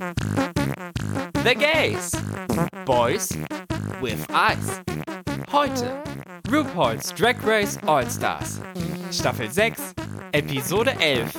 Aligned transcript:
The 0.00 1.54
Gays. 1.54 2.12
Boys 2.86 3.36
with 4.00 4.26
Eyes. 4.30 4.80
Heute 5.52 6.02
RuPaul's 6.48 7.12
Drag 7.12 7.36
Race 7.44 7.76
All-Stars. 7.86 8.62
Staffel 9.12 9.50
6, 9.50 9.94
Episode 10.32 10.96
11. 10.98 11.30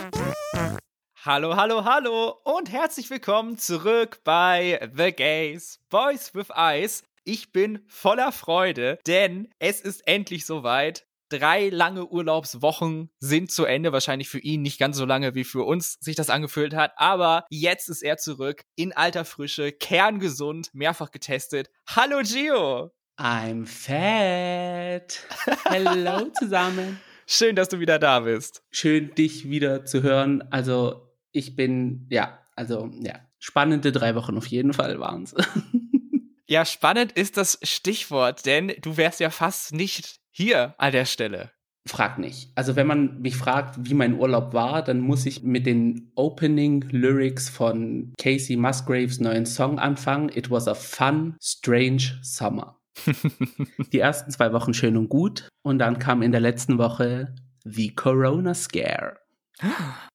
Hallo, 1.26 1.56
hallo, 1.56 1.84
hallo 1.86 2.38
und 2.44 2.72
herzlich 2.72 3.10
willkommen 3.10 3.58
zurück 3.58 4.20
bei 4.24 4.80
The 4.96 5.12
Gays, 5.12 5.80
Boys 5.90 6.36
with 6.36 6.52
Eyes. 6.56 7.04
Ich 7.24 7.52
bin 7.52 7.84
voller 7.88 8.32
Freude, 8.32 9.00
denn 9.08 9.50
es 9.58 9.82
ist 9.82 10.08
endlich 10.08 10.46
soweit 10.46 11.08
drei 11.32 11.70
lange 11.70 12.06
Urlaubswochen 12.06 13.10
sind 13.20 13.52
zu 13.52 13.66
Ende. 13.66 13.92
Wahrscheinlich 13.92 14.30
für 14.30 14.40
ihn 14.40 14.62
nicht 14.62 14.80
ganz 14.80 14.98
so 14.98 15.06
lange, 15.06 15.34
wie 15.34 15.44
für 15.44 15.64
uns 15.64 15.94
sich 16.02 16.16
das 16.16 16.30
angefühlt 16.30 16.76
hat. 16.76 16.92
Aber 16.98 17.46
jetzt 17.50 17.90
ist 17.90 18.04
er 18.04 18.18
zurück 18.18 18.64
in 18.76 18.94
alter 18.94 19.26
Frische, 19.26 19.72
kerngesund, 19.72 20.70
mehrfach 20.74 21.12
getestet. 21.12 21.70
Hallo 21.88 22.22
Gio! 22.24 22.92
I'm 23.18 23.66
fat. 23.66 25.26
Hallo 25.66 26.30
zusammen. 26.40 27.00
Schön, 27.28 27.56
dass 27.56 27.70
du 27.70 27.80
wieder 27.80 28.00
da 28.00 28.22
bist. 28.22 28.64
Schön, 28.72 29.14
dich 29.16 29.50
wieder 29.50 29.86
zu 29.86 30.02
hören. 30.04 30.44
Also, 30.52 31.08
ich 31.32 31.56
bin, 31.56 32.08
ja, 32.10 32.40
also, 32.56 32.90
ja, 33.02 33.20
spannende 33.40 33.92
drei 33.92 34.16
Wochen 34.16 34.38
auf 34.38 34.48
jeden 34.48 34.74
Fall 34.74 35.00
waren 35.00 35.24
es. 35.24 35.36
Ja, 36.52 36.66
spannend 36.66 37.14
ist 37.14 37.38
das 37.38 37.60
Stichwort, 37.64 38.46
denn 38.46 38.74
du 38.82 38.98
wärst 38.98 39.22
ja 39.22 39.30
fast 39.30 39.74
nicht 39.74 40.21
hier 40.32 40.74
an 40.78 40.92
der 40.92 41.06
Stelle. 41.06 41.52
Frag 41.88 42.20
nicht. 42.20 42.52
Also 42.56 42.76
wenn 42.76 42.86
man 42.86 43.22
mich 43.22 43.36
fragt, 43.36 43.90
wie 43.90 43.96
mein 43.96 44.14
Urlaub 44.14 44.54
war, 44.54 44.84
dann 44.84 45.00
muss 45.00 45.26
ich 45.26 45.42
mit 45.42 45.66
den 45.66 46.12
Opening 46.16 46.84
Lyrics 46.92 47.50
von 47.50 48.14
Casey 48.20 48.56
Musgraves 48.56 49.20
neuen 49.20 49.48
Song 49.48 49.80
anfangen. 49.80 50.30
It 50.30 50.52
was 50.52 50.68
a 50.68 50.76
fun, 50.76 51.36
strange 51.42 52.20
summer. 52.22 52.80
Die 53.92 54.00
ersten 54.00 54.32
zwei 54.32 54.54
Wochen 54.54 54.74
schön 54.74 54.96
und 54.96 55.10
gut 55.10 55.50
und 55.64 55.80
dann 55.80 55.98
kam 55.98 56.22
in 56.22 56.32
der 56.32 56.42
letzten 56.42 56.78
Woche 56.78 57.34
The 57.64 57.96
Corona 57.96 58.54
Scare. 58.54 59.18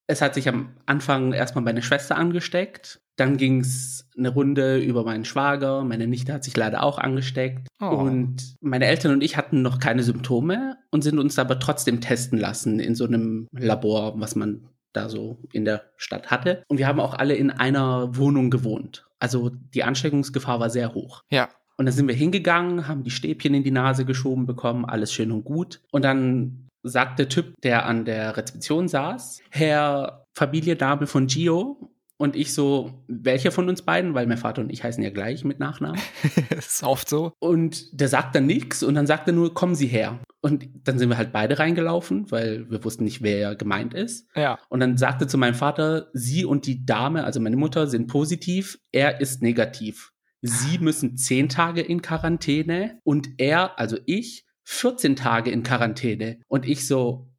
Es 0.09 0.21
hat 0.21 0.35
sich 0.35 0.47
am 0.47 0.77
Anfang 0.85 1.33
erstmal 1.33 1.65
meine 1.65 1.81
Schwester 1.81 2.15
angesteckt. 2.15 3.01
Dann 3.17 3.37
ging 3.37 3.61
es 3.61 4.07
eine 4.17 4.29
Runde 4.29 4.77
über 4.77 5.03
meinen 5.03 5.25
Schwager. 5.25 5.83
Meine 5.83 6.07
Nichte 6.07 6.33
hat 6.33 6.43
sich 6.43 6.55
leider 6.55 6.83
auch 6.83 6.97
angesteckt. 6.97 7.67
Oh. 7.81 7.85
Und 7.87 8.55
meine 8.61 8.85
Eltern 8.85 9.11
und 9.11 9.23
ich 9.23 9.37
hatten 9.37 9.61
noch 9.61 9.79
keine 9.79 10.03
Symptome 10.03 10.77
und 10.91 11.03
sind 11.03 11.19
uns 11.19 11.37
aber 11.37 11.59
trotzdem 11.59 11.99
testen 11.99 12.39
lassen 12.39 12.79
in 12.79 12.95
so 12.95 13.05
einem 13.05 13.47
Labor, 13.51 14.19
was 14.19 14.35
man 14.35 14.69
da 14.93 15.09
so 15.09 15.39
in 15.51 15.65
der 15.65 15.83
Stadt 15.97 16.31
hatte. 16.31 16.63
Und 16.67 16.77
wir 16.77 16.87
haben 16.87 16.99
auch 16.99 17.13
alle 17.13 17.35
in 17.35 17.51
einer 17.51 18.15
Wohnung 18.15 18.49
gewohnt. 18.49 19.05
Also 19.19 19.49
die 19.49 19.83
Ansteckungsgefahr 19.83 20.59
war 20.59 20.69
sehr 20.69 20.93
hoch. 20.93 21.21
Ja. 21.29 21.49
Und 21.77 21.85
dann 21.85 21.93
sind 21.93 22.07
wir 22.07 22.15
hingegangen, 22.15 22.87
haben 22.87 23.03
die 23.03 23.11
Stäbchen 23.11 23.53
in 23.53 23.63
die 23.63 23.71
Nase 23.71 24.05
geschoben 24.05 24.45
bekommen, 24.47 24.85
alles 24.85 25.13
schön 25.13 25.31
und 25.31 25.43
gut. 25.43 25.81
Und 25.91 26.03
dann 26.03 26.67
sagt 26.83 27.19
der 27.19 27.29
Typ, 27.29 27.53
der 27.61 27.85
an 27.85 28.05
der 28.05 28.35
Rezeption 28.37 28.87
saß, 28.87 29.41
Herr 29.49 30.23
Familie 30.35 30.75
Dame 30.75 31.07
von 31.07 31.27
Gio. 31.27 31.91
Und 32.17 32.35
ich 32.35 32.53
so, 32.53 33.03
welcher 33.07 33.51
von 33.51 33.69
uns 33.69 33.83
beiden? 33.83 34.15
Weil 34.15 34.25
mein 34.25 34.37
Vater 34.37 34.61
und 34.61 34.71
ich 34.71 34.83
heißen 34.83 35.03
ja 35.03 35.11
gleich 35.11 35.43
mit 35.43 35.59
Nachnamen. 35.59 36.01
ist 36.57 36.83
oft 36.83 37.07
so. 37.07 37.33
Und 37.39 37.99
der 37.99 38.07
sagt 38.07 38.35
dann 38.35 38.47
nichts 38.47 38.81
und 38.81 38.95
dann 38.95 39.05
sagt 39.05 39.27
er 39.27 39.33
nur, 39.33 39.53
kommen 39.53 39.75
Sie 39.75 39.87
her. 39.87 40.19
Und 40.41 40.67
dann 40.83 40.97
sind 40.97 41.09
wir 41.09 41.17
halt 41.17 41.31
beide 41.31 41.59
reingelaufen, 41.59 42.31
weil 42.31 42.69
wir 42.69 42.83
wussten 42.83 43.03
nicht, 43.03 43.21
wer 43.21 43.55
gemeint 43.55 43.93
ist. 43.93 44.27
Ja. 44.35 44.57
Und 44.69 44.79
dann 44.79 44.97
sagte 44.97 45.27
zu 45.27 45.37
meinem 45.37 45.55
Vater, 45.55 46.09
Sie 46.13 46.45
und 46.45 46.65
die 46.65 46.85
Dame, 46.85 47.23
also 47.23 47.39
meine 47.39 47.57
Mutter, 47.57 47.87
sind 47.87 48.07
positiv, 48.07 48.79
er 48.91 49.21
ist 49.21 49.41
negativ. 49.41 50.11
Sie 50.41 50.77
müssen 50.79 51.17
zehn 51.17 51.49
Tage 51.49 51.81
in 51.81 52.01
Quarantäne 52.01 52.99
und 53.03 53.29
er, 53.37 53.79
also 53.79 53.97
ich, 54.05 54.45
14 54.63 55.15
Tage 55.15 55.49
in 55.49 55.63
Quarantäne. 55.63 56.39
Und 56.47 56.67
ich 56.67 56.87
so. 56.87 57.29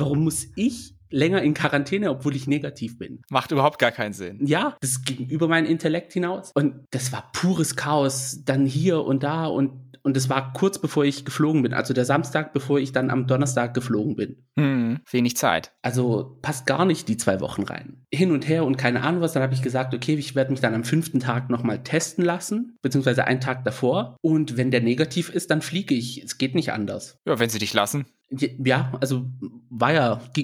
Warum 0.00 0.24
muss 0.24 0.46
ich 0.56 0.94
länger 1.10 1.42
in 1.42 1.54
Quarantäne, 1.54 2.10
obwohl 2.10 2.34
ich 2.34 2.46
negativ 2.46 2.98
bin? 2.98 3.22
Macht 3.28 3.52
überhaupt 3.52 3.78
gar 3.78 3.90
keinen 3.90 4.12
Sinn. 4.12 4.38
Ja, 4.44 4.76
das 4.80 5.02
ging 5.02 5.26
über 5.28 5.48
meinen 5.48 5.66
Intellekt 5.66 6.12
hinaus. 6.12 6.52
Und 6.54 6.86
das 6.90 7.12
war 7.12 7.30
pures 7.32 7.76
Chaos. 7.76 8.40
Dann 8.44 8.66
hier 8.66 9.04
und 9.04 9.22
da 9.22 9.46
und 9.46 9.90
und 10.02 10.16
es 10.16 10.28
war 10.28 10.52
kurz 10.54 10.78
bevor 10.80 11.04
ich 11.04 11.24
geflogen 11.24 11.62
bin, 11.62 11.74
also 11.74 11.92
der 11.92 12.04
Samstag, 12.04 12.52
bevor 12.52 12.78
ich 12.78 12.92
dann 12.92 13.10
am 13.10 13.26
Donnerstag 13.26 13.74
geflogen 13.74 14.16
bin. 14.16 14.46
Hm, 14.58 15.00
wenig 15.10 15.36
Zeit. 15.36 15.72
Also 15.82 16.38
passt 16.40 16.66
gar 16.66 16.84
nicht 16.84 17.08
die 17.08 17.16
zwei 17.16 17.40
Wochen 17.40 17.64
rein. 17.64 18.06
Hin 18.12 18.32
und 18.32 18.48
her 18.48 18.64
und 18.64 18.78
keine 18.78 19.02
Ahnung 19.02 19.20
was. 19.20 19.34
Dann 19.34 19.42
habe 19.42 19.54
ich 19.54 19.62
gesagt, 19.62 19.94
okay, 19.94 20.14
ich 20.14 20.34
werde 20.34 20.52
mich 20.52 20.60
dann 20.60 20.74
am 20.74 20.84
fünften 20.84 21.20
Tag 21.20 21.50
nochmal 21.50 21.82
testen 21.82 22.24
lassen, 22.24 22.78
beziehungsweise 22.82 23.24
einen 23.26 23.40
Tag 23.40 23.64
davor. 23.64 24.16
Und 24.22 24.56
wenn 24.56 24.70
der 24.70 24.80
negativ 24.80 25.28
ist, 25.28 25.50
dann 25.50 25.60
fliege 25.60 25.94
ich. 25.94 26.22
Es 26.22 26.38
geht 26.38 26.54
nicht 26.54 26.72
anders. 26.72 27.18
Ja, 27.26 27.38
wenn 27.38 27.50
sie 27.50 27.58
dich 27.58 27.74
lassen. 27.74 28.06
Ja, 28.30 28.92
also 29.00 29.26
war 29.70 29.92
ja. 29.92 30.20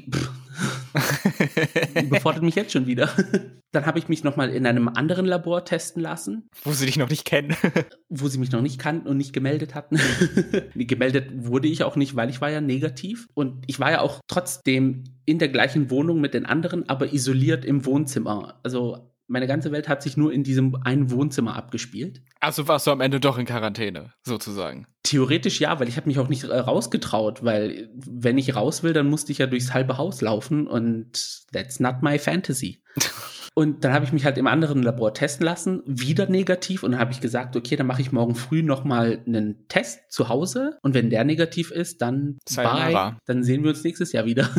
überfordert 2.03 2.43
mich 2.43 2.55
jetzt 2.55 2.73
schon 2.73 2.87
wieder. 2.87 3.11
Dann 3.73 3.87
habe 3.87 3.99
ich 3.99 4.09
mich 4.09 4.25
nochmal 4.25 4.51
in 4.51 4.67
einem 4.67 4.89
anderen 4.89 5.27
Labor 5.27 5.65
testen 5.65 6.03
lassen. 6.03 6.49
Wo 6.65 6.73
sie 6.73 6.87
dich 6.87 6.97
noch 6.97 7.11
nicht 7.11 7.25
kennen. 7.25 7.55
wo 8.09 8.29
sie 8.29 8.39
mich 8.39 8.51
noch 8.51 8.63
nicht 8.63 8.79
kannten 8.79 9.07
und 9.07 9.19
nicht 9.19 9.33
gemeldet 9.33 9.75
hatten. 9.75 9.99
gemeldet 10.75 11.31
wurde 11.35 11.69
ich 11.69 11.85
auch 11.85 11.97
nicht, 11.97 12.17
weil 12.17 12.31
ich 12.31 12.41
war 12.41 12.51
ja 12.51 12.61
negativ. 12.61 13.29
Und 13.35 13.65
ich 13.67 13.79
war 13.79 13.91
ja 13.91 14.01
auch 14.01 14.21
trotzdem 14.27 15.05
in 15.25 15.39
der 15.39 15.49
gleichen 15.49 15.91
Wohnung 15.91 16.21
mit 16.21 16.35
den 16.35 16.47
anderen, 16.47 16.89
aber 16.89 17.13
isoliert 17.13 17.65
im 17.65 17.85
Wohnzimmer. 17.85 18.59
Also 18.63 19.13
meine 19.29 19.47
ganze 19.47 19.73
Welt 19.73 19.89
hat 19.89 20.03
sich 20.03 20.17
nur 20.17 20.33
in 20.33 20.45
diesem 20.45 20.77
einen 20.83 21.11
Wohnzimmer 21.11 21.57
abgespielt. 21.57 22.23
Also 22.41 22.69
warst 22.69 22.87
du 22.87 22.91
am 22.91 23.01
Ende 23.01 23.21
doch 23.21 23.39
in 23.39 23.47
Quarantäne, 23.47 24.13
sozusagen. 24.23 24.87
Theoretisch 25.03 25.61
ja, 25.61 25.79
weil 25.81 25.89
ich 25.89 25.97
habe 25.97 26.09
mich 26.09 26.19
auch 26.19 26.29
nicht 26.29 26.45
äh, 26.45 26.57
rausgetraut, 26.57 27.45
weil 27.45 27.91
wenn 27.95 28.39
ich 28.39 28.55
raus 28.55 28.83
will, 28.83 28.93
dann 28.93 29.09
musste 29.09 29.33
ich 29.33 29.39
ja 29.39 29.47
durchs 29.47 29.75
halbe 29.75 29.99
Haus 29.99 30.21
laufen 30.21 30.67
und 30.67 31.45
that's 31.53 31.81
not 31.81 32.03
my 32.03 32.19
fantasy. 32.19 32.83
Und 33.59 33.85
dann 33.85 33.95
habe 33.95 34.05
ich 34.05 34.13
mich 34.13 34.27
halt 34.27 34.37
im 34.37 34.47
anderen 34.47 34.83
Labor 34.83 35.15
testen 35.15 35.47
lassen, 35.47 35.83
wieder 35.87 36.29
negativ. 36.29 36.83
Und 36.83 36.91
dann 36.91 37.01
habe 37.01 37.13
ich 37.13 37.23
gesagt, 37.23 37.57
okay, 37.57 37.75
dann 37.75 37.87
mache 37.87 38.03
ich 38.03 38.13
morgen 38.13 38.35
früh 38.35 38.63
nochmal 38.63 39.23
einen 39.27 39.67
Test 39.69 40.13
zu 40.13 40.29
Hause. 40.29 40.77
Und 40.83 40.93
wenn 40.93 41.09
der 41.09 41.25
negativ 41.25 41.71
ist, 41.71 42.03
dann 42.03 42.37
bye. 42.55 43.17
Dann 43.25 43.43
sehen 43.43 43.63
wir 43.63 43.71
uns 43.71 43.83
nächstes 43.83 44.13
Jahr 44.13 44.27
wieder. 44.27 44.51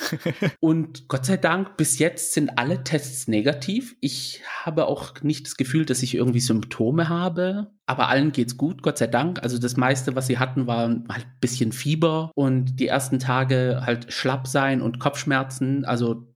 und 0.60 1.08
Gott 1.08 1.24
sei 1.24 1.38
Dank, 1.38 1.78
bis 1.78 1.98
jetzt 1.98 2.34
sind 2.34 2.58
alle 2.58 2.84
Tests 2.84 3.28
negativ. 3.28 3.96
Ich 4.00 4.42
habe 4.62 4.88
auch 4.88 5.22
nicht 5.22 5.46
das 5.46 5.56
Gefühl, 5.56 5.86
dass 5.86 6.02
ich 6.02 6.14
irgendwie 6.14 6.40
Symptome 6.40 7.08
habe. 7.08 7.70
Aber 7.86 8.08
allen 8.10 8.32
geht's 8.32 8.58
gut, 8.58 8.82
Gott 8.82 8.98
sei 8.98 9.06
Dank. 9.06 9.42
Also 9.42 9.58
das 9.58 9.78
meiste, 9.78 10.16
was 10.16 10.26
sie 10.26 10.38
hatten, 10.38 10.66
war 10.66 10.80
halt 10.80 11.02
ein 11.08 11.38
bisschen 11.40 11.72
Fieber 11.72 12.30
und 12.34 12.78
die 12.78 12.88
ersten 12.88 13.18
Tage 13.18 13.80
halt 13.86 14.12
schlapp 14.12 14.46
sein 14.46 14.82
und 14.82 14.98
Kopfschmerzen. 15.00 15.86
Also 15.86 16.33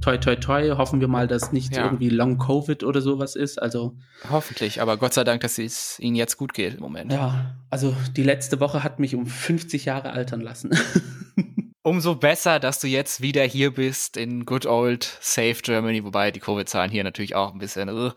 toi, 0.00 0.16
toi, 0.18 0.36
toi, 0.36 0.70
hoffen 0.76 1.00
wir 1.00 1.08
mal, 1.08 1.26
dass 1.26 1.52
nicht 1.52 1.76
ja. 1.76 1.84
irgendwie 1.84 2.08
Long 2.08 2.38
Covid 2.38 2.84
oder 2.84 3.00
sowas 3.00 3.36
ist. 3.36 3.60
Also 3.60 3.96
hoffentlich, 4.30 4.80
aber 4.80 4.96
Gott 4.96 5.14
sei 5.14 5.24
Dank, 5.24 5.40
dass 5.40 5.58
es 5.58 5.98
ihnen 6.00 6.16
jetzt 6.16 6.36
gut 6.36 6.54
geht 6.54 6.74
im 6.74 6.80
Moment. 6.80 7.12
Ja, 7.12 7.56
also 7.70 7.94
die 8.16 8.22
letzte 8.22 8.60
Woche 8.60 8.82
hat 8.82 8.98
mich 8.98 9.14
um 9.14 9.26
50 9.26 9.84
Jahre 9.84 10.10
altern 10.10 10.40
lassen. 10.40 10.70
Umso 11.82 12.16
besser, 12.16 12.60
dass 12.60 12.80
du 12.80 12.86
jetzt 12.86 13.22
wieder 13.22 13.44
hier 13.44 13.72
bist 13.72 14.16
in 14.16 14.44
good 14.44 14.66
old 14.66 15.04
safe 15.20 15.62
Germany, 15.62 16.04
wobei 16.04 16.30
die 16.30 16.40
Covid-Zahlen 16.40 16.90
hier 16.90 17.02
natürlich 17.02 17.34
auch 17.34 17.52
ein 17.52 17.58
bisschen 17.58 17.88
uh, 17.88 18.10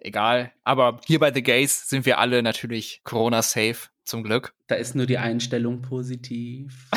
egal. 0.00 0.50
Aber 0.64 1.00
hier 1.06 1.20
bei 1.20 1.32
The 1.32 1.42
Gays 1.42 1.88
sind 1.88 2.04
wir 2.04 2.18
alle 2.18 2.42
natürlich 2.42 3.02
Corona 3.04 3.42
safe, 3.42 3.90
zum 4.04 4.22
Glück. 4.24 4.54
Da 4.66 4.74
ist 4.74 4.94
nur 4.94 5.06
die 5.06 5.18
Einstellung 5.18 5.82
positiv. 5.82 6.90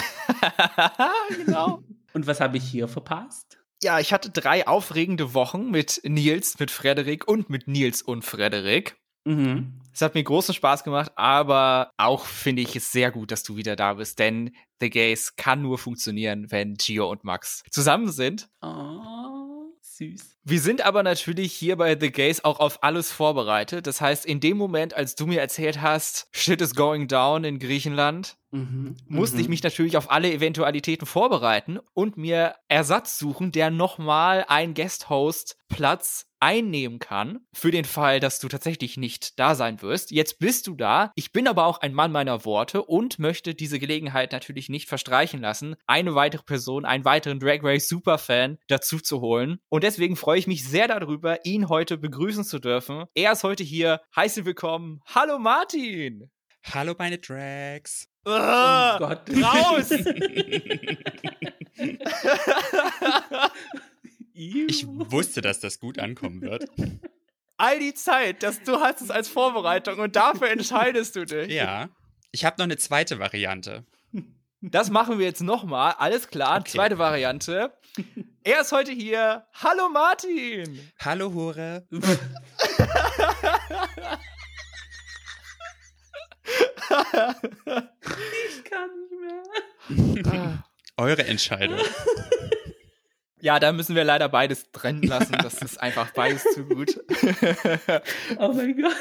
genau. 1.45 1.83
Und 2.13 2.27
was 2.27 2.39
habe 2.39 2.57
ich 2.57 2.63
hier 2.63 2.87
verpasst? 2.87 3.59
Ja, 3.81 3.99
ich 3.99 4.13
hatte 4.13 4.29
drei 4.29 4.67
aufregende 4.67 5.33
Wochen 5.33 5.71
mit 5.71 6.01
Nils, 6.03 6.59
mit 6.59 6.71
Frederik 6.71 7.27
und 7.27 7.49
mit 7.49 7.67
Nils 7.67 8.01
und 8.01 8.23
Frederik. 8.23 8.97
Mhm. 9.25 9.81
Es 9.93 10.01
hat 10.01 10.13
mir 10.13 10.23
großen 10.23 10.53
Spaß 10.53 10.83
gemacht, 10.83 11.11
aber 11.15 11.91
auch 11.97 12.25
finde 12.25 12.61
ich 12.61 12.75
es 12.75 12.91
sehr 12.91 13.11
gut, 13.11 13.31
dass 13.31 13.43
du 13.43 13.55
wieder 13.55 13.75
da 13.75 13.93
bist, 13.93 14.19
denn 14.19 14.55
The 14.79 14.89
Gays 14.89 15.35
kann 15.35 15.61
nur 15.61 15.77
funktionieren, 15.77 16.51
wenn 16.51 16.75
Gio 16.75 17.09
und 17.09 17.23
Max 17.23 17.63
zusammen 17.71 18.11
sind. 18.11 18.49
Oh, 18.61 19.71
süß. 19.81 20.37
Wir 20.43 20.59
sind 20.59 20.85
aber 20.85 21.01
natürlich 21.01 21.53
hier 21.53 21.77
bei 21.77 21.97
The 21.97 22.11
Gays 22.11 22.43
auch 22.43 22.59
auf 22.59 22.83
alles 22.83 23.11
vorbereitet. 23.11 23.87
Das 23.87 24.01
heißt, 24.01 24.25
in 24.25 24.41
dem 24.41 24.57
Moment, 24.57 24.93
als 24.93 25.15
du 25.15 25.25
mir 25.25 25.39
erzählt 25.39 25.81
hast, 25.81 26.27
shit 26.31 26.61
is 26.61 26.75
going 26.75 27.07
down 27.07 27.45
in 27.45 27.57
Griechenland, 27.57 28.37
mhm, 28.51 28.95
musste 29.07 29.39
ich 29.39 29.47
mhm. 29.47 29.51
mich 29.51 29.63
natürlich 29.63 29.97
auf 29.97 30.11
alle 30.11 30.31
Eventualitäten 30.31 31.05
vorbereiten 31.05 31.79
und 31.93 32.17
mir 32.17 32.55
Ersatz 32.67 33.17
suchen, 33.17 33.51
der 33.51 33.71
nochmal 33.71 34.45
ein 34.47 34.73
Guest-Host 34.73 35.57
Platz 35.67 36.27
einnehmen 36.39 36.99
kann, 36.99 37.39
für 37.53 37.71
den 37.71 37.85
Fall, 37.85 38.19
dass 38.19 38.39
du 38.39 38.47
tatsächlich 38.47 38.97
nicht 38.97 39.39
da 39.39 39.55
sein 39.55 39.81
wirst. 39.81 40.11
Jetzt 40.11 40.37
bist 40.37 40.67
du 40.67 40.75
da. 40.75 41.11
Ich 41.15 41.31
bin 41.31 41.47
aber 41.47 41.65
auch 41.65 41.79
ein 41.79 41.93
Mann 41.93 42.11
meiner 42.11 42.45
Worte 42.45 42.83
und 42.83 43.17
möchte 43.17 43.55
diese 43.55 43.79
Gelegenheit 43.79 44.31
natürlich 44.31 44.69
nicht 44.69 44.87
verstreichen 44.87 45.41
lassen, 45.41 45.75
eine 45.87 46.13
weitere 46.13 46.43
Person, 46.43 46.85
einen 46.85 47.03
weiteren 47.03 47.39
Drag 47.39 47.63
Race 47.63 47.89
Superfan 47.89 48.59
dazu 48.67 48.99
zu 48.99 49.21
holen. 49.21 49.59
Und 49.69 49.83
deswegen 49.83 50.15
freue 50.15 50.37
ich 50.37 50.47
mich 50.47 50.67
sehr 50.67 50.87
darüber, 50.87 51.43
ihn 51.45 51.67
heute 51.67 51.97
begrüßen 51.97 52.43
zu 52.43 52.59
dürfen. 52.59 53.05
Er 53.15 53.31
ist 53.31 53.43
heute 53.43 53.63
hier. 53.63 54.01
Heiße 54.15 54.45
willkommen. 54.45 55.01
Hallo 55.07 55.39
Martin! 55.39 56.29
Hallo 56.73 56.95
meine 56.97 57.19
Drags. 57.19 58.07
Oh, 58.25 58.31
oh 58.31 58.97
Gott. 58.97 59.21
Raus! 59.41 59.89
Ich 64.37 64.85
wusste, 64.85 65.39
dass 65.39 65.61
das 65.61 65.79
gut 65.79 65.97
ankommen 65.97 66.41
wird. 66.41 66.65
All 67.55 67.79
die 67.79 67.93
Zeit, 67.93 68.43
dass 68.43 68.61
du 68.63 68.81
hast 68.81 68.99
es 68.99 69.09
als 69.09 69.29
Vorbereitung 69.29 69.99
und 69.99 70.17
dafür 70.17 70.49
entscheidest 70.49 71.15
du 71.15 71.25
dich. 71.25 71.53
Ja. 71.53 71.87
Ich 72.31 72.43
habe 72.43 72.57
noch 72.57 72.65
eine 72.65 72.75
zweite 72.75 73.17
Variante. 73.17 73.85
Das 74.59 74.89
machen 74.89 75.19
wir 75.19 75.25
jetzt 75.25 75.41
nochmal. 75.41 75.95
Alles 75.99 76.27
klar. 76.27 76.59
Okay. 76.59 76.71
Zweite 76.71 76.97
Variante. 76.97 77.71
Er 78.43 78.59
ist 78.59 78.73
heute 78.73 78.91
hier. 78.91 79.47
Hallo 79.53 79.87
Martin. 79.87 80.91
Hallo 80.99 81.31
Hure. 81.31 81.87
kann 88.75 88.89
nicht 88.99 90.25
mehr. 90.25 90.63
Eure 90.97 91.25
Entscheidung. 91.25 91.79
Ja, 93.41 93.59
da 93.59 93.71
müssen 93.73 93.95
wir 93.95 94.03
leider 94.03 94.27
beides 94.29 94.71
trennen 94.71 95.03
lassen. 95.03 95.33
Das 95.33 95.61
ist 95.61 95.79
einfach 95.79 96.11
beides 96.11 96.43
zu 96.53 96.65
gut. 96.65 96.99
oh 98.39 98.53
mein 98.53 98.81
Gott. 98.81 98.95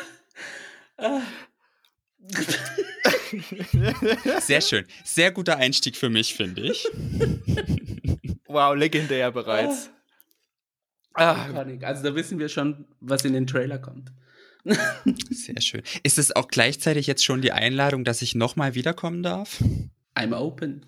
Sehr 4.41 4.61
schön. 4.61 4.87
Sehr 5.05 5.33
guter 5.33 5.57
Einstieg 5.57 5.97
für 5.97 6.11
mich, 6.11 6.35
finde 6.35 6.63
ich. 6.63 6.87
Wow, 8.47 8.77
legendär 8.77 9.31
bereits. 9.33 9.91
Ah. 11.15 11.47
Also 11.83 12.03
da 12.03 12.15
wissen 12.15 12.39
wir 12.39 12.49
schon, 12.49 12.87
was 13.01 13.25
in 13.25 13.33
den 13.33 13.47
Trailer 13.47 13.79
kommt. 13.79 14.13
Sehr 15.31 15.61
schön. 15.61 15.83
Ist 16.03 16.19
es 16.19 16.35
auch 16.35 16.49
gleichzeitig 16.49 17.07
jetzt 17.07 17.25
schon 17.25 17.43
die 17.43 17.53
Einladung, 17.53 18.05
dass 18.05 18.23
ich 18.23 18.35
nochmal 18.35 18.75
wiederkommen 18.75 19.23
darf? 19.23 19.63
I'm 20.15 20.35
open. 20.35 20.87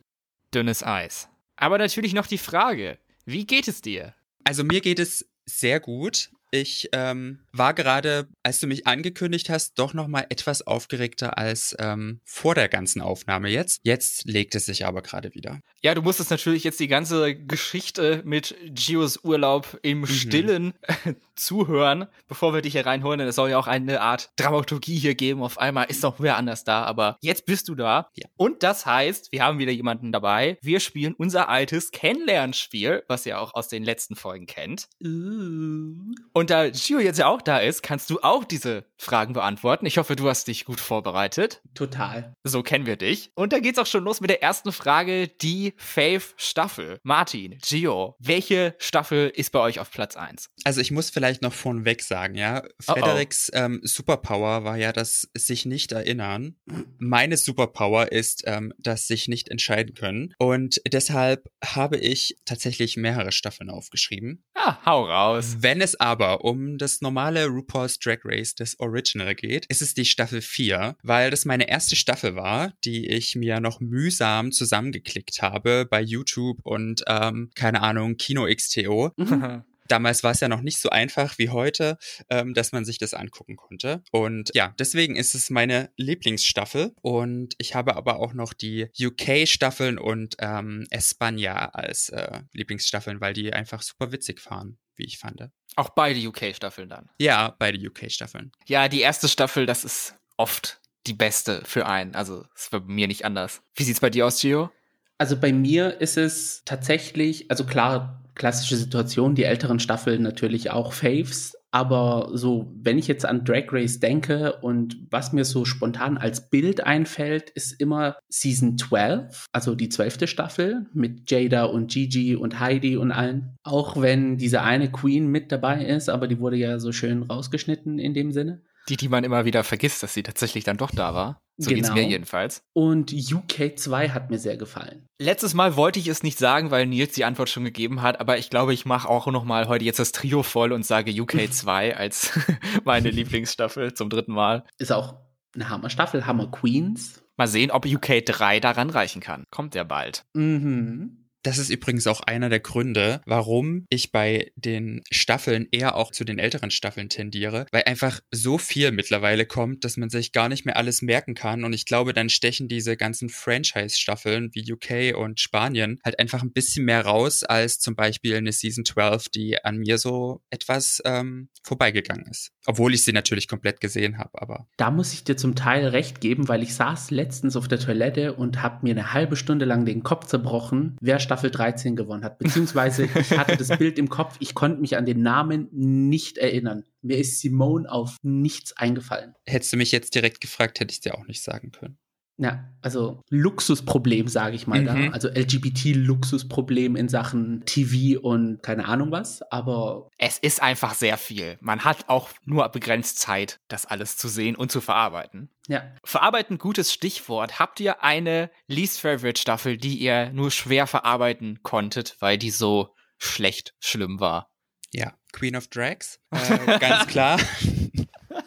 Dünnes 0.55 0.83
Eis. 0.83 1.29
Aber 1.57 1.79
natürlich 1.79 2.15
noch 2.15 2.27
die 2.27 2.39
Frage, 2.39 2.99
wie 3.25 3.47
geht 3.47 3.69
es 3.69 3.83
dir? 3.83 4.15
Also 4.45 4.65
mir 4.65 4.81
geht 4.81 4.99
es 4.99 5.29
sehr 5.45 5.81
gut. 5.81 6.31
Ich 6.51 6.89
ähm, 6.93 7.41
war 7.53 7.75
gerade, 7.75 8.29
als 8.43 8.61
du 8.61 8.67
mich 8.67 8.87
angekündigt 8.87 9.51
hast, 9.51 9.79
doch 9.79 9.95
noch 9.95 10.07
mal 10.07 10.27
etwas 10.29 10.63
aufgeregter 10.63 11.37
als 11.39 11.75
ähm, 11.79 12.21
vor 12.25 12.55
der 12.55 12.69
ganzen 12.69 13.03
Aufnahme 13.03 13.49
jetzt. 13.49 13.81
Jetzt 13.83 14.25
legt 14.27 14.55
es 14.55 14.67
sich 14.67 14.87
aber 14.87 15.03
gerade 15.03 15.35
wieder. 15.35 15.61
Ja, 15.83 15.95
du 15.95 16.03
musstest 16.03 16.31
natürlich 16.31 16.65
jetzt 16.65 16.81
die 16.81 16.89
ganze 16.89 17.35
Geschichte 17.35 18.23
mit 18.25 18.55
Gios 18.67 19.25
Urlaub 19.25 19.79
im 19.83 20.01
mhm. 20.01 20.07
Stillen 20.07 20.75
zuhören, 21.35 22.07
bevor 22.29 22.55
wir 22.55 22.63
dich 22.63 22.73
hier 22.73 22.87
reinholen. 22.87 23.19
Denn 23.19 23.29
es 23.29 23.37
soll 23.37 23.51
ja 23.51 23.59
auch 23.59 23.67
eine 23.67 24.01
Art 24.01 24.31
Dramaturgie 24.37 24.99
hier 24.99 25.15
geben. 25.15 25.43
Auf 25.43 25.59
einmal 25.59 25.87
ist 25.87 26.05
doch 26.05 26.21
wer 26.21 26.37
anders 26.37 26.65
da, 26.65 26.85
aber 26.85 27.19
jetzt 27.21 27.45
bist 27.47 27.69
du 27.69 27.75
da. 27.75 28.09
Ja. 28.15 28.29
Und 28.37 28.63
das 28.63 28.87
heißt, 28.87 29.33
wir 29.33 29.43
haben 29.43 29.59
wieder 29.59 29.73
jemanden 29.73 30.13
dabei. 30.13 30.59
Wir 30.63 30.81
spielen 30.81 31.15
unser 31.15 31.49
altes 31.49 31.91
Kennenlernspiel, 31.91 33.03
was 33.09 33.27
ihr 33.27 33.41
auch 33.41 33.55
aus 33.55 33.69
den 33.69 33.83
letzten 33.83 34.17
Folgen 34.17 34.47
kennt. 34.47 34.89
Uh. 35.05 36.15
Und 36.37 36.51
da 36.51 36.69
Gio 36.69 36.99
jetzt 36.99 37.19
ja 37.19 37.29
auch 37.29 37.41
da 37.41 37.61
ist, 37.61 37.83
kannst 37.83 38.11
du 38.11 38.21
auch 38.21 38.45
diese 38.45 38.85
Fragen 38.99 39.33
beantworten. 39.33 39.87
Ich 39.87 39.97
hoffe, 39.97 40.17
du 40.17 40.29
hast 40.29 40.49
dich 40.49 40.67
gut 40.67 40.81
vorbereitet. 40.81 41.63
Total. 41.75 42.35
So 42.45 42.63
kennen 42.63 42.85
wir 42.85 42.97
dich. 42.97 43.31
Und 43.35 43.55
da 43.55 43.59
geht's 43.59 43.79
auch 43.79 43.87
schon 43.87 44.05
los 44.05 44.21
mit 44.21 44.29
der 44.29 44.43
ersten 44.43 44.71
Frage, 44.71 45.29
die 45.29 45.73
Fave-Staffel. 45.79 47.01
Martin, 47.03 47.57
Gio, 47.67 48.17
welche 48.19 48.75
Staffel 48.79 49.33
ist 49.35 49.51
bei 49.51 49.61
euch 49.61 49.81
auf 49.81 49.91
Platz 49.91 50.15
1? 50.15 50.51
Also 50.65 50.83
ich 50.83 50.91
muss 50.91 51.09
vielleicht 51.09 51.41
noch 51.41 51.55
vorneweg 51.55 52.03
sagen, 52.03 52.35
ja, 52.35 52.63
Fredericks 52.81 53.51
oh 53.55 53.57
oh. 53.57 53.61
Ähm, 53.63 53.81
Superpower 53.83 54.65
war 54.65 54.77
ja 54.77 54.93
das 54.93 55.31
sich 55.35 55.65
nicht 55.65 55.93
erinnern. 55.93 56.57
Meine 56.99 57.39
Superpower 57.39 58.13
ist 58.13 58.43
ähm, 58.45 58.75
das 58.77 59.07
sich 59.07 59.27
nicht 59.27 59.49
entscheiden 59.49 59.95
können. 59.95 60.35
Und 60.39 60.83
deshalb 60.87 61.51
habe 61.65 61.97
ich 61.97 62.37
tatsächlich 62.45 62.99
mehrere 62.99 63.33
Staffeln 63.33 63.71
aufgeschrieben. 63.71 64.45
Ah, 64.55 64.85
hau 64.85 65.07
raus. 65.07 65.57
Wenn 65.61 65.81
es 65.81 65.99
aber 65.99 66.26
aber 66.27 66.45
um 66.45 66.77
das 66.77 67.03
normale 67.03 67.47
RuPaul's 67.47 68.01
Drag 68.01 68.19
Race, 68.25 68.57
das 68.57 68.81
Original 68.81 69.37
geht, 69.37 69.67
ist 69.67 69.81
es 69.81 69.95
die 69.95 70.05
Staffel 70.05 70.41
4, 70.41 70.97
weil 71.05 71.31
das 71.31 71.45
meine 71.45 71.69
erste 71.69 71.95
Staffel 71.95 72.35
war, 72.35 72.73
die 72.85 73.07
ich 73.07 73.37
mir 73.37 73.61
noch 73.61 73.79
mühsam 73.79 74.51
zusammengeklickt 74.51 75.41
habe 75.41 75.87
bei 75.89 76.01
YouTube 76.01 76.59
und 76.65 77.05
ähm, 77.07 77.51
keine 77.55 77.81
Ahnung, 77.83 78.17
Kino 78.17 78.47
XTO. 78.53 79.13
Damals 79.89 80.25
war 80.25 80.33
es 80.33 80.41
ja 80.41 80.49
noch 80.49 80.63
nicht 80.63 80.79
so 80.79 80.91
einfach 80.91 81.39
wie 81.39 81.51
heute, 81.51 81.97
ähm, 82.29 82.55
dass 82.55 82.73
man 82.73 82.85
sich 82.85 82.99
das 82.99 83.15
angucken 83.15 83.55
konnte. 83.55 84.03
Und 84.11 84.51
ja, 84.53 84.75
deswegen 84.81 85.15
ist 85.15 85.37
es 85.37 85.49
meine 85.49 85.93
Lieblingsstaffel. 85.97 86.93
Und 87.03 87.55
ich 87.59 87.77
habe 87.77 87.95
aber 87.95 88.19
auch 88.19 88.35
noch 88.35 88.53
die 88.53 88.89
UK-Staffeln 89.01 89.97
und 89.97 90.35
ähm, 90.41 90.89
Espanja 90.91 91.67
als 91.67 92.09
äh, 92.09 92.41
Lieblingsstaffeln, 92.53 93.21
weil 93.21 93.33
die 93.33 93.53
einfach 93.53 93.81
super 93.81 94.11
witzig 94.11 94.41
fahren 94.41 94.77
wie 94.97 95.05
ich 95.05 95.19
fand. 95.19 95.51
Auch 95.77 95.91
beide 95.91 96.19
UK-Staffeln 96.27 96.89
dann. 96.89 97.09
Ja, 97.19 97.55
beide 97.59 97.79
UK-Staffeln. 97.79 98.51
Ja, 98.67 98.89
die 98.89 99.01
erste 99.01 99.29
Staffel, 99.29 99.67
das 99.67 99.85
ist 99.85 100.15
oft 100.37 100.81
die 101.07 101.13
beste 101.15 101.63
für 101.65 101.87
einen. 101.87 102.15
Also, 102.15 102.45
es 102.55 102.73
war 102.73 102.81
bei 102.81 102.93
mir 102.93 103.07
nicht 103.07 103.25
anders. 103.25 103.63
Wie 103.75 103.85
sieht's 103.85 104.01
bei 104.01 104.11
dir 104.11 104.27
aus, 104.27 104.41
Gio? 104.41 104.71
Also 105.19 105.39
bei 105.39 105.53
mir 105.53 106.01
ist 106.01 106.17
es 106.19 106.63
tatsächlich, 106.65 107.51
also 107.51 107.65
klar, 107.65 108.23
klassische 108.35 108.77
Situation, 108.77 109.35
die 109.35 109.45
älteren 109.45 109.81
Staffeln 109.81 110.23
natürlich 110.23 110.71
auch 110.71 110.93
Faves, 110.93 111.57
aber 111.77 112.31
so, 112.33 112.73
wenn 112.75 112.97
ich 112.97 113.07
jetzt 113.07 113.27
an 113.27 113.45
Drag 113.45 113.65
Race 113.71 114.01
denke 114.01 114.55
und 114.63 114.97
was 115.11 115.35
mir 115.35 115.45
so 115.45 115.67
spontan 115.67 116.17
als 116.17 116.49
Bild 116.49 116.87
einfällt, 116.87 117.51
ist 117.51 117.79
immer 117.79 118.17
Season 118.31 118.79
12, 118.79 119.45
also 119.53 119.75
die 119.75 119.91
zwölfte 119.91 120.27
Staffel 120.27 120.87
mit 120.95 121.31
Jada 121.31 121.65
und 121.65 121.91
Gigi 121.93 122.35
und 122.35 122.61
Heidi 122.61 122.97
und 122.97 123.13
allen. 123.13 123.59
Auch 123.63 124.01
wenn 124.01 124.39
diese 124.39 124.63
eine 124.63 124.91
Queen 124.91 125.27
mit 125.27 125.53
dabei 125.53 125.85
ist, 125.85 126.09
aber 126.09 126.29
die 126.29 126.41
wurde 126.41 126.57
ja 126.57 126.79
so 126.79 126.93
schön 126.93 127.25
rausgeschnitten 127.25 127.99
in 127.99 128.15
dem 128.15 128.33
Sinne. 128.33 128.63
Die, 128.89 128.97
die 128.97 129.09
man 129.09 129.25
immer 129.25 129.45
wieder 129.45 129.65
vergisst, 129.65 130.03
dass 130.03 130.15
sie 130.15 130.23
tatsächlich 130.23 130.65
dann 130.65 130.77
doch 130.77 130.91
da 130.91 131.15
war. 131.15 131.41
So 131.59 131.71
genau. 131.71 131.83
geht's 131.83 131.95
mir 131.95 132.07
jedenfalls. 132.07 132.63
Und 132.75 133.13
UK 133.13 133.79
2 133.79 134.11
hat 134.11 134.31
mir 134.31 134.39
sehr 134.39 134.57
gefallen. 134.57 135.07
Letztes 135.19 135.55
Mal 135.55 135.77
wollte 135.77 135.99
ich 135.99 136.07
es 136.09 136.23
nicht 136.23 136.39
sagen, 136.39 136.71
weil 136.71 136.87
Nils 136.87 137.15
die 137.15 137.25
Antwort 137.25 137.49
schon 137.49 137.65
gegeben 137.65 138.03
hat, 138.03 138.21
aber 138.21 138.37
ich 138.37 138.51
glaube, 138.51 138.75
ich 138.75 138.85
mache 138.85 139.09
auch 139.09 139.27
noch 139.27 139.45
mal 139.45 139.67
heute 139.67 139.85
jetzt 139.85 139.99
das 139.99 140.13
Trio 140.13 140.43
voll 140.43 140.73
und 140.73 140.85
sage 140.85 141.11
UK 141.11 141.51
2 141.51 141.97
als 141.97 142.39
meine 142.85 143.11
Lieblingsstaffel 143.11 143.95
zum 143.95 144.11
dritten 144.11 144.33
Mal. 144.33 144.65
Ist 144.79 144.93
auch 144.93 145.17
eine 145.55 145.71
Hammer-Staffel, 145.71 146.27
Hammer 146.27 146.51
Queens. 146.51 147.23
Mal 147.39 147.49
sehen, 147.49 147.71
ob 147.71 147.87
UK 147.87 148.25
3 148.25 148.61
daran 148.61 148.91
reichen 148.91 149.21
kann. 149.21 149.45
Kommt 149.51 149.75
ja 149.75 149.85
bald. 149.85 150.25
Mhm. 150.35 151.26
Das 151.47 151.59
ist 151.59 151.71
übrigens 151.71 152.09
auch 152.09 152.23
einer 152.23 152.49
der 152.49 152.59
Gründe, 152.59 153.21
warum 153.25 153.87
ich 153.89 154.11
bei 154.11 154.51
den 154.57 155.05
Staffeln 155.13 155.69
eher 155.71 155.95
auch 155.95 156.11
zu 156.11 156.25
den 156.25 156.41
älteren 156.41 156.73
Staffeln 156.73 157.09
tendiere, 157.09 157.67
weil 157.71 157.85
einfach 157.85 158.19
so 158.33 158.59
viel 158.59 158.91
mittlerweile 158.91 159.47
kommt, 159.47 159.85
dass 159.85 159.97
man 159.97 160.11
sich 160.11 160.33
gar 160.33 160.49
nicht 160.49 160.67
mehr 160.67 160.77
alles 160.77 161.03
merken 161.03 161.35
kann. 161.35 161.63
Und 161.63 161.73
ich 161.73 161.85
glaube, 161.85 162.13
dann 162.13 162.31
stechen 162.31 162.67
diese 162.67 162.97
ganzen 162.97 163.29
Franchise-Staffeln 163.29 164.51
wie 164.55 164.73
UK 164.73 165.17
und 165.17 165.39
Spanien 165.39 166.01
halt 166.05 166.19
einfach 166.19 166.43
ein 166.43 166.53
bisschen 166.53 166.85
mehr 166.85 167.03
raus 167.03 167.45
als 167.45 167.79
zum 167.79 167.95
Beispiel 167.95 168.35
eine 168.35 168.51
Season 168.51 168.85
12, 168.85 169.29
die 169.29 169.65
an 169.65 169.77
mir 169.77 169.99
so 169.99 170.43
etwas 170.51 171.01
ähm, 171.05 171.49
vorbeigegangen 171.63 172.27
ist. 172.27 172.51
Obwohl 172.67 172.95
ich 172.95 173.05
sie 173.05 173.13
natürlich 173.13 173.49
komplett 173.49 173.81
gesehen 173.81 174.19
habe, 174.19 174.43
aber. 174.43 174.67
Da 174.77 174.91
muss 174.91 175.13
ich 175.13 175.25
dir 175.25 175.37
zum 175.37 175.55
Teil 175.55 175.87
recht 175.87 176.21
geben, 176.21 176.49
weil 176.49 176.63
ich 176.63 176.75
saß 176.75 177.11
letztens 177.11 177.57
auf 177.57 177.69
der 177.69 177.79
Toilette 177.79 178.35
und 178.35 178.63
habe 178.63 178.81
mir 178.83 178.93
eine 178.93 179.13
halbe 179.13 179.37
Stunde 179.37 179.65
lang 179.65 179.85
den 179.85 180.03
Kopf 180.03 180.27
zerbrochen, 180.27 180.97
wer 181.01 181.21
Staffel 181.21 181.51
13 181.51 181.97
gewonnen 181.97 182.25
hat. 182.25 182.39
Beziehungsweise 182.39 183.05
ich 183.15 183.39
hatte 183.39 183.57
das 183.57 183.77
Bild 183.79 183.99
im 183.99 184.09
Kopf, 184.09 184.37
ich 184.41 184.55
konnte 184.55 184.81
mich 184.81 184.97
an 184.97 185.07
den 185.07 185.23
Namen 185.23 185.69
nicht 185.73 186.39
erinnern. 186.39 186.85
Mir 187.03 187.19
ist 187.19 187.41
Simone 187.41 187.91
auf 187.91 188.17
nichts 188.23 188.77
eingefallen. 188.77 189.35
Hättest 189.47 189.73
du 189.73 189.77
mich 189.77 189.93
jetzt 189.93 190.15
direkt 190.15 190.41
gefragt, 190.41 190.81
hätte 190.81 190.93
ich 190.93 191.01
dir 191.01 191.17
auch 191.17 191.27
nicht 191.27 191.43
sagen 191.43 191.71
können. 191.71 191.99
Ja, 192.39 192.69
also 192.83 193.23
Luxusproblem, 193.31 194.29
sage 194.29 194.57
ich 194.57 194.67
mal 194.67 194.81
Mhm. 194.83 194.85
da. 194.85 194.95
Also 195.13 195.29
LGBT-Luxusproblem 195.29 196.95
in 196.97 197.09
Sachen 197.09 197.65
TV 197.65 198.21
und 198.21 198.63
keine 198.63 198.87
Ahnung 198.87 199.11
was. 199.11 199.41
Aber 199.51 200.09
Es 200.19 200.39
ist 200.39 200.63
einfach 200.63 200.95
sehr 200.95 201.17
viel. 201.17 201.57
Man 201.61 201.85
hat 201.85 202.09
auch 202.09 202.29
nur 202.45 202.69
begrenzt 202.69 203.19
Zeit, 203.19 203.61
das 203.69 203.87
alles 203.87 204.17
zu 204.17 204.29
sehen 204.29 204.55
und 204.57 204.71
zu 204.71 204.81
verarbeiten. 204.81 205.51
ja, 205.69 205.83
Verarbeiten, 206.05 206.59
gutes 206.59 206.93
Stichwort. 206.93 207.59
Habt 207.59 207.81
ihr 207.81 208.05
eine 208.05 208.51
Least 208.69 209.01
Favorite 209.01 209.41
Staffel, 209.41 209.77
die 209.79 209.97
ihr 209.97 210.31
nur 210.31 210.51
schwer 210.51 210.87
verarbeiten 210.87 211.61
konntet, 211.63 212.17
weil 212.21 212.39
die 212.39 212.51
so 212.51 212.95
schlecht 213.19 213.75
schlimm 213.81 214.21
war? 214.21 214.51
Ja, 214.93 215.15
Queen 215.33 215.57
of 215.57 215.67
Drags, 215.69 216.21
äh, 216.31 216.79
ganz 216.79 217.07
klar. 217.09 217.41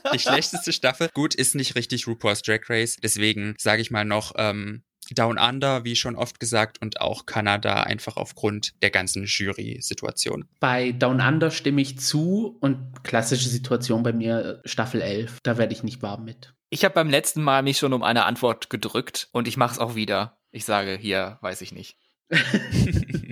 Die 0.14 0.20
schlechteste 0.20 0.74
Staffel. 0.74 1.10
Gut, 1.14 1.36
ist 1.36 1.56
nicht 1.56 1.76
richtig 1.76 2.08
RuPaul's 2.08 2.42
Drag 2.42 2.62
Race. 2.70 2.98
Deswegen 3.02 3.56
sage 3.58 3.82
ich 3.82 3.92
mal 3.92 4.06
noch 4.06 4.34
ähm, 4.38 4.84
Down 5.12 5.38
Under, 5.38 5.84
wie 5.84 5.96
schon 5.96 6.16
oft 6.16 6.40
gesagt, 6.40 6.82
und 6.82 7.02
auch 7.02 7.26
Kanada 7.26 7.84
einfach 7.84 8.18
aufgrund 8.18 8.74
der 8.82 8.92
ganzen 8.92 9.26
Jury-Situation. 9.26 10.46
bei 10.60 10.92
Down 10.92 11.22
Under 11.22 11.52
stimme 11.52 11.82
ich 11.82 12.00
zu 12.00 12.58
und 12.60 13.04
klassische 13.04 13.50
Situation 13.50 14.04
bei 14.04 14.14
mir 14.14 14.62
äh, 14.64 14.68
Staffel 14.68 15.02
11. 15.02 15.40
Da 15.44 15.58
werde 15.58 15.74
ich 15.74 15.84
nicht 15.84 16.02
warm 16.02 16.26
mit. 16.26 16.54
Ich 16.70 16.86
habe 16.86 16.94
beim 16.94 17.10
letzten 17.10 17.42
Mal 17.42 17.64
mich 17.64 17.80
schon 17.80 17.94
um 17.94 18.04
eine 18.04 18.26
Antwort 18.26 18.70
gedrückt 18.70 19.30
und 19.32 19.48
ich 19.48 19.58
mache 19.58 19.74
es 19.74 19.80
auch 19.80 19.96
wieder. 19.96 20.38
Ich 20.52 20.66
sage 20.66 20.98
hier, 21.00 21.40
weiß 21.42 21.62
ich 21.62 21.72
nicht. 21.72 21.98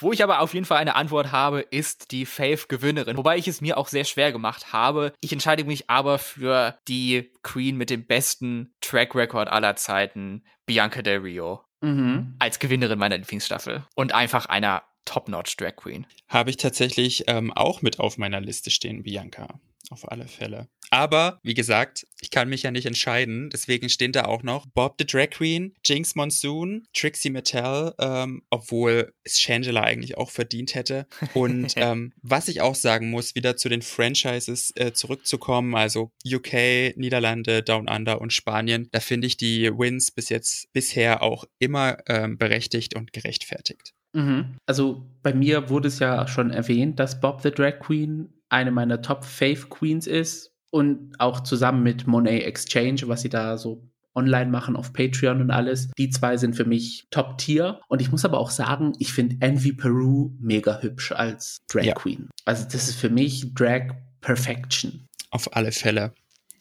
Wo 0.00 0.12
ich 0.12 0.22
aber 0.22 0.40
auf 0.40 0.54
jeden 0.54 0.66
Fall 0.66 0.78
eine 0.78 0.94
Antwort 0.96 1.32
habe, 1.32 1.60
ist 1.60 2.10
die 2.12 2.26
Fave-Gewinnerin. 2.26 3.16
Wobei 3.16 3.36
ich 3.36 3.48
es 3.48 3.60
mir 3.60 3.76
auch 3.78 3.88
sehr 3.88 4.04
schwer 4.04 4.32
gemacht 4.32 4.72
habe. 4.72 5.12
Ich 5.20 5.32
entscheide 5.32 5.64
mich 5.64 5.90
aber 5.90 6.18
für 6.18 6.78
die 6.88 7.32
Queen 7.42 7.76
mit 7.76 7.90
dem 7.90 8.06
besten 8.06 8.74
Track-Record 8.80 9.48
aller 9.48 9.76
Zeiten, 9.76 10.44
Bianca 10.66 11.02
Del 11.02 11.18
Rio, 11.20 11.62
Mhm. 11.82 12.36
als 12.38 12.58
Gewinnerin 12.58 12.98
meiner 12.98 13.16
Lieblingsstaffel. 13.18 13.84
Und 13.94 14.12
einfach 14.12 14.46
einer 14.46 14.82
Top-Notch 15.06 15.56
Drag 15.56 15.76
Queen. 15.76 16.06
Habe 16.28 16.50
ich 16.50 16.56
tatsächlich 16.58 17.24
ähm, 17.26 17.52
auch 17.52 17.80
mit 17.82 17.98
auf 17.98 18.18
meiner 18.18 18.40
Liste 18.40 18.70
stehen, 18.70 19.02
Bianca. 19.02 19.48
Auf 19.88 20.10
alle 20.10 20.28
Fälle. 20.28 20.68
Aber, 20.90 21.38
wie 21.42 21.54
gesagt, 21.54 22.06
ich 22.20 22.30
kann 22.30 22.48
mich 22.48 22.64
ja 22.64 22.72
nicht 22.72 22.86
entscheiden. 22.86 23.48
Deswegen 23.50 23.88
stehen 23.88 24.12
da 24.12 24.24
auch 24.24 24.42
noch 24.42 24.66
Bob 24.66 24.96
the 24.98 25.06
Drag 25.06 25.30
Queen, 25.30 25.74
Jinx 25.84 26.16
Monsoon, 26.16 26.84
Trixie 26.92 27.30
Mattel, 27.30 27.94
ähm, 28.00 28.42
obwohl 28.50 29.12
es 29.22 29.40
Shangela 29.40 29.82
eigentlich 29.82 30.18
auch 30.18 30.30
verdient 30.30 30.74
hätte. 30.74 31.06
Und 31.32 31.74
ähm, 31.76 32.12
was 32.22 32.48
ich 32.48 32.60
auch 32.60 32.74
sagen 32.74 33.10
muss, 33.10 33.36
wieder 33.36 33.56
zu 33.56 33.68
den 33.68 33.82
Franchises 33.82 34.72
äh, 34.74 34.92
zurückzukommen, 34.92 35.76
also 35.76 36.10
UK, 36.26 36.96
Niederlande, 36.96 37.62
Down 37.62 37.88
Under 37.88 38.20
und 38.20 38.32
Spanien, 38.32 38.88
da 38.90 38.98
finde 38.98 39.28
ich 39.28 39.36
die 39.36 39.70
Wins 39.70 40.10
bis 40.10 40.28
jetzt 40.28 40.72
bisher 40.72 41.22
auch 41.22 41.44
immer 41.60 41.98
ähm, 42.08 42.36
berechtigt 42.36 42.96
und 42.96 43.12
gerechtfertigt. 43.12 43.94
Mhm. 44.12 44.56
Also 44.66 45.06
bei 45.22 45.32
mir 45.32 45.68
wurde 45.68 45.86
es 45.86 46.00
ja 46.00 46.26
schon 46.26 46.50
erwähnt, 46.50 46.98
dass 46.98 47.20
Bob 47.20 47.42
the 47.42 47.52
Drag 47.52 47.78
Queen 47.78 48.39
eine 48.50 48.70
meiner 48.70 49.00
Top 49.02 49.24
Fave 49.24 49.66
Queens 49.68 50.06
ist 50.06 50.52
und 50.70 51.14
auch 51.18 51.40
zusammen 51.40 51.82
mit 51.82 52.06
Monet 52.06 52.44
Exchange, 52.44 53.02
was 53.06 53.22
sie 53.22 53.28
da 53.28 53.56
so 53.56 53.88
online 54.14 54.50
machen 54.50 54.76
auf 54.76 54.92
Patreon 54.92 55.40
und 55.40 55.50
alles. 55.50 55.88
Die 55.96 56.10
zwei 56.10 56.36
sind 56.36 56.54
für 56.56 56.64
mich 56.64 57.06
Top 57.10 57.38
Tier. 57.38 57.80
Und 57.88 58.02
ich 58.02 58.10
muss 58.10 58.24
aber 58.24 58.38
auch 58.38 58.50
sagen, 58.50 58.92
ich 58.98 59.12
finde 59.12 59.36
Envy 59.40 59.72
Peru 59.72 60.32
mega 60.40 60.80
hübsch 60.80 61.12
als 61.12 61.62
Drag 61.68 61.84
Ja. 61.84 61.94
Queen. 61.94 62.28
Also 62.44 62.64
das 62.64 62.88
ist 62.88 62.96
für 62.96 63.08
mich 63.08 63.54
Drag 63.54 63.94
Perfection. 64.20 65.06
Auf 65.30 65.54
alle 65.56 65.72
Fälle. 65.72 66.12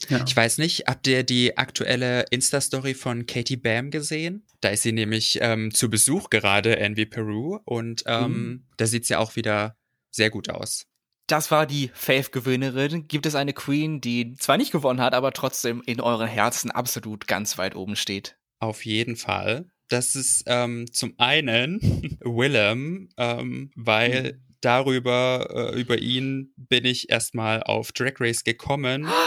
Ja. 0.07 0.23
Ich 0.25 0.35
weiß 0.35 0.59
nicht, 0.59 0.85
habt 0.87 1.07
ihr 1.07 1.23
die 1.23 1.57
aktuelle 1.57 2.23
Insta-Story 2.29 2.93
von 2.93 3.25
Katie 3.25 3.57
Bam 3.57 3.91
gesehen? 3.91 4.45
Da 4.61 4.69
ist 4.69 4.83
sie 4.83 4.93
nämlich 4.93 5.39
ähm, 5.41 5.73
zu 5.73 5.89
Besuch 5.89 6.29
gerade, 6.29 6.77
Envy 6.77 7.05
Peru, 7.05 7.59
und 7.65 8.03
ähm, 8.05 8.63
da 8.77 8.85
sieht 8.85 9.05
sie 9.05 9.15
auch 9.15 9.35
wieder 9.35 9.75
sehr 10.11 10.29
gut 10.29 10.49
aus. 10.49 10.85
Das 11.29 11.51
war 11.51 11.67
die 11.67 11.91
Fave-Gewinnerin. 11.93 13.07
Gibt 13.07 13.27
es 13.27 13.35
eine 13.35 13.53
Queen, 13.53 14.01
die 14.01 14.33
zwar 14.33 14.57
nicht 14.57 14.71
gewonnen 14.71 14.99
hat, 14.99 15.13
aber 15.13 15.31
trotzdem 15.31 15.83
in 15.85 16.01
euren 16.01 16.27
Herzen 16.27 16.71
absolut 16.71 17.27
ganz 17.27 17.59
weit 17.59 17.75
oben 17.75 17.95
steht? 17.95 18.39
Auf 18.59 18.83
jeden 18.83 19.15
Fall. 19.15 19.69
Das 19.89 20.15
ist 20.15 20.45
ähm, 20.47 20.91
zum 20.91 21.13
einen 21.19 21.79
Willem, 22.21 23.09
ähm, 23.17 23.69
weil 23.75 24.41
darüber, 24.61 25.73
äh, 25.75 25.79
über 25.79 25.99
ihn 25.99 26.51
bin 26.57 26.85
ich 26.85 27.11
erstmal 27.11 27.61
auf 27.61 27.91
Drag 27.91 28.13
Race 28.19 28.43
gekommen. 28.43 29.07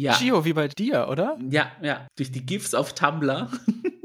Ja. 0.00 0.16
Gio, 0.16 0.44
wie 0.44 0.52
bei 0.52 0.68
dir, 0.68 1.08
oder? 1.10 1.36
Ja, 1.50 1.72
ja. 1.82 2.06
Durch 2.14 2.30
die 2.30 2.46
GIFs 2.46 2.72
auf 2.72 2.94
Tumblr. 2.94 3.50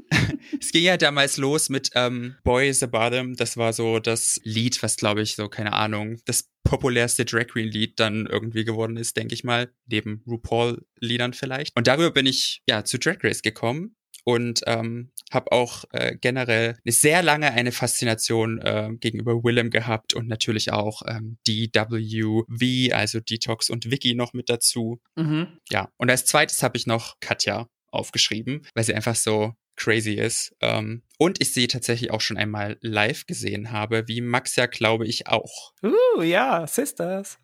Es 0.60 0.72
ging 0.72 0.84
ja 0.84 0.98
damals 0.98 1.38
los 1.38 1.70
mit 1.70 1.90
ähm, 1.96 2.36
Boy 2.44 2.70
is 2.70 2.84
a 2.84 2.88
Bottom. 2.88 3.36
Das 3.36 3.58
war 3.58 3.74
so 3.74 4.00
das 4.00 4.40
Lied, 4.44 4.82
was 4.84 4.98
glaube 4.98 5.22
ich 5.22 5.36
so, 5.36 5.50
keine 5.50 5.74
Ahnung, 5.74 6.20
das 6.26 6.50
populärste 6.64 7.26
Drag 7.26 7.48
Queen 7.48 7.68
Lied 7.68 8.00
dann 8.00 8.26
irgendwie 8.26 8.64
geworden 8.64 8.98
ist, 8.98 9.18
denke 9.18 9.34
ich 9.34 9.44
mal. 9.44 9.72
Neben 9.86 10.24
RuPaul-Liedern 10.28 11.34
vielleicht. 11.34 11.76
Und 11.76 11.88
darüber 11.88 12.12
bin 12.12 12.26
ich 12.26 12.62
ja 12.68 12.84
zu 12.84 12.98
Drag 12.98 13.18
Race 13.24 13.42
gekommen 13.42 13.96
und 14.24 14.62
ähm, 14.68 15.12
habe 15.32 15.52
auch 15.52 15.84
äh, 15.92 16.16
generell 16.20 16.78
eine 16.86 16.92
sehr 16.92 17.24
lange 17.24 17.52
eine 17.52 17.72
Faszination 17.72 18.60
äh, 18.60 18.90
gegenüber 19.00 19.44
Willem 19.44 19.70
gehabt 19.70 20.14
und 20.14 20.28
natürlich 20.28 20.72
auch 20.72 21.02
ähm, 21.08 21.38
DWV, 21.48 22.94
also 22.94 23.20
Detox 23.20 23.70
und 23.70 23.90
Vicky 23.92 24.16
noch 24.16 24.34
mit 24.34 24.50
dazu. 24.50 25.02
Mhm. 25.16 25.60
Ja, 25.70 25.90
und 25.98 26.10
als 26.10 26.26
zweites 26.26 26.64
habe 26.64 26.78
ich 26.78 26.88
noch 26.88 27.20
Katja 27.20 27.68
aufgeschrieben, 27.92 28.66
weil 28.74 28.84
sie 28.84 28.96
einfach 28.96 29.16
so 29.16 29.54
crazy 29.76 30.14
ist. 30.14 30.56
Ähm, 30.62 31.04
und 31.18 31.42
ich 31.42 31.54
sie 31.54 31.68
tatsächlich 31.68 32.12
auch 32.12 32.22
schon 32.22 32.38
einmal 32.38 32.78
live 32.82 33.26
gesehen 33.26 33.72
habe, 33.72 34.08
wie 34.08 34.22
Max 34.22 34.56
ja, 34.56 34.66
glaube 34.66 35.08
ich, 35.08 35.28
auch. 35.28 35.74
Uh, 35.84 36.22
ja, 36.22 36.68
Sisters. 36.68 37.40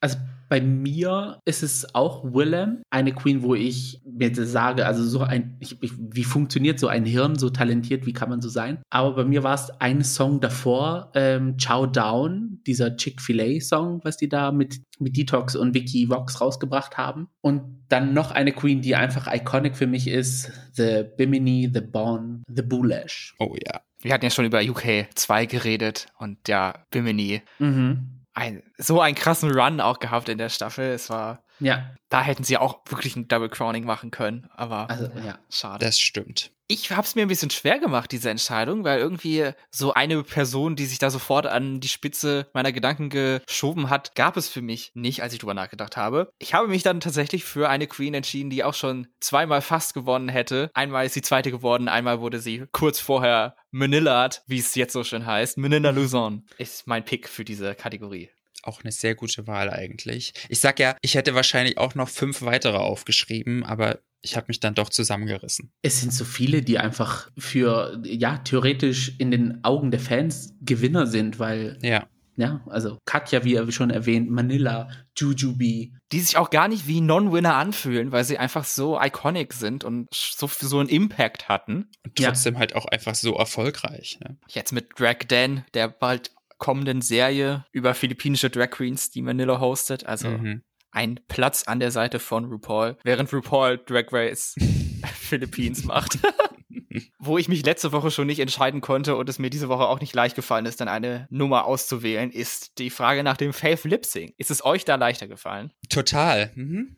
Also 0.00 0.16
bei 0.48 0.60
mir 0.60 1.40
ist 1.44 1.62
es 1.62 1.94
auch 1.94 2.24
Willem, 2.24 2.82
eine 2.90 3.12
Queen, 3.12 3.42
wo 3.42 3.54
ich 3.54 4.00
mir 4.04 4.34
sage, 4.34 4.86
also 4.86 5.04
so 5.04 5.20
ein, 5.20 5.56
ich, 5.60 5.76
wie 5.80 6.24
funktioniert 6.24 6.78
so 6.78 6.88
ein 6.88 7.04
Hirn, 7.04 7.38
so 7.38 7.50
talentiert, 7.50 8.06
wie 8.06 8.12
kann 8.12 8.30
man 8.30 8.40
so 8.40 8.48
sein? 8.48 8.78
Aber 8.90 9.14
bei 9.14 9.24
mir 9.24 9.42
war 9.42 9.54
es 9.54 9.70
ein 9.78 10.02
Song 10.02 10.40
davor, 10.40 11.12
ähm, 11.14 11.56
Chow 11.62 11.86
Down, 11.86 12.60
dieser 12.66 12.96
Chick-fil-A-Song, 12.96 14.00
was 14.04 14.16
die 14.16 14.28
da 14.28 14.50
mit, 14.50 14.80
mit 14.98 15.16
Detox 15.16 15.54
und 15.54 15.74
Vicky 15.74 16.08
Vox 16.08 16.40
rausgebracht 16.40 16.96
haben. 16.96 17.28
Und 17.42 17.84
dann 17.88 18.14
noch 18.14 18.30
eine 18.30 18.52
Queen, 18.52 18.80
die 18.80 18.96
einfach 18.96 19.32
iconic 19.32 19.76
für 19.76 19.86
mich 19.86 20.08
ist, 20.08 20.50
The 20.72 21.04
Bimini, 21.16 21.70
The 21.72 21.80
Bon, 21.80 22.42
The 22.48 22.62
Boulash. 22.62 23.34
Oh 23.38 23.54
ja. 23.54 23.80
Wir 24.00 24.14
hatten 24.14 24.24
ja 24.24 24.30
schon 24.30 24.44
über 24.44 24.62
UK 24.62 25.08
2 25.14 25.46
geredet 25.46 26.06
und 26.18 26.46
ja, 26.48 26.86
Bimini. 26.90 27.42
Mhm. 27.58 28.17
Ein, 28.38 28.62
so 28.78 29.00
einen 29.00 29.16
krassen 29.16 29.50
Run 29.50 29.80
auch 29.80 29.98
gehabt 29.98 30.28
in 30.28 30.38
der 30.38 30.48
Staffel. 30.48 30.92
Es 30.92 31.10
war, 31.10 31.42
Ja, 31.58 31.90
da 32.08 32.22
hätten 32.22 32.44
sie 32.44 32.56
auch 32.56 32.80
wirklich 32.88 33.16
ein 33.16 33.26
Double 33.26 33.48
Crowning 33.48 33.84
machen 33.84 34.12
können, 34.12 34.48
aber 34.54 34.88
also 34.88 35.10
ja. 35.24 35.38
schade. 35.50 35.84
Das 35.84 35.98
stimmt. 35.98 36.52
Ich 36.70 36.90
habe 36.90 37.06
es 37.06 37.14
mir 37.14 37.22
ein 37.22 37.28
bisschen 37.28 37.48
schwer 37.48 37.78
gemacht, 37.78 38.12
diese 38.12 38.28
Entscheidung, 38.28 38.84
weil 38.84 38.98
irgendwie 38.98 39.52
so 39.70 39.94
eine 39.94 40.22
Person, 40.22 40.76
die 40.76 40.84
sich 40.84 40.98
da 40.98 41.08
sofort 41.08 41.46
an 41.46 41.80
die 41.80 41.88
Spitze 41.88 42.50
meiner 42.52 42.72
Gedanken 42.72 43.08
geschoben 43.08 43.88
hat, 43.88 44.14
gab 44.14 44.36
es 44.36 44.50
für 44.50 44.60
mich 44.60 44.90
nicht, 44.92 45.22
als 45.22 45.32
ich 45.32 45.38
drüber 45.38 45.54
nachgedacht 45.54 45.96
habe. 45.96 46.30
Ich 46.38 46.52
habe 46.52 46.68
mich 46.68 46.82
dann 46.82 47.00
tatsächlich 47.00 47.44
für 47.44 47.70
eine 47.70 47.86
Queen 47.86 48.12
entschieden, 48.12 48.50
die 48.50 48.64
auch 48.64 48.74
schon 48.74 49.06
zweimal 49.18 49.62
fast 49.62 49.94
gewonnen 49.94 50.28
hätte. 50.28 50.70
Einmal 50.74 51.06
ist 51.06 51.14
sie 51.14 51.22
zweite 51.22 51.50
geworden, 51.50 51.88
einmal 51.88 52.20
wurde 52.20 52.38
sie 52.38 52.66
kurz 52.70 53.00
vorher 53.00 53.56
Manillard, 53.70 54.42
wie 54.46 54.58
es 54.58 54.74
jetzt 54.74 54.92
so 54.92 55.04
schön 55.04 55.24
heißt. 55.24 55.56
Manila 55.56 55.88
Luzon 55.88 56.44
ist 56.58 56.86
mein 56.86 57.02
Pick 57.02 57.30
für 57.30 57.46
diese 57.46 57.74
Kategorie. 57.76 58.28
Auch 58.62 58.82
eine 58.82 58.92
sehr 58.92 59.14
gute 59.14 59.46
Wahl 59.46 59.70
eigentlich. 59.70 60.34
Ich 60.50 60.60
sag 60.60 60.78
ja, 60.80 60.96
ich 61.00 61.14
hätte 61.14 61.34
wahrscheinlich 61.34 61.78
auch 61.78 61.94
noch 61.94 62.10
fünf 62.10 62.42
weitere 62.42 62.76
aufgeschrieben, 62.76 63.64
aber 63.64 64.00
ich 64.22 64.36
habe 64.36 64.46
mich 64.48 64.60
dann 64.60 64.74
doch 64.74 64.88
zusammengerissen. 64.88 65.72
Es 65.82 66.00
sind 66.00 66.12
so 66.12 66.24
viele, 66.24 66.62
die 66.62 66.78
einfach 66.78 67.30
für, 67.38 68.00
ja, 68.04 68.38
theoretisch 68.38 69.14
in 69.18 69.30
den 69.30 69.62
Augen 69.64 69.90
der 69.90 70.00
Fans 70.00 70.54
Gewinner 70.60 71.06
sind, 71.06 71.38
weil, 71.38 71.78
Ja. 71.82 72.06
ja, 72.36 72.60
also 72.66 72.98
Katja, 73.04 73.44
wie 73.44 73.70
schon 73.72 73.90
erwähnt, 73.90 74.30
Manila, 74.30 74.88
Jujubee. 75.16 75.92
die 76.12 76.20
sich 76.20 76.36
auch 76.36 76.50
gar 76.50 76.68
nicht 76.68 76.86
wie 76.86 77.00
Non-Winner 77.00 77.54
anfühlen, 77.54 78.12
weil 78.12 78.24
sie 78.24 78.38
einfach 78.38 78.64
so 78.64 78.98
iconic 79.00 79.52
sind 79.52 79.84
und 79.84 80.08
so, 80.12 80.46
so 80.48 80.78
einen 80.78 80.88
Impact 80.88 81.48
hatten. 81.48 81.90
Und 82.04 82.18
Ja. 82.18 82.28
trotzdem 82.30 82.56
halt 82.58 82.74
auch 82.74 82.86
einfach 82.86 83.14
so 83.14 83.34
erfolgreich. 83.34 84.18
Ne? 84.20 84.38
Jetzt 84.48 84.72
mit 84.72 84.98
Drag 84.98 85.18
Dan, 85.28 85.64
der 85.74 85.88
bald 85.88 86.32
kommenden 86.56 87.02
Serie 87.02 87.64
über 87.72 87.94
philippinische 87.94 88.50
Drag 88.50 88.70
Queens, 88.70 89.10
die 89.10 89.22
Manila 89.22 89.60
hostet. 89.60 90.06
Also 90.06 90.28
Mhm. 90.30 90.62
Ein 90.90 91.20
Platz 91.28 91.64
an 91.64 91.80
der 91.80 91.90
Seite 91.90 92.18
von 92.18 92.46
RuPaul, 92.46 92.96
während 93.04 93.32
RuPaul 93.32 93.78
Drag 93.78 94.06
Race 94.12 94.54
Philippines 95.14 95.84
macht. 95.84 96.18
Wo 97.18 97.38
ich 97.38 97.48
mich 97.48 97.64
letzte 97.64 97.92
Woche 97.92 98.10
schon 98.10 98.26
nicht 98.26 98.40
entscheiden 98.40 98.80
konnte 98.80 99.16
und 99.16 99.28
es 99.28 99.38
mir 99.38 99.50
diese 99.50 99.68
Woche 99.68 99.86
auch 99.86 100.00
nicht 100.00 100.14
leicht 100.14 100.34
gefallen 100.34 100.66
ist, 100.66 100.80
dann 100.80 100.88
eine 100.88 101.26
Nummer 101.30 101.66
auszuwählen, 101.66 102.30
ist 102.30 102.78
die 102.78 102.90
Frage 102.90 103.22
nach 103.22 103.36
dem 103.36 103.52
Fave 103.52 103.88
Lip 103.88 104.06
Sync. 104.06 104.34
Ist 104.38 104.50
es 104.50 104.64
euch 104.64 104.84
da 104.84 104.96
leichter 104.96 105.28
gefallen? 105.28 105.72
Total. 105.88 106.50
Mhm. 106.54 106.96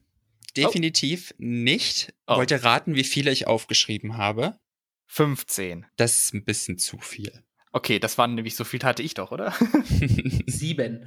definitiv 0.57 1.35
nicht. 1.39 2.15
Oh. 2.27 2.37
Wollt 2.37 2.51
ihr 2.51 2.63
raten, 2.65 2.95
wie 2.95 3.05
viele 3.05 3.31
ich 3.31 3.47
aufgeschrieben 3.47 4.17
habe? 4.17 4.59
15. 5.09 5.87
Das 5.97 6.17
ist 6.19 6.35
ein 6.35 6.45
bisschen 6.45 6.79
zu 6.79 6.99
viel. 6.99 7.43
Okay, 7.73 7.99
das 7.99 8.19
waren 8.19 8.35
nämlich 8.35 8.57
so 8.57 8.65
viel 8.65 8.81
hatte 8.83 9.03
ich 9.03 9.15
doch, 9.15 9.31
oder? 9.31 9.55
Sieben. 10.47 11.05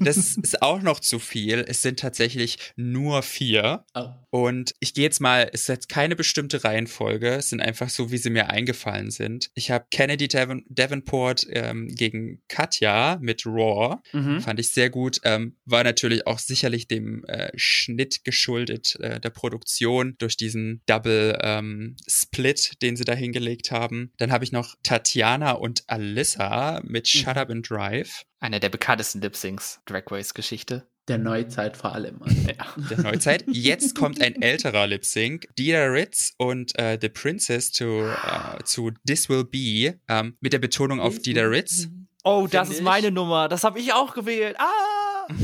Das 0.00 0.16
ist 0.16 0.62
auch 0.62 0.80
noch 0.80 1.00
zu 1.00 1.18
viel. 1.18 1.64
Es 1.66 1.82
sind 1.82 2.00
tatsächlich 2.00 2.58
nur 2.76 3.22
vier. 3.22 3.84
oh. 3.94 4.08
Und 4.30 4.74
ich 4.78 4.94
gehe 4.94 5.04
jetzt 5.04 5.20
mal, 5.20 5.50
es 5.52 5.62
ist 5.62 5.68
jetzt 5.68 5.88
keine 5.88 6.14
bestimmte 6.14 6.62
Reihenfolge, 6.62 7.34
es 7.34 7.50
sind 7.50 7.60
einfach 7.60 7.90
so, 7.90 8.12
wie 8.12 8.16
sie 8.16 8.30
mir 8.30 8.48
eingefallen 8.48 9.10
sind. 9.10 9.50
Ich 9.54 9.72
habe 9.72 9.86
Kennedy 9.90 10.28
Devon, 10.28 10.64
Davenport 10.68 11.46
ähm, 11.50 11.88
gegen 11.88 12.40
Katja 12.46 13.18
mit 13.20 13.44
Raw. 13.44 13.96
Mhm. 14.12 14.40
Fand 14.40 14.60
ich 14.60 14.72
sehr 14.72 14.88
gut. 14.88 15.18
Ähm, 15.24 15.56
war 15.64 15.82
natürlich 15.82 16.28
auch 16.28 16.38
sicherlich 16.38 16.86
dem 16.86 17.24
äh, 17.24 17.50
Schnitt 17.56 18.24
geschuldet 18.24 18.96
äh, 19.00 19.18
der 19.18 19.30
Produktion 19.30 20.14
durch 20.18 20.36
diesen 20.36 20.80
Double 20.86 21.36
ähm, 21.42 21.96
Split, 22.06 22.80
den 22.82 22.96
sie 22.96 23.04
da 23.04 23.14
hingelegt 23.14 23.72
haben. 23.72 24.12
Dann 24.18 24.30
habe 24.30 24.44
ich 24.44 24.52
noch 24.52 24.76
Tatjana 24.84 25.52
und 25.52 25.89
Alyssa 25.90 26.80
mit 26.84 27.08
Shut 27.08 27.36
Up 27.36 27.50
and 27.50 27.68
Drive. 27.68 28.22
Einer 28.40 28.60
der 28.60 28.68
bekanntesten 28.68 29.20
Lip-Syncs 29.20 29.80
Drag 29.86 30.04
Race 30.10 30.34
Geschichte. 30.34 30.86
Der 31.08 31.18
Neuzeit 31.18 31.76
vor 31.76 31.92
allem. 31.94 32.20
Also. 32.22 32.48
Ja. 32.48 32.74
der 32.90 32.98
Neuzeit. 33.00 33.44
Jetzt 33.48 33.94
kommt 33.96 34.20
ein 34.22 34.40
älterer 34.40 34.86
Lip 34.86 35.04
Sync. 35.04 35.46
Dida 35.58 35.84
Ritz 35.86 36.34
und 36.38 36.78
äh, 36.78 36.98
The 37.00 37.08
Princess 37.08 37.72
zu, 37.72 37.84
äh, 38.08 38.62
zu 38.64 38.92
This 39.06 39.28
Will 39.28 39.44
Be 39.44 39.98
ähm, 40.08 40.36
mit 40.40 40.52
der 40.52 40.58
Betonung 40.60 41.00
auf 41.00 41.18
Dida 41.18 41.42
Ritz. 41.42 41.88
Oh, 42.22 42.46
das 42.50 42.68
ist 42.70 42.78
ich. 42.78 42.82
meine 42.84 43.10
Nummer. 43.10 43.48
Das 43.48 43.64
habe 43.64 43.80
ich 43.80 43.92
auch 43.92 44.14
gewählt. 44.14 44.56
Ah! 44.58 45.26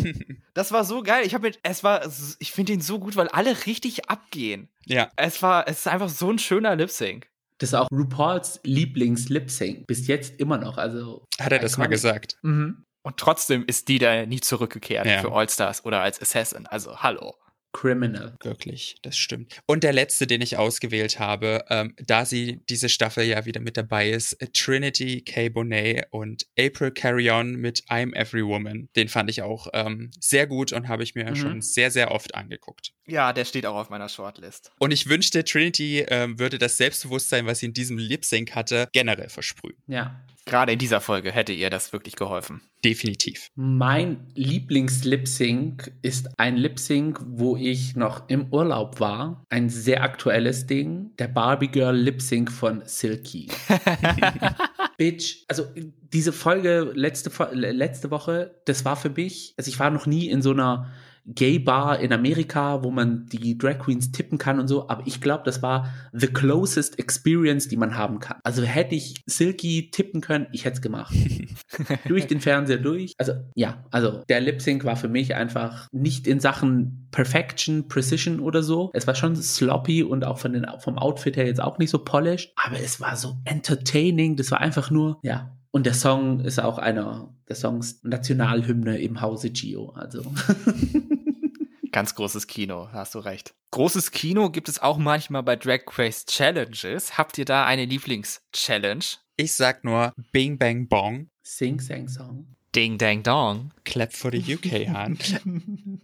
Das 0.54 0.72
war 0.72 0.86
so 0.86 1.02
geil. 1.02 1.26
Ich 1.26 1.34
habe 1.34 1.48
mit, 1.48 1.58
es 1.64 1.84
war, 1.84 2.00
ich 2.38 2.50
finde 2.50 2.72
ihn 2.72 2.80
so 2.80 2.98
gut, 2.98 3.14
weil 3.16 3.28
alle 3.28 3.66
richtig 3.66 4.08
abgehen. 4.08 4.70
Ja, 4.86 5.10
Es 5.16 5.42
war, 5.42 5.68
es 5.68 5.80
ist 5.80 5.86
einfach 5.86 6.08
so 6.08 6.30
ein 6.30 6.38
schöner 6.38 6.74
Lip 6.76 6.90
Sync. 6.90 7.28
Das 7.58 7.70
ist 7.70 7.74
auch 7.74 7.88
RuPauls 7.90 8.60
Lieblings-Lip-Sync. 8.64 9.86
Bis 9.86 10.06
jetzt 10.06 10.38
immer 10.40 10.58
noch. 10.58 10.76
Also. 10.78 11.24
hat 11.40 11.52
er 11.52 11.58
das 11.58 11.78
mal 11.78 11.86
gesagt. 11.86 12.36
Und 12.42 13.16
trotzdem 13.18 13.64
ist 13.66 13.88
die 13.88 13.98
da 13.98 14.26
nie 14.26 14.40
zurückgekehrt 14.40 15.06
Ja. 15.06 15.20
für 15.20 15.32
All-Stars 15.32 15.84
oder 15.84 16.00
als 16.02 16.20
Assassin. 16.20 16.66
Also, 16.66 16.98
hallo. 17.02 17.34
Criminal. 17.76 18.34
Wirklich, 18.42 18.96
das 19.02 19.16
stimmt. 19.18 19.60
Und 19.66 19.84
der 19.84 19.92
letzte, 19.92 20.26
den 20.26 20.40
ich 20.40 20.56
ausgewählt 20.56 21.18
habe, 21.18 21.64
ähm, 21.68 21.94
da 21.98 22.24
sie 22.24 22.60
diese 22.70 22.88
Staffel 22.88 23.24
ja 23.24 23.44
wieder 23.44 23.60
mit 23.60 23.76
dabei 23.76 24.08
ist, 24.10 24.32
äh, 24.34 24.46
Trinity 24.52 25.20
K. 25.20 25.50
Bonet 25.50 26.06
und 26.10 26.46
April 26.58 26.90
Carrion 26.90 27.56
mit 27.56 27.84
I'm 27.88 28.14
Every 28.14 28.44
Woman. 28.46 28.88
Den 28.96 29.08
fand 29.08 29.28
ich 29.28 29.42
auch 29.42 29.68
ähm, 29.74 30.10
sehr 30.18 30.46
gut 30.46 30.72
und 30.72 30.88
habe 30.88 31.02
ich 31.02 31.14
mir 31.14 31.26
Mhm. 31.30 31.36
schon 31.36 31.60
sehr, 31.62 31.90
sehr 31.90 32.10
oft 32.12 32.34
angeguckt. 32.34 32.92
Ja, 33.06 33.32
der 33.32 33.44
steht 33.44 33.66
auch 33.66 33.76
auf 33.76 33.90
meiner 33.90 34.08
Shortlist. 34.08 34.72
Und 34.78 34.90
ich 34.92 35.08
wünschte, 35.08 35.44
Trinity 35.44 36.00
ähm, 36.08 36.38
würde 36.38 36.58
das 36.58 36.76
Selbstbewusstsein, 36.78 37.46
was 37.46 37.58
sie 37.58 37.66
in 37.66 37.72
diesem 37.74 37.98
Lip 37.98 38.24
Sync 38.24 38.54
hatte, 38.54 38.88
generell 38.92 39.28
versprühen. 39.28 39.76
Ja. 39.86 40.18
Gerade 40.48 40.72
in 40.72 40.78
dieser 40.78 41.00
Folge 41.00 41.32
hätte 41.32 41.52
ihr 41.52 41.70
das 41.70 41.92
wirklich 41.92 42.14
geholfen. 42.14 42.60
Definitiv. 42.84 43.50
Mein 43.56 44.28
Lieblings-Lip-Sync 44.36 45.90
ist 46.02 46.38
ein 46.38 46.56
Lip-Sync, 46.56 47.20
wo 47.26 47.56
ich 47.56 47.96
noch 47.96 48.28
im 48.28 48.52
Urlaub 48.52 49.00
war. 49.00 49.44
Ein 49.48 49.68
sehr 49.68 50.04
aktuelles 50.04 50.68
Ding. 50.68 51.10
Der 51.18 51.26
Barbie 51.26 51.66
Girl 51.66 51.96
Lip-Sync 51.96 52.52
von 52.52 52.82
Silky. 52.84 53.48
Bitch. 54.98 55.44
Also 55.48 55.66
diese 56.12 56.32
Folge 56.32 56.92
letzte, 56.94 57.30
letzte 57.52 58.12
Woche, 58.12 58.54
das 58.66 58.84
war 58.84 58.94
für 58.94 59.10
mich, 59.10 59.52
also 59.56 59.68
ich 59.68 59.80
war 59.80 59.90
noch 59.90 60.06
nie 60.06 60.28
in 60.28 60.42
so 60.42 60.52
einer 60.52 60.92
Gay 61.26 61.58
Bar 61.58 61.98
in 62.00 62.12
Amerika, 62.12 62.84
wo 62.84 62.90
man 62.90 63.26
die 63.26 63.58
Drag 63.58 63.78
Queens 63.78 64.12
tippen 64.12 64.38
kann 64.38 64.60
und 64.60 64.68
so, 64.68 64.88
aber 64.88 65.02
ich 65.06 65.20
glaube, 65.20 65.42
das 65.44 65.62
war 65.62 65.92
the 66.12 66.28
closest 66.28 66.98
experience, 66.98 67.68
die 67.68 67.76
man 67.76 67.96
haben 67.96 68.20
kann. 68.20 68.38
Also 68.44 68.62
hätte 68.62 68.94
ich 68.94 69.22
Silky 69.26 69.90
tippen 69.90 70.20
können, 70.20 70.46
ich 70.52 70.64
hätte 70.64 70.76
es 70.76 70.82
gemacht. 70.82 71.14
durch 72.06 72.26
den 72.26 72.40
Fernseher 72.40 72.78
durch. 72.78 73.14
Also 73.18 73.32
ja, 73.54 73.84
also 73.90 74.22
der 74.28 74.40
Lip 74.40 74.62
Sync 74.62 74.84
war 74.84 74.96
für 74.96 75.08
mich 75.08 75.34
einfach 75.34 75.88
nicht 75.92 76.26
in 76.26 76.40
Sachen 76.40 77.08
Perfection, 77.10 77.88
Precision 77.88 78.40
oder 78.40 78.62
so. 78.62 78.90
Es 78.94 79.06
war 79.06 79.14
schon 79.14 79.36
sloppy 79.36 80.02
und 80.02 80.24
auch 80.24 80.38
von 80.38 80.52
den, 80.52 80.66
vom 80.78 80.98
Outfit 80.98 81.36
her 81.36 81.46
jetzt 81.46 81.60
auch 81.60 81.78
nicht 81.78 81.90
so 81.90 81.98
polished, 81.98 82.52
aber 82.56 82.78
es 82.78 83.00
war 83.00 83.16
so 83.16 83.36
entertaining. 83.44 84.36
Das 84.36 84.50
war 84.50 84.60
einfach 84.60 84.90
nur, 84.90 85.18
ja. 85.22 85.52
Und 85.76 85.84
der 85.84 85.92
Song 85.92 86.40
ist 86.40 86.58
auch 86.58 86.78
einer 86.78 87.36
der 87.50 87.54
Songs 87.54 88.00
Nationalhymne 88.02 88.98
im 88.98 89.20
Hause 89.20 89.50
Gio. 89.50 89.90
Also 89.90 90.22
Ganz 91.92 92.14
großes 92.14 92.46
Kino, 92.46 92.88
hast 92.92 93.14
du 93.14 93.18
recht. 93.18 93.54
Großes 93.72 94.10
Kino 94.10 94.48
gibt 94.48 94.70
es 94.70 94.78
auch 94.80 94.96
manchmal 94.96 95.42
bei 95.42 95.54
Drag 95.54 95.80
Race 95.98 96.24
Challenges. 96.24 97.18
Habt 97.18 97.36
ihr 97.36 97.44
da 97.44 97.66
eine 97.66 97.84
Lieblings-Challenge? 97.84 99.04
Ich 99.36 99.52
sag 99.52 99.84
nur 99.84 100.14
Bing 100.32 100.56
Bang 100.56 100.88
Bong. 100.88 101.28
Sing 101.42 101.78
Sang 101.78 102.08
Song. 102.08 102.46
Ding 102.76 102.98
Dang 102.98 103.22
Dong. 103.22 103.72
Clap 103.86 104.12
for 104.12 104.30
the 104.30 104.54
UK 104.54 104.86
Hand. 104.88 105.40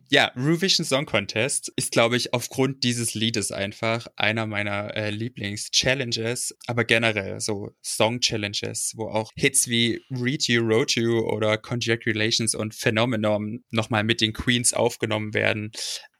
ja, 0.08 0.32
Eurovision 0.34 0.86
Song 0.86 1.04
Contest 1.04 1.70
ist, 1.76 1.92
glaube 1.92 2.16
ich, 2.16 2.32
aufgrund 2.32 2.82
dieses 2.82 3.12
Liedes 3.12 3.52
einfach 3.52 4.06
einer 4.16 4.46
meiner 4.46 4.96
äh, 4.96 5.10
Lieblings-Challenges, 5.10 6.56
aber 6.66 6.84
generell 6.84 7.40
so 7.40 7.72
Song-Challenges, 7.82 8.94
wo 8.96 9.08
auch 9.08 9.30
Hits 9.36 9.68
wie 9.68 10.00
Read 10.10 10.48
You, 10.48 10.66
Wrote 10.66 10.98
You 10.98 11.18
oder 11.18 11.58
Congratulations 11.58 12.54
und 12.54 12.74
Phenomenon 12.74 13.62
nochmal 13.70 14.02
mit 14.02 14.22
den 14.22 14.32
Queens 14.32 14.72
aufgenommen 14.72 15.34
werden, 15.34 15.72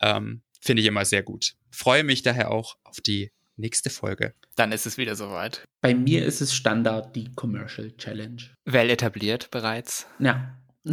ähm, 0.02 0.42
finde 0.60 0.82
ich 0.82 0.86
immer 0.86 1.06
sehr 1.06 1.22
gut. 1.22 1.54
Freue 1.70 2.04
mich 2.04 2.20
daher 2.20 2.50
auch 2.50 2.76
auf 2.84 3.00
die 3.00 3.32
nächste 3.62 3.88
Folge. 3.88 4.34
Dann 4.56 4.72
ist 4.72 4.84
es 4.84 4.98
wieder 4.98 5.16
soweit. 5.16 5.64
Bei 5.80 5.94
mir 5.94 6.26
ist 6.26 6.42
es 6.42 6.52
Standard 6.52 7.16
die 7.16 7.32
Commercial 7.34 7.96
Challenge. 7.96 8.42
Well 8.66 8.90
etabliert 8.90 9.50
bereits. 9.50 10.06
Ja. 10.18 10.58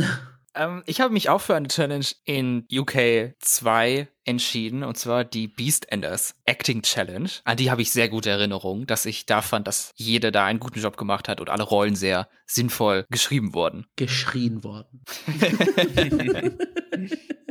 Ähm, 0.56 0.82
ich 0.88 1.00
habe 1.00 1.14
mich 1.14 1.30
auch 1.30 1.42
für 1.42 1.56
eine 1.56 1.68
Challenge 1.68 2.08
in 2.26 2.66
UK 2.72 3.36
2 3.40 4.08
entschieden, 4.26 4.84
und 4.84 4.98
zwar 4.98 5.24
die 5.24 5.48
Beastenders 5.48 6.34
Acting 6.46 6.82
Challenge. 6.82 7.30
An 7.44 7.58
die 7.58 7.70
habe 7.70 7.84
ich 7.84 7.92
sehr 7.92 8.10
gute 8.10 8.32
Erinnerungen, 8.32 8.88
dass 8.88 9.06
ich 9.06 9.28
da 9.28 9.44
fand, 9.44 9.68
dass 9.68 9.92
jeder 9.96 10.32
da 10.32 10.46
einen 10.46 10.60
guten 10.60 10.80
Job 10.80 10.98
gemacht 10.98 11.28
hat 11.30 11.40
und 11.40 11.50
alle 11.50 11.64
Rollen 11.64 11.96
sehr 11.96 12.30
sinnvoll 12.48 13.06
geschrieben 13.12 13.54
wurden. 13.54 13.86
Geschrien 13.96 14.64
worden. 14.64 15.04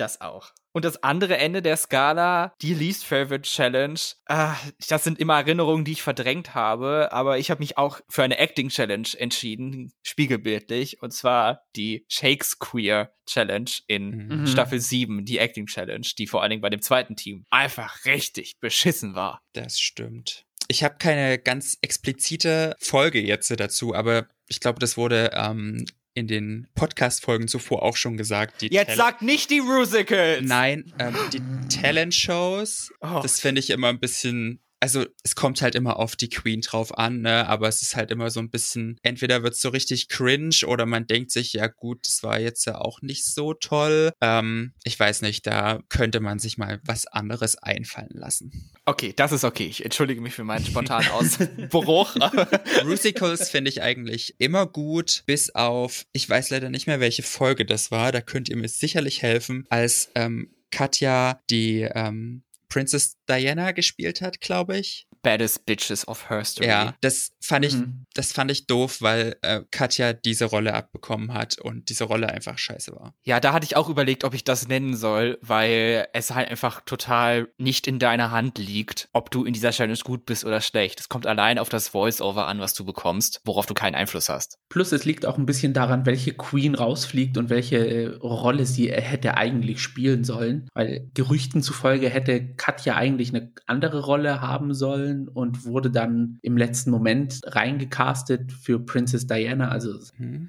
Das 0.00 0.20
auch. 0.20 0.52
Und 0.72 0.84
das 0.84 1.02
andere 1.02 1.36
Ende 1.36 1.62
der 1.62 1.76
Skala, 1.76 2.54
die 2.62 2.74
Least 2.74 3.04
Favorite 3.04 3.42
Challenge, 3.42 3.98
ah, 4.26 4.56
das 4.88 5.04
sind 5.04 5.18
immer 5.18 5.34
Erinnerungen, 5.34 5.84
die 5.84 5.92
ich 5.92 6.02
verdrängt 6.02 6.54
habe, 6.54 7.08
aber 7.12 7.38
ich 7.38 7.50
habe 7.50 7.58
mich 7.58 7.76
auch 7.76 8.00
für 8.08 8.22
eine 8.22 8.38
Acting 8.38 8.68
Challenge 8.68 9.08
entschieden, 9.18 9.92
spiegelbildlich, 10.02 11.02
und 11.02 11.12
zwar 11.12 11.64
die 11.76 12.06
Shakespeare 12.08 13.10
Challenge 13.26 13.70
in 13.88 14.28
Mhm. 14.28 14.46
Staffel 14.46 14.80
7, 14.80 15.24
die 15.24 15.38
Acting 15.38 15.66
Challenge, 15.66 16.06
die 16.16 16.26
vor 16.26 16.40
allen 16.42 16.50
Dingen 16.50 16.62
bei 16.62 16.70
dem 16.70 16.82
zweiten 16.82 17.16
Team 17.16 17.44
einfach 17.50 18.04
richtig 18.04 18.58
beschissen 18.60 19.14
war. 19.14 19.42
Das 19.52 19.80
stimmt. 19.80 20.46
Ich 20.68 20.84
habe 20.84 20.96
keine 20.98 21.38
ganz 21.38 21.78
explizite 21.82 22.76
Folge 22.78 23.20
jetzt 23.20 23.50
dazu, 23.58 23.94
aber 23.94 24.28
ich 24.46 24.60
glaube, 24.60 24.78
das 24.78 24.96
wurde 24.96 25.32
ähm, 25.34 25.84
in 26.14 26.26
den 26.26 26.66
Podcast-Folgen 26.74 27.46
zuvor 27.48 27.82
auch 27.82 27.96
schon 27.96 28.16
gesagt. 28.16 28.62
Die 28.62 28.66
Jetzt 28.72 28.88
Tal- 28.88 28.96
sag 28.96 29.22
nicht 29.22 29.50
die 29.50 29.60
Musicals! 29.60 30.42
Nein, 30.46 30.92
ähm, 30.98 31.14
die 31.32 31.40
Talent-Shows, 31.80 32.92
Oh. 33.00 33.20
das 33.22 33.40
finde 33.40 33.60
ich 33.60 33.70
immer 33.70 33.88
ein 33.88 34.00
bisschen. 34.00 34.60
Also 34.80 35.04
es 35.22 35.34
kommt 35.34 35.60
halt 35.60 35.74
immer 35.74 35.98
auf 35.98 36.16
die 36.16 36.30
Queen 36.30 36.62
drauf 36.62 36.96
an, 36.96 37.20
ne? 37.20 37.46
Aber 37.46 37.68
es 37.68 37.82
ist 37.82 37.96
halt 37.96 38.10
immer 38.10 38.30
so 38.30 38.40
ein 38.40 38.50
bisschen, 38.50 38.98
entweder 39.02 39.42
wird's 39.42 39.60
so 39.60 39.68
richtig 39.68 40.08
cringe 40.08 40.56
oder 40.66 40.86
man 40.86 41.06
denkt 41.06 41.30
sich, 41.30 41.52
ja 41.52 41.66
gut, 41.66 42.06
das 42.06 42.22
war 42.22 42.40
jetzt 42.40 42.64
ja 42.66 42.78
auch 42.78 43.02
nicht 43.02 43.26
so 43.26 43.52
toll. 43.52 44.12
Ähm, 44.20 44.72
ich 44.84 44.98
weiß 44.98 45.22
nicht, 45.22 45.46
da 45.46 45.80
könnte 45.90 46.20
man 46.20 46.38
sich 46.38 46.56
mal 46.56 46.80
was 46.84 47.06
anderes 47.06 47.56
einfallen 47.56 48.14
lassen. 48.14 48.70
Okay, 48.86 49.12
das 49.14 49.32
ist 49.32 49.44
okay. 49.44 49.66
Ich 49.66 49.84
entschuldige 49.84 50.20
mich 50.20 50.34
für 50.34 50.44
meinen 50.44 50.64
spontanen 50.64 51.08
Ausbruch. 51.12 52.16
Musicals 52.84 53.50
finde 53.50 53.68
ich 53.68 53.82
eigentlich 53.82 54.36
immer 54.38 54.66
gut, 54.66 55.22
bis 55.26 55.54
auf, 55.54 56.06
ich 56.12 56.28
weiß 56.28 56.50
leider 56.50 56.70
nicht 56.70 56.86
mehr, 56.86 57.00
welche 57.00 57.22
Folge 57.22 57.64
das 57.66 57.90
war, 57.90 58.12
da 58.12 58.20
könnt 58.20 58.48
ihr 58.48 58.56
mir 58.56 58.68
sicherlich 58.68 59.22
helfen, 59.22 59.66
als 59.68 60.10
ähm, 60.14 60.50
Katja 60.70 61.40
die 61.50 61.82
ähm, 61.82 62.42
Princess 62.70 63.18
Diana 63.28 63.72
gespielt 63.72 64.22
hat, 64.22 64.40
glaube 64.40 64.78
ich. 64.78 65.06
Baddest 65.22 65.66
Bitches 65.66 66.06
of 66.08 66.30
Herstory. 66.30 66.68
Ja, 66.68 66.94
das 67.00 67.32
fand 67.42 67.64
ich, 67.64 67.74
Mhm. 67.74 68.06
das 68.14 68.32
fand 68.32 68.50
ich 68.50 68.66
doof, 68.66 68.98
weil 69.00 69.36
äh, 69.42 69.60
Katja 69.70 70.12
diese 70.12 70.46
Rolle 70.46 70.74
abbekommen 70.74 71.34
hat 71.34 71.58
und 71.58 71.88
diese 71.90 72.04
Rolle 72.04 72.28
einfach 72.30 72.56
scheiße 72.58 72.92
war. 72.92 73.14
Ja, 73.22 73.40
da 73.40 73.52
hatte 73.52 73.64
ich 73.64 73.76
auch 73.76 73.88
überlegt, 73.88 74.24
ob 74.24 74.34
ich 74.34 74.44
das 74.44 74.68
nennen 74.68 74.96
soll, 74.96 75.38
weil 75.42 76.06
es 76.12 76.34
halt 76.34 76.48
einfach 76.50 76.80
total 76.82 77.48
nicht 77.58 77.86
in 77.86 77.98
deiner 77.98 78.30
Hand 78.30 78.58
liegt, 78.58 79.08
ob 79.12 79.30
du 79.30 79.44
in 79.44 79.52
dieser 79.52 79.70
Challenge 79.70 79.98
gut 80.04 80.24
bist 80.26 80.44
oder 80.44 80.60
schlecht. 80.60 81.00
Es 81.00 81.08
kommt 81.08 81.26
allein 81.26 81.58
auf 81.58 81.68
das 81.68 81.88
Voice-Over 81.88 82.46
an, 82.46 82.60
was 82.60 82.74
du 82.74 82.84
bekommst, 82.84 83.40
worauf 83.44 83.66
du 83.66 83.74
keinen 83.74 83.94
Einfluss 83.94 84.28
hast. 84.28 84.58
Plus 84.68 84.92
es 84.92 85.04
liegt 85.04 85.26
auch 85.26 85.36
ein 85.38 85.46
bisschen 85.46 85.72
daran, 85.74 86.06
welche 86.06 86.32
Queen 86.34 86.74
rausfliegt 86.74 87.36
und 87.38 87.50
welche 87.50 87.76
äh, 87.78 88.06
Rolle 88.16 88.64
sie 88.66 88.88
äh, 88.90 89.00
hätte 89.00 89.36
eigentlich 89.36 89.80
spielen 89.80 90.24
sollen. 90.24 90.68
Weil 90.74 91.10
Gerüchten 91.14 91.62
zufolge 91.62 92.08
hätte 92.08 92.54
Katja 92.54 92.96
eigentlich 92.96 93.34
eine 93.34 93.52
andere 93.66 94.00
Rolle 94.04 94.40
haben 94.40 94.72
sollen 94.74 95.09
und 95.28 95.64
wurde 95.64 95.90
dann 95.90 96.38
im 96.42 96.56
letzten 96.56 96.90
Moment 96.90 97.40
reingecastet 97.44 98.52
für 98.52 98.78
Princess 98.80 99.26
Diana. 99.26 99.68
Also 99.68 99.94
Mhm. 100.18 100.48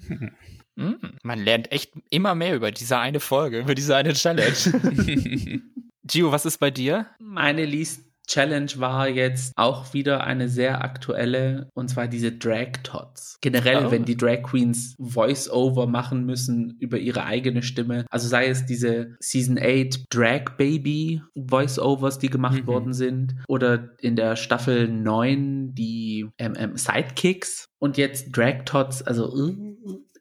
Man 1.24 1.40
lernt 1.40 1.72
echt 1.72 1.94
immer 2.10 2.34
mehr 2.34 2.56
über 2.56 2.72
diese 2.72 2.98
eine 2.98 3.20
Folge, 3.20 3.60
über 3.60 3.76
diese 3.76 3.96
eine 3.96 4.14
Challenge. 4.14 4.54
Gio, 6.04 6.32
was 6.32 6.46
ist 6.46 6.58
bei 6.60 6.72
dir? 6.72 7.08
meine 7.20 7.66
Least 7.66 8.11
Challenge 8.32 8.72
war 8.78 9.10
jetzt 9.10 9.52
auch 9.58 9.94
wieder 9.94 10.24
eine 10.24 10.48
sehr 10.48 10.84
aktuelle, 10.84 11.70
und 11.74 11.90
zwar 11.90 12.08
diese 12.08 12.32
Drag 12.32 12.72
Tots. 12.84 13.38
Generell, 13.42 13.88
Oh. 13.88 13.92
wenn 13.92 14.06
die 14.06 14.16
Drag 14.16 14.44
Queens 14.44 14.96
Voice-Over 15.00 15.86
machen 15.88 16.26
müssen 16.26 16.78
über 16.80 16.98
ihre 16.98 17.26
eigene 17.26 17.62
Stimme. 17.62 18.06
Also 18.10 18.28
sei 18.30 18.48
es 18.48 18.66
diese 18.66 19.18
Season 19.20 19.58
8 19.62 20.06
Drag 20.10 20.56
Baby 20.58 21.22
Voice-Overs, 21.36 22.20
die 22.20 22.30
gemacht 22.30 22.62
Mhm. 22.64 22.68
worden 22.68 22.94
sind, 22.94 23.36
oder 23.50 23.90
in 24.00 24.16
der 24.16 24.36
Staffel 24.38 24.88
9 24.88 25.74
die 25.76 26.30
ähm, 26.38 26.56
Sidekicks 26.78 27.66
und 27.80 27.98
jetzt 27.98 28.32
Drag 28.38 28.64
Tots. 28.66 29.02
Also, 29.02 29.36
äh, 29.50 29.54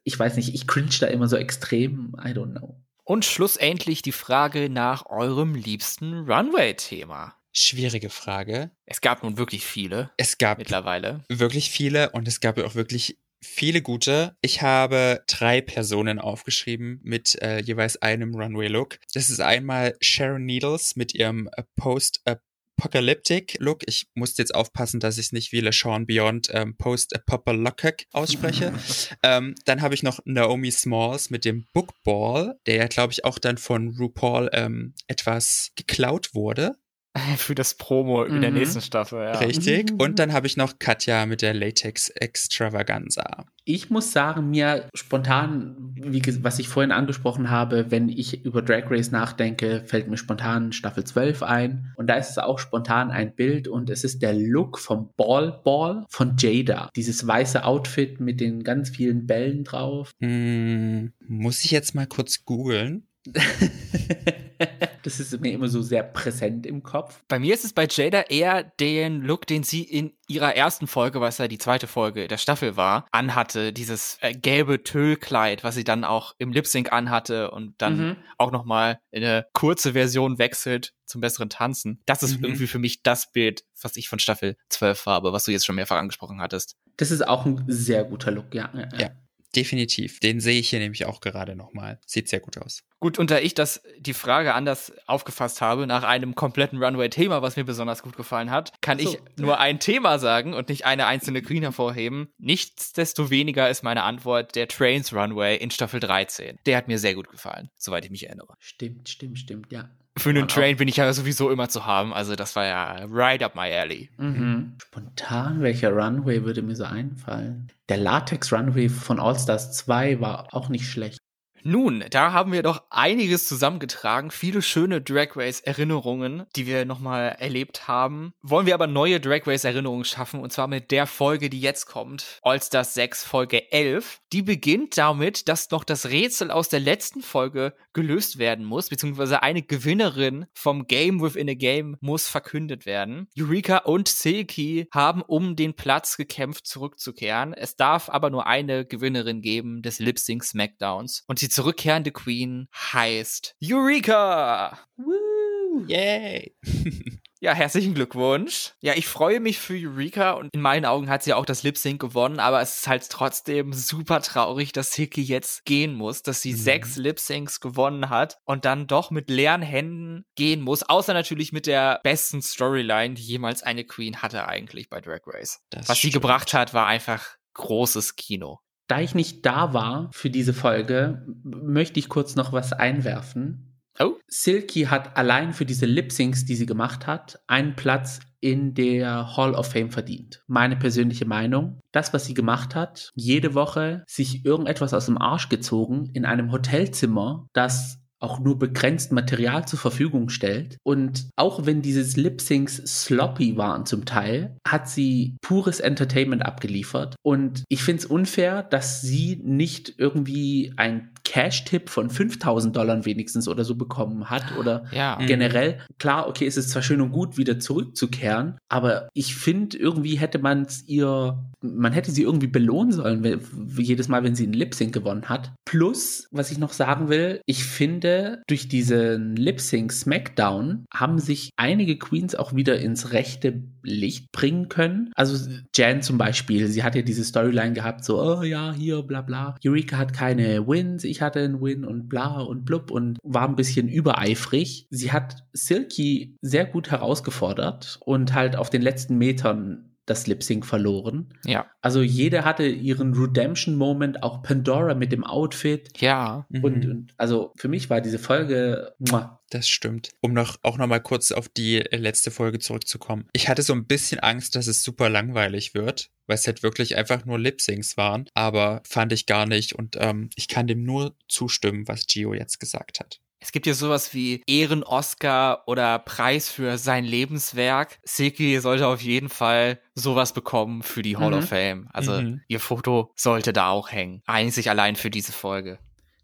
ich 0.03 0.19
weiß 0.19 0.35
nicht, 0.35 0.53
ich 0.53 0.67
cringe 0.67 0.89
da 0.99 1.07
immer 1.07 1.27
so 1.27 1.37
extrem. 1.37 2.13
I 2.21 2.29
don't 2.31 2.57
know. 2.57 2.75
Und 3.03 3.23
schlussendlich 3.25 4.01
die 4.01 4.11
Frage 4.11 4.69
nach 4.69 5.05
eurem 5.05 5.55
liebsten 5.55 6.29
Runway-Thema. 6.29 7.35
Schwierige 7.53 8.09
Frage. 8.09 8.71
Es 8.85 9.01
gab 9.01 9.23
nun 9.23 9.37
wirklich 9.37 9.65
viele 9.65 10.11
Es 10.17 10.37
gab 10.37 10.57
mittlerweile. 10.57 11.23
wirklich 11.27 11.69
viele 11.69 12.11
und 12.11 12.27
es 12.27 12.39
gab 12.39 12.57
auch 12.57 12.75
wirklich 12.75 13.17
viele 13.43 13.81
gute. 13.81 14.35
Ich 14.41 14.61
habe 14.61 15.23
drei 15.27 15.61
Personen 15.61 16.19
aufgeschrieben 16.19 16.99
mit 17.03 17.41
äh, 17.41 17.59
jeweils 17.59 18.01
einem 18.01 18.35
Runway-Look. 18.35 18.99
Das 19.13 19.29
ist 19.29 19.41
einmal 19.41 19.95
Sharon 19.99 20.45
Needles 20.45 20.95
mit 20.95 21.13
ihrem 21.13 21.49
äh, 21.57 21.63
Post-Apocalyptic 21.75 23.57
Look. 23.59 23.81
Ich 23.87 24.07
musste 24.13 24.41
jetzt 24.41 24.53
aufpassen, 24.53 24.99
dass 24.99 25.17
ich 25.17 25.27
es 25.27 25.31
nicht 25.31 25.51
wie 25.51 25.59
LeSean 25.61 26.05
Beyond 26.05 26.49
ähm, 26.53 26.77
Post-Apocalyptic 26.77 28.07
ausspreche. 28.11 28.73
ähm, 29.23 29.55
dann 29.65 29.81
habe 29.81 29.95
ich 29.95 30.03
noch 30.03 30.19
Naomi 30.25 30.71
Smalls 30.71 31.29
mit 31.31 31.43
dem 31.43 31.65
Bookball, 31.73 32.59
der 32.67 32.75
ja, 32.75 32.87
glaube 32.87 33.13
ich, 33.13 33.25
auch 33.25 33.39
dann 33.39 33.57
von 33.57 33.95
RuPaul 33.97 34.49
ähm, 34.53 34.93
etwas 35.07 35.71
geklaut 35.75 36.33
wurde. 36.33 36.75
Für 37.37 37.55
das 37.55 37.75
Promo 37.75 38.23
in 38.23 38.41
der 38.41 38.51
Mhm. 38.51 38.57
nächsten 38.57 38.81
Staffel, 38.81 39.19
ja. 39.19 39.31
Richtig. 39.39 39.91
Mhm. 39.91 39.97
Und 39.99 40.19
dann 40.19 40.31
habe 40.31 40.47
ich 40.47 40.55
noch 40.55 40.79
Katja 40.79 41.25
mit 41.25 41.41
der 41.41 41.53
Latex 41.53 42.09
Extravaganza. 42.09 43.45
Ich 43.63 43.89
muss 43.89 44.11
sagen, 44.11 44.49
mir 44.49 44.87
spontan, 44.95 45.75
wie, 45.95 46.21
was 46.43 46.57
ich 46.59 46.67
vorhin 46.67 46.91
angesprochen 46.91 47.49
habe, 47.49 47.91
wenn 47.91 48.09
ich 48.09 48.43
über 48.45 48.61
Drag 48.61 48.89
Race 48.89 49.11
nachdenke, 49.11 49.83
fällt 49.85 50.07
mir 50.07 50.17
spontan 50.17 50.71
Staffel 50.71 51.03
12 51.03 51.43
ein. 51.43 51.93
Und 51.95 52.07
da 52.07 52.15
ist 52.15 52.31
es 52.31 52.37
auch 52.37 52.59
spontan 52.59 53.11
ein 53.11 53.35
Bild 53.35 53.67
und 53.67 53.89
es 53.89 54.03
ist 54.03 54.21
der 54.21 54.33
Look 54.33 54.79
vom 54.79 55.09
Ball 55.17 55.59
Ball 55.63 56.05
von 56.09 56.35
Jada. 56.39 56.89
Dieses 56.95 57.27
weiße 57.27 57.63
Outfit 57.65 58.19
mit 58.19 58.39
den 58.39 58.63
ganz 58.63 58.89
vielen 58.89 59.27
Bällen 59.27 59.63
drauf. 59.63 60.11
Hm, 60.21 61.13
muss 61.27 61.63
ich 61.63 61.71
jetzt 61.71 61.93
mal 61.93 62.07
kurz 62.07 62.45
googeln? 62.45 63.07
das 65.03 65.19
ist 65.19 65.39
mir 65.39 65.51
immer 65.53 65.67
so 65.67 65.81
sehr 65.81 66.03
präsent 66.03 66.65
im 66.65 66.83
Kopf. 66.83 67.23
Bei 67.27 67.39
mir 67.39 67.53
ist 67.53 67.65
es 67.65 67.73
bei 67.73 67.87
Jada 67.89 68.21
eher 68.21 68.63
den 68.63 69.21
Look, 69.21 69.47
den 69.47 69.63
sie 69.63 69.83
in 69.83 70.13
ihrer 70.27 70.55
ersten 70.55 70.87
Folge, 70.87 71.19
was 71.21 71.37
ja 71.39 71.47
die 71.47 71.57
zweite 71.57 71.87
Folge 71.87 72.27
der 72.27 72.37
Staffel 72.37 72.77
war, 72.77 73.07
anhatte. 73.11 73.73
Dieses 73.73 74.17
äh, 74.21 74.33
gelbe 74.33 74.83
Tüllkleid, 74.83 75.63
was 75.63 75.75
sie 75.75 75.83
dann 75.83 76.03
auch 76.03 76.35
im 76.37 76.51
Lip-Sync 76.51 76.91
anhatte 76.93 77.51
und 77.51 77.73
dann 77.81 77.97
Mhm. 77.97 78.17
auch 78.37 78.51
nochmal 78.51 78.99
in 79.11 79.23
eine 79.23 79.45
kurze 79.53 79.93
Version 79.93 80.37
wechselt 80.39 80.93
zum 81.05 81.21
besseren 81.21 81.49
Tanzen. 81.49 82.01
Das 82.05 82.23
ist 82.23 82.37
Mhm. 82.39 82.45
irgendwie 82.45 82.67
für 82.67 82.79
mich 82.79 83.03
das 83.03 83.31
Bild, 83.31 83.63
was 83.81 83.97
ich 83.97 84.07
von 84.07 84.19
Staffel 84.19 84.55
12 84.69 85.05
habe, 85.07 85.33
was 85.33 85.43
du 85.43 85.51
jetzt 85.51 85.65
schon 85.65 85.75
mehrfach 85.75 85.97
angesprochen 85.97 86.39
hattest. 86.41 86.77
Das 86.97 87.11
ist 87.11 87.27
auch 87.27 87.45
ein 87.45 87.63
sehr 87.67 88.03
guter 88.03 88.31
Look, 88.31 88.53
ja. 88.53 88.69
ja, 88.73 88.87
ja. 88.97 89.09
Definitiv. 89.55 90.19
Den 90.19 90.39
sehe 90.39 90.59
ich 90.59 90.69
hier 90.69 90.79
nämlich 90.79 91.05
auch 91.05 91.19
gerade 91.19 91.55
nochmal. 91.55 91.99
Sieht 92.05 92.29
sehr 92.29 92.39
gut 92.39 92.57
aus. 92.57 92.83
Gut, 92.99 93.17
und 93.19 93.31
da 93.31 93.39
ich 93.39 93.53
das, 93.53 93.83
die 93.99 94.13
Frage 94.13 94.53
anders 94.53 94.93
aufgefasst 95.07 95.59
habe, 95.59 95.87
nach 95.87 96.03
einem 96.03 96.35
kompletten 96.35 96.81
Runway-Thema, 96.81 97.41
was 97.41 97.55
mir 97.55 97.63
besonders 97.63 98.03
gut 98.03 98.15
gefallen 98.15 98.51
hat, 98.51 98.73
kann 98.81 98.99
so. 98.99 99.09
ich 99.09 99.19
nur 99.37 99.59
ein 99.59 99.79
Thema 99.79 100.19
sagen 100.19 100.53
und 100.53 100.69
nicht 100.69 100.85
eine 100.85 101.07
einzelne 101.07 101.41
Queen 101.41 101.63
hervorheben. 101.63 102.29
Nichtsdestoweniger 102.37 103.69
ist 103.69 103.83
meine 103.83 104.03
Antwort 104.03 104.55
der 104.55 104.67
Trains 104.67 105.13
Runway 105.13 105.57
in 105.57 105.71
Staffel 105.71 105.99
13. 105.99 106.59
Der 106.65 106.77
hat 106.77 106.87
mir 106.87 106.99
sehr 106.99 107.15
gut 107.15 107.29
gefallen, 107.29 107.69
soweit 107.75 108.05
ich 108.05 108.11
mich 108.11 108.27
erinnere. 108.27 108.53
Stimmt, 108.59 109.09
stimmt, 109.09 109.39
stimmt, 109.39 109.71
ja. 109.71 109.89
Für 110.17 110.29
einen 110.29 110.47
Train 110.47 110.77
bin 110.77 110.87
ich 110.87 110.97
ja 110.97 111.11
sowieso 111.13 111.49
immer 111.49 111.69
zu 111.69 111.85
haben, 111.85 112.13
also 112.13 112.35
das 112.35 112.55
war 112.55 112.65
ja 112.65 113.05
right 113.09 113.41
up 113.41 113.55
my 113.55 113.71
alley. 113.71 114.09
Mhm. 114.17 114.75
Spontan, 114.81 115.61
welcher 115.61 115.91
Runway 115.91 116.43
würde 116.43 116.61
mir 116.61 116.75
so 116.75 116.83
einfallen? 116.83 117.71
Der 117.87 117.97
Latex 117.97 118.51
Runway 118.51 118.89
von 118.89 119.19
All 119.19 119.37
Stars 119.39 119.71
2 119.71 120.19
war 120.19 120.53
auch 120.53 120.67
nicht 120.67 120.85
schlecht. 120.85 121.19
Nun, 121.63 122.03
da 122.09 122.33
haben 122.33 122.51
wir 122.51 122.63
doch 122.63 122.83
einiges 122.89 123.47
zusammengetragen, 123.47 124.31
viele 124.31 124.61
schöne 124.61 125.01
Drag 125.01 125.35
Race 125.35 125.59
Erinnerungen, 125.59 126.45
die 126.55 126.65
wir 126.65 126.85
nochmal 126.85 127.35
erlebt 127.39 127.87
haben. 127.87 128.33
Wollen 128.41 128.65
wir 128.65 128.73
aber 128.73 128.87
neue 128.87 129.19
Drag 129.19 129.45
Race 129.45 129.63
Erinnerungen 129.63 130.05
schaffen 130.05 130.39
und 130.39 130.51
zwar 130.51 130.67
mit 130.67 130.91
der 130.91 131.05
Folge, 131.05 131.49
die 131.49 131.61
jetzt 131.61 131.85
kommt, 131.85 132.39
All 132.41 132.61
Stars 132.61 132.93
6 132.95 133.23
Folge 133.23 133.71
11. 133.71 134.21
Die 134.33 134.41
beginnt 134.41 134.97
damit, 134.97 135.47
dass 135.47 135.69
noch 135.69 135.83
das 135.83 136.07
Rätsel 136.07 136.49
aus 136.49 136.69
der 136.69 136.79
letzten 136.79 137.21
Folge 137.21 137.75
gelöst 137.93 138.37
werden 138.37 138.65
muss, 138.65 138.89
beziehungsweise 138.89 139.43
eine 139.43 139.61
Gewinnerin 139.61 140.45
vom 140.53 140.87
Game 140.87 141.21
Within 141.21 141.49
a 141.49 141.53
Game 141.53 141.97
muss 142.01 142.27
verkündet 142.27 142.85
werden. 142.85 143.27
Eureka 143.37 143.77
und 143.79 144.07
Silky 144.07 144.87
haben 144.93 145.21
um 145.21 145.55
den 145.55 145.75
Platz 145.75 146.17
gekämpft, 146.17 146.67
zurückzukehren. 146.67 147.53
Es 147.53 147.75
darf 147.75 148.09
aber 148.09 148.29
nur 148.29 148.47
eine 148.47 148.85
Gewinnerin 148.85 149.41
geben 149.41 149.81
des 149.81 149.99
Lip 149.99 150.19
Sync 150.19 150.43
Smackdowns. 150.43 151.23
Und 151.27 151.41
die 151.41 151.49
zurückkehrende 151.49 152.11
Queen 152.11 152.67
heißt 152.75 153.55
Eureka! 153.63 154.79
Woo! 154.97 155.85
Yay! 155.87 156.55
Ja, 157.43 157.53
herzlichen 157.55 157.95
Glückwunsch. 157.95 158.73
Ja, 158.81 158.93
ich 158.95 159.07
freue 159.07 159.39
mich 159.39 159.57
für 159.57 159.73
Eureka 159.73 160.33
und 160.33 160.49
in 160.53 160.61
meinen 160.61 160.85
Augen 160.85 161.09
hat 161.09 161.23
sie 161.23 161.33
auch 161.33 161.45
das 161.47 161.63
Lip 161.63 161.75
Sync 161.75 161.99
gewonnen, 161.99 162.39
aber 162.39 162.61
es 162.61 162.81
ist 162.81 162.87
halt 162.87 163.09
trotzdem 163.09 163.73
super 163.73 164.21
traurig, 164.21 164.73
dass 164.73 164.93
Silky 164.93 165.23
jetzt 165.23 165.65
gehen 165.65 165.95
muss, 165.95 166.21
dass 166.21 166.43
sie 166.43 166.51
Mhm. 166.53 166.57
sechs 166.57 166.97
Lip 166.97 167.17
Syncs 167.19 167.59
gewonnen 167.59 168.11
hat 168.11 168.37
und 168.45 168.63
dann 168.63 168.85
doch 168.85 169.09
mit 169.09 169.31
leeren 169.31 169.63
Händen 169.63 170.23
gehen 170.35 170.61
muss, 170.61 170.83
außer 170.83 171.15
natürlich 171.15 171.51
mit 171.51 171.65
der 171.65 171.99
besten 172.03 172.43
Storyline, 172.43 173.15
die 173.15 173.23
jemals 173.23 173.63
eine 173.63 173.85
Queen 173.85 174.21
hatte 174.21 174.47
eigentlich 174.47 174.87
bei 174.87 175.01
Drag 175.01 175.21
Race. 175.25 175.61
Das 175.71 175.89
Was 175.89 175.99
sie 175.99 176.11
gebracht 176.11 176.53
hat, 176.53 176.75
war 176.75 176.85
einfach 176.85 177.37
großes 177.55 178.17
Kino. 178.17 178.59
Da 178.87 178.99
ich 179.01 179.15
nicht 179.15 179.47
da 179.47 179.73
war 179.73 180.11
für 180.13 180.29
diese 180.29 180.53
Folge, 180.53 181.25
möchte 181.43 181.97
ich 181.97 182.07
kurz 182.07 182.35
noch 182.35 182.53
was 182.53 182.71
einwerfen. 182.71 183.70
Oh. 184.03 184.17
Silky 184.27 184.83
hat 184.85 185.15
allein 185.17 185.53
für 185.53 185.65
diese 185.65 185.85
Lip-Syncs, 185.85 186.45
die 186.45 186.55
sie 186.55 186.65
gemacht 186.65 187.05
hat, 187.07 187.39
einen 187.47 187.75
Platz 187.75 188.19
in 188.39 188.73
der 188.73 189.37
Hall 189.37 189.53
of 189.53 189.67
Fame 189.67 189.91
verdient. 189.91 190.41
Meine 190.47 190.75
persönliche 190.75 191.25
Meinung. 191.25 191.79
Das, 191.91 192.11
was 192.11 192.25
sie 192.25 192.33
gemacht 192.33 192.73
hat, 192.73 193.11
jede 193.13 193.53
Woche 193.53 194.03
sich 194.07 194.43
irgendetwas 194.45 194.93
aus 194.93 195.05
dem 195.05 195.19
Arsch 195.19 195.49
gezogen 195.49 196.09
in 196.13 196.25
einem 196.25 196.51
Hotelzimmer, 196.51 197.47
das 197.53 198.00
auch 198.21 198.39
nur 198.39 198.57
begrenzt 198.57 199.11
Material 199.11 199.67
zur 199.67 199.79
Verfügung 199.79 200.29
stellt. 200.29 200.77
Und 200.83 201.27
auch 201.35 201.65
wenn 201.65 201.81
dieses 201.81 202.15
Lip-Syncs 202.15 202.77
sloppy 202.85 203.57
waren 203.57 203.85
zum 203.85 204.05
Teil, 204.05 204.57
hat 204.67 204.87
sie 204.87 205.37
pures 205.41 205.79
Entertainment 205.79 206.45
abgeliefert. 206.45 207.15
Und 207.23 207.63
ich 207.67 207.83
finde 207.83 208.03
es 208.03 208.05
unfair, 208.05 208.63
dass 208.63 209.01
sie 209.01 209.41
nicht 209.43 209.95
irgendwie 209.97 210.73
ein 210.77 211.09
Cash-Tipp 211.23 211.89
von 211.89 212.09
5000 212.09 212.75
Dollar 212.75 213.05
wenigstens 213.05 213.47
oder 213.47 213.63
so 213.63 213.75
bekommen 213.75 214.29
hat 214.29 214.57
oder 214.57 214.83
Ja. 214.91 215.17
Generell, 215.25 215.79
klar, 215.97 216.27
okay, 216.27 216.45
es 216.45 216.57
ist 216.57 216.69
zwar 216.69 216.81
schön 216.81 216.99
und 216.99 217.11
gut, 217.11 217.37
wieder 217.37 217.59
zurückzukehren, 217.59 218.57
aber 218.69 219.07
ich 219.13 219.35
finde, 219.35 219.77
irgendwie 219.77 220.15
hätte 220.15 220.39
man 220.39 220.63
es 220.63 220.83
ihr, 220.87 221.41
man 221.61 221.93
hätte 221.93 222.11
sie 222.11 222.23
irgendwie 222.23 222.47
belohnen 222.47 222.91
sollen, 222.91 223.41
jedes 223.77 224.07
Mal, 224.07 224.23
wenn 224.23 224.35
sie 224.35 224.43
einen 224.43 224.53
Lip-Sync 224.53 224.93
gewonnen 224.93 225.29
hat. 225.29 225.53
Plus, 225.65 226.27
was 226.31 226.51
ich 226.51 226.57
noch 226.57 226.73
sagen 226.73 227.07
will, 227.09 227.39
ich 227.45 227.63
finde, 227.63 228.10
durch 228.47 228.67
diesen 228.67 229.35
Lip-Sync 229.35 229.91
Smackdown 229.91 230.85
haben 230.93 231.19
sich 231.19 231.51
einige 231.57 231.97
Queens 231.97 232.35
auch 232.35 232.55
wieder 232.55 232.79
ins 232.79 233.11
rechte 233.13 233.63
Licht 233.83 234.31
bringen 234.31 234.69
können. 234.69 235.11
Also 235.15 235.49
Jan 235.75 236.01
zum 236.01 236.17
Beispiel, 236.17 236.67
sie 236.67 236.83
hat 236.83 236.95
ja 236.95 237.01
diese 237.01 237.23
Storyline 237.23 237.73
gehabt, 237.73 238.05
so, 238.05 238.21
oh 238.21 238.43
ja, 238.43 238.73
hier, 238.73 239.01
bla 239.01 239.21
bla. 239.21 239.55
Eureka 239.65 239.97
hat 239.97 240.13
keine 240.13 240.67
Wins, 240.67 241.03
ich 241.03 241.21
hatte 241.21 241.39
einen 241.39 241.61
Win 241.61 241.85
und 241.85 242.07
bla 242.07 242.41
und 242.41 242.65
blub 242.65 242.91
und 242.91 243.17
war 243.23 243.47
ein 243.47 243.55
bisschen 243.55 243.87
übereifrig. 243.87 244.87
Sie 244.89 245.11
hat 245.11 245.43
Silky 245.53 246.35
sehr 246.41 246.65
gut 246.65 246.91
herausgefordert 246.91 247.99
und 248.05 248.33
halt 248.33 248.55
auf 248.55 248.69
den 248.69 248.81
letzten 248.81 249.17
Metern 249.17 249.90
das 250.11 250.27
Lip 250.27 250.43
Sync 250.43 250.65
verloren. 250.65 251.33
Ja. 251.45 251.65
Also 251.81 252.01
jede 252.01 252.45
hatte 252.45 252.65
ihren 252.65 253.13
Redemption 253.13 253.75
Moment, 253.75 254.21
auch 254.23 254.43
Pandora 254.43 254.93
mit 254.93 255.11
dem 255.11 255.23
Outfit. 255.23 255.89
Ja. 255.99 256.45
Mhm. 256.49 256.63
Und, 256.63 256.85
und 256.85 257.13
also 257.17 257.53
für 257.55 257.67
mich 257.67 257.89
war 257.89 258.01
diese 258.01 258.19
Folge 258.19 258.93
muah, 258.99 259.41
Das 259.49 259.67
stimmt. 259.67 260.09
Um 260.21 260.33
noch 260.33 260.57
auch 260.63 260.77
noch 260.77 260.87
mal 260.87 260.99
kurz 260.99 261.31
auf 261.31 261.49
die 261.49 261.77
letzte 261.91 262.31
Folge 262.31 262.59
zurückzukommen. 262.59 263.27
Ich 263.33 263.49
hatte 263.49 263.63
so 263.63 263.73
ein 263.73 263.85
bisschen 263.85 264.19
Angst, 264.19 264.55
dass 264.55 264.67
es 264.67 264.83
super 264.83 265.09
langweilig 265.09 265.73
wird, 265.73 266.09
weil 266.27 266.35
es 266.35 266.45
halt 266.45 266.61
wirklich 266.61 266.95
einfach 266.95 267.25
nur 267.25 267.39
Lip-Syncs 267.39 267.97
waren. 267.97 268.27
Aber 268.33 268.81
fand 268.85 269.13
ich 269.13 269.25
gar 269.25 269.45
nicht. 269.45 269.73
Und 269.73 269.97
ähm, 269.99 270.29
ich 270.35 270.47
kann 270.47 270.67
dem 270.67 270.83
nur 270.83 271.15
zustimmen, 271.27 271.87
was 271.87 272.05
Gio 272.05 272.33
jetzt 272.33 272.59
gesagt 272.59 272.99
hat. 272.99 273.19
Es 273.43 273.51
gibt 273.51 273.65
ja 273.65 273.73
sowas 273.73 274.13
wie 274.13 274.43
Ehren-Oscar 274.45 275.63
oder 275.67 275.97
Preis 275.97 276.49
für 276.49 276.77
sein 276.77 277.03
Lebenswerk. 277.03 277.97
Silky 278.03 278.59
sollte 278.59 278.85
auf 278.85 279.01
jeden 279.01 279.29
Fall 279.29 279.79
sowas 279.95 280.31
bekommen 280.33 280.83
für 280.83 281.01
die 281.01 281.17
Hall 281.17 281.31
Mhm. 281.31 281.37
of 281.39 281.45
Fame. 281.49 281.89
Also 281.91 282.13
Mhm. 282.21 282.41
ihr 282.47 282.59
Foto 282.59 283.11
sollte 283.15 283.51
da 283.51 283.69
auch 283.69 283.91
hängen. 283.91 284.21
Einzig 284.27 284.69
allein 284.69 284.95
für 284.95 285.09
diese 285.09 285.31
Folge. 285.31 285.79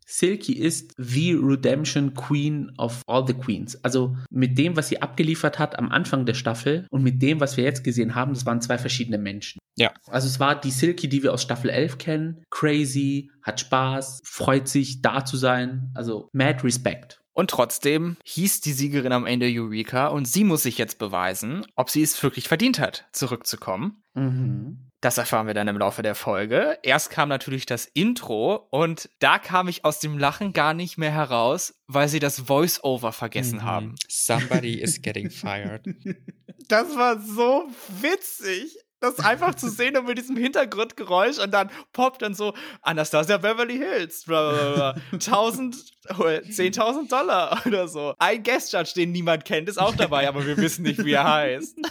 Silky 0.10 0.54
ist 0.54 0.94
the 0.98 1.34
Redemption 1.34 2.14
Queen 2.14 2.72
of 2.78 3.02
all 3.08 3.28
the 3.28 3.34
Queens. 3.34 3.84
Also 3.84 4.16
mit 4.30 4.58
dem, 4.58 4.78
was 4.78 4.88
sie 4.88 5.02
abgeliefert 5.02 5.60
hat 5.60 5.78
am 5.78 5.90
Anfang 5.90 6.26
der 6.26 6.34
Staffel 6.34 6.88
und 6.90 7.04
mit 7.04 7.22
dem, 7.22 7.42
was 7.42 7.58
wir 7.58 7.66
jetzt 7.66 7.84
gesehen 7.84 8.16
haben, 8.16 8.34
das 8.34 8.46
waren 8.46 8.62
zwei 8.62 8.78
verschiedene 8.78 9.18
Menschen. 9.18 9.60
Ja. 9.76 9.94
Also 10.08 10.28
es 10.28 10.40
war 10.40 10.60
die 10.60 10.72
Silky, 10.72 11.10
die 11.10 11.24
wir 11.24 11.34
aus 11.34 11.44
Staffel 11.44 11.70
11 11.70 11.98
kennen. 11.98 12.44
Crazy, 12.50 13.30
hat 13.44 13.60
Spaß, 13.60 14.22
freut 14.24 14.68
sich, 14.68 15.02
da 15.02 15.26
zu 15.26 15.38
sein. 15.38 15.92
Also 15.94 16.30
mad 16.32 16.64
respect. 16.64 17.20
Und 17.34 17.52
trotzdem 17.52 18.18
hieß 18.24 18.62
die 18.62 18.72
Siegerin 18.72 19.12
am 19.12 19.28
Ende 19.28 19.46
Eureka 19.48 20.08
und 20.08 20.28
sie 20.28 20.44
muss 20.44 20.64
sich 20.64 20.80
jetzt 20.80 20.98
beweisen, 20.98 21.64
ob 21.76 21.92
sie 21.92 22.02
es 22.02 22.22
wirklich 22.24 22.48
verdient 22.48 22.80
hat, 22.80 23.06
zurückzukommen. 23.12 24.02
Mhm. 24.16 24.87
Das 25.02 25.18
erfahren 25.20 25.46
wir 25.46 25.54
dann 25.54 25.68
im 25.68 25.78
Laufe 25.78 26.02
der 26.02 26.16
Folge. 26.16 26.80
Erst 26.82 27.12
kam 27.12 27.30
natürlich 27.30 27.68
das 27.68 27.86
Intro 27.86 28.68
und 28.72 29.10
da 29.20 29.38
kam 29.38 29.68
ich 29.68 29.86
aus 29.86 30.00
dem 30.00 30.18
Lachen 30.18 30.54
gar 30.54 30.74
nicht 30.74 30.98
mehr 30.98 31.12
heraus, 31.12 31.76
weil 31.86 32.08
sie 32.10 32.20
das 32.20 32.40
Voice-Over 32.40 33.12
vergessen 33.12 33.58
Mhm. 33.60 33.64
haben. 33.64 33.96
Somebody 34.10 34.80
is 34.82 35.00
getting 35.02 35.30
fired. 35.30 35.86
Das 36.68 36.96
war 36.98 37.20
so 37.22 37.70
witzig. 38.02 38.76
Das 39.00 39.20
einfach 39.20 39.54
zu 39.54 39.70
sehen 39.70 39.96
und 39.96 40.08
mit 40.08 40.18
diesem 40.18 40.36
Hintergrundgeräusch 40.36 41.38
und 41.38 41.52
dann 41.54 41.70
poppt 41.94 42.24
dann 42.24 42.34
so 42.34 42.56
Anastasia 42.82 43.38
Beverly 43.38 43.78
Hills, 43.78 44.24
bla 44.26 44.52
bla 44.52 44.74
bla, 44.74 45.02
1000, 45.14 45.76
äh, 46.08 46.14
10.000 46.42 47.08
Dollar 47.08 47.62
oder 47.68 47.88
so. 47.88 48.16
Ein 48.18 48.42
Guest 48.42 48.74
Judge, 48.74 48.94
den 48.96 49.12
niemand 49.12 49.46
kennt, 49.46 49.70
ist 49.70 49.78
auch 49.78 49.96
dabei, 49.96 50.28
aber 50.28 50.44
wir 50.48 50.58
wissen 50.58 50.82
nicht, 50.82 51.06
wie 51.06 51.12
er 51.14 51.32
heißt. 51.32 51.78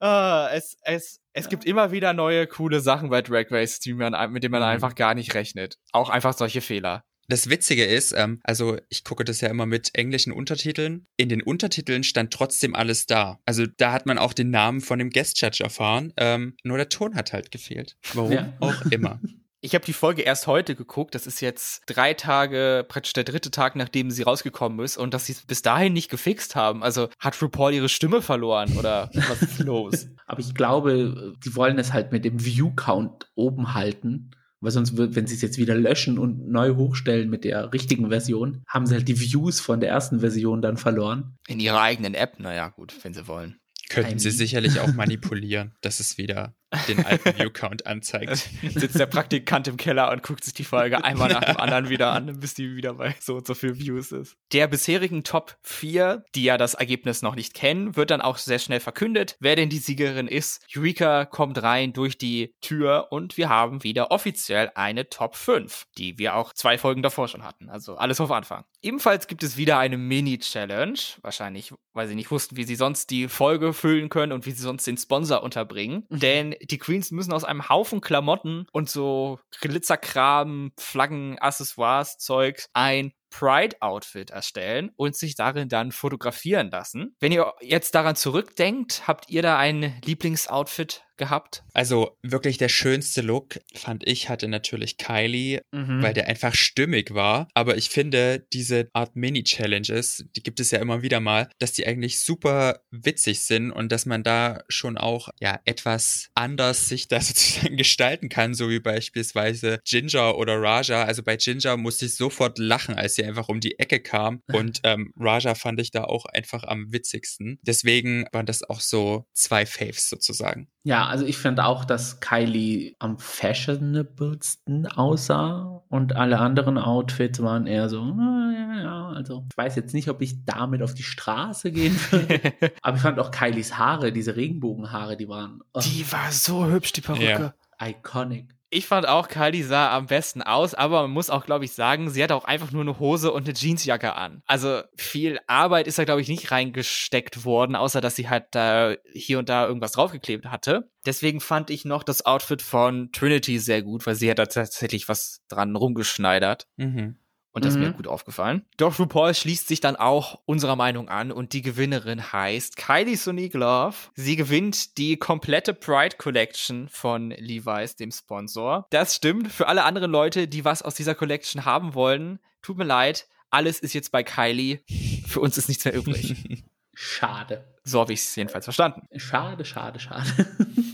Ah, 0.00 0.48
es, 0.52 0.76
es, 0.82 1.20
es 1.32 1.48
gibt 1.48 1.64
immer 1.64 1.92
wieder 1.92 2.12
neue 2.12 2.46
coole 2.46 2.80
Sachen 2.80 3.10
bei 3.10 3.22
Drag 3.22 3.46
Race, 3.50 3.78
die 3.80 3.92
man, 3.94 4.32
mit 4.32 4.42
denen 4.42 4.52
man 4.52 4.62
Mhm. 4.62 4.68
einfach 4.68 4.94
gar 4.94 5.14
nicht 5.14 5.34
rechnet. 5.34 5.76
Auch 5.92 6.08
einfach 6.08 6.32
solche 6.36 6.60
Fehler. 6.60 7.04
Das 7.28 7.48
Witzige 7.48 7.84
ist, 7.84 8.12
ähm, 8.12 8.40
also 8.42 8.76
ich 8.88 9.04
gucke 9.04 9.22
das 9.22 9.40
ja 9.40 9.48
immer 9.48 9.64
mit 9.64 9.90
englischen 9.94 10.32
Untertiteln. 10.32 11.06
In 11.16 11.28
den 11.28 11.42
Untertiteln 11.42 12.02
stand 12.02 12.32
trotzdem 12.32 12.74
alles 12.74 13.06
da. 13.06 13.38
Also 13.46 13.66
da 13.76 13.92
hat 13.92 14.04
man 14.06 14.18
auch 14.18 14.32
den 14.32 14.50
Namen 14.50 14.80
von 14.80 14.98
dem 14.98 15.10
Guest 15.10 15.40
Judge 15.40 15.62
erfahren. 15.62 16.12
Ähm, 16.16 16.56
nur 16.64 16.76
der 16.76 16.88
Ton 16.88 17.14
hat 17.14 17.32
halt 17.32 17.52
gefehlt. 17.52 17.96
Warum 18.14 18.32
Ja. 18.32 18.52
auch 18.58 18.82
immer. 18.90 19.20
Ich 19.62 19.74
habe 19.74 19.84
die 19.84 19.92
Folge 19.92 20.22
erst 20.22 20.46
heute 20.46 20.74
geguckt. 20.74 21.14
Das 21.14 21.26
ist 21.26 21.40
jetzt 21.40 21.82
drei 21.86 22.14
Tage, 22.14 22.84
praktisch 22.88 23.12
der 23.12 23.24
dritte 23.24 23.50
Tag, 23.50 23.76
nachdem 23.76 24.10
sie 24.10 24.22
rausgekommen 24.22 24.82
ist. 24.82 24.96
Und 24.96 25.12
dass 25.12 25.26
sie 25.26 25.32
es 25.32 25.42
bis 25.42 25.60
dahin 25.60 25.92
nicht 25.92 26.10
gefixt 26.10 26.56
haben. 26.56 26.82
Also 26.82 27.10
hat 27.18 27.40
RuPaul 27.42 27.74
ihre 27.74 27.90
Stimme 27.90 28.22
verloren 28.22 28.78
oder 28.78 29.10
was 29.12 29.42
ist 29.42 29.58
los? 29.64 30.08
Aber 30.26 30.40
ich 30.40 30.54
glaube, 30.54 31.34
die 31.44 31.54
wollen 31.56 31.78
es 31.78 31.92
halt 31.92 32.10
mit 32.10 32.24
dem 32.24 32.42
View-Count 32.42 33.30
oben 33.34 33.74
halten. 33.74 34.30
Weil 34.62 34.72
sonst 34.72 34.96
wird, 34.96 35.14
wenn 35.14 35.26
sie 35.26 35.34
es 35.34 35.42
jetzt 35.42 35.58
wieder 35.58 35.74
löschen 35.74 36.18
und 36.18 36.48
neu 36.48 36.76
hochstellen 36.76 37.30
mit 37.30 37.44
der 37.44 37.72
richtigen 37.72 38.10
Version, 38.10 38.62
haben 38.66 38.86
sie 38.86 38.94
halt 38.94 39.08
die 39.08 39.18
Views 39.18 39.60
von 39.60 39.80
der 39.80 39.90
ersten 39.90 40.20
Version 40.20 40.60
dann 40.60 40.76
verloren. 40.76 41.38
In 41.48 41.60
ihrer 41.60 41.80
eigenen 41.80 42.14
App, 42.14 42.38
naja, 42.38 42.68
gut, 42.68 42.94
wenn 43.02 43.14
sie 43.14 43.26
wollen. 43.26 43.58
Könnten 43.88 44.18
sie 44.18 44.30
sicherlich 44.30 44.78
auch 44.80 44.92
manipulieren, 44.92 45.74
dass 45.80 45.98
es 45.98 46.18
wieder 46.18 46.54
den 46.88 47.04
alten 47.04 47.36
View-Count 47.38 47.86
anzeigt. 47.86 48.36
Sitzt 48.62 48.98
der 48.98 49.06
Praktikant 49.06 49.68
im 49.68 49.76
Keller 49.76 50.10
und 50.10 50.22
guckt 50.22 50.44
sich 50.44 50.54
die 50.54 50.64
Folge 50.64 51.02
einmal 51.04 51.32
nach 51.32 51.44
dem 51.44 51.56
anderen 51.56 51.88
wieder 51.88 52.12
an, 52.12 52.38
bis 52.38 52.54
die 52.54 52.76
wieder 52.76 52.94
bei 52.94 53.14
so 53.20 53.36
und 53.36 53.46
so 53.46 53.54
viel 53.54 53.78
Views 53.78 54.12
ist. 54.12 54.36
Der 54.52 54.68
bisherigen 54.68 55.24
Top 55.24 55.56
4, 55.62 56.24
die 56.34 56.44
ja 56.44 56.56
das 56.56 56.74
Ergebnis 56.74 57.22
noch 57.22 57.34
nicht 57.34 57.54
kennen, 57.54 57.96
wird 57.96 58.10
dann 58.10 58.20
auch 58.20 58.38
sehr 58.38 58.58
schnell 58.58 58.80
verkündet, 58.80 59.36
wer 59.40 59.56
denn 59.56 59.68
die 59.68 59.78
Siegerin 59.78 60.28
ist. 60.28 60.64
Eureka 60.76 61.24
kommt 61.24 61.62
rein 61.62 61.92
durch 61.92 62.18
die 62.18 62.54
Tür 62.60 63.08
und 63.10 63.36
wir 63.36 63.48
haben 63.48 63.82
wieder 63.82 64.10
offiziell 64.10 64.70
eine 64.74 65.08
Top 65.08 65.36
5, 65.36 65.86
die 65.98 66.18
wir 66.18 66.36
auch 66.36 66.52
zwei 66.52 66.78
Folgen 66.78 67.02
davor 67.02 67.28
schon 67.28 67.44
hatten. 67.44 67.68
Also 67.68 67.96
alles 67.96 68.20
auf 68.20 68.30
Anfang. 68.30 68.64
Ebenfalls 68.82 69.26
gibt 69.26 69.42
es 69.42 69.56
wieder 69.56 69.78
eine 69.78 69.98
Mini-Challenge. 69.98 70.98
Wahrscheinlich, 71.22 71.72
weil 71.92 72.08
sie 72.08 72.14
nicht 72.14 72.30
wussten, 72.30 72.56
wie 72.56 72.64
sie 72.64 72.76
sonst 72.76 73.10
die 73.10 73.28
Folge 73.28 73.72
füllen 73.72 74.08
können 74.08 74.32
und 74.32 74.46
wie 74.46 74.52
sie 74.52 74.62
sonst 74.62 74.86
den 74.86 74.96
Sponsor 74.96 75.42
unterbringen. 75.42 76.06
Denn 76.10 76.54
die 76.62 76.78
Queens 76.78 77.10
müssen 77.10 77.32
aus 77.32 77.44
einem 77.44 77.68
Haufen 77.68 78.00
Klamotten 78.00 78.66
und 78.72 78.88
so 78.90 79.38
Glitzerkram, 79.60 80.72
Flaggen, 80.78 81.38
Accessoires, 81.38 82.18
Zeug 82.18 82.66
ein 82.72 83.12
Pride-Outfit 83.30 84.30
erstellen 84.30 84.90
und 84.96 85.16
sich 85.16 85.36
darin 85.36 85.68
dann 85.68 85.92
fotografieren 85.92 86.70
lassen. 86.70 87.14
Wenn 87.20 87.32
ihr 87.32 87.52
jetzt 87.60 87.94
daran 87.94 88.16
zurückdenkt, 88.16 89.06
habt 89.06 89.30
ihr 89.30 89.42
da 89.42 89.56
ein 89.56 90.00
Lieblingsoutfit 90.04 91.04
gehabt? 91.20 91.62
Also 91.72 92.16
wirklich 92.22 92.58
der 92.58 92.68
schönste 92.68 93.20
Look, 93.20 93.60
fand 93.74 94.04
ich, 94.08 94.28
hatte 94.28 94.48
natürlich 94.48 94.96
Kylie, 94.96 95.60
Mhm. 95.72 96.02
weil 96.02 96.14
der 96.14 96.26
einfach 96.26 96.54
stimmig 96.54 97.14
war. 97.14 97.48
Aber 97.54 97.76
ich 97.76 97.90
finde, 97.90 98.44
diese 98.52 98.88
Art 98.92 99.14
Mini-Challenges, 99.14 100.24
die 100.34 100.42
gibt 100.42 100.58
es 100.58 100.72
ja 100.72 100.78
immer 100.80 101.02
wieder 101.02 101.20
mal, 101.20 101.48
dass 101.58 101.72
die 101.72 101.86
eigentlich 101.86 102.18
super 102.20 102.80
witzig 102.90 103.40
sind 103.40 103.70
und 103.70 103.92
dass 103.92 104.06
man 104.06 104.22
da 104.24 104.62
schon 104.68 104.96
auch 104.98 105.28
ja 105.40 105.60
etwas 105.64 106.30
anders 106.34 106.88
sich 106.88 107.06
da 107.08 107.20
sozusagen 107.20 107.76
gestalten 107.76 108.28
kann, 108.28 108.54
so 108.54 108.68
wie 108.70 108.80
beispielsweise 108.80 109.80
Ginger 109.84 110.36
oder 110.38 110.60
Raja. 110.60 111.04
Also 111.04 111.22
bei 111.22 111.36
Ginger 111.36 111.76
musste 111.76 112.06
ich 112.06 112.14
sofort 112.16 112.58
lachen, 112.58 112.94
als 112.96 113.14
sie 113.14 113.24
einfach 113.24 113.48
um 113.48 113.60
die 113.60 113.78
Ecke 113.78 114.00
kam. 114.00 114.42
Und 114.52 114.80
ähm, 114.84 115.12
Raja 115.18 115.54
fand 115.54 115.80
ich 115.80 115.90
da 115.90 116.04
auch 116.04 116.24
einfach 116.26 116.64
am 116.64 116.92
witzigsten. 116.92 117.58
Deswegen 117.62 118.24
waren 118.32 118.46
das 118.46 118.62
auch 118.62 118.80
so 118.80 119.26
zwei 119.34 119.66
Faves 119.66 120.08
sozusagen. 120.08 120.68
Ja, 120.82 121.06
also 121.06 121.26
ich 121.26 121.36
fand 121.36 121.60
auch, 121.60 121.84
dass 121.84 122.20
Kylie 122.20 122.94
am 122.98 123.18
fashionablesten 123.18 124.86
aussah 124.86 125.82
und 125.88 126.16
alle 126.16 126.38
anderen 126.38 126.78
Outfits 126.78 127.42
waren 127.42 127.66
eher 127.66 127.90
so, 127.90 128.00
"Ah, 128.00 128.52
ja, 128.54 128.82
ja, 128.82 129.08
also 129.10 129.44
ich 129.50 129.56
weiß 129.58 129.76
jetzt 129.76 129.92
nicht, 129.92 130.08
ob 130.08 130.22
ich 130.22 130.44
damit 130.46 130.82
auf 130.82 130.94
die 130.94 131.02
Straße 131.02 131.70
gehen 131.70 131.94
würde. 132.10 132.40
Aber 132.82 132.96
ich 132.96 133.02
fand 133.02 133.18
auch 133.18 133.30
Kylies 133.30 133.76
Haare, 133.76 134.10
diese 134.10 134.36
Regenbogenhaare, 134.36 135.18
die 135.18 135.28
waren 135.28 135.60
oh, 135.74 135.80
Die 135.80 136.10
war 136.10 136.32
so 136.32 136.66
hübsch, 136.66 136.92
die 136.92 137.02
Perücke. 137.02 137.52
Ja. 137.80 137.86
iconic. 137.88 138.54
Ich 138.72 138.86
fand 138.86 139.06
auch, 139.08 139.26
Kylie 139.26 139.64
sah 139.64 139.96
am 139.96 140.06
besten 140.06 140.42
aus, 140.42 140.74
aber 140.74 141.02
man 141.02 141.10
muss 141.10 141.28
auch, 141.28 141.44
glaube 141.44 141.64
ich, 141.64 141.72
sagen, 141.72 142.08
sie 142.08 142.22
hatte 142.22 142.36
auch 142.36 142.44
einfach 142.44 142.70
nur 142.70 142.82
eine 142.82 143.00
Hose 143.00 143.32
und 143.32 143.48
eine 143.48 143.56
Jeansjacke 143.56 144.14
an. 144.14 144.42
Also 144.46 144.82
viel 144.96 145.40
Arbeit 145.48 145.88
ist 145.88 145.98
da, 145.98 146.04
glaube 146.04 146.20
ich, 146.20 146.28
nicht 146.28 146.52
reingesteckt 146.52 147.44
worden, 147.44 147.74
außer 147.74 148.00
dass 148.00 148.14
sie 148.14 148.28
halt 148.28 148.46
da 148.52 148.94
hier 149.12 149.40
und 149.40 149.48
da 149.48 149.66
irgendwas 149.66 149.92
draufgeklebt 149.92 150.46
hatte. 150.46 150.88
Deswegen 151.04 151.40
fand 151.40 151.70
ich 151.70 151.84
noch 151.84 152.04
das 152.04 152.24
Outfit 152.24 152.62
von 152.62 153.10
Trinity 153.10 153.58
sehr 153.58 153.82
gut, 153.82 154.06
weil 154.06 154.14
sie 154.14 154.30
hat 154.30 154.38
da 154.38 154.46
tatsächlich 154.46 155.08
was 155.08 155.42
dran 155.48 155.74
rumgeschneidert. 155.74 156.68
Mhm. 156.76 157.16
Und 157.52 157.64
das 157.64 157.74
ist 157.74 157.80
mir 157.80 157.88
Mhm. 157.88 157.94
gut 157.96 158.06
aufgefallen. 158.06 158.64
Doch 158.76 158.98
RuPaul 158.98 159.34
schließt 159.34 159.66
sich 159.66 159.80
dann 159.80 159.96
auch 159.96 160.40
unserer 160.46 160.76
Meinung 160.76 161.08
an 161.08 161.32
und 161.32 161.52
die 161.52 161.62
Gewinnerin 161.62 162.32
heißt 162.32 162.76
Kylie 162.76 163.16
Sonique 163.16 163.54
Love. 163.54 163.96
Sie 164.14 164.36
gewinnt 164.36 164.98
die 164.98 165.16
komplette 165.16 165.74
Pride 165.74 166.16
Collection 166.16 166.88
von 166.88 167.30
Levi's, 167.30 167.96
dem 167.96 168.12
Sponsor. 168.12 168.86
Das 168.90 169.16
stimmt. 169.16 169.50
Für 169.50 169.66
alle 169.66 169.82
anderen 169.82 170.12
Leute, 170.12 170.46
die 170.46 170.64
was 170.64 170.82
aus 170.82 170.94
dieser 170.94 171.16
Collection 171.16 171.64
haben 171.64 171.94
wollen, 171.94 172.38
tut 172.62 172.78
mir 172.78 172.84
leid. 172.84 173.26
Alles 173.50 173.80
ist 173.80 173.94
jetzt 173.94 174.12
bei 174.12 174.22
Kylie. 174.22 174.78
Für 175.26 175.40
uns 175.40 175.58
ist 175.58 175.68
nichts 175.68 175.84
mehr 175.84 175.94
übrig. 175.94 176.62
Schade. 176.94 177.64
So 177.82 177.98
habe 178.00 178.12
ich 178.12 178.20
es 178.20 178.36
jedenfalls 178.36 178.66
verstanden. 178.66 179.08
Schade, 179.16 179.64
schade, 179.64 179.98
schade. 179.98 180.28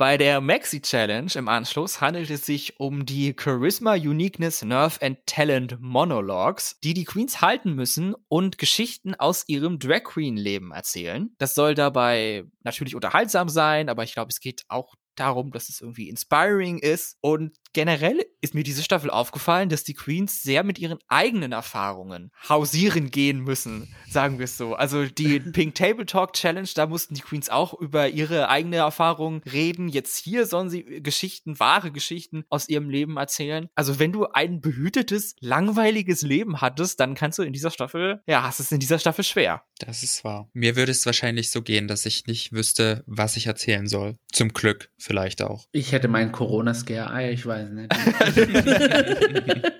Bei 0.00 0.16
der 0.16 0.40
Maxi 0.40 0.80
Challenge 0.80 1.30
im 1.34 1.46
Anschluss 1.46 2.00
handelt 2.00 2.30
es 2.30 2.46
sich 2.46 2.80
um 2.80 3.04
die 3.04 3.36
Charisma, 3.38 3.92
Uniqueness, 3.92 4.62
Nerve 4.64 4.96
and 5.02 5.18
Talent 5.26 5.78
Monologues, 5.78 6.78
die 6.82 6.94
die 6.94 7.04
Queens 7.04 7.42
halten 7.42 7.74
müssen 7.74 8.14
und 8.28 8.56
Geschichten 8.56 9.14
aus 9.14 9.44
ihrem 9.46 9.78
Drag 9.78 10.04
Queen 10.04 10.38
Leben 10.38 10.72
erzählen. 10.72 11.28
Das 11.36 11.54
soll 11.54 11.74
dabei 11.74 12.44
natürlich 12.62 12.94
unterhaltsam 12.94 13.50
sein, 13.50 13.90
aber 13.90 14.02
ich 14.02 14.14
glaube, 14.14 14.30
es 14.30 14.40
geht 14.40 14.64
auch 14.68 14.94
darum, 15.16 15.50
dass 15.50 15.68
es 15.68 15.82
irgendwie 15.82 16.08
inspiring 16.08 16.78
ist. 16.78 17.18
Und 17.20 17.59
generell 17.72 18.24
ist 18.40 18.54
mir 18.54 18.62
diese 18.62 18.82
Staffel 18.82 19.10
aufgefallen, 19.10 19.68
dass 19.68 19.84
die 19.84 19.94
Queens 19.94 20.42
sehr 20.42 20.64
mit 20.64 20.78
ihren 20.78 20.98
eigenen 21.08 21.52
Erfahrungen 21.52 22.30
hausieren 22.48 23.10
gehen 23.10 23.40
müssen, 23.40 23.94
sagen 24.08 24.38
wir 24.38 24.44
es 24.44 24.56
so. 24.56 24.74
Also 24.74 25.06
die 25.06 25.40
Pink 25.52 25.74
Table 25.74 26.06
Talk 26.06 26.32
Challenge, 26.32 26.68
da 26.74 26.86
mussten 26.86 27.14
die 27.14 27.20
Queens 27.20 27.50
auch 27.50 27.74
über 27.74 28.08
ihre 28.08 28.48
eigene 28.48 28.76
Erfahrung 28.76 29.42
reden. 29.50 29.88
Jetzt 29.88 30.16
hier 30.16 30.46
sollen 30.46 30.70
sie 30.70 30.82
Geschichten, 31.02 31.60
wahre 31.60 31.92
Geschichten 31.92 32.44
aus 32.48 32.68
ihrem 32.68 32.90
Leben 32.90 33.16
erzählen. 33.16 33.68
Also 33.74 33.98
wenn 33.98 34.12
du 34.12 34.26
ein 34.26 34.60
behütetes, 34.60 35.36
langweiliges 35.40 36.22
Leben 36.22 36.60
hattest, 36.60 37.00
dann 37.00 37.14
kannst 37.14 37.38
du 37.38 37.42
in 37.42 37.52
dieser 37.52 37.70
Staffel, 37.70 38.22
ja, 38.26 38.42
hast 38.42 38.60
es 38.60 38.72
in 38.72 38.80
dieser 38.80 38.98
Staffel 38.98 39.24
schwer. 39.24 39.62
Das 39.78 40.02
ist 40.02 40.24
wahr. 40.24 40.48
Mir 40.52 40.76
würde 40.76 40.92
es 40.92 41.06
wahrscheinlich 41.06 41.50
so 41.50 41.62
gehen, 41.62 41.88
dass 41.88 42.06
ich 42.06 42.26
nicht 42.26 42.52
wüsste, 42.52 43.02
was 43.06 43.36
ich 43.36 43.46
erzählen 43.46 43.86
soll. 43.86 44.16
Zum 44.32 44.52
Glück 44.52 44.90
vielleicht 44.98 45.42
auch. 45.42 45.66
Ich 45.72 45.92
hätte 45.92 46.08
meinen 46.08 46.32
Corona-Scare, 46.32 47.30
ich 47.30 47.46
weiß 47.46 47.59
nicht. 47.68 47.92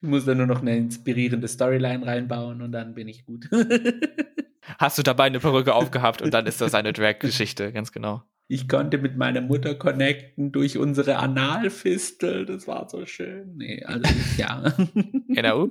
ich 0.00 0.08
muss 0.08 0.24
da 0.24 0.34
nur 0.34 0.46
noch 0.46 0.60
eine 0.60 0.76
inspirierende 0.76 1.48
Storyline 1.48 2.06
reinbauen 2.06 2.62
und 2.62 2.72
dann 2.72 2.94
bin 2.94 3.08
ich 3.08 3.24
gut. 3.24 3.48
Hast 4.78 4.98
du 4.98 5.02
dabei 5.02 5.24
eine 5.24 5.40
Perücke 5.40 5.74
aufgehabt 5.74 6.22
und 6.22 6.32
dann 6.32 6.46
ist 6.46 6.60
das 6.60 6.74
eine 6.74 6.92
Drag-Geschichte, 6.92 7.72
ganz 7.72 7.92
genau. 7.92 8.22
Ich 8.48 8.68
konnte 8.68 8.98
mit 8.98 9.16
meiner 9.16 9.40
Mutter 9.40 9.74
connecten 9.74 10.52
durch 10.52 10.76
unsere 10.76 11.16
Analfistel. 11.16 12.44
Das 12.44 12.66
war 12.66 12.88
so 12.88 13.06
schön. 13.06 13.56
Nee, 13.56 13.82
also 13.84 14.12
ja. 14.36 14.74
Genau. 15.28 15.70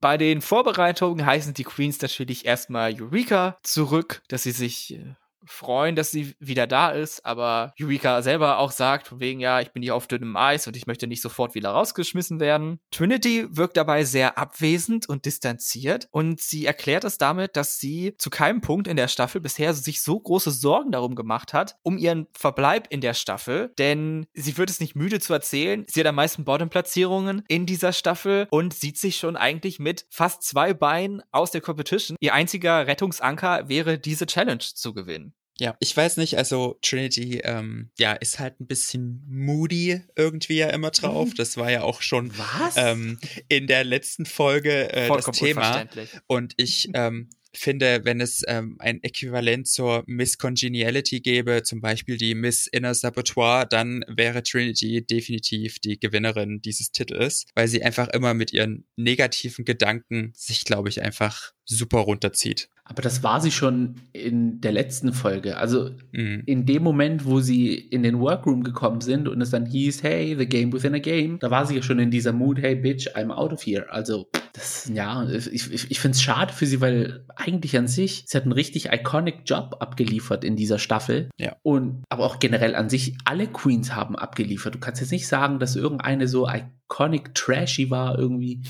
Bei 0.00 0.16
den 0.16 0.40
Vorbereitungen 0.40 1.26
heißen 1.26 1.52
die 1.52 1.64
Queens 1.64 2.00
natürlich 2.00 2.46
erstmal 2.46 2.94
Eureka 2.98 3.58
zurück, 3.62 4.22
dass 4.28 4.44
sie 4.44 4.52
sich 4.52 4.94
äh, 4.94 5.14
freuen, 5.46 5.96
dass 5.96 6.10
sie 6.10 6.34
wieder 6.38 6.66
da 6.66 6.90
ist, 6.90 7.24
aber 7.24 7.72
Eureka 7.80 8.22
selber 8.22 8.58
auch 8.58 8.72
sagt, 8.72 9.08
von 9.08 9.20
wegen, 9.20 9.40
ja, 9.40 9.60
ich 9.60 9.72
bin 9.72 9.82
hier 9.82 9.94
auf 9.94 10.06
dünnem 10.06 10.36
Eis 10.36 10.66
und 10.66 10.76
ich 10.76 10.86
möchte 10.86 11.06
nicht 11.06 11.22
sofort 11.22 11.54
wieder 11.54 11.70
rausgeschmissen 11.70 12.40
werden. 12.40 12.80
Trinity 12.90 13.46
wirkt 13.50 13.76
dabei 13.76 14.04
sehr 14.04 14.38
abwesend 14.38 15.08
und 15.08 15.24
distanziert 15.24 16.08
und 16.10 16.40
sie 16.40 16.66
erklärt 16.66 17.04
es 17.04 17.18
damit, 17.18 17.56
dass 17.56 17.78
sie 17.78 18.14
zu 18.18 18.30
keinem 18.30 18.60
Punkt 18.60 18.88
in 18.88 18.96
der 18.96 19.08
Staffel 19.08 19.40
bisher 19.40 19.74
sich 19.74 20.02
so 20.02 20.18
große 20.18 20.50
Sorgen 20.50 20.92
darum 20.92 21.14
gemacht 21.14 21.52
hat, 21.52 21.76
um 21.82 21.98
ihren 21.98 22.26
Verbleib 22.32 22.86
in 22.90 23.00
der 23.00 23.14
Staffel, 23.14 23.72
denn 23.78 24.26
sie 24.32 24.56
wird 24.56 24.70
es 24.70 24.80
nicht 24.80 24.96
müde 24.96 25.20
zu 25.20 25.32
erzählen, 25.32 25.84
sie 25.88 26.00
hat 26.00 26.06
am 26.06 26.14
meisten 26.14 26.44
Bottom-Platzierungen 26.44 27.42
in 27.48 27.66
dieser 27.66 27.92
Staffel 27.92 28.46
und 28.50 28.74
sieht 28.74 28.98
sich 28.98 29.16
schon 29.16 29.36
eigentlich 29.36 29.78
mit 29.78 30.06
fast 30.10 30.42
zwei 30.42 30.74
Beinen 30.74 31.22
aus 31.30 31.50
der 31.50 31.60
Competition. 31.60 32.16
Ihr 32.20 32.34
einziger 32.34 32.86
Rettungsanker 32.86 33.68
wäre 33.68 33.98
diese 33.98 34.26
Challenge 34.26 34.58
zu 34.58 34.94
gewinnen. 34.94 35.34
Ja, 35.58 35.76
ich 35.78 35.96
weiß 35.96 36.16
nicht, 36.16 36.36
also 36.36 36.78
Trinity, 36.82 37.40
ähm, 37.44 37.90
ja, 37.96 38.12
ist 38.14 38.40
halt 38.40 38.60
ein 38.60 38.66
bisschen 38.66 39.22
moody 39.28 40.00
irgendwie 40.16 40.56
ja 40.56 40.70
immer 40.70 40.90
drauf. 40.90 41.32
Das 41.36 41.56
war 41.56 41.70
ja 41.70 41.82
auch 41.82 42.02
schon 42.02 42.32
ähm, 42.76 43.18
in 43.48 43.68
der 43.68 43.84
letzten 43.84 44.26
Folge 44.26 44.92
äh, 44.92 45.08
das 45.08 45.26
Thema. 45.26 45.86
Und 46.26 46.54
ich 46.56 46.90
ähm, 46.94 47.28
finde, 47.56 48.04
wenn 48.04 48.20
es 48.20 48.42
ähm, 48.46 48.76
ein 48.80 49.02
Äquivalent 49.02 49.68
zur 49.68 50.02
Miss 50.06 50.38
Congeniality 50.38 51.20
gäbe, 51.20 51.62
zum 51.62 51.80
Beispiel 51.80 52.16
die 52.16 52.34
Miss 52.34 52.66
Inner 52.66 52.94
Saboteur, 52.94 53.66
dann 53.66 54.04
wäre 54.08 54.42
Trinity 54.42 55.06
definitiv 55.06 55.78
die 55.78 55.98
Gewinnerin 55.98 56.60
dieses 56.62 56.90
Titels, 56.90 57.46
weil 57.54 57.68
sie 57.68 57.82
einfach 57.82 58.08
immer 58.08 58.34
mit 58.34 58.52
ihren 58.52 58.86
negativen 58.96 59.64
Gedanken 59.64 60.32
sich, 60.34 60.64
glaube 60.64 60.88
ich, 60.88 61.02
einfach 61.02 61.52
super 61.64 62.00
runterzieht. 62.00 62.68
Aber 62.86 63.00
das 63.00 63.22
war 63.22 63.40
sie 63.40 63.50
schon 63.50 63.94
in 64.12 64.60
der 64.60 64.72
letzten 64.72 65.14
Folge. 65.14 65.56
Also 65.56 65.90
Mhm. 66.12 66.42
in 66.44 66.66
dem 66.66 66.82
Moment, 66.82 67.24
wo 67.24 67.40
sie 67.40 67.74
in 67.74 68.02
den 68.02 68.20
Workroom 68.20 68.62
gekommen 68.62 69.00
sind 69.00 69.26
und 69.26 69.40
es 69.40 69.48
dann 69.50 69.64
hieß, 69.64 70.02
hey, 70.02 70.36
the 70.38 70.46
game 70.46 70.70
within 70.72 70.94
a 70.94 70.98
game, 70.98 71.38
da 71.38 71.50
war 71.50 71.64
sie 71.64 71.76
ja 71.76 71.82
schon 71.82 71.98
in 71.98 72.10
dieser 72.10 72.32
Mood, 72.32 72.58
hey 72.60 72.74
bitch, 72.74 73.08
I'm 73.16 73.30
out 73.30 73.52
of 73.54 73.64
here. 73.64 73.90
Also 73.90 74.28
das, 74.52 74.90
ja, 74.92 75.26
ich, 75.28 75.50
ich, 75.72 75.90
ich 75.90 75.98
finde 75.98 76.14
es 76.14 76.22
schade 76.22 76.52
für 76.52 76.66
sie, 76.66 76.80
weil 76.82 77.24
eigentlich 77.36 77.76
an 77.78 77.88
sich, 77.88 78.24
sie 78.26 78.36
hat 78.36 78.44
einen 78.44 78.52
richtig 78.52 78.92
iconic 78.92 79.40
Job 79.46 79.76
abgeliefert 79.80 80.44
in 80.44 80.54
dieser 80.54 80.78
Staffel. 80.78 81.30
Ja. 81.38 81.56
Und 81.62 82.04
aber 82.10 82.24
auch 82.24 82.38
generell 82.38 82.74
an 82.74 82.90
sich, 82.90 83.16
alle 83.24 83.46
Queens 83.46 83.94
haben 83.94 84.14
abgeliefert. 84.14 84.74
Du 84.74 84.78
kannst 84.78 85.00
jetzt 85.00 85.10
nicht 85.10 85.26
sagen, 85.26 85.58
dass 85.58 85.74
irgendeine 85.74 86.28
so 86.28 86.46
iconic 86.48 87.34
trashy 87.34 87.88
war 87.90 88.18
irgendwie. 88.18 88.60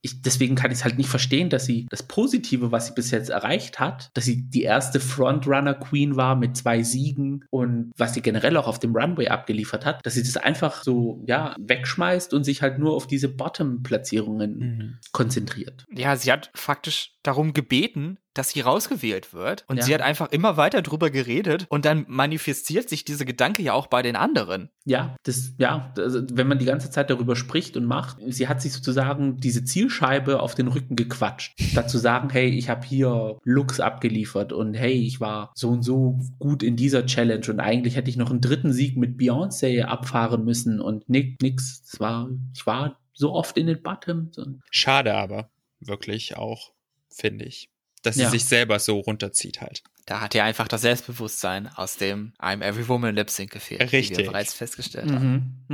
Ich, 0.00 0.22
deswegen 0.22 0.54
kann 0.54 0.70
ich 0.70 0.78
es 0.78 0.84
halt 0.84 0.96
nicht 0.98 1.08
verstehen, 1.10 1.50
dass 1.50 1.66
sie 1.66 1.86
das 1.90 2.02
Positive, 2.02 2.72
was 2.72 2.86
sie 2.86 2.94
bis 2.94 3.10
jetzt 3.10 3.28
erreicht 3.30 3.78
hat, 3.80 4.10
dass 4.14 4.24
sie 4.24 4.48
die 4.48 4.62
erste 4.62 5.00
Frontrunner-Queen 5.00 6.16
war 6.16 6.36
mit 6.36 6.56
zwei 6.56 6.82
Siegen 6.82 7.44
und 7.50 7.92
was 7.96 8.14
sie 8.14 8.22
generell 8.22 8.56
auch 8.56 8.66
auf 8.66 8.78
dem 8.78 8.96
Runway 8.96 9.28
abgeliefert 9.28 9.84
hat, 9.84 10.04
dass 10.06 10.14
sie 10.14 10.22
das 10.22 10.36
einfach 10.36 10.82
so, 10.82 11.22
ja, 11.26 11.54
wegschmeißt 11.58 12.32
und 12.34 12.44
sich 12.44 12.62
halt 12.62 12.78
nur 12.78 12.94
auf 12.94 13.06
diese 13.06 13.28
Bottom-Platzierungen 13.28 14.58
Mhm. 14.58 14.98
konzentriert. 15.12 15.86
Ja, 15.94 16.16
sie 16.16 16.32
hat 16.32 16.50
faktisch 16.54 17.12
darum 17.22 17.52
gebeten, 17.52 18.18
dass 18.34 18.50
sie 18.50 18.60
rausgewählt 18.60 19.34
wird. 19.34 19.64
Und 19.66 19.78
Ja. 19.78 19.82
sie 19.82 19.94
hat 19.94 20.00
einfach 20.02 20.30
immer 20.30 20.56
weiter 20.56 20.80
drüber 20.82 21.10
geredet 21.10 21.66
und 21.68 21.84
dann 21.84 22.04
manifestiert 22.08 22.88
sich 22.88 23.04
diese 23.04 23.24
Gedanke 23.24 23.62
ja 23.62 23.72
auch 23.72 23.88
bei 23.88 24.02
den 24.02 24.14
anderen. 24.14 24.70
Ja, 24.84 25.16
das, 25.24 25.54
ja, 25.58 25.92
also 25.98 26.22
wenn 26.32 26.46
man 26.46 26.58
die 26.60 26.64
ganze 26.64 26.90
Zeit 26.90 27.10
darüber 27.10 27.34
spricht 27.34 27.76
und 27.76 27.84
macht, 27.84 28.18
sie 28.28 28.46
hat 28.46 28.62
sich 28.62 28.72
sozusagen 28.72 29.38
diese 29.38 29.64
Zielscheibe 29.64 30.40
auf 30.40 30.54
den 30.54 30.68
Rücken 30.68 30.94
gequatscht. 30.94 31.60
Statt 31.60 31.90
zu 31.90 31.98
sagen, 31.98 32.30
hey, 32.30 32.48
ich 32.48 32.68
habe 32.68 32.86
hier 32.86 33.38
Looks 33.42 33.80
abgeliefert 33.80 34.52
und 34.52 34.74
hey, 34.74 34.92
ich 34.92 35.20
war 35.20 35.50
so 35.54 35.70
und 35.70 35.82
so 35.82 36.20
gut 36.38 36.62
in 36.62 36.76
dieser 36.76 37.04
Challenge 37.06 37.46
und 37.48 37.58
eigentlich 37.58 37.96
hätte 37.96 38.10
ich 38.10 38.16
noch 38.16 38.30
einen 38.30 38.40
dritten 38.40 38.72
Sieg 38.72 38.96
mit 38.96 39.18
Beyoncé 39.18 39.82
abfahren 39.82 40.44
müssen 40.44 40.80
und 40.80 41.08
nix, 41.08 41.36
nix. 41.42 41.82
Es 41.84 41.98
war, 41.98 42.28
ich 42.54 42.64
war 42.66 42.98
so 43.12 43.32
oft 43.32 43.58
in 43.58 43.66
den 43.66 43.82
Bottoms 43.82 44.40
Schade 44.70 45.12
aber, 45.14 45.50
wirklich 45.80 46.36
auch, 46.36 46.72
finde 47.18 47.44
ich, 47.44 47.68
dass 48.02 48.14
sie 48.16 48.22
Ja. 48.22 48.30
sich 48.30 48.44
selber 48.44 48.78
so 48.78 48.98
runterzieht 49.00 49.60
halt. 49.60 49.82
Da 50.06 50.22
hat 50.22 50.34
ihr 50.34 50.42
einfach 50.42 50.68
das 50.68 50.80
Selbstbewusstsein 50.80 51.68
aus 51.68 51.96
dem 51.98 52.32
I'm 52.40 52.62
Every 52.64 52.88
Woman 52.88 53.14
Lip 53.14 53.28
Sync 53.28 53.50
gefehlt, 53.50 53.82
wie 53.82 53.92
wir 53.92 53.98
Richtig. 53.98 54.26
bereits 54.26 54.54
festgestellt 54.54 55.12
haben. 55.12 55.66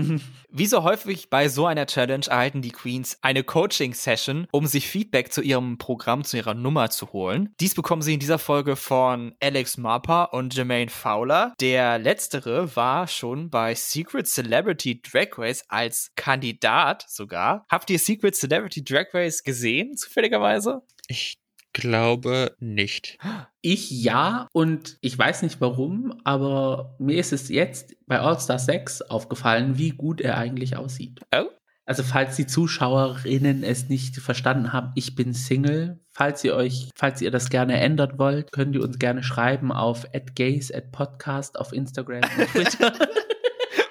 Wie 0.50 0.66
so 0.66 0.82
häufig 0.82 1.30
bei 1.30 1.48
so 1.48 1.66
einer 1.66 1.86
Challenge 1.86 2.26
erhalten 2.26 2.60
die 2.60 2.72
Queens 2.72 3.16
eine 3.22 3.44
Coaching-Session, 3.44 4.48
um 4.50 4.66
sich 4.66 4.88
Feedback 4.88 5.32
zu 5.32 5.40
ihrem 5.40 5.78
Programm, 5.78 6.24
zu 6.24 6.36
ihrer 6.36 6.54
Nummer 6.54 6.90
zu 6.90 7.12
holen. 7.12 7.54
Dies 7.60 7.76
bekommen 7.76 8.02
sie 8.02 8.14
in 8.14 8.18
dieser 8.18 8.40
Folge 8.40 8.74
von 8.74 9.36
Alex 9.40 9.76
Marper 9.76 10.32
und 10.32 10.52
Jermaine 10.52 10.90
Fowler. 10.90 11.54
Der 11.60 12.00
letztere 12.00 12.74
war 12.74 13.06
schon 13.06 13.50
bei 13.50 13.76
Secret 13.76 14.26
Celebrity 14.26 15.00
Drag 15.00 15.28
Race 15.38 15.62
als 15.68 16.10
Kandidat 16.16 17.04
sogar. 17.08 17.64
Habt 17.68 17.88
ihr 17.88 18.00
Secret 18.00 18.34
Celebrity 18.34 18.82
Drag 18.82 19.14
Race 19.14 19.44
gesehen, 19.44 19.96
zufälligerweise? 19.96 20.82
Ich 21.08 21.38
glaube 21.72 22.54
nicht. 22.60 23.18
Ich 23.60 23.90
ja, 23.90 24.46
und 24.52 24.96
ich 25.00 25.18
weiß 25.18 25.42
nicht 25.42 25.60
warum, 25.60 26.20
aber 26.24 26.96
mir 26.98 27.18
ist 27.18 27.32
es 27.32 27.48
jetzt 27.48 27.94
bei 28.06 28.20
All 28.20 28.38
Star 28.38 28.58
6 28.58 29.02
aufgefallen, 29.02 29.76
wie 29.76 29.90
gut 29.90 30.20
er 30.20 30.38
eigentlich 30.38 30.76
aussieht. 30.76 31.20
Oh. 31.34 31.50
Also 31.86 32.02
falls 32.02 32.36
die 32.36 32.46
Zuschauerinnen 32.46 33.62
es 33.62 33.90
nicht 33.90 34.16
verstanden 34.16 34.72
haben, 34.72 34.92
ich 34.94 35.14
bin 35.14 35.34
Single. 35.34 36.00
Falls 36.12 36.42
ihr 36.42 36.54
euch, 36.54 36.88
falls 36.94 37.20
ihr 37.20 37.30
das 37.30 37.50
gerne 37.50 37.78
ändern 37.78 38.18
wollt, 38.18 38.52
könnt 38.52 38.74
ihr 38.74 38.82
uns 38.82 38.98
gerne 38.98 39.22
schreiben 39.22 39.70
auf 39.70 40.06
@gays 40.34 40.72
@podcast 40.92 41.58
auf 41.58 41.74
Instagram 41.74 42.22
und 42.38 42.48
Twitter. 42.52 42.94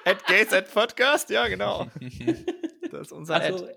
At 0.06 0.26
Gays 0.26 0.54
at 0.54 0.74
Podcast, 0.74 1.30
ja 1.30 1.48
genau. 1.48 1.88
Das 2.92 3.08
ist 3.08 3.12
unser 3.12 3.36
Ad. 3.38 3.46
also, 3.46 3.68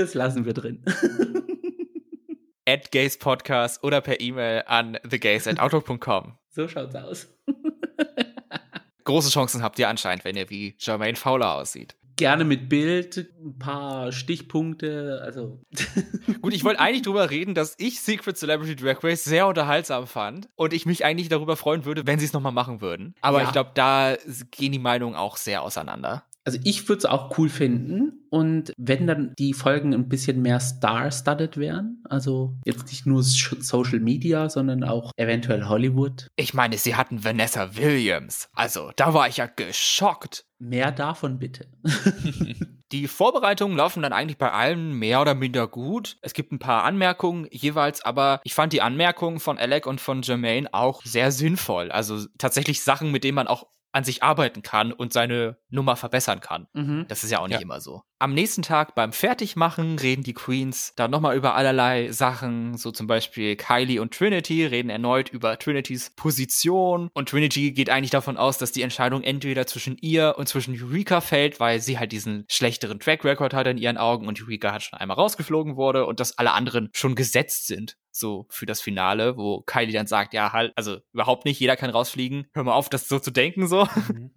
das 0.00 0.14
lassen 0.14 0.44
wir 0.44 0.54
drin. 0.54 0.82
at 2.66 2.90
Gays 2.90 3.18
Podcast 3.18 3.82
oder 3.84 4.00
per 4.00 4.20
E-Mail 4.20 4.64
an 4.66 4.98
thegays 5.08 5.46
at 5.46 5.58
outlook.com. 5.60 6.36
So 6.50 6.68
schaut's 6.68 6.94
aus. 6.94 7.28
Große 9.04 9.30
Chancen 9.30 9.62
habt 9.62 9.78
ihr 9.78 9.88
anscheinend, 9.88 10.24
wenn 10.24 10.36
ihr 10.36 10.50
wie 10.50 10.74
Jermaine 10.78 11.16
Fowler 11.16 11.54
aussieht. 11.56 11.96
Gerne 12.16 12.44
mit 12.44 12.68
Bild, 12.68 13.16
ein 13.42 13.58
paar 13.58 14.12
Stichpunkte, 14.12 15.20
also. 15.24 15.62
Gut, 16.42 16.52
ich 16.52 16.64
wollte 16.64 16.78
eigentlich 16.80 17.00
drüber 17.02 17.30
reden, 17.30 17.54
dass 17.54 17.74
ich 17.78 18.02
Secret 18.02 18.36
Celebrity 18.36 18.76
Drag 18.76 19.02
Race 19.02 19.24
sehr 19.24 19.46
unterhaltsam 19.46 20.06
fand 20.06 20.48
und 20.54 20.74
ich 20.74 20.84
mich 20.84 21.02
eigentlich 21.04 21.30
darüber 21.30 21.56
freuen 21.56 21.86
würde, 21.86 22.06
wenn 22.06 22.18
sie 22.18 22.26
es 22.26 22.34
nochmal 22.34 22.52
machen 22.52 22.82
würden. 22.82 23.14
Aber 23.22 23.38
Ja. 23.40 23.46
ich 23.46 23.52
glaube, 23.52 23.70
da 23.74 24.16
gehen 24.50 24.72
die 24.72 24.78
Meinungen 24.78 25.14
auch 25.16 25.38
sehr 25.38 25.62
auseinander. 25.62 26.24
Also 26.50 26.62
ich 26.64 26.88
würde 26.88 26.98
es 26.98 27.04
auch 27.04 27.38
cool 27.38 27.48
finden 27.48 28.26
und 28.28 28.72
wenn 28.76 29.06
dann 29.06 29.34
die 29.38 29.54
Folgen 29.54 29.94
ein 29.94 30.08
bisschen 30.08 30.42
mehr 30.42 30.58
star-studded 30.58 31.58
wären, 31.58 32.02
also 32.08 32.58
jetzt 32.64 32.88
nicht 32.88 33.06
nur 33.06 33.22
Social 33.22 34.00
Media, 34.00 34.50
sondern 34.50 34.82
auch 34.82 35.12
eventuell 35.16 35.66
Hollywood, 35.68 36.26
Ich 36.34 36.52
meine, 36.52 36.76
sie 36.76 36.96
hatten 36.96 37.22
Vanessa 37.22 37.76
Williams. 37.76 38.48
Also, 38.52 38.90
da 38.96 39.14
war 39.14 39.28
ich 39.28 39.36
ja 39.36 39.46
geschockt. 39.46 40.44
mehr 40.58 40.90
davon 40.90 41.38
bitte. 41.38 41.68
Die 42.90 43.06
Vorbereitungen 43.06 43.76
laufen 43.76 44.02
dann 44.02 44.12
eigentlich 44.12 44.38
bei 44.38 44.50
allen 44.50 44.94
mehr 44.94 45.20
oder 45.20 45.36
minder 45.36 45.68
gut. 45.68 46.16
Es 46.22 46.32
gibt 46.32 46.50
ein 46.50 46.58
paar 46.58 46.82
Anmerkungen 46.82 47.46
jeweils, 47.52 48.04
aber 48.04 48.40
ich 48.42 48.54
fand 48.54 48.72
die 48.72 48.82
Anmerkungen 48.82 49.38
von 49.38 49.56
Alec 49.56 49.86
und 49.86 50.00
von 50.00 50.22
Jermaine 50.22 50.68
auch 50.74 51.04
sehr 51.04 51.30
sinnvoll. 51.30 51.92
Also 51.92 52.26
tatsächlich 52.38 52.82
Sachen, 52.82 53.12
mit 53.12 53.22
denen 53.22 53.36
man 53.36 53.46
auch 53.46 53.68
an 53.92 54.04
sich 54.04 54.22
arbeiten 54.22 54.62
kann 54.62 54.92
und 54.92 55.12
seine 55.12 55.58
Nummer 55.68 55.96
verbessern 55.96 56.40
kann. 56.40 56.68
Mhm. 56.72 57.06
Das 57.08 57.24
ist 57.24 57.30
ja 57.30 57.40
auch 57.40 57.48
nicht 57.48 57.56
Ja. 57.58 57.62
immer 57.62 57.80
so. 57.80 58.02
Am 58.22 58.34
nächsten 58.34 58.60
Tag 58.60 58.94
beim 58.94 59.14
Fertigmachen 59.14 59.98
reden 59.98 60.22
die 60.22 60.34
Queens 60.34 60.92
dann 60.94 61.10
nochmal 61.10 61.38
über 61.38 61.54
allerlei 61.54 62.12
Sachen, 62.12 62.76
so 62.76 62.90
zum 62.90 63.06
Beispiel 63.06 63.56
Kylie 63.56 63.98
und 63.98 64.12
Trinity 64.12 64.66
reden 64.66 64.90
erneut 64.90 65.30
über 65.30 65.58
Trinitys 65.58 66.10
Position 66.10 67.08
und 67.14 67.30
Trinity 67.30 67.72
geht 67.72 67.88
eigentlich 67.88 68.10
davon 68.10 68.36
aus, 68.36 68.58
dass 68.58 68.72
die 68.72 68.82
Entscheidung 68.82 69.22
entweder 69.22 69.66
zwischen 69.66 69.96
ihr 69.96 70.34
und 70.36 70.50
zwischen 70.50 70.78
Eureka 70.78 71.22
fällt, 71.22 71.60
weil 71.60 71.80
sie 71.80 71.98
halt 71.98 72.12
diesen 72.12 72.44
schlechteren 72.50 73.00
Track 73.00 73.24
Record 73.24 73.54
hat 73.54 73.66
in 73.66 73.78
ihren 73.78 73.96
Augen 73.96 74.28
und 74.28 74.38
Eureka 74.42 74.74
hat 74.74 74.82
schon 74.82 74.98
einmal 74.98 75.16
rausgeflogen 75.16 75.76
wurde 75.76 76.04
und 76.04 76.20
dass 76.20 76.36
alle 76.36 76.52
anderen 76.52 76.90
schon 76.92 77.14
gesetzt 77.14 77.68
sind. 77.68 77.96
So 78.12 78.46
für 78.50 78.66
das 78.66 78.82
Finale, 78.82 79.38
wo 79.38 79.62
Kylie 79.62 79.94
dann 79.94 80.06
sagt, 80.06 80.34
ja, 80.34 80.52
halt, 80.52 80.72
also 80.76 80.98
überhaupt 81.14 81.46
nicht, 81.46 81.58
jeder 81.58 81.76
kann 81.76 81.88
rausfliegen. 81.88 82.48
Hör 82.52 82.64
mal 82.64 82.72
auf, 82.72 82.90
das 82.90 83.08
so 83.08 83.18
zu 83.18 83.30
denken, 83.30 83.66
so. 83.66 83.86
Mhm. 84.08 84.32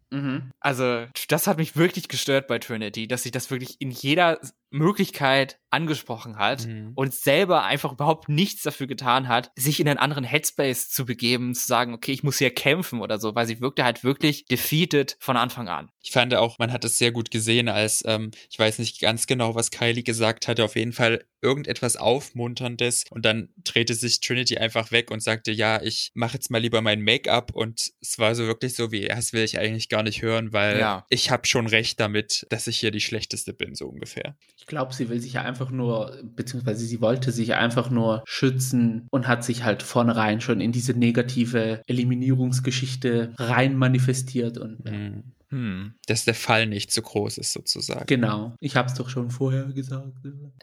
Also, 0.59 1.07
das 1.27 1.47
hat 1.47 1.57
mich 1.57 1.75
wirklich 1.75 2.07
gestört 2.07 2.47
bei 2.47 2.59
Trinity, 2.59 3.07
dass 3.07 3.23
sich 3.23 3.31
das 3.31 3.49
wirklich 3.49 3.77
in 3.79 3.91
jeder 3.91 4.39
Möglichkeit 4.73 5.59
angesprochen 5.69 6.37
hat 6.37 6.67
Mhm. 6.67 6.91
und 6.95 7.13
selber 7.15 7.63
einfach 7.63 7.91
überhaupt 7.93 8.29
nichts 8.29 8.61
dafür 8.61 8.85
getan 8.85 9.27
hat, 9.27 9.51
sich 9.55 9.79
in 9.79 9.87
einen 9.87 9.97
anderen 9.97 10.23
Headspace 10.23 10.89
zu 10.89 11.05
begeben, 11.05 11.55
zu 11.55 11.65
sagen, 11.65 11.93
okay, 11.95 12.11
ich 12.11 12.21
muss 12.23 12.37
hier 12.37 12.53
kämpfen 12.53 13.01
oder 13.01 13.19
so, 13.19 13.33
weil 13.33 13.47
sie 13.47 13.59
wirkte 13.61 13.83
halt 13.83 14.03
wirklich 14.03 14.45
defeated 14.45 15.15
von 15.19 15.35
Anfang 15.37 15.69
an. 15.69 15.89
Ich 16.03 16.11
fand 16.11 16.33
auch, 16.35 16.59
man 16.59 16.71
hat 16.71 16.85
es 16.85 16.97
sehr 16.99 17.11
gut 17.11 17.31
gesehen, 17.31 17.69
als, 17.69 18.03
ähm, 18.05 18.29
ich 18.51 18.59
weiß 18.59 18.77
nicht 18.79 18.99
ganz 18.99 19.25
genau, 19.25 19.55
was 19.55 19.71
Kylie 19.71 20.03
gesagt 20.03 20.47
hatte, 20.47 20.63
auf 20.63 20.75
jeden 20.75 20.93
Fall 20.93 21.25
irgendetwas 21.41 21.95
Aufmunterndes 21.97 23.05
und 23.09 23.25
dann 23.25 23.49
drehte 23.63 23.93
sich 23.95 24.19
Trinity 24.21 24.57
einfach 24.57 24.91
weg 24.91 25.11
und 25.11 25.21
sagte, 25.21 25.51
ja, 25.51 25.81
ich 25.81 26.11
mache 26.13 26.35
jetzt 26.35 26.49
mal 26.51 26.59
lieber 26.59 26.81
mein 26.81 27.01
Make-up 27.01 27.51
und 27.53 27.91
es 28.01 28.17
war 28.19 28.35
so 28.35 28.45
wirklich 28.45 28.75
so 28.75 28.91
wie, 28.91 29.05
das 29.07 29.33
will 29.33 29.43
ich 29.43 29.57
eigentlich 29.59 29.89
gar 29.89 30.03
nicht 30.03 30.21
hören, 30.21 30.53
weil 30.53 30.79
Ja. 30.79 31.05
ich 31.09 31.31
habe 31.31 31.47
schon 31.47 31.67
recht 31.67 31.99
damit, 31.99 32.45
dass 32.49 32.67
ich 32.67 32.79
hier 32.79 32.91
die 32.91 33.01
Schlechteste 33.01 33.53
bin, 33.53 33.75
so 33.75 33.87
ungefähr. 33.87 34.35
Ich 34.63 34.67
glaube, 34.67 34.93
sie 34.93 35.09
will 35.09 35.19
sich 35.19 35.33
ja 35.33 35.41
einfach 35.41 35.71
nur, 35.71 36.17
beziehungsweise 36.23 36.85
sie 36.85 37.01
wollte 37.01 37.33
sich 37.33 37.53
einfach 37.53 37.89
nur 37.89 38.23
schützen 38.25 39.07
und 39.11 39.27
hat 39.27 39.43
sich 39.43 39.65
halt 39.65 39.83
vornherein 39.83 40.39
schon 40.39 40.61
in 40.61 40.71
diese 40.71 40.93
negative 40.93 41.81
Eliminierungsgeschichte 41.85 43.33
rein 43.37 43.75
manifestiert 43.75 44.57
und 44.57 44.77
ja. 44.85 44.93
Mhm. 44.93 45.23
Hm. 45.53 45.93
Dass 46.07 46.25
der 46.25 46.33
Fall 46.33 46.65
nicht 46.65 46.91
so 46.91 47.03
groß 47.03 47.37
ist, 47.37 47.53
sozusagen. 47.53 48.07
genau. 48.07 48.55
Ich 48.59 48.75
habe 48.75 48.87
es 48.87 48.95
doch 48.95 49.07
schon 49.07 49.29
vorher 49.29 49.65
gesagt. 49.65 50.07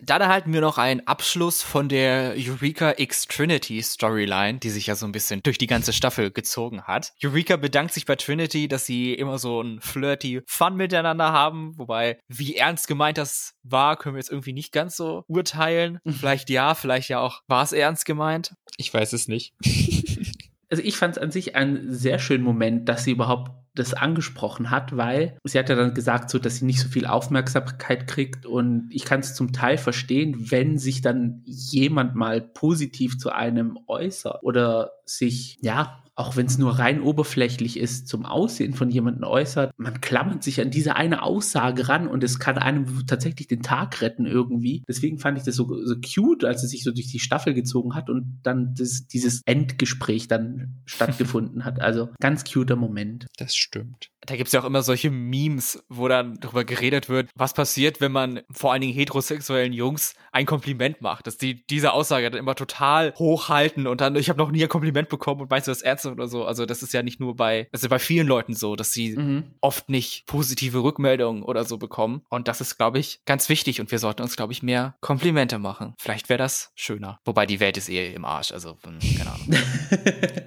Dann 0.02 0.20
erhalten 0.20 0.52
wir 0.52 0.60
noch 0.60 0.78
einen 0.78 1.06
Abschluss 1.06 1.62
von 1.62 1.88
der 1.88 2.34
Eureka 2.36 2.94
X 2.96 3.28
Trinity 3.28 3.80
Storyline, 3.80 4.58
die 4.58 4.70
sich 4.70 4.88
ja 4.88 4.96
so 4.96 5.06
ein 5.06 5.12
bisschen 5.12 5.44
durch 5.44 5.58
die 5.58 5.68
ganze 5.68 5.92
Staffel 5.92 6.32
gezogen 6.32 6.82
hat. 6.82 7.12
Eureka 7.22 7.56
bedankt 7.56 7.94
sich 7.94 8.04
bei 8.04 8.16
Trinity, 8.16 8.66
dass 8.66 8.84
sie 8.84 9.14
immer 9.14 9.38
so 9.38 9.62
ein 9.62 9.80
flirty 9.80 10.42
Fun 10.46 10.74
miteinander 10.74 11.30
haben, 11.30 11.78
wobei 11.78 12.18
wie 12.26 12.56
ernst 12.56 12.88
gemeint 12.88 13.16
das 13.16 13.54
war, 13.62 13.96
können 13.96 14.16
wir 14.16 14.20
jetzt 14.20 14.32
irgendwie 14.32 14.52
nicht 14.52 14.72
ganz 14.72 14.96
so 14.96 15.22
urteilen. 15.28 16.00
Vielleicht 16.04 16.50
ja, 16.50 16.74
vielleicht 16.74 17.08
ja 17.10 17.20
auch 17.20 17.42
war 17.46 17.62
es 17.62 17.72
ernst 17.72 18.06
gemeint. 18.06 18.54
Ich 18.76 18.92
weiß 18.92 19.12
es 19.12 19.28
nicht. 19.28 19.54
Also 20.72 20.84
ich 20.84 20.96
fand 20.96 21.16
es 21.16 21.22
an 21.22 21.32
sich 21.32 21.56
einen 21.56 21.92
sehr 21.92 22.20
schönen 22.20 22.44
Moment, 22.44 22.88
dass 22.88 23.02
sie 23.02 23.10
überhaupt 23.10 23.50
das 23.74 23.94
angesprochen 23.94 24.70
hat, 24.70 24.96
weil 24.96 25.38
sie 25.44 25.58
hat 25.58 25.68
ja 25.68 25.76
dann 25.76 25.94
gesagt, 25.94 26.30
so 26.30 26.38
dass 26.38 26.56
sie 26.56 26.64
nicht 26.64 26.80
so 26.80 26.88
viel 26.88 27.06
Aufmerksamkeit 27.06 28.06
kriegt. 28.06 28.46
Und 28.46 28.88
ich 28.90 29.04
kann 29.04 29.20
es 29.20 29.34
zum 29.34 29.52
Teil 29.52 29.78
verstehen, 29.78 30.50
wenn 30.50 30.78
sich 30.78 31.02
dann 31.02 31.42
jemand 31.44 32.14
mal 32.14 32.40
positiv 32.40 33.18
zu 33.18 33.30
einem 33.30 33.78
äußert 33.86 34.42
oder 34.42 34.92
sich 35.04 35.58
ja 35.60 36.02
auch 36.20 36.36
wenn 36.36 36.46
es 36.46 36.58
nur 36.58 36.78
rein 36.78 37.00
oberflächlich 37.00 37.78
ist, 37.78 38.06
zum 38.06 38.26
Aussehen 38.26 38.74
von 38.74 38.90
jemandem 38.90 39.24
äußert, 39.24 39.72
man 39.78 40.00
klammert 40.02 40.42
sich 40.42 40.60
an 40.60 40.70
diese 40.70 40.94
eine 40.94 41.22
Aussage 41.22 41.88
ran 41.88 42.06
und 42.06 42.22
es 42.22 42.38
kann 42.38 42.58
einem 42.58 43.06
tatsächlich 43.06 43.48
den 43.48 43.62
Tag 43.62 44.02
retten 44.02 44.26
irgendwie. 44.26 44.84
Deswegen 44.86 45.18
fand 45.18 45.38
ich 45.38 45.44
das 45.44 45.56
so, 45.56 45.82
so 45.82 45.94
cute, 45.96 46.44
als 46.44 46.62
es 46.62 46.70
sich 46.70 46.84
so 46.84 46.92
durch 46.92 47.06
die 47.06 47.20
Staffel 47.20 47.54
gezogen 47.54 47.94
hat 47.94 48.10
und 48.10 48.40
dann 48.42 48.74
das, 48.74 49.06
dieses 49.06 49.40
Endgespräch 49.46 50.28
dann 50.28 50.82
stattgefunden 50.84 51.64
hat. 51.64 51.80
Also 51.80 52.10
ganz 52.20 52.44
cuter 52.44 52.76
Moment. 52.76 53.26
Das 53.38 53.56
stimmt. 53.56 54.10
Da 54.26 54.36
gibt's 54.36 54.52
ja 54.52 54.60
auch 54.60 54.64
immer 54.66 54.82
solche 54.82 55.10
Memes, 55.10 55.82
wo 55.88 56.06
dann 56.06 56.38
darüber 56.40 56.64
geredet 56.64 57.08
wird, 57.08 57.30
was 57.34 57.54
passiert, 57.54 58.00
wenn 58.02 58.12
man 58.12 58.40
vor 58.50 58.70
allen 58.72 58.82
Dingen 58.82 58.92
heterosexuellen 58.92 59.72
Jungs 59.72 60.14
ein 60.30 60.44
Kompliment 60.44 61.00
macht. 61.00 61.26
Dass 61.26 61.38
die 61.38 61.64
diese 61.66 61.92
Aussage 61.92 62.30
dann 62.30 62.38
immer 62.38 62.54
total 62.54 63.14
hochhalten 63.16 63.86
und 63.86 64.00
dann, 64.02 64.16
ich 64.16 64.28
habe 64.28 64.38
noch 64.38 64.50
nie 64.50 64.62
ein 64.62 64.68
Kompliment 64.68 65.08
bekommen 65.08 65.40
und 65.40 65.50
meinst 65.50 65.68
du 65.68 65.70
das 65.70 65.80
ernst 65.82 66.04
oder 66.06 66.28
so. 66.28 66.44
Also 66.44 66.66
das 66.66 66.82
ist 66.82 66.92
ja 66.92 67.02
nicht 67.02 67.18
nur 67.18 67.34
bei, 67.34 67.68
das 67.72 67.82
ist 67.82 67.88
bei 67.88 67.98
vielen 67.98 68.26
Leuten 68.26 68.54
so, 68.54 68.76
dass 68.76 68.92
sie 68.92 69.16
Mhm. 69.16 69.54
oft 69.62 69.88
nicht 69.88 70.26
positive 70.26 70.82
Rückmeldungen 70.82 71.42
oder 71.42 71.64
so 71.64 71.78
bekommen. 71.78 72.22
Und 72.28 72.46
das 72.46 72.60
ist, 72.60 72.76
glaube 72.76 72.98
ich, 72.98 73.20
ganz 73.24 73.48
wichtig. 73.48 73.80
Und 73.80 73.90
wir 73.90 73.98
sollten 73.98 74.22
uns, 74.22 74.36
glaube 74.36 74.52
ich, 74.52 74.62
mehr 74.62 74.96
Komplimente 75.00 75.58
machen. 75.58 75.94
Vielleicht 75.98 76.28
wäre 76.28 76.38
das 76.38 76.72
schöner. 76.74 77.20
Wobei 77.24 77.46
die 77.46 77.58
Welt 77.60 77.76
ist 77.78 77.88
eh 77.88 78.12
im 78.12 78.24
Arsch. 78.26 78.52
Also, 78.52 78.76
hm, 78.84 78.98
keine 79.16 79.32
Ahnung. 79.32 79.46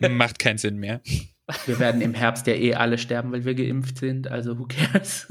Macht 0.18 0.40
keinen 0.40 0.58
Sinn 0.58 0.78
mehr. 0.78 1.02
Wir 1.66 1.80
werden 1.80 2.02
im 2.02 2.14
Herbst 2.14 2.48
ja 2.48 2.54
eh 2.54 2.76
alle 2.76 2.98
sterben, 2.98 3.32
weil 3.32 3.46
wir 3.46 3.56
geimpft 3.56 3.98
sind, 3.98 4.28
also 4.28 4.58
who 4.58 4.68
cares? 4.68 5.28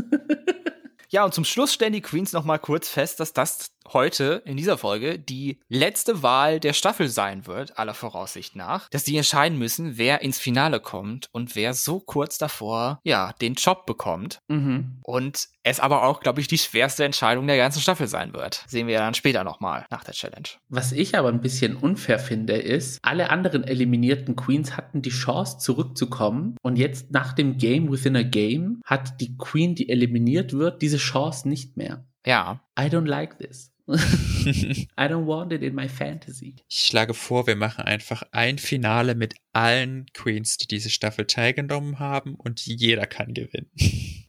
Ja, 1.12 1.26
und 1.26 1.34
zum 1.34 1.44
Schluss 1.44 1.74
stellen 1.74 1.92
die 1.92 2.00
Queens 2.00 2.32
noch 2.32 2.44
mal 2.44 2.56
kurz 2.56 2.88
fest, 2.88 3.20
dass 3.20 3.34
das 3.34 3.72
heute 3.92 4.42
in 4.44 4.56
dieser 4.56 4.78
Folge 4.78 5.18
die 5.18 5.58
letzte 5.68 6.22
Wahl 6.22 6.60
der 6.60 6.72
Staffel 6.72 7.08
sein 7.08 7.46
wird, 7.46 7.78
aller 7.78 7.94
Voraussicht 7.94 8.56
nach. 8.56 8.88
Dass 8.90 9.04
die 9.04 9.16
entscheiden 9.16 9.58
müssen, 9.58 9.98
wer 9.98 10.22
ins 10.22 10.38
Finale 10.38 10.80
kommt 10.80 11.28
und 11.32 11.54
wer 11.56 11.74
so 11.74 12.00
kurz 12.00 12.38
davor, 12.38 13.00
ja, 13.04 13.32
den 13.40 13.54
Job 13.54 13.86
bekommt. 13.86 14.40
mhm. 14.48 14.98
Und 15.02 15.48
es 15.64 15.80
aber 15.80 16.02
auch, 16.04 16.20
glaube 16.20 16.40
ich, 16.40 16.48
die 16.48 16.58
schwerste 16.58 17.04
Entscheidung 17.04 17.46
der 17.46 17.56
ganzen 17.56 17.80
Staffel 17.80 18.08
sein 18.08 18.34
wird. 18.34 18.64
Sehen 18.66 18.86
wir 18.86 18.94
ja 18.94 19.00
dann 19.00 19.14
später 19.14 19.44
noch 19.44 19.60
mal 19.60 19.86
nach 19.90 20.02
der 20.02 20.14
Challenge. 20.14 20.48
Was 20.68 20.92
ich 20.92 21.16
aber 21.16 21.28
ein 21.28 21.40
bisschen 21.40 21.76
unfair 21.76 22.18
finde, 22.18 22.54
ist, 22.54 22.98
alle 23.02 23.30
anderen 23.30 23.64
eliminierten 23.64 24.34
Queens 24.34 24.76
hatten 24.76 25.02
die 25.02 25.10
Chance 25.10 25.58
zurückzukommen 25.58 26.56
und 26.62 26.76
jetzt 26.76 27.12
nach 27.12 27.32
dem 27.32 27.58
Game 27.58 27.92
within 27.92 28.16
a 28.16 28.22
Game 28.22 28.80
hat 28.84 29.20
die 29.20 29.36
Queen, 29.36 29.74
die 29.74 29.88
eliminiert 29.88 30.52
wird, 30.52 30.82
diese 30.82 30.96
Chance 30.98 31.48
nicht 31.48 31.76
mehr. 31.76 32.04
Ja, 32.26 32.60
I 32.78 32.84
don't 32.84 33.06
like 33.06 33.38
this. 33.38 33.71
I 33.88 35.08
don't 35.08 35.26
want 35.26 35.52
it 35.52 35.62
in 35.62 35.74
my 35.74 35.88
fantasy. 35.88 36.56
Ich 36.68 36.86
schlage 36.86 37.14
vor, 37.14 37.46
wir 37.46 37.56
machen 37.56 37.84
einfach 37.84 38.22
ein 38.32 38.58
Finale 38.58 39.14
mit 39.14 39.34
allen 39.52 40.06
Queens, 40.14 40.56
die 40.56 40.66
diese 40.68 40.90
Staffel 40.90 41.26
teilgenommen 41.26 41.98
haben 41.98 42.34
und 42.34 42.64
jeder 42.64 43.06
kann 43.06 43.34
gewinnen. 43.34 43.70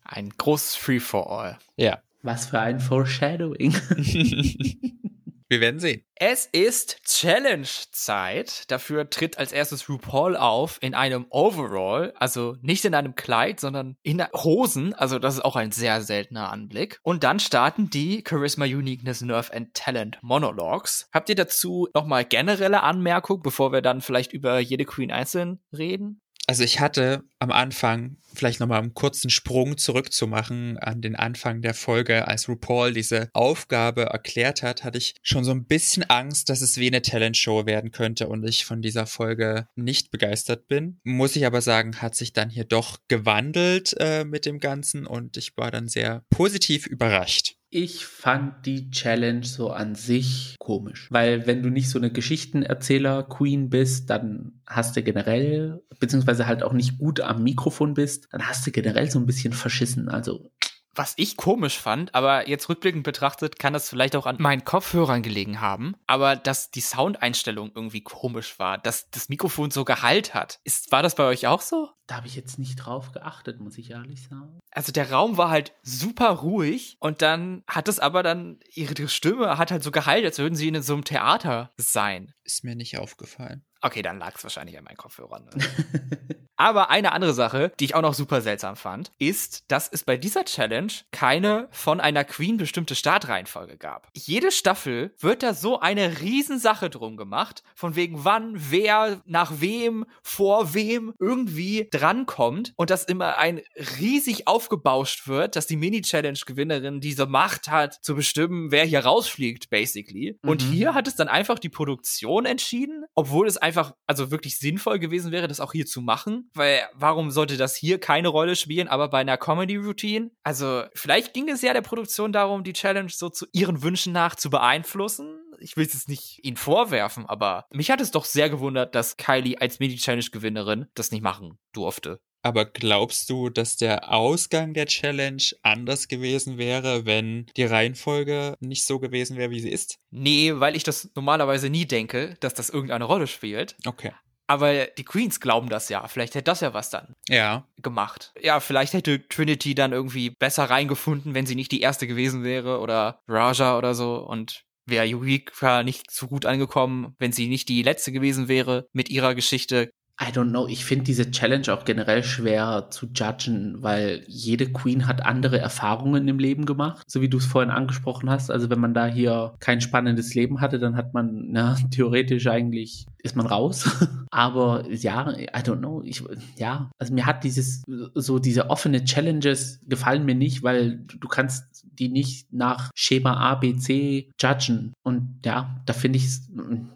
ein 0.04 0.30
großes 0.30 0.76
Free-for-All. 0.76 1.58
Ja. 1.78 2.01
Was 2.22 2.47
für 2.47 2.60
ein 2.60 2.80
Foreshadowing. 2.80 3.74
wir 5.49 5.61
werden 5.61 5.79
sehen. 5.79 6.03
Es 6.15 6.45
ist 6.45 7.03
Challenge-Zeit. 7.03 8.71
Dafür 8.71 9.09
tritt 9.09 9.37
als 9.37 9.51
erstes 9.51 9.89
RuPaul 9.89 10.37
auf 10.37 10.77
in 10.81 10.93
einem 10.93 11.25
Overall, 11.29 12.13
also 12.15 12.55
nicht 12.61 12.85
in 12.85 12.95
einem 12.95 13.15
Kleid, 13.15 13.59
sondern 13.59 13.97
in 14.03 14.23
Hosen. 14.33 14.93
Also 14.93 15.19
das 15.19 15.35
ist 15.35 15.45
auch 15.45 15.55
ein 15.55 15.71
sehr 15.71 16.01
seltener 16.01 16.51
Anblick. 16.51 16.99
Und 17.03 17.23
dann 17.23 17.39
starten 17.39 17.89
die 17.89 18.23
Charisma, 18.27 18.65
Uniqueness, 18.65 19.21
Nerve 19.21 19.53
and 19.53 19.73
Talent 19.73 20.17
Monologues. 20.21 21.09
Habt 21.11 21.29
ihr 21.29 21.35
dazu 21.35 21.89
nochmal 21.93 22.25
generelle 22.25 22.83
Anmerkungen, 22.83 23.41
bevor 23.41 23.71
wir 23.71 23.81
dann 23.81 24.01
vielleicht 24.01 24.33
über 24.33 24.59
jede 24.59 24.85
Queen 24.85 25.11
einzeln 25.11 25.59
reden? 25.75 26.22
Also 26.45 26.63
ich 26.63 26.81
hatte 26.81 27.23
am 27.39 27.51
Anfang, 27.51 28.17
vielleicht 28.33 28.59
nochmal 28.59 28.81
einen 28.81 28.93
kurzen 28.93 29.29
Sprung 29.29 29.77
zurückzumachen 29.77 30.77
an 30.77 31.01
den 31.01 31.15
Anfang 31.15 31.61
der 31.61 31.73
Folge, 31.73 32.27
als 32.27 32.49
RuPaul 32.49 32.93
diese 32.93 33.29
Aufgabe 33.33 34.03
erklärt 34.03 34.61
hat, 34.61 34.83
hatte 34.83 34.97
ich 34.97 35.15
schon 35.21 35.45
so 35.45 35.51
ein 35.51 35.65
bisschen 35.65 36.03
Angst, 36.03 36.49
dass 36.49 36.61
es 36.61 36.77
wie 36.77 36.87
eine 36.87 37.01
Talent-Show 37.01 37.65
werden 37.65 37.91
könnte 37.91 38.27
und 38.27 38.43
ich 38.43 38.65
von 38.65 38.81
dieser 38.81 39.05
Folge 39.05 39.67
nicht 39.75 40.11
begeistert 40.11 40.67
bin. 40.67 40.99
Muss 41.03 41.35
ich 41.37 41.45
aber 41.45 41.61
sagen, 41.61 42.01
hat 42.01 42.15
sich 42.15 42.33
dann 42.33 42.49
hier 42.49 42.65
doch 42.65 42.97
gewandelt 43.07 43.95
äh, 43.99 44.25
mit 44.25 44.45
dem 44.45 44.59
Ganzen 44.59 45.07
und 45.07 45.37
ich 45.37 45.55
war 45.55 45.71
dann 45.71 45.87
sehr 45.87 46.25
positiv 46.29 46.87
überrascht. 46.87 47.55
Ich 47.76 48.05
fand 48.05 48.67
die 48.67 48.91
Challenge 48.91 49.43
so 49.43 49.71
an 49.71 49.95
sich 49.95 50.57
komisch, 50.59 51.07
weil 51.09 51.47
wenn 51.47 51.63
du 51.63 51.71
nicht 51.71 51.89
so 51.89 51.97
eine 51.97 52.11
Geschichtenerzähler-Queen 52.11 53.71
bist, 53.71 54.11
dann 54.11 54.61
hast 54.67 54.95
du 54.95 55.01
generell, 55.01 55.82
beziehungsweise 55.99 56.45
halt 56.45 56.61
auch 56.61 56.74
nicht 56.74 56.99
gut 56.99 57.19
am 57.21 57.41
Mikrofon 57.41 57.95
bist, 57.95 58.28
dann 58.32 58.43
hast 58.43 58.67
du 58.67 58.71
generell 58.71 59.09
so 59.09 59.17
ein 59.17 59.26
bisschen 59.26 59.53
verschissen. 59.53 60.07
Also 60.07 60.51
was 60.95 61.13
ich 61.17 61.37
komisch 61.37 61.79
fand, 61.79 62.13
aber 62.13 62.47
jetzt 62.47 62.69
rückblickend 62.69 63.03
betrachtet, 63.03 63.59
kann 63.59 63.73
das 63.73 63.89
vielleicht 63.89 64.15
auch 64.15 64.25
an 64.25 64.37
meinen 64.39 64.63
Kopfhörern 64.63 65.23
gelegen 65.23 65.61
haben, 65.61 65.95
aber 66.07 66.35
dass 66.35 66.71
die 66.71 66.81
Soundeinstellung 66.81 67.71
irgendwie 67.73 68.01
komisch 68.01 68.59
war, 68.59 68.77
dass 68.77 69.09
das 69.09 69.29
Mikrofon 69.29 69.71
so 69.71 69.85
Gehalt 69.85 70.33
hat. 70.33 70.59
Ist, 70.63 70.91
war 70.91 71.03
das 71.03 71.15
bei 71.15 71.23
euch 71.23 71.47
auch 71.47 71.61
so? 71.61 71.89
Da 72.07 72.17
habe 72.17 72.27
ich 72.27 72.35
jetzt 72.35 72.59
nicht 72.59 72.75
drauf 72.75 73.11
geachtet, 73.11 73.59
muss 73.59 73.77
ich 73.77 73.91
ehrlich 73.91 74.27
sagen. 74.27 74.59
Also 74.71 74.91
der 74.91 75.11
Raum 75.11 75.37
war 75.37 75.49
halt 75.49 75.73
super 75.83 76.29
ruhig 76.29 76.97
und 76.99 77.21
dann 77.21 77.63
hat 77.67 77.87
es 77.87 77.99
aber 77.99 78.23
dann, 78.23 78.59
ihre 78.73 79.07
Stimme 79.07 79.57
hat 79.57 79.71
halt 79.71 79.83
so 79.83 79.91
Gehalt, 79.91 80.25
als 80.25 80.37
würden 80.37 80.55
sie 80.55 80.67
in 80.67 80.81
so 80.81 80.93
einem 80.93 81.05
Theater 81.05 81.71
sein. 81.77 82.33
Ist 82.43 82.63
mir 82.63 82.75
nicht 82.75 82.97
aufgefallen. 82.97 83.63
Okay, 83.84 84.01
dann 84.01 84.17
lag 84.17 84.36
es 84.36 84.43
wahrscheinlich 84.43 84.77
an 84.77 84.86
meinen 84.86 84.95
Kopfhörern. 84.95 85.49
Aber 86.55 86.89
eine 86.89 87.11
andere 87.11 87.34
Sache, 87.34 87.73
die 87.79 87.86
ich 87.86 87.95
auch 87.95 88.01
noch 88.01 88.13
super 88.13 88.39
seltsam 88.41 88.75
fand, 88.75 89.11
ist, 89.17 89.69
dass 89.69 89.89
es 89.91 90.03
bei 90.03 90.17
dieser 90.17 90.45
Challenge 90.45 90.93
keine 91.11 91.67
von 91.71 91.99
einer 91.99 92.23
Queen 92.23 92.55
bestimmte 92.55 92.95
Startreihenfolge 92.95 93.77
gab. 93.77 94.07
Jede 94.13 94.51
Staffel 94.51 95.13
wird 95.19 95.43
da 95.43 95.53
so 95.53 95.79
eine 95.79 96.21
Riesensache 96.21 96.89
drum 96.89 97.17
gemacht, 97.17 97.63
von 97.75 97.95
wegen 97.95 98.23
wann, 98.23 98.53
wer, 98.55 99.21
nach 99.25 99.51
wem, 99.59 100.05
vor 100.21 100.73
wem 100.73 101.13
irgendwie 101.19 101.89
drankommt 101.91 102.73
und 102.77 102.91
dass 102.91 103.03
immer 103.03 103.38
ein 103.38 103.61
riesig 103.99 104.47
aufgebauscht 104.47 105.27
wird, 105.27 105.55
dass 105.55 105.67
die 105.67 105.75
Mini-Challenge-Gewinnerin 105.75 107.01
diese 107.01 107.25
Macht 107.25 107.67
hat, 107.67 107.95
zu 107.95 108.15
bestimmen, 108.15 108.71
wer 108.71 108.86
hier 108.86 109.03
rausfliegt, 109.03 109.69
basically. 109.69 110.39
Mhm. 110.41 110.49
Und 110.49 110.61
hier 110.61 110.93
hat 110.93 111.07
es 111.07 111.15
dann 111.15 111.27
einfach 111.27 111.57
die 111.59 111.69
Produktion 111.69 112.45
entschieden, 112.45 113.05
obwohl 113.15 113.47
es 113.47 113.57
einfach, 113.57 113.72
also 114.07 114.32
wirklich 114.32 114.57
sinnvoll 114.59 114.99
gewesen 114.99 115.32
wäre, 115.32 115.47
das 115.47 115.59
auch 115.59 115.71
hier 115.74 115.86
zu 115.86 116.01
machen 116.01 116.49
weil 116.53 116.88
warum 116.93 117.32
sollte 117.32 117.57
das 117.57 117.76
hier 117.76 117.99
keine 117.99 118.28
Rolle 118.28 118.55
spielen, 118.55 118.88
aber 118.88 119.09
bei 119.09 119.19
einer 119.19 119.38
Comedy-Routine? 119.38 120.32
Also 120.43 120.84
vielleicht 120.93 121.34
ging 121.34 121.49
es 121.49 121.61
ja 121.61 121.74
der 121.74 121.82
Produktion 121.82 122.32
darum, 122.32 122.63
die 122.63 122.74
Challenge 122.74 123.09
so 123.09 123.30
zu 123.30 123.45
ihren 123.51 123.82
Wünschen 123.84 124.13
nach 124.13 124.36
zu 124.36 124.49
beeinflussen. 124.49 125.39
Ich 125.59 125.78
will 125.78 125.86
es 125.86 125.93
jetzt 125.93 126.09
nicht 126.09 126.43
ihnen 126.43 126.57
vorwerfen, 126.57 127.26
aber 127.26 127.65
mich 127.71 127.91
hat 127.91 128.01
es 128.01 128.11
doch 128.11 128.26
sehr 128.26 128.49
gewundert, 128.49 128.95
dass 128.95 129.17
Kylie 129.17 129.59
als 129.59 129.80
Mini-Challenge-Gewinnerin 129.80 130.88
das 130.93 131.11
nicht 131.11 131.21
machen 131.21 131.57
durfte. 131.71 132.19
Aber 132.43 132.65
glaubst 132.65 133.29
du, 133.29 133.49
dass 133.49 133.77
der 133.77 134.11
Ausgang 134.11 134.73
der 134.73 134.85
Challenge 134.85 135.43
anders 135.61 136.09
gewesen 136.09 136.57
wäre, 136.57 137.05
wenn 137.05 137.47
die 137.55 137.63
Reihenfolge 137.63 138.55
nicht 138.59 138.85
so 138.85 138.99
gewesen 138.99 139.37
wäre, 139.37 139.49
wie 139.49 139.61
sie 139.61 139.71
ist? 139.71 139.97
Nee, 140.11 140.51
weil 140.55 140.75
ich 140.75 140.83
das 140.83 141.09
normalerweise 141.15 141.69
nie 141.69 141.85
denke, 141.85 142.35
dass 142.41 142.53
das 142.53 142.69
irgendeine 142.69 143.05
Rolle 143.05 143.27
spielt. 143.27 143.77
Okay. 143.85 144.11
Aber 144.45 144.85
die 144.85 145.05
Queens 145.05 145.39
glauben 145.39 145.69
das 145.69 145.87
ja. 145.87 146.05
Vielleicht 146.07 146.35
hätte 146.35 146.43
das 146.43 146.59
ja 146.59 146.73
was 146.73 146.89
dann 146.89 147.15
ja. 147.29 147.65
gemacht. 147.81 148.33
Ja, 148.41 148.59
vielleicht 148.59 148.93
hätte 148.93 149.25
Trinity 149.27 149.73
dann 149.73 149.93
irgendwie 149.93 150.29
besser 150.29 150.65
reingefunden, 150.65 151.33
wenn 151.33 151.45
sie 151.45 151.55
nicht 151.55 151.71
die 151.71 151.81
erste 151.81 152.07
gewesen 152.07 152.43
wäre 152.43 152.79
oder 152.81 153.21
Raja 153.27 153.77
oder 153.77 153.95
so. 153.95 154.17
Und 154.17 154.65
wäre 154.85 155.07
Eureka 155.07 155.83
nicht 155.83 156.11
so 156.11 156.27
gut 156.27 156.45
angekommen, 156.45 157.15
wenn 157.19 157.31
sie 157.31 157.47
nicht 157.47 157.69
die 157.69 157.83
letzte 157.83 158.11
gewesen 158.11 158.47
wäre 158.47 158.87
mit 158.91 159.09
ihrer 159.09 159.33
Geschichte. 159.33 159.91
I 160.22 160.32
don't 160.32 160.51
know. 160.51 160.68
Ich 160.68 160.86
finde 160.86 161.05
diese 161.05 161.32
Challenge 161.32 161.74
auch 161.74 161.86
generell 161.86 162.24
schwer 162.24 162.88
zu 162.91 163.07
judgen, 163.07 163.82
weil 163.82 164.24
jede 164.28 164.72
Queen 164.72 165.07
hat 165.07 165.26
andere 165.26 165.57
Erfahrungen 165.57 166.28
im 166.28 166.38
Leben 166.38 166.66
gemacht, 166.66 167.03
so 167.07 167.22
wie 167.22 167.30
du 167.30 167.38
es 167.38 167.45
vorhin 167.45 167.72
angesprochen 167.72 168.30
hast. 168.30 168.51
Also 168.51 168.70
wenn 168.70 168.80
man 168.80 168.93
da 168.93 169.07
hier 169.07 169.55
kein 169.59 169.82
spannendes 169.82 170.36
Leben 170.36 170.61
hatte, 170.61 170.78
dann 170.78 170.95
hat 170.95 171.14
man 171.14 171.47
na, 171.49 171.76
theoretisch 171.91 172.47
eigentlich 172.47 173.07
ist 173.24 173.36
man 173.36 173.47
raus. 173.47 173.89
Aber 174.32 174.86
ja, 174.89 175.32
I 175.32 175.61
don't 175.61 175.78
know. 175.78 176.01
Ich, 176.03 176.24
ja, 176.57 176.91
also 176.99 177.13
mir 177.13 177.26
hat 177.26 177.43
dieses, 177.43 177.84
so 178.13 178.38
diese 178.38 178.69
offene 178.69 179.05
Challenges 179.05 179.80
gefallen 179.88 180.26
mir 180.26 180.36
nicht, 180.36 180.61
weil 180.61 180.99
du 181.07 181.28
kannst 181.28 181.86
die 181.86 182.09
nicht 182.09 182.51
nach 182.51 182.91
Schema 182.93 183.36
A, 183.38 183.55
B, 183.55 183.76
C 183.78 184.32
judgen. 184.39 184.93
Und 185.03 185.39
ja, 185.45 185.82
da 185.86 185.93
finde 185.93 186.17
ich 186.17 186.39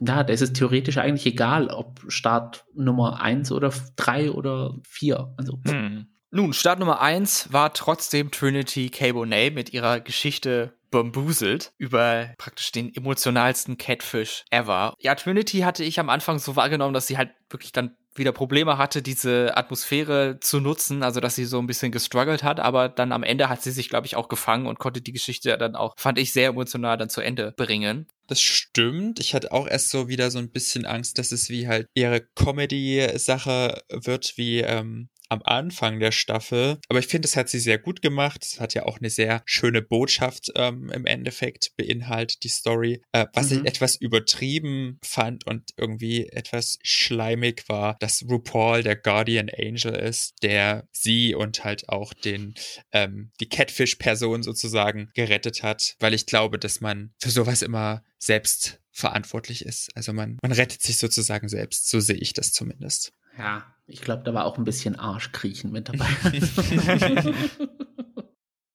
ja, 0.02 0.24
da 0.24 0.34
ist 0.34 0.42
es 0.42 0.54
theoretisch 0.54 0.98
eigentlich 0.98 1.26
egal, 1.26 1.70
ob 1.70 2.02
Start 2.08 2.66
Nummer 2.76 3.22
eins 3.22 3.52
oder 3.52 3.72
drei 3.96 4.32
oder 4.32 4.76
vier. 4.88 5.34
Also. 5.38 5.60
Hm. 5.66 6.08
Nun, 6.30 6.52
Start 6.52 6.80
Nummer 6.80 7.00
eins 7.00 7.52
war 7.54 7.74
trotzdem 7.74 8.32
Trinity 8.32 8.90
K. 8.90 9.14
Bonet 9.14 9.56
mit 9.56 9.72
ihrer 9.74 10.02
Geschichte 10.02 10.77
bambuselt 10.90 11.72
über 11.78 12.34
praktisch 12.38 12.72
den 12.72 12.94
emotionalsten 12.94 13.78
Catfish 13.78 14.46
ever. 14.52 14.94
Ja, 15.00 15.16
Trinity 15.16 15.60
hatte 15.60 15.84
ich 15.84 16.00
am 16.00 16.10
Anfang 16.10 16.40
so 16.40 16.56
wahrgenommen, 16.56 16.94
dass 16.94 17.08
sie 17.08 17.18
halt 17.18 17.32
wirklich 17.50 17.72
dann 17.72 17.96
wieder 18.18 18.32
Probleme 18.32 18.78
hatte, 18.78 19.02
diese 19.02 19.56
Atmosphäre 19.56 20.40
zu 20.40 20.60
nutzen, 20.60 21.04
also 21.04 21.20
dass 21.20 21.36
sie 21.36 21.46
so 21.46 21.60
ein 21.60 21.68
bisschen 21.68 21.92
gestruggelt 21.92 22.44
hat, 22.44 22.60
aber 22.60 22.90
dann 22.90 23.12
am 23.12 23.24
Ende 23.24 23.50
hat 23.50 23.62
sie 23.62 23.72
sich, 23.72 23.90
glaube 23.90 24.08
ich, 24.08 24.16
auch 24.16 24.28
gefangen 24.28 24.66
und 24.66 24.80
konnte 24.80 25.02
die 25.02 25.14
Geschichte 25.14 25.58
dann 25.58 25.76
auch, 25.76 25.94
fand 25.98 26.20
ich, 26.20 26.34
sehr 26.34 26.50
emotional 26.50 26.98
dann 26.98 27.10
zu 27.10 27.22
Ende 27.22 27.54
bringen. 27.56 28.08
Das 28.28 28.42
stimmt. 28.42 29.20
Ich 29.20 29.34
hatte 29.34 29.52
auch 29.52 29.68
erst 29.68 29.90
so 29.90 30.08
wieder 30.08 30.32
so 30.32 30.40
ein 30.40 30.52
bisschen 30.52 30.86
Angst, 30.86 31.18
dass 31.18 31.32
es 31.32 31.50
wie 31.50 31.68
halt 31.68 31.88
ihre 31.94 32.22
Comedy-Sache 32.22 33.84
wird, 33.90 34.38
wie 34.38 34.60
ähm, 34.62 35.10
am 35.30 35.42
Anfang 35.44 36.00
der 36.00 36.12
Staffel. 36.12 36.80
Aber 36.90 37.00
ich 37.00 37.08
finde, 37.08 37.28
es 37.28 37.36
hat 37.36 37.50
sie 37.50 37.60
sehr 37.60 37.78
gut 37.78 38.02
gemacht. 38.02 38.44
Es 38.44 38.60
hat 38.60 38.74
ja 38.74 38.86
auch 38.86 39.00
eine 39.00 39.10
sehr 39.10 39.42
schöne 39.46 39.82
Botschaft 39.82 40.52
ähm, 40.56 40.90
im 40.90 41.06
Endeffekt 41.06 41.76
beinhaltet, 41.78 42.44
die 42.44 42.50
Story. 42.50 43.02
Äh, 43.12 43.28
was 43.34 43.50
mhm. 43.50 43.60
ich 43.60 43.66
etwas 43.66 43.96
übertrieben 43.96 45.00
fand 45.04 45.46
und 45.46 45.72
irgendwie 45.78 46.28
etwas 46.28 46.80
schleimig 46.84 47.68
war, 47.68 47.98
dass 48.00 48.24
RuPaul 48.28 48.84
der 48.84 48.96
Guardian 48.96 49.50
Angel 49.50 49.96
ist, 49.96 50.34
der 50.42 50.88
sie 50.92 51.36
und 51.36 51.64
halt 51.64 51.90
auch 51.90 52.14
den, 52.14 52.54
ähm, 52.92 53.32
die 53.40 53.50
Catfish-Person 53.50 54.44
sozusagen 54.44 55.10
gerettet 55.14 55.64
hat, 55.64 55.96
weil 56.00 56.14
ich 56.14 56.26
glaube, 56.26 56.60
dass 56.60 56.82
man 56.82 57.14
für 57.20 57.30
sowas 57.30 57.62
immer 57.62 58.04
selbst 58.20 58.80
verantwortlich 58.98 59.64
ist. 59.64 59.90
Also 59.96 60.12
man, 60.12 60.40
man 60.42 60.52
rettet 60.52 60.82
sich 60.82 60.98
sozusagen 60.98 61.48
selbst. 61.50 61.88
So 61.90 62.00
sehe 62.00 62.16
ich 62.16 62.34
das 62.34 62.52
zumindest. 62.52 63.14
Ja, 63.38 63.66
ich 63.88 64.02
glaube, 64.02 64.24
da 64.24 64.34
war 64.34 64.46
auch 64.46 64.58
ein 64.58 64.66
bisschen 64.66 64.98
Arschkriechen 65.00 65.72
mit 65.72 65.90
dabei. 65.90 66.06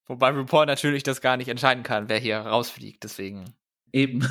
Wobei 0.06 0.30
RuPaul 0.30 0.66
natürlich 0.66 1.02
das 1.02 1.20
gar 1.20 1.36
nicht 1.36 1.48
entscheiden 1.48 1.82
kann, 1.82 2.08
wer 2.08 2.18
hier 2.18 2.38
rausfliegt, 2.38 3.04
deswegen. 3.04 3.54
Eben. 3.92 4.26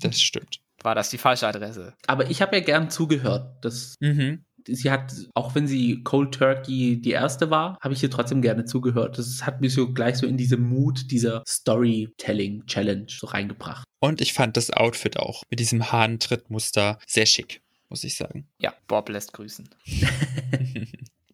Das 0.00 0.20
stimmt. 0.20 0.60
War 0.82 0.94
das 0.94 1.10
die 1.10 1.18
falsche 1.18 1.46
Adresse? 1.48 1.94
Aber 2.06 2.30
ich 2.30 2.40
habe 2.40 2.56
ja 2.56 2.62
gern 2.62 2.90
zugehört. 2.90 3.64
Das, 3.64 3.96
mhm. 4.00 4.44
Sie 4.66 4.90
hat, 4.90 5.12
auch 5.34 5.54
wenn 5.54 5.66
sie 5.66 6.02
Cold 6.04 6.34
Turkey 6.34 7.00
die 7.00 7.10
erste 7.10 7.50
war, 7.50 7.78
habe 7.80 7.94
ich 7.94 8.02
ihr 8.02 8.10
trotzdem 8.10 8.42
gerne 8.42 8.64
zugehört. 8.64 9.18
Das 9.18 9.44
hat 9.44 9.60
mich 9.60 9.74
so 9.74 9.92
gleich 9.92 10.16
so 10.16 10.26
in 10.26 10.36
diese 10.36 10.56
Mut 10.56 11.10
dieser 11.10 11.42
Storytelling 11.48 12.66
Challenge 12.66 13.06
so 13.08 13.26
reingebracht. 13.26 13.84
Und 14.00 14.20
ich 14.20 14.32
fand 14.32 14.56
das 14.56 14.70
Outfit 14.70 15.18
auch 15.18 15.42
mit 15.50 15.58
diesem 15.58 15.90
Hahntrittmuster 15.90 16.98
sehr 17.06 17.26
schick 17.26 17.60
muss 17.88 18.04
ich 18.04 18.16
sagen. 18.16 18.48
Ja, 18.58 18.74
Bob 18.86 19.08
lässt 19.08 19.32
grüßen. 19.32 19.68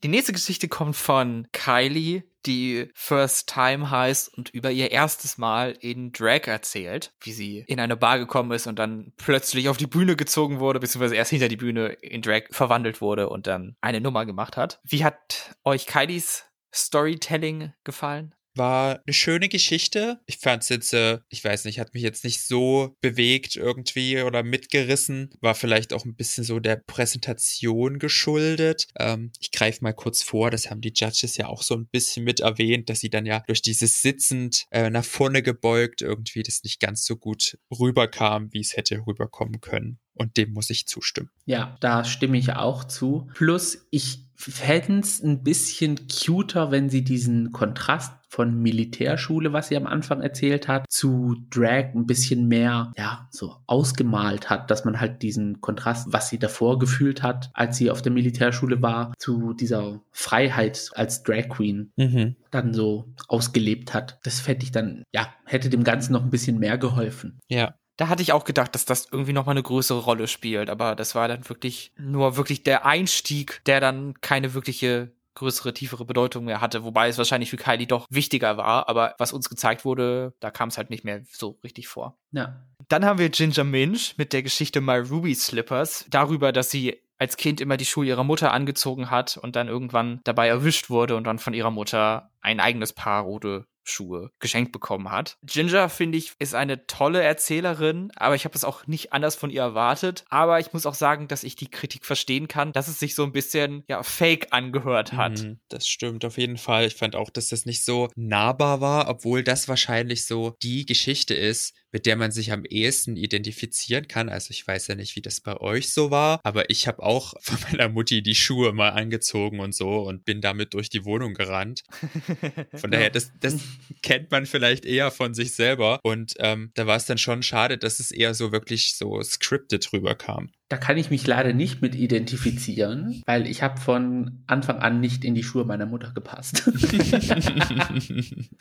Die 0.04 0.08
nächste 0.08 0.34
Geschichte 0.34 0.68
kommt 0.68 0.96
von 0.96 1.48
Kylie, 1.52 2.24
die 2.44 2.90
First 2.92 3.48
Time 3.48 3.90
heißt 3.90 4.34
und 4.34 4.50
über 4.50 4.70
ihr 4.70 4.90
erstes 4.90 5.38
Mal 5.38 5.74
in 5.80 6.12
Drag 6.12 6.46
erzählt, 6.46 7.14
wie 7.22 7.32
sie 7.32 7.64
in 7.68 7.80
eine 7.80 7.96
Bar 7.96 8.18
gekommen 8.18 8.52
ist 8.52 8.66
und 8.66 8.78
dann 8.78 9.14
plötzlich 9.16 9.70
auf 9.70 9.78
die 9.78 9.86
Bühne 9.86 10.14
gezogen 10.14 10.60
wurde, 10.60 10.78
beziehungsweise 10.78 11.14
erst 11.14 11.30
hinter 11.30 11.48
die 11.48 11.56
Bühne 11.56 11.86
in 12.02 12.20
Drag 12.20 12.42
verwandelt 12.50 13.00
wurde 13.00 13.30
und 13.30 13.46
dann 13.46 13.76
eine 13.80 14.02
Nummer 14.02 14.26
gemacht 14.26 14.58
hat. 14.58 14.78
Wie 14.84 15.04
hat 15.04 15.56
euch 15.64 15.86
Kylies 15.86 16.44
Storytelling 16.70 17.72
gefallen? 17.82 18.34
War 18.56 19.00
eine 19.06 19.14
schöne 19.14 19.48
Geschichte. 19.48 20.20
Ich 20.26 20.38
fand 20.38 20.62
es 20.62 20.68
jetzt, 20.68 20.94
äh, 20.94 21.18
ich 21.28 21.44
weiß 21.44 21.64
nicht, 21.64 21.78
hat 21.80 21.94
mich 21.94 22.02
jetzt 22.02 22.24
nicht 22.24 22.42
so 22.42 22.96
bewegt 23.00 23.56
irgendwie 23.56 24.20
oder 24.22 24.42
mitgerissen. 24.42 25.30
War 25.40 25.54
vielleicht 25.54 25.92
auch 25.92 26.04
ein 26.04 26.16
bisschen 26.16 26.44
so 26.44 26.60
der 26.60 26.76
Präsentation 26.76 27.98
geschuldet. 27.98 28.88
Ähm, 28.98 29.32
ich 29.40 29.50
greife 29.50 29.82
mal 29.82 29.92
kurz 29.92 30.22
vor, 30.22 30.50
das 30.50 30.70
haben 30.70 30.80
die 30.80 30.92
Judges 30.94 31.36
ja 31.36 31.46
auch 31.46 31.62
so 31.62 31.74
ein 31.74 31.86
bisschen 31.86 32.24
mit 32.24 32.40
erwähnt, 32.40 32.88
dass 32.90 33.00
sie 33.00 33.10
dann 33.10 33.26
ja 33.26 33.42
durch 33.46 33.62
dieses 33.62 34.02
sitzend 34.02 34.66
äh, 34.70 34.90
nach 34.90 35.04
vorne 35.04 35.42
gebeugt 35.42 36.02
irgendwie 36.02 36.42
das 36.42 36.62
nicht 36.62 36.80
ganz 36.80 37.04
so 37.04 37.16
gut 37.16 37.58
rüberkam, 37.78 38.52
wie 38.52 38.60
es 38.60 38.76
hätte 38.76 38.98
rüberkommen 39.06 39.60
können. 39.60 39.98
Und 40.14 40.36
dem 40.36 40.52
muss 40.52 40.70
ich 40.70 40.86
zustimmen. 40.86 41.30
Ja, 41.44 41.76
da 41.80 42.04
stimme 42.04 42.38
ich 42.38 42.52
auch 42.52 42.84
zu. 42.84 43.28
Plus, 43.34 43.86
ich 43.90 44.24
fände 44.36 45.00
es 45.00 45.22
ein 45.22 45.42
bisschen 45.42 46.08
cuter, 46.08 46.70
wenn 46.70 46.90
sie 46.90 47.04
diesen 47.04 47.52
Kontrast 47.52 48.12
von 48.28 48.60
Militärschule, 48.60 49.52
was 49.52 49.68
sie 49.68 49.76
am 49.76 49.86
Anfang 49.86 50.20
erzählt 50.20 50.66
hat, 50.66 50.86
zu 50.90 51.36
Drag 51.50 51.94
ein 51.94 52.06
bisschen 52.06 52.48
mehr, 52.48 52.92
ja, 52.96 53.28
so 53.30 53.54
ausgemalt 53.66 54.50
hat, 54.50 54.72
dass 54.72 54.84
man 54.84 55.00
halt 55.00 55.22
diesen 55.22 55.60
Kontrast, 55.60 56.12
was 56.12 56.30
sie 56.30 56.38
davor 56.38 56.80
gefühlt 56.80 57.22
hat, 57.22 57.50
als 57.54 57.76
sie 57.76 57.92
auf 57.92 58.02
der 58.02 58.10
Militärschule 58.10 58.82
war, 58.82 59.14
zu 59.18 59.54
dieser 59.54 60.00
Freiheit 60.10 60.90
als 60.94 61.22
Drag 61.22 61.48
Queen 61.48 61.92
mhm. 61.96 62.34
dann 62.50 62.74
so 62.74 63.14
ausgelebt 63.28 63.94
hat. 63.94 64.18
Das 64.24 64.40
fände 64.40 64.64
ich 64.64 64.72
dann, 64.72 65.04
ja, 65.12 65.32
hätte 65.44 65.70
dem 65.70 65.84
Ganzen 65.84 66.12
noch 66.12 66.24
ein 66.24 66.30
bisschen 66.30 66.58
mehr 66.58 66.76
geholfen. 66.76 67.38
Ja, 67.48 67.76
da 67.96 68.08
hatte 68.08 68.22
ich 68.22 68.32
auch 68.32 68.44
gedacht, 68.44 68.74
dass 68.74 68.84
das 68.84 69.08
irgendwie 69.10 69.32
noch 69.32 69.46
mal 69.46 69.52
eine 69.52 69.62
größere 69.62 70.00
Rolle 70.00 70.26
spielt, 70.28 70.70
aber 70.70 70.94
das 70.94 71.14
war 71.14 71.28
dann 71.28 71.48
wirklich 71.48 71.92
nur 71.96 72.36
wirklich 72.36 72.62
der 72.62 72.86
Einstieg, 72.86 73.62
der 73.66 73.80
dann 73.80 74.20
keine 74.20 74.54
wirkliche 74.54 75.12
größere, 75.34 75.74
tiefere 75.74 76.04
Bedeutung 76.04 76.44
mehr 76.44 76.60
hatte, 76.60 76.84
wobei 76.84 77.08
es 77.08 77.18
wahrscheinlich 77.18 77.50
für 77.50 77.56
Kylie 77.56 77.86
doch 77.86 78.06
wichtiger 78.08 78.56
war, 78.56 78.88
aber 78.88 79.14
was 79.18 79.32
uns 79.32 79.48
gezeigt 79.48 79.84
wurde, 79.84 80.32
da 80.40 80.50
kam 80.50 80.68
es 80.68 80.78
halt 80.78 80.90
nicht 80.90 81.04
mehr 81.04 81.22
so 81.30 81.58
richtig 81.64 81.88
vor. 81.88 82.16
Ja. 82.30 82.64
Dann 82.88 83.04
haben 83.04 83.18
wir 83.18 83.30
Ginger 83.30 83.64
Minch 83.64 84.14
mit 84.16 84.32
der 84.32 84.42
Geschichte 84.42 84.80
My 84.80 84.98
Ruby 84.98 85.34
Slippers, 85.34 86.06
darüber, 86.08 86.52
dass 86.52 86.70
sie 86.70 87.00
als 87.18 87.36
Kind 87.36 87.60
immer 87.60 87.76
die 87.76 87.84
Schuhe 87.84 88.06
ihrer 88.06 88.24
Mutter 88.24 88.52
angezogen 88.52 89.10
hat 89.10 89.36
und 89.36 89.56
dann 89.56 89.68
irgendwann 89.68 90.20
dabei 90.24 90.48
erwischt 90.48 90.90
wurde 90.90 91.16
und 91.16 91.24
dann 91.24 91.38
von 91.38 91.54
ihrer 91.54 91.70
Mutter 91.70 92.30
ein 92.40 92.60
eigenes 92.60 92.92
Paar 92.92 93.22
rote 93.22 93.66
Schuhe 93.84 94.30
geschenkt 94.40 94.72
bekommen 94.72 95.10
hat. 95.10 95.38
Ginger, 95.42 95.88
finde 95.88 96.18
ich, 96.18 96.32
ist 96.38 96.54
eine 96.54 96.86
tolle 96.86 97.22
Erzählerin, 97.22 98.10
aber 98.16 98.34
ich 98.34 98.44
habe 98.44 98.54
es 98.54 98.64
auch 98.64 98.86
nicht 98.86 99.12
anders 99.12 99.34
von 99.36 99.50
ihr 99.50 99.62
erwartet. 99.62 100.24
Aber 100.28 100.60
ich 100.60 100.72
muss 100.72 100.86
auch 100.86 100.94
sagen, 100.94 101.28
dass 101.28 101.44
ich 101.44 101.56
die 101.56 101.70
Kritik 101.70 102.04
verstehen 102.04 102.48
kann, 102.48 102.72
dass 102.72 102.88
es 102.88 102.98
sich 102.98 103.14
so 103.14 103.24
ein 103.24 103.32
bisschen, 103.32 103.84
ja, 103.88 104.02
fake 104.02 104.48
angehört 104.50 105.12
hat. 105.12 105.40
Mhm, 105.40 105.60
das 105.68 105.86
stimmt 105.86 106.24
auf 106.24 106.38
jeden 106.38 106.56
Fall. 106.56 106.86
Ich 106.86 106.94
fand 106.94 107.14
auch, 107.16 107.30
dass 107.30 107.48
das 107.48 107.66
nicht 107.66 107.84
so 107.84 108.08
nahbar 108.16 108.80
war, 108.80 109.08
obwohl 109.08 109.42
das 109.42 109.68
wahrscheinlich 109.68 110.26
so 110.26 110.56
die 110.62 110.86
Geschichte 110.86 111.34
ist, 111.34 111.74
mit 111.94 112.06
der 112.06 112.16
man 112.16 112.32
sich 112.32 112.50
am 112.50 112.64
ehesten 112.64 113.16
identifizieren 113.16 114.08
kann. 114.08 114.28
Also 114.28 114.50
ich 114.50 114.66
weiß 114.66 114.88
ja 114.88 114.96
nicht, 114.96 115.14
wie 115.14 115.22
das 115.22 115.40
bei 115.40 115.56
euch 115.60 115.92
so 115.92 116.10
war, 116.10 116.40
aber 116.42 116.68
ich 116.68 116.88
habe 116.88 117.00
auch 117.00 117.34
von 117.40 117.56
meiner 117.70 117.88
Mutti 117.88 118.20
die 118.20 118.34
Schuhe 118.34 118.72
mal 118.72 118.90
angezogen 118.90 119.60
und 119.60 119.76
so 119.76 120.00
und 120.00 120.24
bin 120.24 120.40
damit 120.40 120.74
durch 120.74 120.90
die 120.90 121.04
Wohnung 121.04 121.34
gerannt. 121.34 121.84
Von 122.74 122.90
daher, 122.90 123.10
das, 123.10 123.30
das 123.40 123.58
kennt 124.02 124.30
man 124.30 124.46
vielleicht 124.46 124.84
eher 124.84 125.10
von 125.10 125.34
sich 125.34 125.54
selber. 125.54 126.00
Und 126.02 126.34
ähm, 126.38 126.70
da 126.74 126.86
war 126.86 126.96
es 126.96 127.06
dann 127.06 127.18
schon 127.18 127.42
schade, 127.42 127.78
dass 127.78 128.00
es 128.00 128.10
eher 128.10 128.34
so 128.34 128.52
wirklich 128.52 128.94
so 128.96 129.22
scripted 129.22 129.92
rüberkam. 129.92 130.50
Da 130.68 130.78
kann 130.78 130.96
ich 130.96 131.10
mich 131.10 131.26
leider 131.26 131.52
nicht 131.52 131.82
mit 131.82 131.94
identifizieren, 131.94 133.22
weil 133.26 133.46
ich 133.46 133.62
habe 133.62 133.80
von 133.80 134.42
Anfang 134.46 134.78
an 134.78 135.00
nicht 135.00 135.24
in 135.24 135.34
die 135.34 135.42
Schuhe 135.42 135.64
meiner 135.64 135.86
Mutter 135.86 136.12
gepasst. 136.14 136.68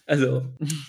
also, 0.06 0.44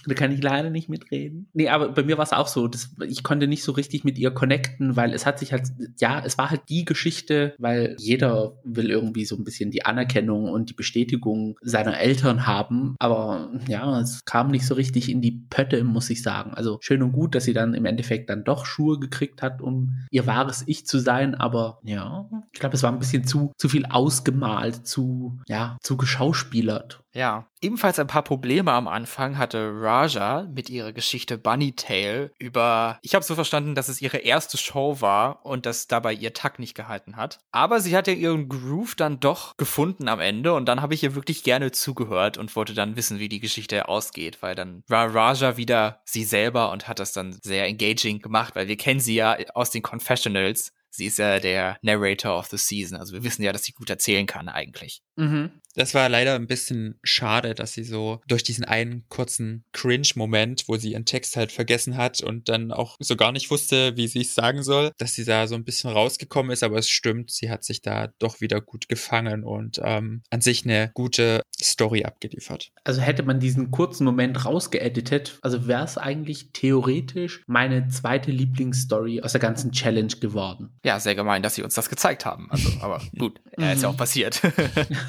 da 0.07 0.15
kann 0.15 0.33
ich 0.33 0.43
leider 0.43 0.71
nicht 0.71 0.89
mitreden. 0.89 1.49
Nee, 1.53 1.69
aber 1.69 1.91
bei 1.91 2.03
mir 2.03 2.19
war 2.19 2.25
es 2.25 2.33
auch 2.33 2.49
so, 2.49 2.67
dass 2.69 2.95
ich 3.07 3.23
konnte 3.23 3.47
nicht 3.47 3.63
so 3.63 3.73
richtig 3.73 4.05
mit 4.05 4.19
ihr 4.19 4.33
connecten, 4.33 4.97
weil 4.97 5.13
es 5.15 5.25
hat 5.25 5.39
sich 5.39 5.53
halt, 5.53 5.69
ja, 5.99 6.23
es 6.25 6.37
war 6.37 6.51
halt 6.51 6.63
die 6.69 6.85
Geschichte, 6.85 7.55
weil 7.59 7.97
jeder 7.99 8.59
will 8.65 8.91
irgendwie 8.91 9.25
so 9.25 9.37
ein 9.37 9.45
bisschen 9.45 9.71
die 9.71 9.85
Anerkennung 9.85 10.51
und 10.51 10.71
die 10.71 10.75
Bestätigung 10.75 11.57
seiner 11.63 11.99
Eltern 11.99 12.47
haben, 12.47 12.97
aber 12.99 13.51
ja, 13.69 14.01
es 14.01 14.25
kam 14.25 14.51
nicht 14.51 14.67
so 14.67 14.75
richtig 14.75 15.09
in 15.09 15.23
die 15.23 15.45
Pötte, 15.49 15.85
muss 15.85 16.11
ich 16.11 16.23
sagen. 16.23 16.53
Also 16.55 16.79
schön 16.81 17.03
und 17.03 17.13
gut, 17.13 17.35
dass 17.35 17.45
sie 17.45 17.55
dann 17.55 17.75
im 17.75 17.85
Endeffekt 17.85 18.31
dann 18.31 18.45
doch 18.45 18.67
Schuhe 18.67 18.99
gekriegt 18.99 19.43
hat, 19.43 19.63
um 19.63 20.01
ihr 20.11 20.27
wahres 20.27 20.65
Ich 20.67 20.87
zu 20.87 20.99
sein, 20.99 21.14
aber 21.35 21.79
ja, 21.83 22.29
ich 22.53 22.61
glaube, 22.61 22.75
es 22.75 22.83
war 22.83 22.93
ein 22.93 22.99
bisschen 22.99 23.25
zu, 23.25 23.53
zu 23.57 23.69
viel 23.69 23.87
ausgemalt, 23.87 24.87
zu, 24.87 25.39
ja, 25.47 25.77
zu 25.81 25.97
geschauspielert. 25.97 27.05
Ja, 27.15 27.47
ebenfalls 27.61 28.01
ein 28.01 28.09
paar 28.09 28.25
Probleme 28.25 28.73
am 28.73 28.89
Anfang 28.89 29.39
hatte 29.39 29.71
Raja 29.73 30.49
mit 30.53 30.69
ihrer 30.69 30.93
Geschichte 30.93 31.39
Bunny 31.39 31.73
Tail 31.77 32.33
über, 32.41 32.99
ich 33.03 33.15
habe 33.15 33.25
so 33.25 33.37
verstanden, 33.37 33.77
dass 33.77 33.89
es 33.89 34.03
ihre 34.03 34.17
erste 34.17 34.59
Show 34.59 35.01
war 35.01 35.47
und 35.47 35.65
dass 35.65 35.87
dabei 35.87 36.13
ihr 36.13 36.35
Takt 36.35 36.59
nicht 36.59 36.75
gehalten 36.75 37.17
hat. 37.17 37.39
Aber 37.53 37.79
sie 37.79 37.97
hat 37.97 38.09
ja 38.09 38.15
ihren 38.15 38.49
Groove 38.49 38.97
dann 38.97 39.21
doch 39.21 39.57
gefunden 39.57 40.09
am 40.09 40.19
Ende 40.19 40.55
und 40.55 40.67
dann 40.67 40.83
habe 40.83 40.95
ich 40.95 41.05
ihr 41.05 41.15
wirklich 41.15 41.45
gerne 41.45 41.71
zugehört 41.71 42.37
und 42.37 42.55
wollte 42.57 42.75
dann 42.75 42.97
wissen, 42.97 43.21
wie 43.21 43.29
die 43.29 43.41
Geschichte 43.41 43.89
ausgeht, 43.89 44.39
weil 44.43 44.57
dann 44.57 44.83
war 44.89 45.15
Raja 45.15 45.57
wieder 45.57 46.01
sie 46.05 46.25
selber 46.25 46.73
und 46.73 46.89
hat 46.89 46.99
das 46.99 47.13
dann 47.13 47.39
sehr 47.43 47.67
engaging 47.67 48.23
gemacht, 48.23 48.57
weil 48.57 48.67
wir 48.67 48.77
kennen 48.77 49.01
sie 49.01 49.15
ja 49.15 49.37
aus 49.55 49.71
den 49.71 49.83
Confessionals 49.83 50.73
sie 50.95 51.07
ist 51.07 51.19
ja 51.19 51.41
der 51.41 51.79
Narrator 51.83 52.39
of 52.39 52.47
the 52.47 52.57
Season. 52.57 52.99
Also 52.99 53.13
wir 53.13 53.25
wissen 53.25 53.43
ja, 53.43 53.53
dass 53.53 53.65
sie 53.65 53.73
gut 53.73 53.91
erzählen 53.91 54.27
kann 54.27 54.49
eigentlich. 54.49 55.03
Mhm. 55.17 55.51
Das 55.77 55.93
war 55.93 56.09
leider 56.09 56.37
ein 56.37 56.47
bisschen 56.47 56.99
schade, 57.03 57.55
dass 57.55 57.73
sie 57.73 57.83
so 57.83 58.21
durch 58.29 58.45
diesen 58.45 58.65
einen 58.65 59.09
kurzen 59.09 59.65
Cringe-Moment, 59.73 60.65
wo 60.69 60.77
sie 60.77 60.93
ihren 60.93 61.05
Text 61.05 61.37
halt 61.37 61.51
vergessen 61.51 61.97
hat 61.97 62.23
und 62.23 62.49
dann 62.49 62.71
auch 62.71 62.97
so 63.01 63.17
gar 63.17 63.33
nicht 63.33 63.51
wusste, 63.51 63.97
wie 63.97 64.07
sie 64.07 64.21
es 64.21 64.35
sagen 64.35 64.63
soll, 64.63 64.93
dass 64.99 65.15
sie 65.15 65.25
da 65.25 65.49
so 65.49 65.57
ein 65.57 65.65
bisschen 65.65 65.91
rausgekommen 65.91 66.53
ist, 66.53 66.63
aber 66.63 66.79
es 66.79 66.89
stimmt, 66.89 67.33
sie 67.33 67.51
hat 67.51 67.65
sich 67.65 67.83
da 67.83 68.09
doch 68.21 68.41
wieder 68.41 68.61
gut 68.61 68.89
gefangen 68.89 69.43
und 69.43 69.81
ähm, 69.83 70.23
an 70.31 70.41
sich 70.41 70.65
eine 70.65 70.93
gute 70.95 71.43
Story 71.61 72.05
abgeliefert. 72.05 72.71
Also 72.85 73.01
hätte 73.01 73.25
man 73.25 73.41
diesen 73.41 73.73
kurzen 73.73 74.05
Moment 74.05 74.45
rausgeeditet, 74.45 75.39
also 75.43 75.67
wäre 75.67 75.85
es 75.85 75.99
eigentlich 75.99 76.51
theoretisch 76.53 77.43
meine 77.47 77.89
zweite 77.89 78.31
Lieblingsstory 78.31 79.23
aus 79.23 79.33
der 79.33 79.41
ganzen 79.41 79.73
Challenge 79.73 80.15
geworden. 80.21 80.79
Ja, 80.85 81.01
sehr 81.01 81.17
gemein, 81.17 81.43
dass 81.43 81.57
sie 81.57 81.63
uns 81.63 81.75
das 81.75 81.89
gezeigt 81.89 82.25
haben. 82.25 82.49
Also, 82.51 82.71
aber 82.81 83.03
gut, 83.19 83.41
er 83.53 83.73
ist 83.73 83.83
ja 83.83 83.89
auch 83.89 83.97
passiert. 83.97 84.41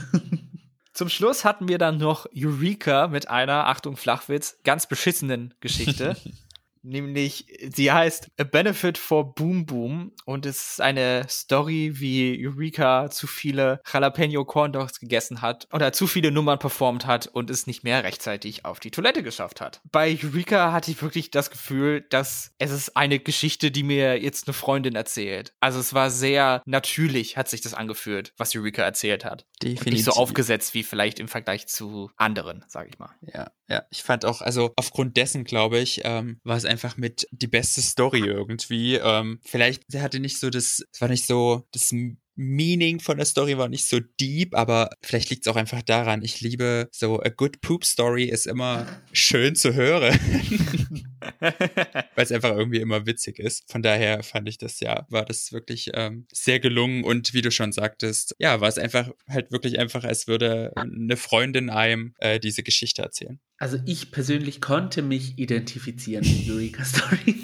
Zum 0.94 1.10
Schluss 1.10 1.44
hatten 1.44 1.68
wir 1.68 1.78
dann 1.78 1.98
noch 1.98 2.26
Eureka 2.34 3.08
mit 3.08 3.30
einer, 3.30 3.68
Achtung 3.68 3.98
Flachwitz, 3.98 4.60
ganz 4.64 4.88
beschissenen 4.88 5.54
Geschichte. 5.60 6.16
Nämlich, 6.86 7.48
sie 7.74 7.92
heißt 7.92 8.30
A 8.40 8.44
Benefit 8.44 8.98
for 9.00 9.34
Boom 9.34 9.66
Boom 9.66 10.12
und 10.26 10.46
es 10.46 10.72
ist 10.72 10.82
eine 10.82 11.26
Story, 11.28 11.94
wie 11.96 12.48
Eureka 12.48 13.10
zu 13.10 13.26
viele 13.26 13.82
Jalapeno 13.92 14.46
Corn 14.46 14.72
Dogs 14.72 15.00
gegessen 15.00 15.42
hat 15.42 15.68
oder 15.74 15.94
zu 15.94 16.06
viele 16.06 16.32
Nummern 16.32 16.60
performt 16.60 17.08
hat 17.08 17.26
und 17.26 17.50
es 17.50 17.66
nicht 17.66 17.84
mehr 17.84 18.04
rechtzeitig 18.04 18.66
auf 18.66 18.80
die 18.80 18.92
Toilette 18.92 19.24
geschafft 19.24 19.62
hat. 19.62 19.82
Bei 19.92 20.16
Eureka 20.24 20.72
hatte 20.72 20.92
ich 20.92 21.02
wirklich 21.02 21.32
das 21.32 21.50
Gefühl, 21.50 22.06
dass 22.10 22.52
es 22.60 22.72
ist 22.72 22.96
eine 22.96 23.20
Geschichte, 23.20 23.72
die 23.72 23.84
mir 23.84 24.22
jetzt 24.22 24.48
eine 24.48 24.54
Freundin 24.54 24.96
erzählt. 24.96 25.54
Also 25.60 25.80
es 25.80 25.96
war 25.96 26.12
sehr 26.12 26.62
natürlich, 26.66 27.36
hat 27.36 27.50
sich 27.50 27.62
das 27.62 27.74
angefühlt, 27.74 28.34
was 28.38 28.56
Eureka 28.56 28.84
erzählt 28.84 29.26
hat. 29.26 29.48
Definitiv. 29.64 29.88
Und 29.88 29.94
nicht 29.94 30.06
so 30.06 30.12
aufgesetzt 30.12 30.76
wie 30.76 30.84
vielleicht 30.84 31.20
im 31.20 31.28
Vergleich 31.28 31.68
zu 31.68 32.12
anderen, 32.16 32.64
sag 32.68 32.88
ich 32.90 33.00
mal. 33.00 33.16
Ja, 33.22 33.50
ja. 33.68 33.84
Ich 33.90 34.04
fand 34.04 34.26
auch, 34.26 34.42
also 34.42 34.72
aufgrund 34.76 35.18
dessen, 35.18 35.44
glaube 35.44 35.80
ich, 35.80 36.02
ähm, 36.04 36.40
war 36.44 36.58
es 36.58 36.66
einfach 36.66 36.98
mit 36.98 37.28
die 37.32 37.48
beste 37.48 37.82
Story 37.82 38.20
irgendwie. 38.20 38.96
Ähm, 38.96 39.40
vielleicht, 39.44 39.84
sie 39.88 40.02
hatte 40.02 40.20
nicht 40.20 40.40
so 40.40 40.50
das, 40.50 40.86
es 40.92 41.02
war 41.02 41.08
nicht 41.08 41.26
so 41.26 41.68
das 41.72 41.94
Meaning 42.36 43.00
von 43.00 43.18
der 43.18 43.26
Story 43.26 43.58
war 43.58 43.70
nicht 43.70 43.88
so 43.88 44.00
deep, 44.20 44.56
aber 44.56 44.90
vielleicht 45.02 45.30
liegt 45.30 45.46
es 45.46 45.52
auch 45.52 45.56
einfach 45.56 45.82
daran, 45.82 46.22
ich 46.22 46.42
liebe 46.42 46.90
so 46.92 47.22
a 47.22 47.30
good 47.30 47.62
poop 47.62 47.86
Story 47.86 48.26
ist 48.26 48.46
immer 48.46 48.86
schön 49.14 49.56
zu 49.56 49.74
hören. 49.74 50.20
Weil 51.40 52.04
es 52.24 52.32
einfach 52.32 52.56
irgendwie 52.56 52.80
immer 52.80 53.06
witzig 53.06 53.40
ist. 53.40 53.70
Von 53.72 53.82
daher 53.82 54.24
fand 54.24 54.48
ich 54.48 54.58
das 54.58 54.80
ja, 54.80 55.06
war 55.10 55.26
das 55.26 55.52
wirklich 55.52 55.92
ähm, 55.94 56.28
sehr 56.32 56.60
gelungen 56.60 57.04
und 57.04 57.34
wie 57.34 57.42
du 57.42 57.52
schon 57.52 57.72
sagtest, 57.72 58.36
ja, 58.40 58.62
war 58.62 58.70
es 58.70 58.78
einfach 58.78 59.12
halt 59.28 59.52
wirklich 59.52 59.80
einfach, 59.80 60.04
als 60.04 60.28
würde 60.28 60.72
eine 60.76 61.18
Freundin 61.18 61.70
einem 61.70 62.14
äh, 62.20 62.40
diese 62.40 62.64
Geschichte 62.64 63.02
erzählen. 63.02 63.40
Also 63.58 63.78
ich 63.86 64.12
persönlich 64.12 64.60
konnte 64.60 65.02
mich 65.02 65.38
identifizieren 65.38 66.26
mit 66.26 66.50
Eureka 66.50 66.84
Story 66.84 67.42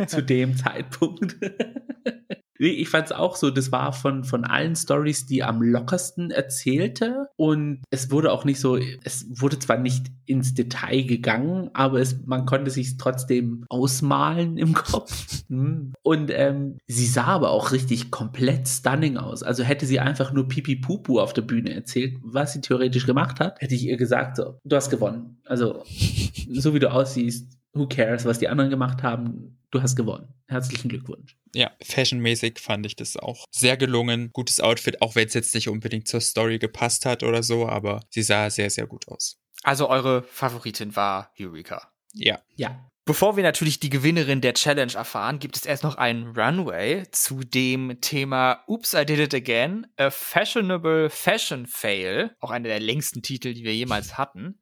zu 0.06 0.22
dem 0.22 0.56
Zeitpunkt. 0.56 1.36
Ich 2.58 2.88
fand 2.88 3.06
es 3.06 3.12
auch 3.12 3.36
so, 3.36 3.50
das 3.50 3.72
war 3.72 3.92
von, 3.92 4.24
von 4.24 4.44
allen 4.44 4.76
Stories 4.76 5.26
die 5.26 5.42
am 5.42 5.62
lockersten 5.62 6.30
erzählte 6.30 7.28
und 7.36 7.82
es 7.90 8.10
wurde 8.10 8.32
auch 8.32 8.44
nicht 8.44 8.60
so, 8.60 8.76
es 8.76 9.26
wurde 9.28 9.58
zwar 9.58 9.78
nicht 9.78 10.06
ins 10.26 10.54
Detail 10.54 11.02
gegangen, 11.02 11.70
aber 11.74 12.00
es, 12.00 12.24
man 12.24 12.46
konnte 12.46 12.70
sich 12.70 12.96
trotzdem 12.96 13.64
ausmalen 13.68 14.56
im 14.56 14.74
Kopf. 14.74 15.44
Hm. 15.48 15.92
Und 16.02 16.30
ähm, 16.32 16.78
sie 16.86 17.06
sah 17.06 17.24
aber 17.24 17.50
auch 17.50 17.72
richtig 17.72 18.10
komplett 18.10 18.68
stunning 18.68 19.16
aus. 19.16 19.42
Also 19.42 19.64
hätte 19.64 19.86
sie 19.86 20.00
einfach 20.00 20.32
nur 20.32 20.48
Pipi 20.48 20.76
Pupu 20.76 21.20
auf 21.20 21.32
der 21.32 21.42
Bühne 21.42 21.74
erzählt, 21.74 22.18
was 22.22 22.52
sie 22.52 22.60
theoretisch 22.60 23.06
gemacht 23.06 23.40
hat, 23.40 23.60
hätte 23.60 23.74
ich 23.74 23.84
ihr 23.84 23.96
gesagt, 23.96 24.36
so, 24.36 24.58
du 24.64 24.76
hast 24.76 24.90
gewonnen. 24.90 25.38
Also 25.46 25.82
so 26.50 26.74
wie 26.74 26.78
du 26.78 26.90
aussiehst, 26.90 27.58
who 27.74 27.86
cares, 27.86 28.24
was 28.24 28.38
die 28.38 28.48
anderen 28.48 28.70
gemacht 28.70 29.02
haben, 29.02 29.58
du 29.70 29.82
hast 29.82 29.96
gewonnen. 29.96 30.28
Herzlichen 30.46 30.88
Glückwunsch. 30.88 31.36
Ja, 31.54 31.70
fashionmäßig 31.82 32.58
fand 32.58 32.86
ich 32.86 32.96
das 32.96 33.16
auch 33.16 33.44
sehr 33.50 33.76
gelungen. 33.76 34.30
Gutes 34.32 34.60
Outfit, 34.60 35.02
auch 35.02 35.14
wenn 35.14 35.26
es 35.26 35.34
jetzt 35.34 35.54
nicht 35.54 35.68
unbedingt 35.68 36.08
zur 36.08 36.20
Story 36.20 36.58
gepasst 36.58 37.06
hat 37.06 37.22
oder 37.22 37.42
so, 37.42 37.68
aber 37.68 38.04
sie 38.10 38.22
sah 38.22 38.50
sehr, 38.50 38.70
sehr 38.70 38.86
gut 38.86 39.08
aus. 39.08 39.40
Also 39.62 39.88
eure 39.88 40.22
Favoritin 40.22 40.94
war 40.94 41.32
Eureka. 41.38 41.90
Ja. 42.12 42.40
Ja. 42.56 42.90
Bevor 43.06 43.36
wir 43.36 43.42
natürlich 43.42 43.80
die 43.80 43.90
Gewinnerin 43.90 44.40
der 44.40 44.54
Challenge 44.54 44.94
erfahren, 44.94 45.38
gibt 45.38 45.56
es 45.56 45.66
erst 45.66 45.82
noch 45.82 45.96
einen 45.96 46.28
Runway 46.38 47.04
zu 47.10 47.40
dem 47.40 48.00
Thema 48.00 48.64
Oops, 48.66 48.94
I 48.94 49.04
Did 49.04 49.18
It 49.18 49.34
Again, 49.34 49.86
a 49.98 50.10
Fashionable 50.10 51.10
Fashion 51.10 51.66
Fail, 51.66 52.34
auch 52.40 52.50
einer 52.50 52.68
der 52.68 52.80
längsten 52.80 53.20
Titel, 53.20 53.52
die 53.52 53.64
wir 53.64 53.74
jemals 53.74 54.16
hatten. 54.16 54.58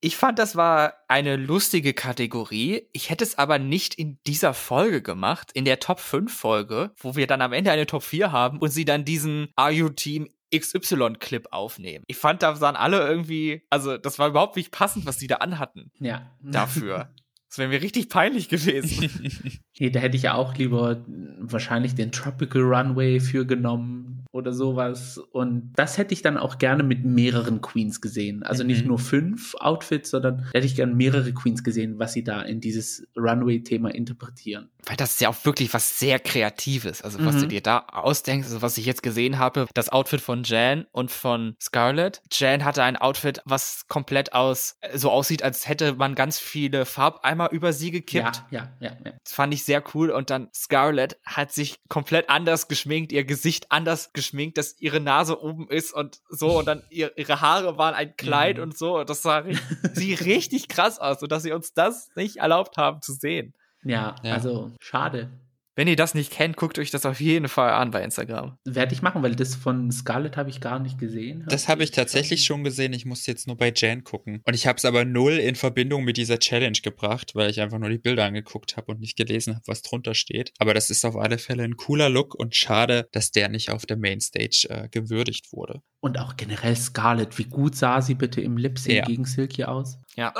Ich 0.00 0.16
fand, 0.16 0.38
das 0.38 0.56
war 0.56 0.94
eine 1.08 1.36
lustige 1.36 1.94
Kategorie. 1.94 2.88
Ich 2.92 3.10
hätte 3.10 3.24
es 3.24 3.38
aber 3.38 3.58
nicht 3.58 3.94
in 3.94 4.18
dieser 4.26 4.52
Folge 4.54 5.00
gemacht, 5.02 5.50
in 5.54 5.64
der 5.64 5.80
Top 5.80 6.00
5 6.00 6.32
Folge, 6.34 6.92
wo 6.98 7.16
wir 7.16 7.26
dann 7.26 7.40
am 7.40 7.52
Ende 7.52 7.70
eine 7.70 7.86
Top 7.86 8.02
4 8.02 8.32
haben 8.32 8.58
und 8.58 8.70
sie 8.70 8.84
dann 8.84 9.04
diesen 9.04 9.48
Are 9.56 9.70
You 9.72 9.88
Team 9.90 10.28
XY-Clip 10.54 11.48
aufnehmen. 11.50 12.04
Ich 12.06 12.16
fand, 12.16 12.42
da 12.42 12.54
sahen 12.54 12.76
alle 12.76 13.06
irgendwie, 13.08 13.62
also 13.70 13.96
das 13.96 14.18
war 14.18 14.28
überhaupt 14.28 14.56
nicht 14.56 14.70
passend, 14.70 15.06
was 15.06 15.16
die 15.18 15.26
da 15.26 15.36
anhatten 15.36 15.90
Ja. 15.98 16.30
dafür. 16.42 17.10
Das 17.48 17.58
wäre 17.58 17.68
mir 17.68 17.82
richtig 17.82 18.08
peinlich 18.08 18.48
gewesen. 18.48 19.10
Nee, 19.80 19.90
da 19.90 19.98
hätte 19.98 20.16
ich 20.16 20.22
ja 20.22 20.34
auch 20.34 20.54
lieber 20.54 21.04
wahrscheinlich 21.40 21.96
den 21.96 22.12
Tropical 22.12 22.62
Runway 22.62 23.18
für 23.18 23.44
genommen 23.44 24.13
oder 24.34 24.52
sowas. 24.52 25.18
Und 25.18 25.72
das 25.76 25.96
hätte 25.96 26.12
ich 26.12 26.20
dann 26.20 26.36
auch 26.36 26.58
gerne 26.58 26.82
mit 26.82 27.04
mehreren 27.04 27.60
Queens 27.60 28.00
gesehen. 28.00 28.42
Also 28.42 28.64
nicht 28.64 28.82
Mhm. 28.82 28.88
nur 28.88 28.98
fünf 28.98 29.54
Outfits, 29.54 30.10
sondern 30.10 30.44
hätte 30.52 30.66
ich 30.66 30.74
gerne 30.74 30.92
mehrere 30.92 31.32
Queens 31.32 31.62
gesehen, 31.62 32.00
was 32.00 32.12
sie 32.14 32.24
da 32.24 32.42
in 32.42 32.60
dieses 32.60 33.06
Runway-Thema 33.16 33.94
interpretieren. 33.94 34.68
Weil 34.86 34.96
das 34.96 35.12
ist 35.14 35.20
ja 35.20 35.28
auch 35.28 35.44
wirklich 35.44 35.72
was 35.72 36.00
sehr 36.00 36.18
Kreatives. 36.18 37.00
Also 37.00 37.24
was 37.24 37.36
Mhm. 37.36 37.40
du 37.42 37.46
dir 37.48 37.60
da 37.60 37.78
ausdenkst, 37.92 38.46
also 38.48 38.60
was 38.60 38.76
ich 38.76 38.86
jetzt 38.86 39.04
gesehen 39.04 39.38
habe, 39.38 39.66
das 39.72 39.88
Outfit 39.88 40.20
von 40.20 40.42
Jan 40.42 40.86
und 40.90 41.12
von 41.12 41.54
Scarlett. 41.60 42.20
Jan 42.32 42.64
hatte 42.64 42.82
ein 42.82 42.96
Outfit, 42.96 43.40
was 43.44 43.86
komplett 43.86 44.32
aus, 44.32 44.78
so 44.94 45.10
aussieht, 45.10 45.44
als 45.44 45.68
hätte 45.68 45.94
man 45.94 46.16
ganz 46.16 46.40
viele 46.40 46.86
Farbeimer 46.86 47.52
über 47.52 47.72
sie 47.72 47.92
gekippt. 47.92 48.42
Ja, 48.50 48.68
ja, 48.80 48.88
ja, 48.90 48.96
ja. 49.04 49.12
Das 49.22 49.32
fand 49.32 49.54
ich 49.54 49.62
sehr 49.64 49.82
cool. 49.94 50.10
Und 50.10 50.30
dann 50.30 50.48
Scarlett 50.52 51.18
hat 51.24 51.52
sich 51.52 51.76
komplett 51.88 52.28
anders 52.28 52.66
geschminkt, 52.66 53.12
ihr 53.12 53.24
Gesicht 53.24 53.70
anders 53.70 54.12
geschminkt, 54.12 54.23
dass 54.56 54.80
ihre 54.80 55.00
Nase 55.00 55.40
oben 55.42 55.68
ist 55.68 55.92
und 55.92 56.20
so. 56.28 56.58
Und 56.58 56.66
dann 56.66 56.82
ihr, 56.90 57.16
ihre 57.18 57.40
Haare 57.40 57.76
waren 57.78 57.94
ein 57.94 58.16
Kleid 58.16 58.56
Mhm. 58.56 58.62
und 58.64 58.78
so. 58.78 58.98
Und 58.98 59.10
das 59.10 59.22
sah 59.22 59.44
sie 59.94 60.14
richtig 60.14 60.68
krass 60.68 60.98
aus, 60.98 61.20
sodass 61.20 61.42
sie 61.42 61.52
uns 61.52 61.72
das 61.74 62.08
nicht 62.16 62.36
erlaubt 62.36 62.76
haben 62.76 63.02
zu 63.02 63.12
sehen. 63.12 63.54
Ja, 63.84 64.14
Ja. 64.22 64.32
also 64.34 64.72
schade. 64.80 65.30
Wenn 65.76 65.88
ihr 65.88 65.96
das 65.96 66.14
nicht 66.14 66.30
kennt, 66.30 66.56
guckt 66.56 66.78
euch 66.78 66.92
das 66.92 67.04
auf 67.04 67.20
jeden 67.20 67.48
Fall 67.48 67.72
an 67.72 67.90
bei 67.90 68.02
Instagram. 68.02 68.56
Werde 68.64 68.94
ich 68.94 69.02
machen, 69.02 69.22
weil 69.24 69.34
das 69.34 69.56
von 69.56 69.90
Scarlett 69.90 70.36
habe 70.36 70.48
ich 70.48 70.60
gar 70.60 70.78
nicht 70.78 70.98
gesehen. 70.98 71.44
Das 71.48 71.66
habe 71.66 71.82
ich 71.82 71.90
tatsächlich 71.90 72.44
schon 72.44 72.62
gesehen. 72.62 72.92
Ich 72.92 73.04
muss 73.06 73.26
jetzt 73.26 73.48
nur 73.48 73.56
bei 73.56 73.72
Jan 73.74 74.04
gucken. 74.04 74.40
Und 74.44 74.54
ich 74.54 74.68
habe 74.68 74.76
es 74.76 74.84
aber 74.84 75.04
null 75.04 75.32
in 75.32 75.56
Verbindung 75.56 76.04
mit 76.04 76.16
dieser 76.16 76.38
Challenge 76.38 76.78
gebracht, 76.80 77.34
weil 77.34 77.50
ich 77.50 77.60
einfach 77.60 77.78
nur 77.80 77.88
die 77.90 77.98
Bilder 77.98 78.24
angeguckt 78.24 78.76
habe 78.76 78.92
und 78.92 79.00
nicht 79.00 79.16
gelesen 79.16 79.54
habe, 79.56 79.64
was 79.66 79.82
drunter 79.82 80.14
steht. 80.14 80.52
Aber 80.58 80.74
das 80.74 80.90
ist 80.90 81.04
auf 81.04 81.16
alle 81.16 81.38
Fälle 81.38 81.64
ein 81.64 81.76
cooler 81.76 82.08
Look 82.08 82.36
und 82.36 82.54
schade, 82.54 83.08
dass 83.10 83.32
der 83.32 83.48
nicht 83.48 83.70
auf 83.70 83.84
der 83.84 83.96
Mainstage 83.96 84.68
äh, 84.70 84.88
gewürdigt 84.88 85.52
wurde. 85.52 85.82
Und 86.00 86.18
auch 86.18 86.36
generell 86.36 86.76
Scarlett, 86.76 87.36
wie 87.38 87.44
gut 87.44 87.74
sah 87.74 88.00
sie 88.00 88.14
bitte 88.14 88.40
im 88.40 88.58
Lip 88.58 88.78
Sync 88.78 88.96
Ja. 88.96 89.04
gegen 89.04 89.24
Silky 89.24 89.64
aus? 89.64 89.98
Ja. 90.14 90.32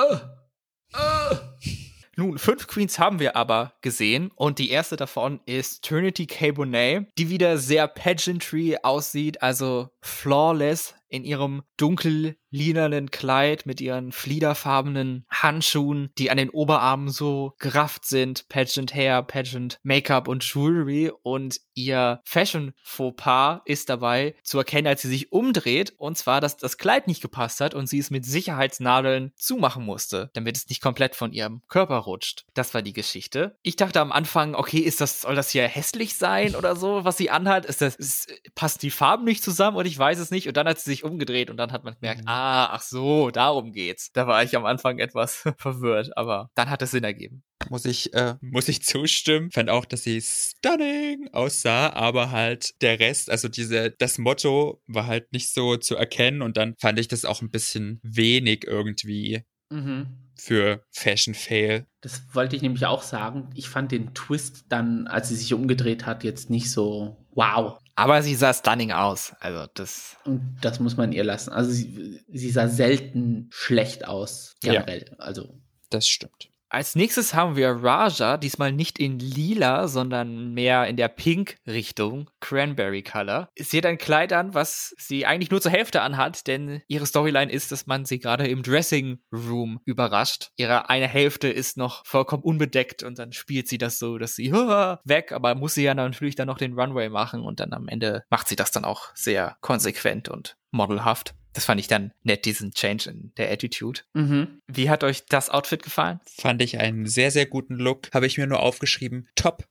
Nun, 2.17 2.39
fünf 2.39 2.69
Queens 2.69 2.99
haben 2.99 3.19
wir 3.19 3.35
aber 3.35 3.75
gesehen 3.81 4.31
und 4.37 4.59
die 4.59 4.71
erste 4.71 4.97
davon 4.97 5.41
ist 5.47 5.85
Trinity 5.85 6.27
K. 6.27 6.53
Bonet, 6.53 7.09
die 7.19 7.29
wieder 7.29 7.59
sehr 7.59 7.89
pageantry 7.89 8.77
aussieht, 8.83 9.43
also 9.43 9.91
flawless 10.01 10.95
in 11.15 11.25
ihrem 11.25 11.63
dunkel 11.77 12.37
lilanen 12.51 13.11
Kleid 13.11 13.67
mit 13.67 13.81
ihren 13.81 14.13
fliederfarbenen 14.13 15.27
Handschuhen, 15.29 16.11
die 16.19 16.31
an 16.31 16.37
den 16.37 16.51
Oberarmen 16.51 17.09
so 17.09 17.55
gerafft 17.59 18.05
sind, 18.05 18.49
Pageant 18.49 18.95
Hair, 18.95 19.23
Pageant 19.23 19.81
Make-up 19.83 20.29
und 20.29 20.45
Jewelry 20.45 21.11
und 21.23 21.61
ihr 21.75 22.21
Fashion 22.25 22.73
Fauxpas 22.83 23.63
ist 23.65 23.89
dabei 23.89 24.37
zu 24.45 24.59
erkennen, 24.59 24.87
als 24.87 25.03
sie 25.03 25.09
sich 25.09 25.33
umdreht 25.33 25.95
und 25.99 26.17
zwar, 26.17 26.41
dass 26.41 26.57
das 26.57 26.79
Kleid 26.79 27.09
nicht 27.09 27.23
gepasst 27.23 27.61
hat 27.61 27.75
und 27.75 27.89
sie 27.89 27.99
es 27.99 28.11
mit 28.11 28.25
Sicherheitsnadeln 28.25 29.33
zumachen 29.37 29.85
musste, 29.85 30.31
damit 30.35 30.57
es 30.57 30.69
nicht 30.69 30.81
komplett 30.81 31.17
von 31.17 31.33
ihrem 31.33 31.63
Körper 31.69 31.99
rutscht. 31.99 32.45
Das 32.55 32.73
war 32.73 32.83
die 32.83 32.93
Geschichte. 32.93 33.57
Ich 33.63 33.77
dachte 33.77 34.01
am 34.01 34.13
Anfang, 34.13 34.55
okay, 34.55 34.79
ist 34.79 35.01
das 35.01 35.23
soll 35.23 35.35
das 35.35 35.51
hier 35.51 35.67
hässlich 35.67 36.15
sein 36.17 36.55
oder 36.55 36.77
so, 36.77 37.05
was 37.05 37.17
sie 37.17 37.31
anhat? 37.31 37.67
Ist 37.67 37.81
das 37.81 37.97
ist, 37.97 38.33
passt 38.55 38.83
die 38.83 38.91
Farben 38.91 39.25
nicht 39.25 39.43
zusammen 39.43 39.77
und 39.77 39.87
ich 39.87 39.99
weiß 39.99 40.19
es 40.19 40.31
nicht 40.31 40.47
und 40.47 40.57
dann 40.57 40.69
hat 40.69 40.79
sie 40.79 40.91
sich 40.91 41.04
umgedreht 41.05 41.51
und 41.51 41.57
dann 41.57 41.71
hat 41.73 41.85
man 41.85 41.95
gemerkt, 42.01 42.23
Mhm. 42.23 42.29
ah, 42.29 42.67
ach 42.73 42.83
so, 42.83 43.31
darum 43.31 43.73
geht's. 43.73 44.11
Da 44.13 44.27
war 44.27 44.43
ich 44.43 44.57
am 44.57 44.65
Anfang 44.65 44.99
etwas 44.99 45.45
verwirrt, 45.59 46.17
aber 46.17 46.51
dann 46.55 46.71
hat 46.71 46.83
es 46.83 46.91
Sinn 46.93 47.05
ergeben. 47.05 47.43
Muss 47.71 47.85
ich, 47.85 48.13
äh, 48.15 48.35
muss 48.41 48.69
ich 48.69 48.83
zustimmen. 48.83 49.51
Fand 49.51 49.71
auch, 49.71 49.85
dass 49.85 50.03
sie 50.03 50.21
stunning 50.21 51.29
aussah, 51.33 51.91
aber 51.93 52.31
halt 52.31 52.81
der 52.83 52.99
Rest, 53.01 53.31
also 53.31 53.49
diese, 53.49 53.91
das 53.91 54.19
Motto 54.19 54.83
war 54.87 55.07
halt 55.07 55.33
nicht 55.33 55.53
so 55.53 55.77
zu 55.77 55.97
erkennen 55.97 56.43
und 56.43 56.57
dann 56.57 56.75
fand 56.81 56.99
ich 56.99 57.09
das 57.09 57.25
auch 57.25 57.43
ein 57.43 57.51
bisschen 57.51 58.01
wenig 58.03 58.65
irgendwie 58.67 59.43
Mhm. 59.71 60.07
für 60.37 60.85
Fashion 60.93 61.35
Fail. 61.35 61.87
Das 62.03 62.23
wollte 62.35 62.55
ich 62.55 62.61
nämlich 62.63 62.85
auch 62.87 63.03
sagen. 63.03 63.49
Ich 63.55 63.69
fand 63.71 63.93
den 63.93 64.13
Twist 64.15 64.67
dann, 64.69 65.07
als 65.07 65.31
sie 65.31 65.37
sich 65.37 65.55
umgedreht 65.55 66.05
hat, 66.07 66.23
jetzt 66.23 66.51
nicht 66.51 66.71
so 66.71 67.17
wow. 67.33 67.79
Aber 67.97 68.23
sie 68.23 68.35
sah 68.35 68.53
stunning 68.53 68.91
aus. 68.93 69.35
Also 69.41 69.67
das. 69.75 70.17
Und 70.25 70.57
das 70.61 70.81
muss 70.81 70.97
man 70.97 71.13
ihr 71.13 71.25
lassen. 71.25 71.53
Also 71.53 71.71
sie, 71.71 72.21
sie 72.29 72.51
sah 72.51 72.69
selten 72.69 73.49
schlecht 73.53 74.07
aus, 74.07 74.57
Ja. 74.65 74.73
generell. 74.73 75.15
Also 75.19 75.55
Das 75.91 76.09
stimmt. 76.09 76.49
Als 76.75 76.97
nächstes 76.97 77.35
haben 77.35 77.55
wir 77.55 77.69
Raja, 77.69 78.37
diesmal 78.37 78.73
nicht 78.73 78.99
in 78.99 79.21
lila, 79.21 79.87
sondern 79.87 80.55
mehr 80.55 80.89
in 80.89 80.97
der 80.97 81.07
Pink-Richtung, 81.07 82.29
Cranberry 82.41 83.05
Color. 83.05 83.49
Sie 83.57 83.79
hat 83.79 83.87
ein 83.87 83.97
Kleid 83.97 84.33
an, 84.33 84.55
was 84.55 84.93
sie 84.99 85.25
eigentlich 85.25 85.53
nur 85.53 85.61
zur 85.61 85.71
Hälfte 85.71 86.03
anhat, 86.03 86.49
denn 86.49 86.83
ihre 86.89 87.07
Storyline 87.07 87.53
ist, 87.53 87.71
dass 87.71 87.87
man 87.87 88.07
sie 88.07 88.19
gerade 88.19 88.49
im 88.49 88.65
Dressing 88.65 89.21
Room 89.33 89.83
überrascht. 89.85 90.49
Ihre 90.57 90.91
eine 90.91 91.07
Hälfte 91.07 91.47
ist 91.47 91.77
noch 91.77 92.05
vollkommen 92.07 92.43
unbedeckt 92.43 93.05
und 93.05 93.21
dann 93.21 93.33
spielt 93.33 93.69
sie 93.69 93.79
das 93.79 94.01
so, 94.01 94.19
dass 94.19 94.35
sie 94.35 94.51
weg, 94.53 95.31
aber 95.31 95.55
muss 95.55 95.75
sie 95.75 95.85
ja 95.85 95.95
natürlich 95.95 96.35
dann 96.35 96.49
noch 96.49 96.59
den 96.59 96.77
Runway 96.77 97.09
machen 97.09 97.43
und 97.43 97.61
dann 97.61 97.73
am 97.73 97.87
Ende 97.87 98.25
macht 98.31 98.49
sie 98.49 98.57
das 98.57 98.73
dann 98.73 98.85
auch 98.85 99.15
sehr 99.15 99.57
konsequent 99.61 100.29
und 100.29 100.57
modelhaft. 100.75 101.35
Das 101.55 101.65
fand 101.65 101.81
ich 101.81 101.87
dann 101.87 102.13
nett, 102.25 102.45
diesen 102.45 102.73
Change 102.73 103.11
in 103.11 103.33
der 103.37 103.51
Attitude. 103.51 104.01
mhm. 104.13 104.61
Wie 104.67 104.91
hat 104.91 105.05
euch 105.05 105.25
das 105.27 105.51
Outfit 105.51 105.83
gefallen? 105.83 106.21
Fand 106.27 106.61
ich 106.61 106.79
einen 106.79 107.07
sehr, 107.07 107.31
sehr 107.31 107.47
guten 107.47 107.77
Look. 107.77 108.13
Habe 108.13 108.27
ich 108.27 108.37
mir 108.37 108.47
nur 108.47 108.61
aufgeschrieben. 108.61 109.29
Top. 109.37 109.65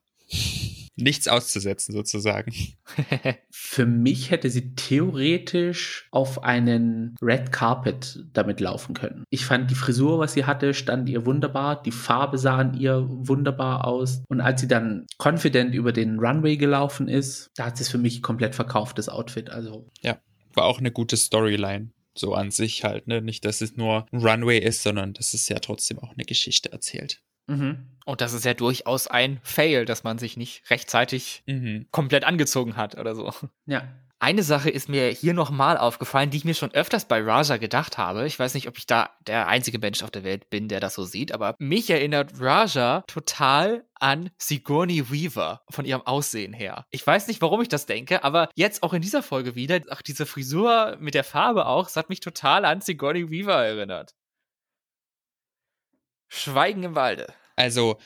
Nichts 0.96 1.28
auszusetzen, 1.28 1.92
sozusagen. 1.92 2.54
für 3.52 3.86
mich 3.88 4.30
hätte 4.30 4.52
sie 4.52 4.76
theoretisch 4.76 6.08
auf 6.12 6.44
einen 6.44 7.16
Red 7.20 7.52
Carpet 7.52 8.24
damit 8.32 8.60
laufen 8.60 8.94
können. 8.94 9.24
Ich 9.32 9.46
fand 9.46 9.72
die 9.72 9.76
Frisur, 9.76 10.20
was 10.20 10.34
sie 10.34 10.46
hatte, 10.46 10.76
stand 10.76 11.10
ihr 11.10 11.26
wunderbar. 11.26 11.82
Die 11.82 11.92
Farbe 11.92 12.38
sah 12.38 12.58
an 12.58 12.76
ihr 12.76 13.08
wunderbar 13.10 13.86
aus. 13.86 14.22
Und 14.30 14.40
als 14.40 14.62
sie 14.62 14.68
dann 14.68 15.08
confident 15.18 15.74
über 15.74 15.92
den 15.92 16.20
Runway 16.20 16.58
gelaufen 16.58 17.08
ist, 17.08 17.50
da 17.56 17.66
hat 17.66 17.78
sie 17.78 17.84
es 17.84 17.90
für 17.90 17.98
mich 17.98 18.22
komplett 18.22 18.54
verkauft, 18.54 19.00
das 19.00 19.10
Outfit. 19.10 19.50
Also 19.50 19.90
War 20.54 20.66
auch 20.66 20.80
eine 20.80 20.92
gute 20.92 21.18
Storyline. 21.18 21.92
So 22.16 22.34
an 22.36 22.52
sich 22.52 22.84
halt, 22.84 23.08
ne? 23.08 23.22
Nicht, 23.22 23.44
dass 23.44 23.62
es 23.62 23.76
nur 23.76 24.06
ein 24.12 24.20
Runway 24.26 24.60
ist, 24.60 24.84
sondern 24.84 25.14
dass 25.14 25.34
es 25.34 25.50
ja 25.50 25.58
trotzdem 25.60 25.98
auch 26.00 26.12
eine 26.12 26.26
Geschichte 26.26 26.72
erzählt. 26.72 27.22
Mhm. 27.48 27.88
Und 28.06 28.22
das 28.22 28.34
ist 28.34 28.46
ja 28.46 28.54
durchaus 28.54 29.08
ein 29.08 29.40
Fail, 29.44 29.86
dass 29.86 30.04
man 30.04 30.18
sich 30.20 30.38
nicht 30.38 30.70
rechtzeitig 30.70 31.44
Mhm. 31.48 31.88
komplett 31.92 32.24
angezogen 32.24 32.76
hat 32.78 32.98
oder 32.98 33.16
so. 33.16 33.34
Ja. 33.66 33.88
Eine 34.24 34.44
Sache 34.44 34.70
ist 34.70 34.88
mir 34.88 35.10
hier 35.10 35.34
nochmal 35.34 35.78
aufgefallen, 35.78 36.30
die 36.30 36.38
ich 36.38 36.46
mir 36.46 36.54
schon 36.54 36.74
öfters 36.74 37.10
bei 37.10 37.22
Raja 37.22 37.58
gedacht 37.58 37.98
habe. 37.98 38.26
Ich 38.26 38.40
weiß 38.40 38.54
nicht, 38.54 38.70
ob 38.70 38.78
ich 38.78 38.88
da 38.88 39.10
der 39.28 39.50
einzige 39.50 39.80
Mensch 39.80 40.02
auf 40.02 40.12
der 40.12 40.24
Welt 40.24 40.50
bin, 40.50 40.70
der 40.70 40.80
das 40.80 40.94
so 40.94 41.04
sieht, 41.04 41.34
aber 41.34 41.58
mich 41.60 41.90
erinnert 41.90 42.32
Raja 42.40 43.04
total 43.06 43.84
an 43.96 44.30
Sigourney 44.38 45.12
Weaver 45.12 45.60
von 45.70 45.84
ihrem 45.84 46.04
Aussehen 46.04 46.54
her. 46.54 46.86
Ich 46.90 47.06
weiß 47.06 47.28
nicht, 47.28 47.42
warum 47.42 47.62
ich 47.62 47.68
das 47.68 47.86
denke, 47.86 48.24
aber 48.24 48.48
jetzt 48.56 48.82
auch 48.82 48.94
in 48.94 49.02
dieser 49.02 49.24
Folge 49.24 49.56
wieder, 49.56 49.82
ach, 49.90 50.02
diese 50.02 50.26
Frisur 50.26 50.96
mit 51.02 51.16
der 51.16 51.26
Farbe 51.26 51.66
auch, 51.66 51.90
es 51.90 51.98
hat 51.98 52.08
mich 52.08 52.22
total 52.22 52.64
an 52.64 52.80
Sigourney 52.80 53.30
Weaver 53.30 53.66
erinnert. 53.66 54.16
Schweigen 56.30 56.84
im 56.84 56.96
Walde. 56.96 57.28
Also, 57.58 57.98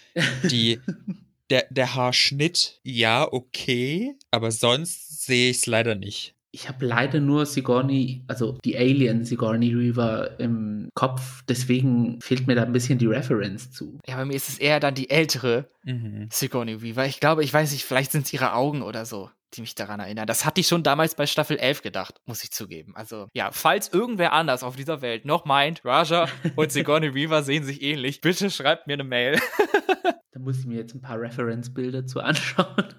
die, 0.50 0.82
der, 1.50 1.66
der 1.70 1.96
Haarschnitt, 1.96 2.80
ja, 2.84 3.28
okay, 3.32 4.16
aber 4.32 4.52
sonst 4.52 5.26
sehe 5.26 5.50
ich 5.52 5.58
es 5.58 5.66
leider 5.66 5.96
nicht. 5.96 6.34
Ich 6.52 6.68
habe 6.70 6.86
leider 6.86 7.20
nur 7.20 7.46
Sigourney, 7.46 8.24
also 8.28 8.58
die 8.64 8.78
Alien 8.78 9.26
Sigourney 9.26 9.74
Reaver 9.74 10.40
im 10.40 10.90
Kopf. 10.96 11.44
Deswegen 11.48 12.20
fehlt 12.22 12.48
mir 12.48 12.56
da 12.56 12.64
ein 12.64 12.72
bisschen 12.72 12.98
die 12.98 13.06
Reference 13.06 13.70
zu. 13.72 14.00
Ja, 14.08 14.16
bei 14.16 14.26
mir 14.26 14.34
ist 14.36 14.50
es 14.50 14.58
eher 14.58 14.80
dann 14.80 14.96
die 14.96 15.10
ältere 15.10 15.68
Mhm. 15.84 16.30
Sigourney 16.32 16.82
Weaver. 16.82 17.06
Ich 17.06 17.20
glaube, 17.20 17.44
ich 17.44 17.54
weiß 17.54 17.72
nicht, 17.72 17.84
vielleicht 17.86 18.12
sind 18.12 18.26
es 18.26 18.34
ihre 18.34 18.54
Augen 18.54 18.82
oder 18.82 19.06
so. 19.06 19.30
die 19.54 19.62
mich 19.62 19.76
daran 19.76 20.02
erinnern. 20.02 20.28
Das 20.28 20.44
hatte 20.46 20.60
ich 20.60 20.68
schon 20.68 20.84
damals 20.84 21.16
bei 21.16 21.26
Staffel 21.26 21.58
11 21.58 21.82
gedacht, 21.82 22.16
muss 22.26 22.44
ich 22.44 22.52
zugeben. 22.52 22.94
Also, 22.98 23.28
ja, 23.34 23.52
falls 23.54 23.88
irgendwer 23.94 24.34
anders 24.34 24.62
auf 24.62 24.76
dieser 24.76 25.02
Welt 25.02 25.24
noch 25.24 25.46
meint, 25.46 25.86
Raja 25.86 26.28
und 26.58 26.70
Sigourney 26.74 27.14
Weaver 27.16 27.44
sehen 27.44 27.64
sich 27.64 27.82
ähnlich, 27.82 28.20
bitte 28.20 28.50
schreibt 28.52 28.88
mir 28.88 28.94
eine 28.94 29.06
Mail. 29.06 29.40
da 30.38 30.44
muss 30.44 30.60
ich 30.60 30.66
mir 30.68 30.78
jetzt 30.78 30.94
ein 30.94 31.02
paar 31.02 31.20
Reference-Bilder 31.20 32.06
zu 32.06 32.20
anschauen. 32.22 32.94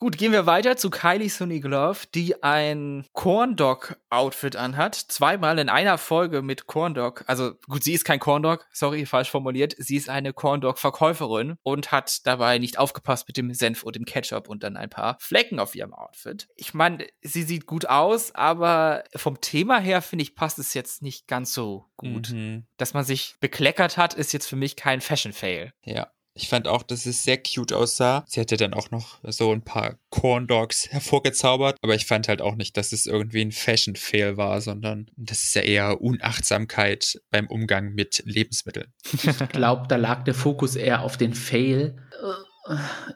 Gut, 0.00 0.16
gehen 0.16 0.30
wir 0.30 0.46
weiter 0.46 0.76
zu 0.76 0.90
Kylie 0.90 1.28
Sonic 1.28 1.64
Love, 1.64 2.06
die 2.14 2.42
ein 2.42 3.04
Corn 3.14 3.56
Dog 3.56 3.98
Outfit 4.10 4.54
anhat. 4.54 4.94
Zweimal 4.94 5.58
in 5.58 5.68
einer 5.68 5.98
Folge 5.98 6.40
mit 6.40 6.66
Corn 6.66 6.94
Dog. 6.94 7.24
Also 7.26 7.54
gut, 7.66 7.82
sie 7.82 7.94
ist 7.94 8.04
kein 8.04 8.20
Corn 8.20 8.44
Dog, 8.44 8.66
sorry, 8.72 9.06
falsch 9.06 9.28
formuliert. 9.28 9.74
Sie 9.76 9.96
ist 9.96 10.08
eine 10.08 10.32
Corn 10.32 10.60
Dog 10.60 10.78
Verkäuferin 10.78 11.56
und 11.64 11.90
hat 11.90 12.26
dabei 12.26 12.58
nicht 12.58 12.78
aufgepasst 12.78 13.26
mit 13.26 13.36
dem 13.36 13.52
Senf 13.52 13.82
und 13.82 13.96
dem 13.96 14.04
Ketchup 14.04 14.48
und 14.48 14.62
dann 14.62 14.76
ein 14.76 14.88
paar 14.88 15.16
Flecken 15.18 15.58
auf 15.58 15.74
ihrem 15.74 15.92
Outfit. 15.92 16.46
Ich 16.54 16.74
meine, 16.74 17.04
sie 17.20 17.42
sieht 17.42 17.66
gut 17.66 17.86
aus, 17.86 18.32
aber 18.34 19.02
vom 19.16 19.40
Thema 19.40 19.80
her 19.80 20.00
finde 20.00 20.22
ich 20.22 20.36
passt 20.36 20.60
es 20.60 20.74
jetzt 20.74 21.02
nicht 21.02 21.26
ganz 21.26 21.52
so 21.52 21.86
gut. 21.96 22.30
Mhm. 22.30 22.66
Dass 22.76 22.94
man 22.94 23.02
sich 23.02 23.34
bekleckert 23.40 23.96
hat, 23.96 24.14
ist 24.14 24.32
jetzt 24.32 24.46
für 24.46 24.56
mich 24.56 24.76
kein 24.76 25.00
Fashion 25.00 25.32
Fail. 25.32 25.72
Ja. 25.82 26.06
Ich 26.38 26.48
fand 26.48 26.68
auch, 26.68 26.84
dass 26.84 27.04
es 27.04 27.24
sehr 27.24 27.42
cute 27.42 27.72
aussah. 27.72 28.24
Sie 28.28 28.38
hätte 28.38 28.56
dann 28.56 28.72
auch 28.72 28.92
noch 28.92 29.18
so 29.24 29.52
ein 29.52 29.62
paar 29.62 29.98
Corn 30.08 30.46
Dogs 30.46 30.88
hervorgezaubert. 30.88 31.76
Aber 31.82 31.96
ich 31.96 32.06
fand 32.06 32.28
halt 32.28 32.40
auch 32.40 32.54
nicht, 32.54 32.76
dass 32.76 32.92
es 32.92 33.06
irgendwie 33.06 33.40
ein 33.40 33.50
Fashion-Fail 33.50 34.36
war, 34.36 34.60
sondern 34.60 35.10
das 35.16 35.42
ist 35.42 35.54
ja 35.56 35.62
eher 35.62 36.00
Unachtsamkeit 36.00 37.20
beim 37.32 37.48
Umgang 37.48 37.92
mit 37.92 38.22
Lebensmitteln. 38.24 38.92
Ich 39.12 39.22
glaube, 39.48 39.86
da 39.88 39.96
lag 39.96 40.22
der 40.22 40.34
Fokus 40.34 40.76
eher 40.76 41.02
auf 41.02 41.16
den 41.16 41.34
Fail 41.34 41.96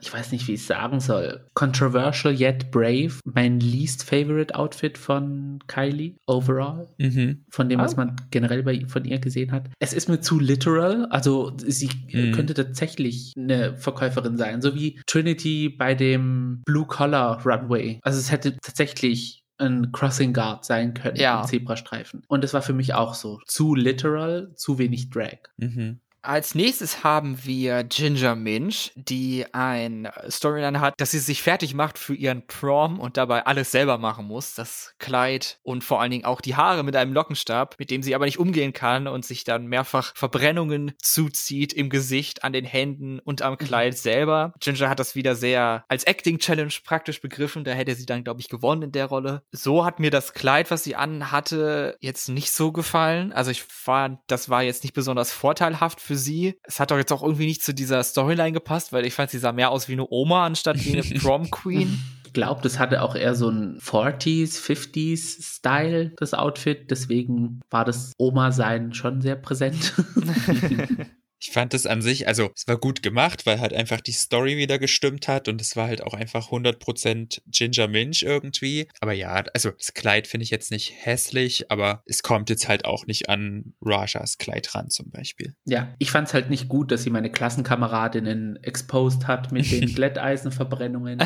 ich 0.00 0.12
weiß 0.12 0.32
nicht, 0.32 0.46
wie 0.48 0.54
ich 0.54 0.60
es 0.60 0.66
sagen 0.66 1.00
soll. 1.00 1.46
Controversial 1.54 2.34
yet 2.38 2.70
brave. 2.70 3.20
Mein 3.24 3.60
least 3.60 4.04
favorite 4.04 4.54
Outfit 4.54 4.98
von 4.98 5.58
Kylie 5.66 6.16
overall. 6.26 6.88
Mhm. 6.98 7.44
Von 7.50 7.68
dem, 7.68 7.80
was 7.80 7.94
ah. 7.94 8.04
man 8.04 8.16
generell 8.30 8.62
bei, 8.62 8.84
von 8.86 9.04
ihr 9.04 9.18
gesehen 9.18 9.52
hat. 9.52 9.70
Es 9.78 9.92
ist 9.92 10.08
mir 10.08 10.20
zu 10.20 10.38
literal. 10.38 11.06
Also 11.06 11.52
sie 11.64 11.90
mhm. 12.12 12.32
könnte 12.32 12.54
tatsächlich 12.54 13.32
eine 13.36 13.76
Verkäuferin 13.76 14.36
sein. 14.36 14.62
So 14.62 14.74
wie 14.74 15.00
Trinity 15.06 15.68
bei 15.68 15.94
dem 15.94 16.62
Blue 16.64 16.86
Collar 16.86 17.44
Runway. 17.44 17.98
Also 18.02 18.18
es 18.18 18.30
hätte 18.30 18.56
tatsächlich 18.62 19.42
ein 19.58 19.92
Crossing 19.92 20.32
Guard 20.32 20.64
sein 20.64 20.94
können, 20.94 21.16
ja. 21.16 21.40
ein 21.40 21.46
Zebrastreifen. 21.46 22.22
Und 22.28 22.44
es 22.44 22.52
war 22.52 22.62
für 22.62 22.72
mich 22.72 22.94
auch 22.94 23.14
so. 23.14 23.38
Zu 23.46 23.74
literal, 23.74 24.52
zu 24.56 24.78
wenig 24.78 25.10
Drag. 25.10 25.38
Mhm. 25.56 26.00
Als 26.24 26.54
nächstes 26.54 27.02
haben 27.02 27.44
wir 27.44 27.82
Ginger 27.82 28.36
Minch, 28.36 28.92
die 28.94 29.44
ein 29.52 30.08
Storyline 30.30 30.80
hat, 30.80 30.94
dass 30.98 31.10
sie 31.10 31.18
sich 31.18 31.42
fertig 31.42 31.74
macht 31.74 31.98
für 31.98 32.14
ihren 32.14 32.46
Prom 32.46 33.00
und 33.00 33.16
dabei 33.16 33.44
alles 33.44 33.72
selber 33.72 33.98
machen 33.98 34.26
muss. 34.26 34.54
Das 34.54 34.94
Kleid 35.00 35.58
und 35.64 35.82
vor 35.82 36.00
allen 36.00 36.12
Dingen 36.12 36.24
auch 36.24 36.40
die 36.40 36.54
Haare 36.54 36.84
mit 36.84 36.94
einem 36.94 37.12
Lockenstab, 37.12 37.74
mit 37.80 37.90
dem 37.90 38.04
sie 38.04 38.14
aber 38.14 38.26
nicht 38.26 38.38
umgehen 38.38 38.72
kann 38.72 39.08
und 39.08 39.24
sich 39.24 39.42
dann 39.42 39.66
mehrfach 39.66 40.12
Verbrennungen 40.14 40.92
zuzieht 41.02 41.72
im 41.72 41.90
Gesicht, 41.90 42.44
an 42.44 42.52
den 42.52 42.64
Händen 42.64 43.18
und 43.18 43.42
am 43.42 43.58
Kleid 43.58 43.98
selber. 43.98 44.52
Ginger 44.60 44.88
hat 44.88 45.00
das 45.00 45.16
wieder 45.16 45.34
sehr 45.34 45.84
als 45.88 46.04
Acting 46.04 46.38
Challenge 46.38 46.72
praktisch 46.84 47.20
begriffen. 47.20 47.64
Da 47.64 47.72
hätte 47.72 47.96
sie 47.96 48.06
dann, 48.06 48.22
glaube 48.22 48.40
ich, 48.40 48.48
gewonnen 48.48 48.82
in 48.82 48.92
der 48.92 49.06
Rolle. 49.06 49.42
So 49.50 49.84
hat 49.84 49.98
mir 49.98 50.12
das 50.12 50.34
Kleid, 50.34 50.70
was 50.70 50.84
sie 50.84 50.94
anhatte, 50.94 51.96
jetzt 51.98 52.28
nicht 52.28 52.52
so 52.52 52.70
gefallen. 52.70 53.32
Also 53.32 53.50
ich 53.50 53.64
fand, 53.64 54.20
das 54.28 54.48
war 54.48 54.62
jetzt 54.62 54.84
nicht 54.84 54.94
besonders 54.94 55.32
vorteilhaft 55.32 56.00
für 56.00 56.11
für 56.12 56.16
sie. 56.18 56.54
Es 56.62 56.78
hat 56.78 56.90
doch 56.90 56.98
jetzt 56.98 57.12
auch 57.12 57.22
irgendwie 57.22 57.46
nicht 57.46 57.62
zu 57.62 57.72
dieser 57.72 58.02
Storyline 58.02 58.52
gepasst, 58.52 58.92
weil 58.92 59.06
ich 59.06 59.14
fand, 59.14 59.30
sie 59.30 59.38
sah 59.38 59.52
mehr 59.52 59.70
aus 59.70 59.88
wie 59.88 59.92
eine 59.92 60.06
Oma 60.10 60.44
anstatt 60.44 60.84
wie 60.84 60.92
eine 60.92 61.02
Prom 61.20 61.50
Queen. 61.50 61.98
Ich 62.26 62.34
glaube, 62.34 62.60
das 62.62 62.78
hatte 62.78 63.02
auch 63.02 63.14
eher 63.14 63.34
so 63.34 63.48
ein 63.48 63.78
40s, 63.78 64.60
50s 64.60 65.56
Style, 65.56 66.12
das 66.18 66.34
Outfit. 66.34 66.90
Deswegen 66.90 67.60
war 67.70 67.84
das 67.84 68.12
Oma-Sein 68.18 68.92
schon 68.92 69.20
sehr 69.20 69.36
präsent. 69.36 69.94
Ich 71.42 71.50
fand 71.50 71.74
es 71.74 71.86
an 71.86 72.02
sich, 72.02 72.28
also 72.28 72.50
es 72.54 72.68
war 72.68 72.76
gut 72.76 73.02
gemacht, 73.02 73.46
weil 73.46 73.58
halt 73.58 73.72
einfach 73.72 74.00
die 74.00 74.12
Story 74.12 74.56
wieder 74.56 74.78
gestimmt 74.78 75.26
hat 75.26 75.48
und 75.48 75.60
es 75.60 75.74
war 75.74 75.88
halt 75.88 76.00
auch 76.00 76.14
einfach 76.14 76.52
100% 76.52 77.40
Ginger 77.48 77.88
Minch 77.88 78.22
irgendwie. 78.22 78.86
Aber 79.00 79.12
ja, 79.12 79.42
also 79.52 79.72
das 79.72 79.92
Kleid 79.92 80.28
finde 80.28 80.44
ich 80.44 80.50
jetzt 80.50 80.70
nicht 80.70 80.94
hässlich, 81.04 81.68
aber 81.68 82.04
es 82.06 82.22
kommt 82.22 82.48
jetzt 82.48 82.68
halt 82.68 82.84
auch 82.84 83.08
nicht 83.08 83.28
an 83.28 83.74
Rajas 83.82 84.38
Kleid 84.38 84.72
ran 84.76 84.88
zum 84.88 85.10
Beispiel. 85.10 85.56
Ja, 85.64 85.92
ich 85.98 86.12
fand 86.12 86.28
es 86.28 86.34
halt 86.34 86.48
nicht 86.48 86.68
gut, 86.68 86.92
dass 86.92 87.02
sie 87.02 87.10
meine 87.10 87.32
Klassenkameradinnen 87.32 88.62
exposed 88.62 89.26
hat 89.26 89.50
mit 89.50 89.68
den 89.72 89.86
Glätteisenverbrennungen. 89.96 91.24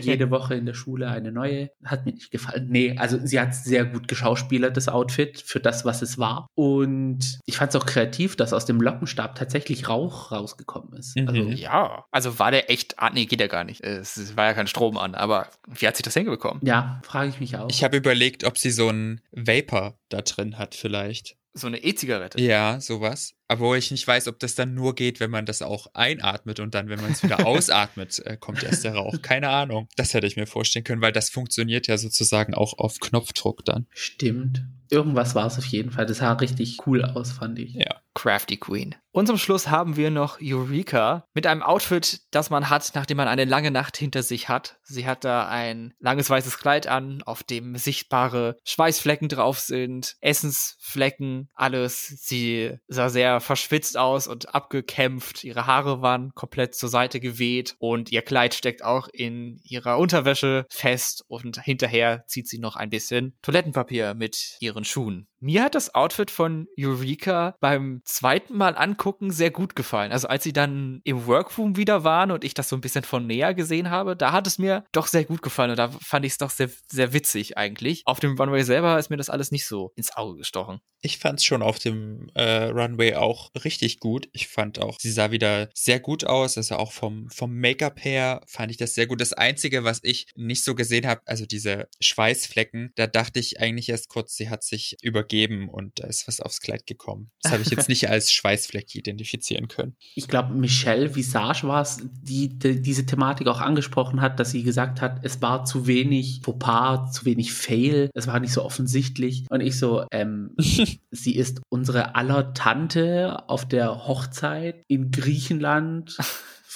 Jede 0.00 0.30
Woche 0.30 0.54
in 0.54 0.66
der 0.66 0.74
Schule 0.74 1.08
eine 1.08 1.32
neue. 1.32 1.72
Hat 1.84 2.06
mir 2.06 2.12
nicht 2.12 2.30
gefallen. 2.30 2.68
Nee, 2.70 2.96
also 2.96 3.18
sie 3.20 3.40
hat 3.40 3.56
sehr 3.56 3.84
gut 3.86 4.06
geschauspielert, 4.06 4.76
das 4.76 4.88
Outfit, 4.88 5.42
für 5.44 5.58
das, 5.58 5.84
was 5.84 6.00
es 6.00 6.16
war. 6.16 6.48
Und 6.54 7.40
ich 7.44 7.56
fand 7.56 7.74
es 7.74 7.76
auch 7.80 7.86
kreativ, 7.86 8.36
dass 8.36 8.52
aus 8.52 8.64
dem 8.64 8.80
Lockenstab 8.80 9.34
tatsächlich 9.34 9.47
tatsächlich 9.48 9.88
Rauch 9.88 10.30
rausgekommen 10.30 10.92
ist. 10.98 11.16
Mhm. 11.16 11.28
Also, 11.28 11.42
ja, 11.42 12.04
also 12.10 12.38
war 12.38 12.50
der 12.50 12.70
echt, 12.70 12.98
ah 12.98 13.10
nee, 13.10 13.24
geht 13.24 13.40
ja 13.40 13.46
gar 13.46 13.64
nicht. 13.64 13.82
Es 13.82 14.36
war 14.36 14.44
ja 14.44 14.54
kein 14.54 14.66
Strom 14.66 14.98
an, 14.98 15.14
aber 15.14 15.48
wie 15.66 15.86
hat 15.86 15.96
sich 15.96 16.04
das 16.04 16.14
hingekommen? 16.14 16.60
Ja, 16.64 17.00
frage 17.02 17.30
ich 17.30 17.40
mich 17.40 17.56
auch. 17.56 17.68
Ich 17.70 17.82
habe 17.82 17.96
überlegt, 17.96 18.44
ob 18.44 18.58
sie 18.58 18.70
so 18.70 18.90
ein 18.90 19.22
Vapor 19.32 19.98
da 20.10 20.20
drin 20.20 20.58
hat 20.58 20.74
vielleicht. 20.74 21.36
So 21.54 21.66
eine 21.66 21.78
E-Zigarette. 21.78 22.40
Ja, 22.40 22.80
sowas. 22.80 23.34
Aber 23.48 23.76
ich 23.76 23.90
nicht 23.90 24.06
weiß, 24.06 24.28
ob 24.28 24.38
das 24.38 24.54
dann 24.54 24.74
nur 24.74 24.94
geht, 24.94 25.20
wenn 25.20 25.30
man 25.30 25.46
das 25.46 25.62
auch 25.62 25.88
einatmet 25.94 26.60
und 26.60 26.74
dann, 26.74 26.88
wenn 26.88 27.00
man 27.00 27.12
es 27.12 27.22
wieder 27.22 27.46
ausatmet, 27.46 28.18
äh, 28.20 28.36
kommt 28.36 28.62
erst 28.62 28.84
der 28.84 28.94
Rauch. 28.94 29.22
Keine 29.22 29.48
Ahnung. 29.48 29.88
Das 29.96 30.12
hätte 30.12 30.26
ich 30.26 30.36
mir 30.36 30.46
vorstellen 30.46 30.84
können, 30.84 31.00
weil 31.00 31.12
das 31.12 31.30
funktioniert 31.30 31.86
ja 31.86 31.96
sozusagen 31.96 32.54
auch 32.54 32.78
auf 32.78 33.00
Knopfdruck 33.00 33.64
dann. 33.64 33.86
Stimmt. 33.90 34.64
Irgendwas 34.90 35.34
war 35.34 35.46
es 35.46 35.58
auf 35.58 35.66
jeden 35.66 35.90
Fall. 35.90 36.06
Das 36.06 36.18
sah 36.18 36.32
richtig 36.34 36.78
cool 36.86 37.04
aus, 37.04 37.32
fand 37.32 37.58
ich. 37.58 37.74
Ja. 37.74 38.00
Crafty 38.14 38.56
Queen. 38.56 38.94
Und 39.12 39.26
zum 39.26 39.38
Schluss 39.38 39.68
haben 39.68 39.96
wir 39.96 40.10
noch 40.10 40.38
Eureka 40.40 41.24
mit 41.34 41.46
einem 41.46 41.62
Outfit, 41.62 42.20
das 42.30 42.50
man 42.50 42.70
hat, 42.70 42.92
nachdem 42.94 43.16
man 43.16 43.28
eine 43.28 43.44
lange 43.44 43.70
Nacht 43.70 43.96
hinter 43.96 44.22
sich 44.22 44.48
hat. 44.48 44.78
Sie 44.82 45.06
hat 45.06 45.24
da 45.24 45.48
ein 45.48 45.94
langes 45.98 46.30
weißes 46.30 46.58
Kleid 46.58 46.86
an, 46.86 47.22
auf 47.22 47.42
dem 47.42 47.76
sichtbare 47.76 48.56
Schweißflecken 48.64 49.28
drauf 49.28 49.58
sind, 49.60 50.16
Essensflecken, 50.20 51.48
alles. 51.54 52.06
Sie 52.06 52.78
sah 52.88 53.08
sehr 53.08 53.37
verschwitzt 53.40 53.96
aus 53.96 54.26
und 54.26 54.54
abgekämpft. 54.54 55.44
Ihre 55.44 55.66
Haare 55.66 56.02
waren 56.02 56.32
komplett 56.34 56.74
zur 56.74 56.88
Seite 56.88 57.20
geweht 57.20 57.76
und 57.78 58.10
ihr 58.12 58.22
Kleid 58.22 58.54
steckt 58.54 58.84
auch 58.84 59.08
in 59.12 59.60
ihrer 59.64 59.98
Unterwäsche 59.98 60.66
fest 60.70 61.24
und 61.28 61.62
hinterher 61.62 62.24
zieht 62.26 62.48
sie 62.48 62.58
noch 62.58 62.76
ein 62.76 62.90
bisschen 62.90 63.36
Toilettenpapier 63.42 64.14
mit 64.14 64.56
ihren 64.60 64.84
Schuhen. 64.84 65.26
Mir 65.40 65.62
hat 65.62 65.74
das 65.74 65.94
Outfit 65.94 66.30
von 66.30 66.66
Eureka 66.78 67.56
beim 67.60 68.00
zweiten 68.04 68.56
Mal 68.56 68.76
angucken 68.76 69.30
sehr 69.30 69.50
gut 69.50 69.76
gefallen. 69.76 70.10
Also 70.10 70.26
als 70.26 70.42
sie 70.42 70.52
dann 70.52 71.00
im 71.04 71.26
Workroom 71.26 71.76
wieder 71.76 72.02
waren 72.02 72.30
und 72.32 72.44
ich 72.44 72.54
das 72.54 72.68
so 72.68 72.76
ein 72.76 72.80
bisschen 72.80 73.04
von 73.04 73.26
näher 73.26 73.54
gesehen 73.54 73.90
habe, 73.90 74.16
da 74.16 74.32
hat 74.32 74.46
es 74.46 74.58
mir 74.58 74.84
doch 74.92 75.06
sehr 75.06 75.24
gut 75.24 75.42
gefallen 75.42 75.70
und 75.70 75.78
da 75.78 75.90
fand 75.90 76.24
ich 76.24 76.32
es 76.32 76.38
doch 76.38 76.50
sehr, 76.50 76.70
sehr 76.90 77.12
witzig 77.12 77.56
eigentlich. 77.56 78.02
Auf 78.04 78.18
dem 78.18 78.36
Runway 78.36 78.62
selber 78.62 78.98
ist 78.98 79.10
mir 79.10 79.16
das 79.16 79.30
alles 79.30 79.52
nicht 79.52 79.66
so 79.66 79.92
ins 79.94 80.16
Auge 80.16 80.38
gestochen. 80.38 80.80
Ich 81.00 81.18
fand 81.18 81.38
es 81.38 81.44
schon 81.44 81.62
auf 81.62 81.78
dem 81.78 82.28
äh, 82.34 82.64
Runway 82.64 83.14
auch 83.14 83.50
richtig 83.64 84.00
gut. 84.00 84.28
Ich 84.32 84.48
fand 84.48 84.80
auch, 84.80 84.98
sie 84.98 85.12
sah 85.12 85.30
wieder 85.30 85.68
sehr 85.72 86.00
gut 86.00 86.24
aus. 86.24 86.56
Also 86.56 86.76
auch 86.76 86.90
vom, 86.90 87.30
vom 87.30 87.54
Make-up 87.54 88.04
her 88.04 88.40
fand 88.48 88.72
ich 88.72 88.76
das 88.76 88.94
sehr 88.94 89.06
gut. 89.06 89.20
Das 89.20 89.32
Einzige, 89.32 89.84
was 89.84 90.00
ich 90.02 90.26
nicht 90.34 90.64
so 90.64 90.74
gesehen 90.74 91.06
habe, 91.06 91.22
also 91.26 91.46
diese 91.46 91.88
Schweißflecken, 92.00 92.92
da 92.96 93.06
dachte 93.06 93.38
ich 93.38 93.60
eigentlich 93.60 93.88
erst 93.88 94.08
kurz, 94.08 94.34
sie 94.34 94.50
hat 94.50 94.64
sich 94.64 94.96
übergeben 95.28 95.68
und 95.68 95.98
da 96.00 96.06
ist 96.06 96.26
was 96.26 96.40
aufs 96.40 96.60
Kleid 96.60 96.86
gekommen. 96.86 97.30
Das 97.42 97.52
habe 97.52 97.62
ich 97.62 97.70
jetzt 97.70 97.88
nicht 97.88 98.08
als 98.10 98.32
Schweißfleck 98.32 98.94
identifizieren 98.94 99.68
können. 99.68 99.96
Ich 100.14 100.28
glaube, 100.28 100.54
Michelle 100.54 101.14
Visage 101.14 101.66
war 101.66 101.82
es, 101.82 101.98
die, 102.02 102.58
die, 102.58 102.80
diese 102.80 103.06
Thematik 103.06 103.46
auch 103.48 103.60
angesprochen 103.60 104.20
hat, 104.20 104.40
dass 104.40 104.50
sie 104.50 104.62
gesagt 104.62 105.00
hat, 105.00 105.20
es 105.22 105.40
war 105.42 105.64
zu 105.64 105.86
wenig 105.86 106.40
Fauxpas, 106.44 107.12
zu 107.12 107.24
wenig 107.24 107.52
Fail, 107.52 108.10
es 108.14 108.26
war 108.26 108.40
nicht 108.40 108.52
so 108.52 108.64
offensichtlich. 108.64 109.44
Und 109.50 109.60
ich 109.60 109.78
so, 109.78 110.04
ähm, 110.10 110.54
sie 111.10 111.36
ist 111.36 111.60
unsere 111.68 112.14
aller 112.14 112.54
Tante 112.54 113.48
auf 113.48 113.68
der 113.68 114.06
Hochzeit 114.06 114.84
in 114.88 115.10
Griechenland. 115.10 116.16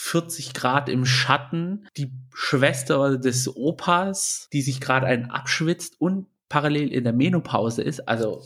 40 0.03 0.53
Grad 0.53 0.88
im 0.88 1.07
Schatten, 1.07 1.86
die 1.96 2.12
Schwester 2.34 3.18
des 3.18 3.55
Opas, 3.55 4.48
die 4.53 4.61
sich 4.61 4.80
gerade 4.80 5.07
einen 5.07 5.30
abschwitzt 5.30 6.00
und 6.00 6.26
parallel 6.53 6.92
in 6.92 7.05
der 7.05 7.14
Menopause 7.14 7.80
ist. 7.80 8.07
Also 8.07 8.42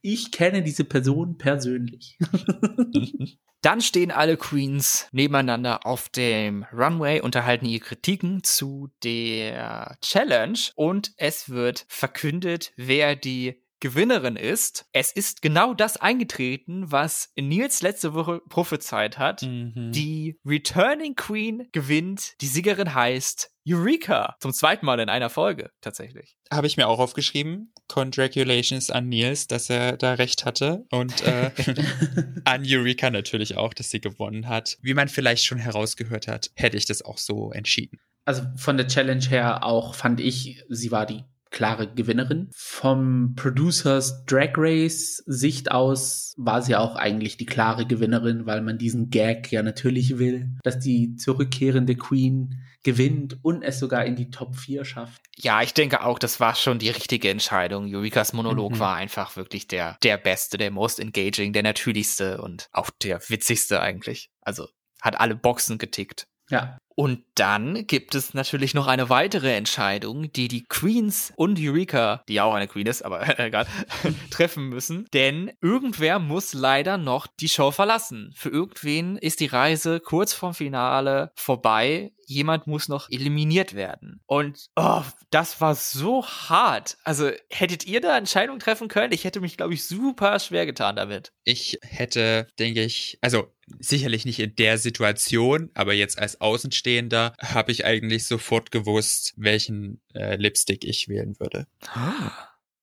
ich 0.00 0.30
kenne 0.30 0.62
diese 0.62 0.84
Person 0.84 1.38
persönlich. 1.38 2.16
Dann 3.62 3.80
stehen 3.80 4.12
alle 4.12 4.36
Queens 4.36 5.08
nebeneinander 5.10 5.84
auf 5.84 6.08
dem 6.08 6.64
Runway, 6.72 7.20
unterhalten 7.20 7.66
ihre 7.66 7.84
Kritiken 7.84 8.44
zu 8.44 8.90
der 9.02 9.96
Challenge 10.02 10.58
und 10.76 11.12
es 11.16 11.48
wird 11.48 11.84
verkündet, 11.88 12.72
wer 12.76 13.16
die 13.16 13.61
Gewinnerin 13.82 14.36
ist. 14.36 14.86
Es 14.92 15.10
ist 15.10 15.42
genau 15.42 15.74
das 15.74 15.96
eingetreten, 15.96 16.92
was 16.92 17.32
Nils 17.36 17.82
letzte 17.82 18.14
Woche 18.14 18.40
prophezeit 18.48 19.18
hat. 19.18 19.42
Mhm. 19.42 19.90
Die 19.90 20.38
Returning 20.46 21.16
Queen 21.16 21.68
gewinnt. 21.72 22.40
Die 22.40 22.46
Siegerin 22.46 22.94
heißt 22.94 23.50
Eureka. 23.68 24.36
Zum 24.38 24.52
zweiten 24.52 24.86
Mal 24.86 25.00
in 25.00 25.08
einer 25.08 25.30
Folge, 25.30 25.72
tatsächlich. 25.80 26.36
Habe 26.52 26.68
ich 26.68 26.76
mir 26.76 26.86
auch 26.86 27.00
aufgeschrieben. 27.00 27.72
Congratulations 27.88 28.88
an 28.90 29.08
Nils, 29.08 29.48
dass 29.48 29.68
er 29.68 29.96
da 29.96 30.14
recht 30.14 30.44
hatte. 30.44 30.86
Und 30.92 31.20
äh, 31.26 31.50
an 32.44 32.62
Eureka 32.64 33.10
natürlich 33.10 33.56
auch, 33.56 33.74
dass 33.74 33.90
sie 33.90 34.00
gewonnen 34.00 34.48
hat. 34.48 34.78
Wie 34.80 34.94
man 34.94 35.08
vielleicht 35.08 35.44
schon 35.44 35.58
herausgehört 35.58 36.28
hat, 36.28 36.52
hätte 36.54 36.76
ich 36.76 36.86
das 36.86 37.02
auch 37.02 37.18
so 37.18 37.50
entschieden. 37.50 37.98
Also 38.24 38.44
von 38.54 38.76
der 38.76 38.86
Challenge 38.86 39.24
her 39.28 39.64
auch 39.64 39.96
fand 39.96 40.20
ich, 40.20 40.62
sie 40.68 40.92
war 40.92 41.04
die 41.04 41.24
klare 41.52 41.92
Gewinnerin. 41.94 42.50
Vom 42.54 43.34
Producers 43.36 44.24
Drag 44.26 44.52
Race 44.56 45.22
Sicht 45.26 45.70
aus 45.70 46.34
war 46.36 46.62
sie 46.62 46.74
auch 46.74 46.96
eigentlich 46.96 47.36
die 47.36 47.46
klare 47.46 47.86
Gewinnerin, 47.86 48.46
weil 48.46 48.62
man 48.62 48.78
diesen 48.78 49.10
Gag 49.10 49.52
ja 49.52 49.62
natürlich 49.62 50.18
will, 50.18 50.56
dass 50.64 50.78
die 50.80 51.14
zurückkehrende 51.16 51.94
Queen 51.94 52.62
gewinnt 52.82 53.38
und 53.42 53.62
es 53.62 53.78
sogar 53.78 54.04
in 54.04 54.16
die 54.16 54.30
Top 54.30 54.56
4 54.56 54.84
schafft. 54.84 55.20
Ja, 55.36 55.62
ich 55.62 55.72
denke 55.72 56.02
auch, 56.04 56.18
das 56.18 56.40
war 56.40 56.56
schon 56.56 56.80
die 56.80 56.90
richtige 56.90 57.30
Entscheidung. 57.30 57.94
Eurikas 57.94 58.32
Monolog 58.32 58.72
Mhm. 58.72 58.78
war 58.80 58.96
einfach 58.96 59.36
wirklich 59.36 59.68
der, 59.68 59.96
der 60.02 60.16
beste, 60.18 60.58
der 60.58 60.70
most 60.72 60.98
engaging, 60.98 61.52
der 61.52 61.62
natürlichste 61.62 62.40
und 62.42 62.68
auch 62.72 62.90
der 63.02 63.20
witzigste 63.28 63.80
eigentlich. 63.80 64.30
Also 64.40 64.68
hat 65.00 65.20
alle 65.20 65.36
Boxen 65.36 65.78
getickt. 65.78 66.26
Ja, 66.50 66.76
Und 66.94 67.24
dann 67.34 67.86
gibt 67.86 68.14
es 68.14 68.34
natürlich 68.34 68.74
noch 68.74 68.86
eine 68.86 69.08
weitere 69.08 69.54
Entscheidung, 69.54 70.30
die 70.32 70.48
die 70.48 70.64
Queens 70.64 71.32
und 71.36 71.58
Eureka, 71.60 72.22
die 72.28 72.40
auch 72.40 72.54
eine 72.54 72.68
Queen 72.68 72.86
ist, 72.86 73.02
aber 73.02 73.26
egal, 73.38 73.66
treffen 74.30 74.68
müssen. 74.68 75.06
Denn 75.12 75.50
irgendwer 75.60 76.18
muss 76.18 76.52
leider 76.52 76.98
noch 76.98 77.26
die 77.26 77.48
Show 77.48 77.70
verlassen. 77.70 78.32
Für 78.36 78.50
irgendwen 78.50 79.16
ist 79.16 79.40
die 79.40 79.46
Reise 79.46 80.00
kurz 80.00 80.32
vorm 80.32 80.54
Finale 80.54 81.32
vorbei. 81.34 82.12
Jemand 82.26 82.66
muss 82.66 82.88
noch 82.88 83.10
eliminiert 83.10 83.74
werden. 83.74 84.20
Und 84.26 84.68
oh, 84.76 85.02
das 85.30 85.60
war 85.60 85.74
so 85.74 86.24
hart. 86.24 86.96
Also 87.04 87.30
hättet 87.50 87.84
ihr 87.86 88.00
da 88.00 88.16
Entscheidungen 88.16 88.60
treffen 88.60 88.88
können? 88.88 89.12
Ich 89.12 89.24
hätte 89.24 89.40
mich, 89.40 89.56
glaube 89.56 89.74
ich, 89.74 89.84
super 89.84 90.38
schwer 90.38 90.66
getan 90.66 90.96
damit. 90.96 91.32
Ich 91.44 91.78
hätte, 91.82 92.46
denke 92.58 92.82
ich, 92.82 93.18
also 93.20 93.52
sicherlich 93.78 94.24
nicht 94.24 94.38
in 94.38 94.54
der 94.56 94.78
Situation, 94.78 95.70
aber 95.74 95.92
jetzt 95.92 96.18
als 96.18 96.40
Außenstehender 96.40 97.34
habe 97.40 97.72
ich 97.72 97.84
eigentlich 97.84 98.26
sofort 98.26 98.70
gewusst, 98.70 99.34
welchen 99.36 100.00
äh, 100.14 100.36
Lipstick 100.36 100.84
ich 100.84 101.08
wählen 101.08 101.38
würde. 101.38 101.66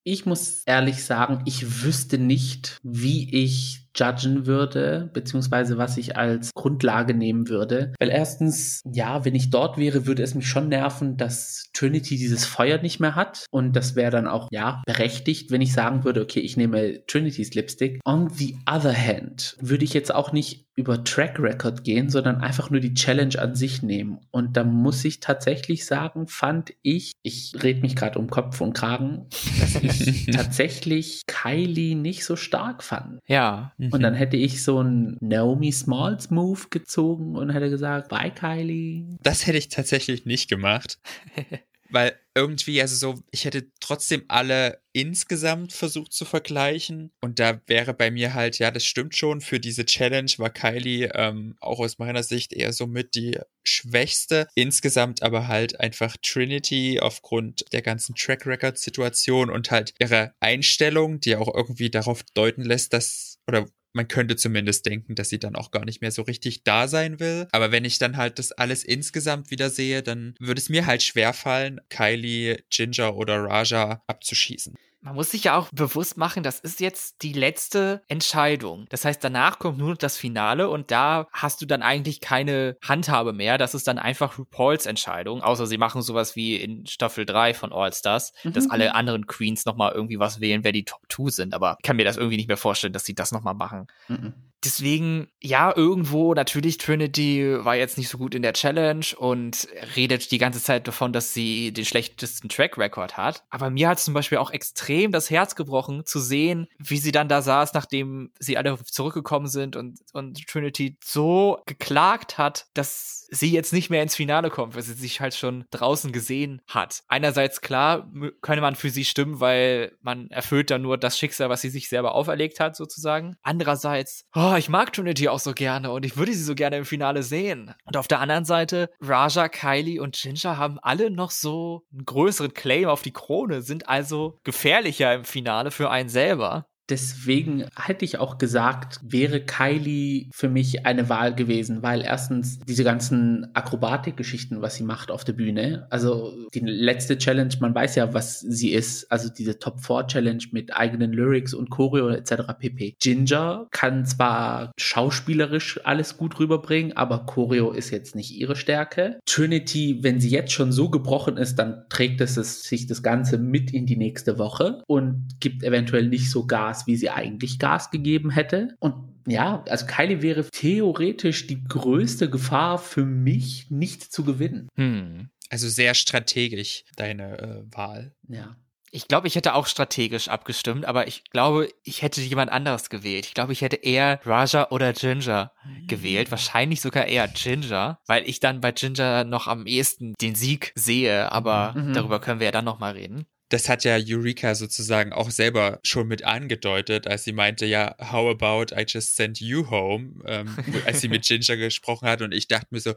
ich 0.04 0.26
muss 0.26 0.64
ehrlich 0.66 1.04
sagen, 1.04 1.44
ich 1.46 1.84
wüsste 1.84 2.18
nicht, 2.18 2.80
wie 2.84 3.30
ich 3.44 3.89
judgen 4.00 4.46
würde, 4.46 5.10
beziehungsweise 5.14 5.78
was 5.78 5.98
ich 5.98 6.18
als 6.18 6.52
Grundlage 6.54 7.14
nehmen 7.14 7.50
würde. 7.50 7.94
Weil 8.00 8.10
erstens, 8.10 8.82
ja, 8.92 9.26
wenn 9.26 9.36
ich 9.36 9.50
dort 9.50 9.78
wäre, 9.78 10.06
würde 10.06 10.24
es 10.24 10.36
mich 10.36 10.48
schon 10.48 10.70
nerven, 10.70 11.18
dass 11.18 11.70
Trinity 11.74 12.18
dieses 12.18 12.46
Feuer 12.46 12.82
nicht 12.82 13.00
mehr 13.00 13.16
hat. 13.16 13.46
Und 13.52 13.76
das 13.76 13.96
wäre 13.96 14.12
dann 14.12 14.28
auch, 14.28 14.48
ja, 14.52 14.82
berechtigt, 14.86 15.52
wenn 15.52 15.62
ich 15.62 15.74
sagen 15.74 16.04
würde, 16.04 16.22
okay, 16.22 16.40
ich 16.40 16.58
nehme 16.58 17.06
Trinitys 17.06 17.54
Lipstick. 17.54 18.00
On 18.06 18.30
the 18.30 18.58
other 18.70 18.96
hand, 18.96 19.56
würde 19.60 19.84
ich 19.84 19.94
jetzt 19.94 20.14
auch 20.14 20.32
nicht 20.32 20.70
über 20.80 21.04
Track 21.04 21.40
Record 21.40 21.84
gehen, 21.84 22.10
sondern 22.10 22.38
einfach 22.38 22.70
nur 22.70 22.80
die 22.80 22.94
Challenge 22.94 23.38
an 23.38 23.54
sich 23.54 23.84
nehmen. 23.84 24.22
Und 24.32 24.56
da 24.56 24.64
muss 24.64 25.04
ich 25.04 25.20
tatsächlich 25.20 25.86
sagen, 25.86 26.28
fand 26.28 26.74
ich, 26.84 27.12
ich 27.22 27.54
red 27.62 27.82
mich 27.82 27.98
gerade 27.98 28.18
um 28.18 28.30
Kopf 28.30 28.62
und 28.62 28.72
Kragen, 28.72 29.28
dass 29.60 29.76
ich 29.76 30.26
tatsächlich 30.32 31.24
Kylie 31.28 31.96
nicht 31.96 32.24
so 32.24 32.38
stark 32.38 32.82
fand. 32.82 33.20
Ja. 33.28 33.74
Und 33.92 34.02
dann 34.02 34.14
hätte 34.14 34.38
ich 34.38 34.64
so 34.64 34.80
einen 34.80 35.18
Naomi 35.20 35.72
Smalls 35.72 36.30
Move 36.30 36.68
gezogen 36.70 37.36
und 37.36 37.50
hätte 37.50 37.70
gesagt, 37.70 38.10
bye 38.10 38.32
Kylie. 38.32 39.18
Das 39.24 39.48
hätte 39.48 39.58
ich 39.58 39.70
tatsächlich 39.70 40.26
nicht 40.26 40.50
gemacht. 40.50 41.00
Weil 41.92 42.16
irgendwie, 42.36 42.82
also 42.82 42.96
so, 42.96 43.24
ich 43.32 43.46
hätte 43.46 43.72
trotzdem 43.80 44.24
alle 44.28 44.82
insgesamt 44.94 45.74
versucht 45.74 46.14
zu 46.14 46.24
vergleichen. 46.24 47.12
Und 47.22 47.40
da 47.40 47.62
wäre 47.68 47.94
bei 47.94 48.12
mir 48.12 48.34
halt, 48.34 48.60
ja, 48.60 48.70
das 48.70 48.86
stimmt 48.86 49.16
schon, 49.16 49.42
für 49.42 49.60
diese 49.60 49.86
Challenge 49.86 50.32
war 50.38 50.52
Kylie 50.52 51.12
ähm, 51.16 51.56
auch 51.60 51.80
aus 51.80 51.98
meiner 51.98 52.24
Sicht 52.24 52.54
eher 52.54 52.74
so 52.74 52.86
mit 52.86 53.16
die 53.16 53.40
schwächste. 53.64 54.48
Insgesamt 54.56 55.24
aber 55.24 55.48
halt 55.48 55.80
einfach 55.80 56.16
Trinity 56.22 57.00
aufgrund 57.00 57.66
der 57.74 57.82
ganzen 57.82 58.16
Track 58.16 58.46
Record 58.46 58.78
Situation 58.78 59.50
und 59.50 59.72
halt 59.72 59.94
ihre 60.00 60.34
Einstellung, 60.40 61.20
die 61.20 61.36
auch 61.36 61.54
irgendwie 61.54 61.90
darauf 61.90 62.24
deuten 62.36 62.64
lässt, 62.64 62.94
dass, 62.94 63.40
oder 63.48 63.68
man 63.94 64.08
könnte 64.08 64.36
zumindest 64.36 64.86
denken, 64.86 65.16
dass 65.16 65.30
sie 65.30 65.40
dann 65.40 65.56
auch 65.56 65.72
gar 65.72 65.86
nicht 65.86 66.02
mehr 66.02 66.12
so 66.12 66.22
richtig 66.22 66.64
da 66.64 66.88
sein 66.88 67.20
will. 67.20 67.48
Aber 67.52 67.72
wenn 67.72 67.86
ich 67.86 68.00
dann 68.00 68.18
halt 68.18 68.40
das 68.40 68.52
alles 68.52 68.84
insgesamt 68.84 69.52
wieder 69.52 69.70
sehe, 69.70 70.04
dann 70.04 70.36
würde 70.40 70.60
es 70.60 70.70
mir 70.70 70.86
halt 70.86 71.04
schwerfallen, 71.04 71.82
Kylie, 71.90 72.64
Ginger 72.70 73.16
oder 73.16 73.44
Raja 73.44 74.04
abzuschießen. 74.08 74.76
Man 75.02 75.16
muss 75.16 75.32
sich 75.32 75.46
ja 75.46 75.56
auch 75.58 75.70
bewusst 75.72 76.18
machen, 76.18 76.44
das 76.44 76.60
ist 76.60 76.82
jetzt 76.82 77.22
die 77.22 77.32
letzte 77.32 78.02
Entscheidung. 78.10 78.86
Das 78.90 79.06
heißt, 79.06 79.24
danach 79.24 79.58
kommt 79.58 79.78
nur 79.78 79.92
noch 79.92 79.98
das 79.98 80.18
Finale 80.18 80.70
und 80.70 80.92
da 80.92 81.28
hast 81.32 81.62
du 81.62 81.66
dann 81.66 81.82
eigentlich 81.82 82.20
keine 82.20 82.76
Handhabe 82.84 83.32
mehr. 83.32 83.58
Das 83.58 83.74
ist 83.74 83.88
dann 83.88 83.98
einfach 83.98 84.38
RuPauls 84.38 84.86
Entscheidung. 84.86 85.42
Außer 85.42 85.68
sie 85.68 85.78
machen 85.78 86.02
sowas 86.02 86.36
wie 86.36 86.58
in 86.58 86.86
Staffel 86.86 87.26
3 87.26 87.54
von 87.54 87.72
All 87.72 87.94
Stars, 87.94 88.34
dass 88.44 88.66
Mhm. 88.66 88.72
alle 88.72 88.96
anderen 88.96 89.26
Queens 89.26 89.66
nochmal 89.66 89.94
irgendwie 89.94 90.20
was 90.20 90.42
wählen, 90.42 90.66
wer 90.66 90.74
die 90.74 90.84
Top 90.84 91.02
2 91.10 91.30
sind. 91.32 91.54
Aber 91.54 91.78
ich 91.80 91.84
kann 91.88 91.96
mir 91.96 92.04
das 92.06 92.18
irgendwie 92.18 92.38
nicht 92.38 92.50
mehr 92.50 92.58
vorstellen, 92.58 92.92
dass 92.94 93.06
sie 93.06 93.16
das 93.16 93.32
nochmal 93.32 93.56
machen. 93.56 93.88
Mhm. 94.10 94.34
Deswegen, 94.64 95.28
ja, 95.42 95.74
irgendwo 95.76 96.34
natürlich 96.34 96.78
Trinity 96.78 97.58
war 97.64 97.76
jetzt 97.76 97.98
nicht 97.98 98.10
so 98.10 98.18
gut 98.18 98.36
in 98.36 98.42
der 98.42 98.54
Challenge 98.54 99.06
und 99.18 99.68
redet 99.96 100.32
die 100.32 100.38
ganze 100.38 100.62
Zeit 100.62 100.88
davon, 100.88 101.14
dass 101.14 101.34
sie 101.34 101.72
den 101.72 101.86
schlechtesten 101.86 102.50
Track 102.50 102.78
Record 102.78 103.18
hat. 103.18 103.44
Aber 103.50 103.70
mir 103.70 103.88
hat 103.88 104.00
zum 104.00 104.14
Beispiel 104.14 104.38
auch 104.38 104.52
extrem 104.52 105.12
das 105.12 105.30
Herz 105.30 105.56
gebrochen 105.56 106.06
zu 106.06 106.20
sehen, 106.20 106.68
wie 106.78 106.98
sie 106.98 107.12
dann 107.12 107.30
da 107.30 107.42
saß, 107.42 107.74
nachdem 107.74 108.32
sie 108.40 108.58
alle 108.58 108.78
zurückgekommen 108.84 109.48
sind 109.48 109.76
und, 109.76 110.00
und 110.14 110.46
Trinity 110.48 110.98
so 111.04 111.62
geklagt 111.66 112.38
hat, 112.38 112.68
dass 112.74 113.28
sie 113.32 113.52
jetzt 113.52 113.74
nicht 113.74 113.90
mehr 113.90 114.04
ins 114.04 114.16
Finale 114.16 114.50
kommt, 114.50 114.76
weil 114.76 114.82
sie 114.82 114.94
sich 114.94 115.22
halt 115.22 115.36
schon 115.36 115.66
draußen 115.72 116.12
gesehen 116.12 116.62
hat. 116.68 117.04
Einerseits 117.08 117.62
klar, 117.62 118.12
könne 118.42 118.62
man 118.62 118.76
für 118.76 118.90
sie 118.90 119.06
stimmen, 119.06 119.40
weil 119.40 119.96
man 120.02 120.30
erfüllt 120.32 120.72
dann 120.72 120.82
nur 120.82 120.98
das 120.98 121.18
Schicksal, 121.18 121.50
was 121.50 121.62
sie 121.62 121.70
sich 121.70 121.90
selber 121.90 122.16
auferlegt 122.16 122.60
hat, 122.60 122.76
sozusagen. 122.76 123.36
Andererseits, 123.42 124.26
oh, 124.36 124.49
ich 124.58 124.70
mag 124.70 124.94
Trinity 124.94 125.28
auch 125.28 125.40
so 125.40 125.54
gerne 125.54 125.92
und 125.92 126.06
ich 126.06 126.18
würde 126.18 126.34
sie 126.34 126.44
so 126.44 126.56
gerne 126.56 126.78
im 126.78 126.86
Finale 126.86 127.24
sehen. 127.24 127.74
Und 127.86 127.98
auf 127.98 128.08
der 128.08 128.20
anderen 128.20 128.46
Seite, 128.46 128.90
Raja, 129.02 129.50
Kylie 129.50 130.00
und 130.00 130.16
Ginger 130.16 130.58
haben 130.58 130.80
alle 130.80 131.10
noch 131.10 131.32
so 131.32 131.84
einen 131.92 132.06
größeren 132.06 132.54
Claim 132.54 132.88
auf 132.88 133.02
die 133.02 133.14
Krone, 133.14 133.62
sind 133.62 133.90
also 133.90 134.40
gefährlicher 134.44 135.14
im 135.14 135.26
Finale 135.26 135.72
für 135.72 135.90
einen 135.90 136.10
selber. 136.10 136.68
Deswegen 136.90 137.66
hätte 137.76 138.06
ich 138.06 138.20
auch 138.20 138.38
gesagt, 138.38 139.00
wäre 139.04 139.42
Kylie 139.42 140.28
für 140.32 140.50
mich 140.50 140.86
eine 140.86 141.10
Wahl 141.10 141.36
gewesen, 141.36 141.84
weil 141.84 142.02
erstens 142.02 142.60
diese 142.60 142.84
ganzen 142.84 143.48
Akrobatikgeschichten, 143.54 144.62
was 144.62 144.76
sie 144.76 144.84
macht 144.84 145.12
auf 145.12 145.24
der 145.24 145.34
Bühne, 145.34 145.88
also 145.90 146.34
die 146.54 146.62
letzte 146.62 147.18
Challenge, 147.18 147.54
man 147.60 147.76
weiß 147.76 147.96
ja, 147.96 148.14
was 148.14 148.40
sie 148.40 148.72
ist, 148.72 149.12
also 149.12 149.30
diese 149.30 149.60
Top 149.60 149.82
4 149.82 150.08
Challenge 150.08 150.44
mit 150.52 150.76
eigenen 150.76 151.14
Lyrics 151.14 151.54
und 151.54 151.70
Choreo 151.70 152.10
etc. 152.10 152.54
pp. 152.60 152.96
Ginger 153.00 153.68
kann 153.72 154.06
zwar 154.06 154.72
schauspielerisch 154.78 155.80
alles 155.84 156.18
gut 156.18 156.40
rüberbringen, 156.40 156.96
aber 156.98 157.26
Choreo 157.26 157.72
ist 157.72 157.92
jetzt 157.92 158.16
nicht 158.16 158.32
ihre 158.32 158.56
Stärke. 158.56 159.20
Trinity, 159.26 160.00
wenn 160.02 160.20
sie 160.20 160.30
jetzt 160.30 160.52
schon 160.52 160.72
so 160.72 160.90
gebrochen 160.90 161.38
ist, 161.38 161.56
dann 161.60 161.84
trägt 161.90 162.22
es, 162.22 162.36
sich 162.36 162.88
das 162.88 163.04
Ganze 163.04 163.38
mit 163.38 163.72
in 163.72 163.86
die 163.86 163.98
nächste 163.98 164.38
Woche 164.38 164.82
und 164.88 165.40
gibt 165.40 165.64
eventuell 165.64 166.08
nicht 166.08 166.32
so 166.32 166.46
Gas, 166.48 166.79
wie 166.88 166.96
sie 166.96 167.10
eigentlich 167.10 167.60
Gas 167.60 167.92
gegeben 167.92 168.30
hätte. 168.30 168.76
Und 168.80 168.96
ja, 169.28 169.64
also 169.70 169.86
Kylie 169.86 170.22
wäre 170.22 170.46
theoretisch 170.50 171.48
die 171.48 171.64
größte 171.64 172.30
Gefahr 172.30 172.78
für 172.78 173.06
mich, 173.06 173.70
nicht 173.70 174.04
zu 174.12 174.24
gewinnen. 174.24 174.70
Hm. 174.76 175.30
Also 175.50 175.68
sehr 175.68 175.94
strategisch 175.94 176.84
deine 176.96 177.40
äh, 177.40 177.64
Wahl. 177.76 178.14
Ja. 178.28 178.56
Ich 178.92 179.08
glaube, 179.08 179.28
ich 179.28 179.36
hätte 179.36 179.54
auch 179.54 179.68
strategisch 179.68 180.30
abgestimmt, 180.30 180.86
aber 180.86 181.08
ich 181.08 181.24
glaube, 181.30 181.70
ich 181.84 182.02
hätte 182.02 182.22
jemand 182.22 182.52
anderes 182.52 182.90
gewählt. 182.90 183.28
Ich 183.28 183.36
glaube, 183.36 183.54
ich 183.54 183.62
hätte 183.62 183.76
eher 183.76 184.20
Raja 184.26 184.72
oder 184.72 184.94
Ginger 184.94 185.52
gewählt. 185.86 186.32
Wahrscheinlich 186.32 186.82
sogar 186.82 187.06
eher 187.06 187.28
Ginger, 187.28 188.00
weil 188.08 188.28
ich 188.28 188.40
dann 188.40 188.62
bei 188.62 188.72
Ginger 188.72 189.26
noch 189.26 189.46
am 189.48 189.68
ehesten 189.68 190.16
den 190.20 190.34
Sieg 190.34 190.72
sehe. 190.74 191.32
Aber 191.32 191.74
Mhm. 191.78 191.94
darüber 191.94 192.20
können 192.20 192.40
wir 192.40 192.46
ja 192.46 192.52
dann 192.52 192.66
nochmal 192.66 192.94
reden. 192.94 193.28
Das 193.50 193.68
hat 193.68 193.84
ja 193.84 193.98
Eureka 193.98 194.56
sozusagen 194.56 195.12
auch 195.12 195.32
selber 195.32 195.80
schon 195.84 196.08
mit 196.08 196.24
angedeutet, 196.24 197.08
als 197.08 197.24
sie 197.24 197.34
meinte, 197.34 197.66
ja, 197.66 197.96
how 198.00 198.30
about 198.30 198.74
I 198.76 198.86
just 198.88 199.16
send 199.16 199.40
you 199.40 199.70
home, 199.70 200.24
ähm, 200.26 200.56
als 200.86 201.02
sie 201.02 201.10
mit 201.10 201.24
Ginger 201.28 201.58
gesprochen 201.58 202.08
hat 202.08 202.22
und 202.22 202.34
ich 202.34 202.48
dachte 202.48 202.68
mir 202.70 202.80
so, 202.80 202.94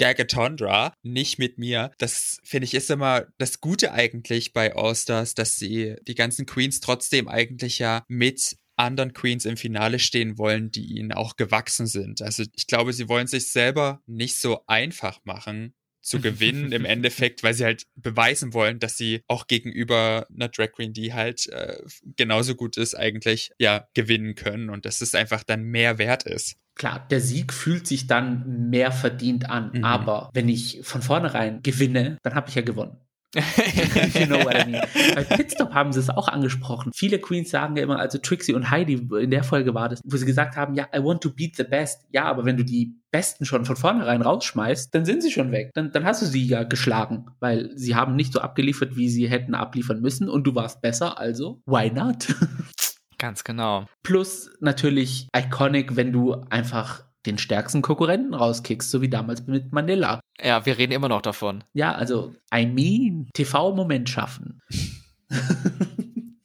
Gagatondra, 0.00 0.94
nicht 1.02 1.38
mit 1.38 1.58
mir. 1.58 1.90
Das 1.98 2.40
finde 2.42 2.64
ich 2.64 2.72
ist 2.72 2.90
immer 2.90 3.26
das 3.36 3.60
Gute 3.60 3.92
eigentlich 3.92 4.54
bei 4.54 4.74
All-Stars, 4.74 5.34
dass 5.34 5.56
sie 5.56 5.96
die 6.08 6.14
ganzen 6.14 6.46
Queens 6.46 6.80
trotzdem 6.80 7.28
eigentlich 7.28 7.78
ja 7.80 8.02
mit 8.08 8.56
anderen 8.76 9.12
Queens 9.12 9.44
im 9.44 9.58
Finale 9.58 9.98
stehen 9.98 10.38
wollen, 10.38 10.70
die 10.70 10.86
ihnen 10.86 11.12
auch 11.12 11.36
gewachsen 11.36 11.86
sind. 11.86 12.22
Also 12.22 12.44
ich 12.56 12.66
glaube, 12.66 12.94
sie 12.94 13.10
wollen 13.10 13.26
sich 13.26 13.52
selber 13.52 14.00
nicht 14.06 14.36
so 14.36 14.64
einfach 14.66 15.20
machen, 15.24 15.74
zu 16.10 16.20
gewinnen 16.20 16.72
im 16.72 16.84
Endeffekt, 16.84 17.44
weil 17.44 17.54
sie 17.54 17.64
halt 17.64 17.86
beweisen 17.94 18.52
wollen, 18.52 18.80
dass 18.80 18.96
sie 18.96 19.22
auch 19.28 19.46
gegenüber 19.46 20.26
einer 20.34 20.48
Drag 20.48 20.72
Queen, 20.72 20.92
die 20.92 21.14
halt 21.14 21.48
äh, 21.50 21.76
genauso 22.16 22.56
gut 22.56 22.76
ist, 22.76 22.96
eigentlich 22.96 23.52
ja 23.58 23.86
gewinnen 23.94 24.34
können 24.34 24.70
und 24.70 24.86
dass 24.86 25.00
es 25.00 25.14
einfach 25.14 25.44
dann 25.44 25.62
mehr 25.62 25.98
wert 25.98 26.24
ist. 26.24 26.56
Klar, 26.74 27.06
der 27.10 27.20
Sieg 27.20 27.52
fühlt 27.52 27.86
sich 27.86 28.08
dann 28.08 28.70
mehr 28.70 28.90
verdient 28.90 29.48
an, 29.48 29.70
mhm. 29.72 29.84
aber 29.84 30.30
wenn 30.34 30.48
ich 30.48 30.80
von 30.82 31.00
vornherein 31.02 31.62
gewinne, 31.62 32.18
dann 32.22 32.34
habe 32.34 32.48
ich 32.48 32.56
ja 32.56 32.62
gewonnen. 32.62 32.96
you 33.34 34.26
know 34.26 34.44
what 34.44 34.56
I 34.56 34.70
mean. 34.70 34.82
Bei 35.14 35.22
Pitstop 35.22 35.72
haben 35.72 35.92
sie 35.92 36.00
es 36.00 36.10
auch 36.10 36.28
angesprochen. 36.28 36.90
Viele 36.94 37.18
Queens 37.18 37.50
sagen 37.50 37.76
ja 37.76 37.82
immer, 37.84 37.98
also 37.98 38.18
Trixie 38.18 38.54
und 38.54 38.70
Heidi, 38.70 38.94
in 38.94 39.30
der 39.30 39.44
Folge 39.44 39.74
war 39.74 39.88
das, 39.88 40.00
wo 40.04 40.16
sie 40.16 40.26
gesagt 40.26 40.56
haben, 40.56 40.74
ja, 40.74 40.88
I 40.94 40.98
want 40.98 41.22
to 41.22 41.30
beat 41.30 41.56
the 41.56 41.64
best. 41.64 42.06
Ja, 42.10 42.24
aber 42.24 42.44
wenn 42.44 42.56
du 42.56 42.64
die 42.64 42.96
Besten 43.12 43.44
schon 43.44 43.64
von 43.64 43.76
vornherein 43.76 44.22
rausschmeißt, 44.22 44.94
dann 44.94 45.04
sind 45.04 45.22
sie 45.22 45.30
schon 45.30 45.52
weg. 45.52 45.70
Dann, 45.74 45.92
dann 45.92 46.04
hast 46.04 46.22
du 46.22 46.26
sie 46.26 46.44
ja 46.44 46.64
geschlagen, 46.64 47.26
weil 47.38 47.70
sie 47.76 47.94
haben 47.94 48.16
nicht 48.16 48.32
so 48.32 48.40
abgeliefert, 48.40 48.96
wie 48.96 49.08
sie 49.08 49.28
hätten 49.28 49.54
abliefern 49.54 50.00
müssen 50.00 50.28
und 50.28 50.44
du 50.44 50.54
warst 50.54 50.80
besser, 50.80 51.18
also 51.18 51.62
why 51.66 51.90
not? 51.90 52.34
Ganz 53.18 53.44
genau. 53.44 53.86
Plus 54.02 54.50
natürlich 54.60 55.28
iconic, 55.36 55.94
wenn 55.94 56.10
du 56.10 56.40
einfach 56.48 57.04
den 57.26 57.38
stärksten 57.38 57.82
Konkurrenten 57.82 58.34
rauskickst, 58.34 58.90
so 58.90 59.02
wie 59.02 59.10
damals 59.10 59.46
mit 59.46 59.72
Manila. 59.72 60.20
Ja, 60.42 60.64
wir 60.64 60.78
reden 60.78 60.92
immer 60.92 61.08
noch 61.08 61.22
davon. 61.22 61.64
Ja, 61.74 61.92
also, 61.92 62.34
I 62.54 62.66
mean, 62.66 63.28
TV-Moment 63.34 64.08
schaffen. 64.08 64.60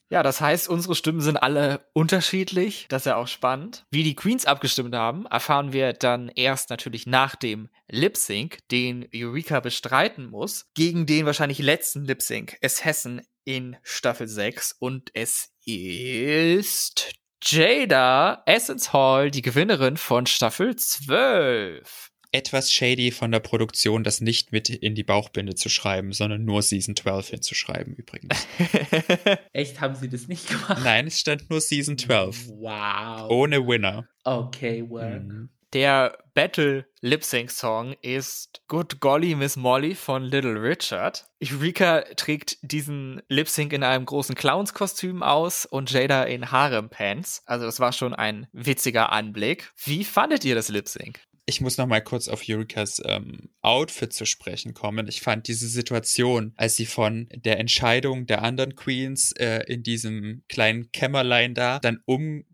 Ja, 0.09 0.21
das 0.23 0.39
heißt, 0.39 0.69
unsere 0.69 0.95
Stimmen 0.95 1.19
sind 1.19 1.37
alle 1.37 1.87
unterschiedlich. 1.93 2.85
Das 2.89 3.01
ist 3.01 3.05
ja 3.07 3.15
auch 3.17 3.27
spannend. 3.27 3.85
Wie 3.89 4.03
die 4.03 4.15
Queens 4.15 4.45
abgestimmt 4.45 4.95
haben, 4.95 5.25
erfahren 5.25 5.73
wir 5.73 5.93
dann 5.93 6.29
erst 6.29 6.69
natürlich 6.69 7.05
nach 7.05 7.35
dem 7.35 7.69
Lip 7.89 8.15
Sync, 8.15 8.59
den 8.69 9.07
Eureka 9.13 9.59
bestreiten 9.59 10.29
muss, 10.29 10.67
gegen 10.73 11.05
den 11.05 11.25
wahrscheinlich 11.25 11.59
letzten 11.59 12.05
Lip 12.05 12.21
Sync, 12.21 12.55
es 12.61 12.85
Hessen 12.85 13.23
in 13.45 13.75
Staffel 13.81 14.27
6. 14.27 14.77
Und 14.79 15.09
es 15.15 15.49
ist 15.65 17.11
Jada 17.47 18.41
Essence 18.47 18.91
Hall, 18.91 19.29
die 19.29 19.43
Gewinnerin 19.43 19.97
von 19.97 20.25
Staffel 20.25 20.75
12. 20.75 22.11
Etwas 22.31 22.73
shady 22.73 23.11
von 23.11 23.31
der 23.31 23.39
Produktion, 23.39 24.03
das 24.03 24.19
nicht 24.19 24.51
mit 24.51 24.67
in 24.69 24.95
die 24.95 25.03
Bauchbinde 25.03 25.53
zu 25.53 25.69
schreiben, 25.69 26.11
sondern 26.11 26.43
nur 26.43 26.63
Season 26.63 26.95
12 26.95 27.29
hinzuschreiben, 27.29 27.93
übrigens. 27.93 28.47
Echt, 29.53 29.79
haben 29.79 29.93
sie 29.93 30.09
das 30.09 30.27
nicht 30.27 30.47
gemacht? 30.47 30.81
Nein, 30.83 31.05
es 31.05 31.19
stand 31.19 31.47
nur 31.51 31.61
Season 31.61 31.99
12. 31.99 32.47
Wow. 32.47 33.29
Ohne 33.29 33.65
Winner. 33.65 34.09
Okay, 34.23 34.83
work. 34.89 35.23
Mhm. 35.23 35.49
Der 35.75 36.17
Battle 36.33 36.85
Lip 37.01 37.25
Sync 37.25 37.51
Song 37.51 37.97
ist 38.01 38.61
Good 38.69 39.01
Golly 39.01 39.35
Miss 39.35 39.57
Molly 39.57 39.93
von 39.93 40.23
Little 40.23 40.55
Richard. 40.61 41.25
Eureka 41.43 42.05
trägt 42.15 42.57
diesen 42.61 43.21
Lip 43.27 43.49
Sync 43.49 43.73
in 43.73 43.83
einem 43.83 44.05
großen 44.05 44.35
Clownskostüm 44.35 45.21
aus 45.21 45.65
und 45.65 45.91
Jada 45.91 46.23
in 46.23 46.49
Harem 46.49 46.89
Pants. 46.89 47.43
Also 47.45 47.65
das 47.65 47.81
war 47.81 47.91
schon 47.91 48.13
ein 48.13 48.47
witziger 48.53 49.11
Anblick. 49.11 49.73
Wie 49.83 50.05
fandet 50.05 50.45
ihr 50.45 50.55
das 50.55 50.69
Lip 50.69 50.87
Sync? 50.87 51.19
ich 51.47 51.61
muss 51.61 51.77
noch 51.77 51.85
mal 51.85 52.01
kurz 52.01 52.27
auf 52.27 52.43
Yurikas 52.43 53.01
ähm, 53.05 53.49
Outfit 53.61 54.13
zu 54.13 54.25
sprechen 54.25 54.73
kommen. 54.73 55.07
Ich 55.07 55.21
fand 55.21 55.47
diese 55.47 55.67
Situation, 55.67 56.53
als 56.57 56.75
sie 56.75 56.87
von 56.87 57.29
der 57.35 57.59
Entscheidung 57.59 58.25
der 58.25 58.41
anderen 58.41 58.75
Queens 58.75 59.31
äh, 59.33 59.61
in 59.67 59.83
diesem 59.83 60.43
kleinen 60.49 60.91
Kämmerlein 60.91 61.53
da 61.53 61.79
dann 61.79 62.01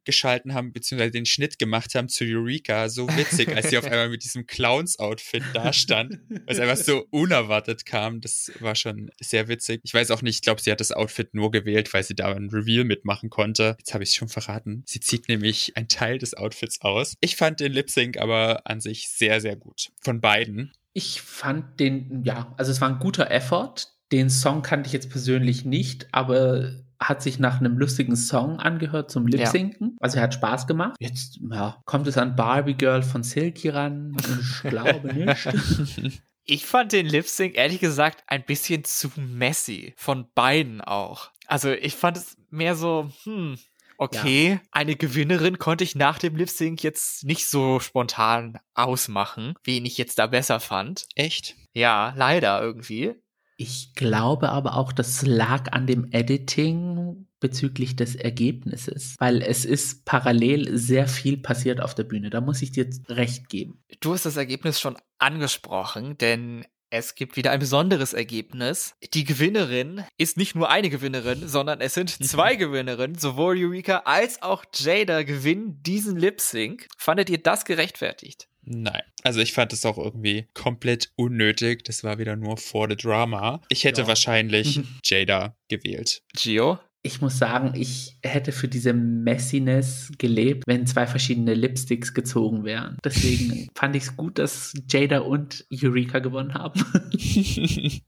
umgeschalten 0.01 0.53
haben, 0.53 0.73
beziehungsweise 0.73 1.11
den 1.11 1.25
Schnitt 1.25 1.59
gemacht 1.59 1.93
haben 1.95 2.09
zu 2.09 2.23
Eureka, 2.25 2.89
so 2.89 3.07
witzig, 3.07 3.55
als 3.55 3.69
sie 3.69 3.77
auf 3.77 3.85
einmal 3.85 4.09
mit 4.09 4.23
diesem 4.23 4.45
Clowns-Outfit 4.45 5.43
da 5.53 5.73
stand, 5.73 6.19
was 6.45 6.59
einfach 6.59 6.77
so 6.77 7.05
unerwartet 7.11 7.85
kam. 7.85 8.21
Das 8.21 8.51
war 8.59 8.75
schon 8.75 9.11
sehr 9.19 9.47
witzig. 9.47 9.81
Ich 9.83 9.93
weiß 9.93 10.11
auch 10.11 10.21
nicht, 10.21 10.35
ich 10.35 10.41
glaube, 10.41 10.61
sie 10.61 10.71
hat 10.71 10.79
das 10.79 10.91
Outfit 10.91 11.33
nur 11.33 11.51
gewählt, 11.51 11.93
weil 11.93 12.03
sie 12.03 12.15
da 12.15 12.33
ein 12.33 12.49
Reveal 12.49 12.83
mitmachen 12.83 13.29
konnte. 13.29 13.75
Jetzt 13.77 13.93
habe 13.93 14.03
ich 14.03 14.09
es 14.09 14.15
schon 14.15 14.29
verraten. 14.29 14.83
Sie 14.85 14.99
zieht 14.99 15.29
nämlich 15.29 15.77
einen 15.77 15.87
Teil 15.87 16.17
des 16.17 16.33
Outfits 16.33 16.81
aus. 16.81 17.15
Ich 17.21 17.35
fand 17.35 17.59
den 17.59 17.71
Lip 17.71 17.89
Sync 17.89 18.17
aber 18.17 18.61
an 18.65 18.81
sich 18.81 19.09
sehr, 19.09 19.41
sehr 19.41 19.55
gut. 19.55 19.89
Von 20.01 20.21
beiden. 20.21 20.73
Ich 20.93 21.21
fand 21.21 21.79
den, 21.79 22.23
ja, 22.25 22.53
also 22.57 22.71
es 22.71 22.81
war 22.81 22.89
ein 22.89 22.99
guter 22.99 23.31
Effort. 23.31 23.75
Den 24.11 24.29
Song 24.29 24.61
kannte 24.61 24.87
ich 24.87 24.93
jetzt 24.93 25.09
persönlich 25.09 25.63
nicht, 25.63 26.07
aber 26.11 26.73
hat 27.01 27.21
sich 27.21 27.39
nach 27.39 27.59
einem 27.59 27.77
lustigen 27.77 28.15
Song 28.15 28.59
angehört 28.59 29.09
zum 29.11 29.27
Lip-Sinken. 29.27 29.89
Ja. 29.91 29.97
Also 29.99 30.17
er 30.17 30.23
hat 30.23 30.33
Spaß 30.33 30.67
gemacht. 30.67 30.95
Jetzt 30.99 31.39
ja, 31.51 31.81
kommt 31.85 32.07
es 32.07 32.17
an 32.17 32.35
Barbie 32.35 32.75
Girl 32.75 33.01
von 33.01 33.23
Silky 33.23 33.69
ran. 33.69 34.15
Ich 34.39 34.69
glaube 34.69 35.13
nicht. 35.13 36.21
Ich 36.43 36.65
fand 36.65 36.91
den 36.91 37.05
Lip 37.05 37.27
Sync 37.27 37.55
ehrlich 37.55 37.79
gesagt 37.79 38.23
ein 38.27 38.43
bisschen 38.43 38.83
zu 38.83 39.11
messy. 39.15 39.93
Von 39.97 40.27
beiden 40.33 40.81
auch. 40.81 41.31
Also 41.47 41.71
ich 41.71 41.95
fand 41.95 42.17
es 42.17 42.37
mehr 42.49 42.75
so, 42.75 43.11
hm, 43.23 43.57
okay, 43.97 44.53
ja. 44.53 44.61
eine 44.71 44.95
Gewinnerin 44.95 45.59
konnte 45.59 45.83
ich 45.83 45.95
nach 45.95 46.19
dem 46.19 46.35
Lip 46.35 46.49
Sync 46.49 46.83
jetzt 46.83 47.23
nicht 47.23 47.45
so 47.45 47.79
spontan 47.79 48.59
ausmachen, 48.73 49.55
wen 49.63 49.85
ich 49.85 49.97
jetzt 49.97 50.19
da 50.19 50.27
besser 50.27 50.59
fand. 50.59 51.05
Echt? 51.15 51.55
Ja, 51.73 52.13
leider 52.15 52.61
irgendwie. 52.61 53.15
Ich 53.61 53.93
glaube 53.93 54.49
aber 54.49 54.75
auch, 54.75 54.91
das 54.91 55.23
lag 55.23 55.71
an 55.71 55.85
dem 55.85 56.07
Editing 56.11 57.27
bezüglich 57.39 57.95
des 57.95 58.15
Ergebnisses, 58.15 59.13
weil 59.19 59.43
es 59.43 59.65
ist 59.65 60.03
parallel 60.03 60.75
sehr 60.79 61.07
viel 61.07 61.37
passiert 61.37 61.79
auf 61.79 61.93
der 61.93 62.05
Bühne. 62.05 62.31
Da 62.31 62.41
muss 62.41 62.63
ich 62.63 62.71
dir 62.71 62.89
recht 63.07 63.49
geben. 63.49 63.83
Du 63.99 64.13
hast 64.13 64.25
das 64.25 64.35
Ergebnis 64.35 64.79
schon 64.79 64.97
angesprochen, 65.19 66.17
denn 66.17 66.65
es 66.89 67.13
gibt 67.13 67.37
wieder 67.37 67.51
ein 67.51 67.59
besonderes 67.59 68.13
Ergebnis. 68.13 68.95
Die 69.13 69.25
Gewinnerin 69.25 70.05
ist 70.17 70.37
nicht 70.37 70.55
nur 70.55 70.71
eine 70.71 70.89
Gewinnerin, 70.89 71.47
sondern 71.47 71.81
es 71.81 71.93
sind 71.93 72.09
zwei 72.23 72.55
Gewinnerinnen. 72.55 73.19
Sowohl 73.19 73.57
Eureka 73.59 74.01
als 74.05 74.41
auch 74.41 74.65
Jada 74.73 75.21
gewinnen 75.21 75.83
diesen 75.83 76.17
Lip 76.17 76.41
Sync. 76.41 76.87
Fandet 76.97 77.29
ihr 77.29 77.37
das 77.37 77.65
gerechtfertigt? 77.65 78.47
Nein. 78.63 79.01
Also 79.23 79.39
ich 79.39 79.53
fand 79.53 79.73
es 79.73 79.85
auch 79.85 79.97
irgendwie 79.97 80.47
komplett 80.53 81.11
unnötig. 81.15 81.83
Das 81.83 82.03
war 82.03 82.19
wieder 82.19 82.35
nur 82.35 82.57
vor 82.57 82.87
the 82.89 82.95
Drama. 82.95 83.61
Ich 83.69 83.83
hätte 83.83 84.01
ja. 84.01 84.07
wahrscheinlich 84.07 84.81
Jada 85.05 85.55
gewählt. 85.67 86.23
Gio? 86.33 86.79
Ich 87.03 87.19
muss 87.19 87.39
sagen, 87.39 87.73
ich 87.75 88.17
hätte 88.21 88.51
für 88.51 88.67
diese 88.67 88.93
Messiness 88.93 90.11
gelebt, 90.19 90.65
wenn 90.67 90.85
zwei 90.85 91.07
verschiedene 91.07 91.55
Lipsticks 91.55 92.13
gezogen 92.13 92.63
wären. 92.63 92.97
Deswegen 93.03 93.69
fand 93.75 93.95
ich 93.95 94.03
es 94.03 94.15
gut, 94.15 94.37
dass 94.37 94.73
Jada 94.87 95.19
und 95.19 95.65
Eureka 95.73 96.19
gewonnen 96.19 96.53
haben. 96.53 96.85
ich 97.11 98.03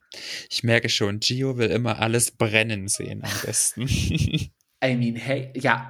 merke 0.62 0.90
schon, 0.90 1.20
Gio 1.22 1.58
will 1.58 1.72
immer 1.72 1.98
alles 2.00 2.30
brennen 2.30 2.88
sehen 2.88 3.24
am 3.24 3.32
besten. 3.44 3.88
I 3.88 4.96
mean, 4.96 5.16
hey, 5.16 5.52
ja, 5.56 5.90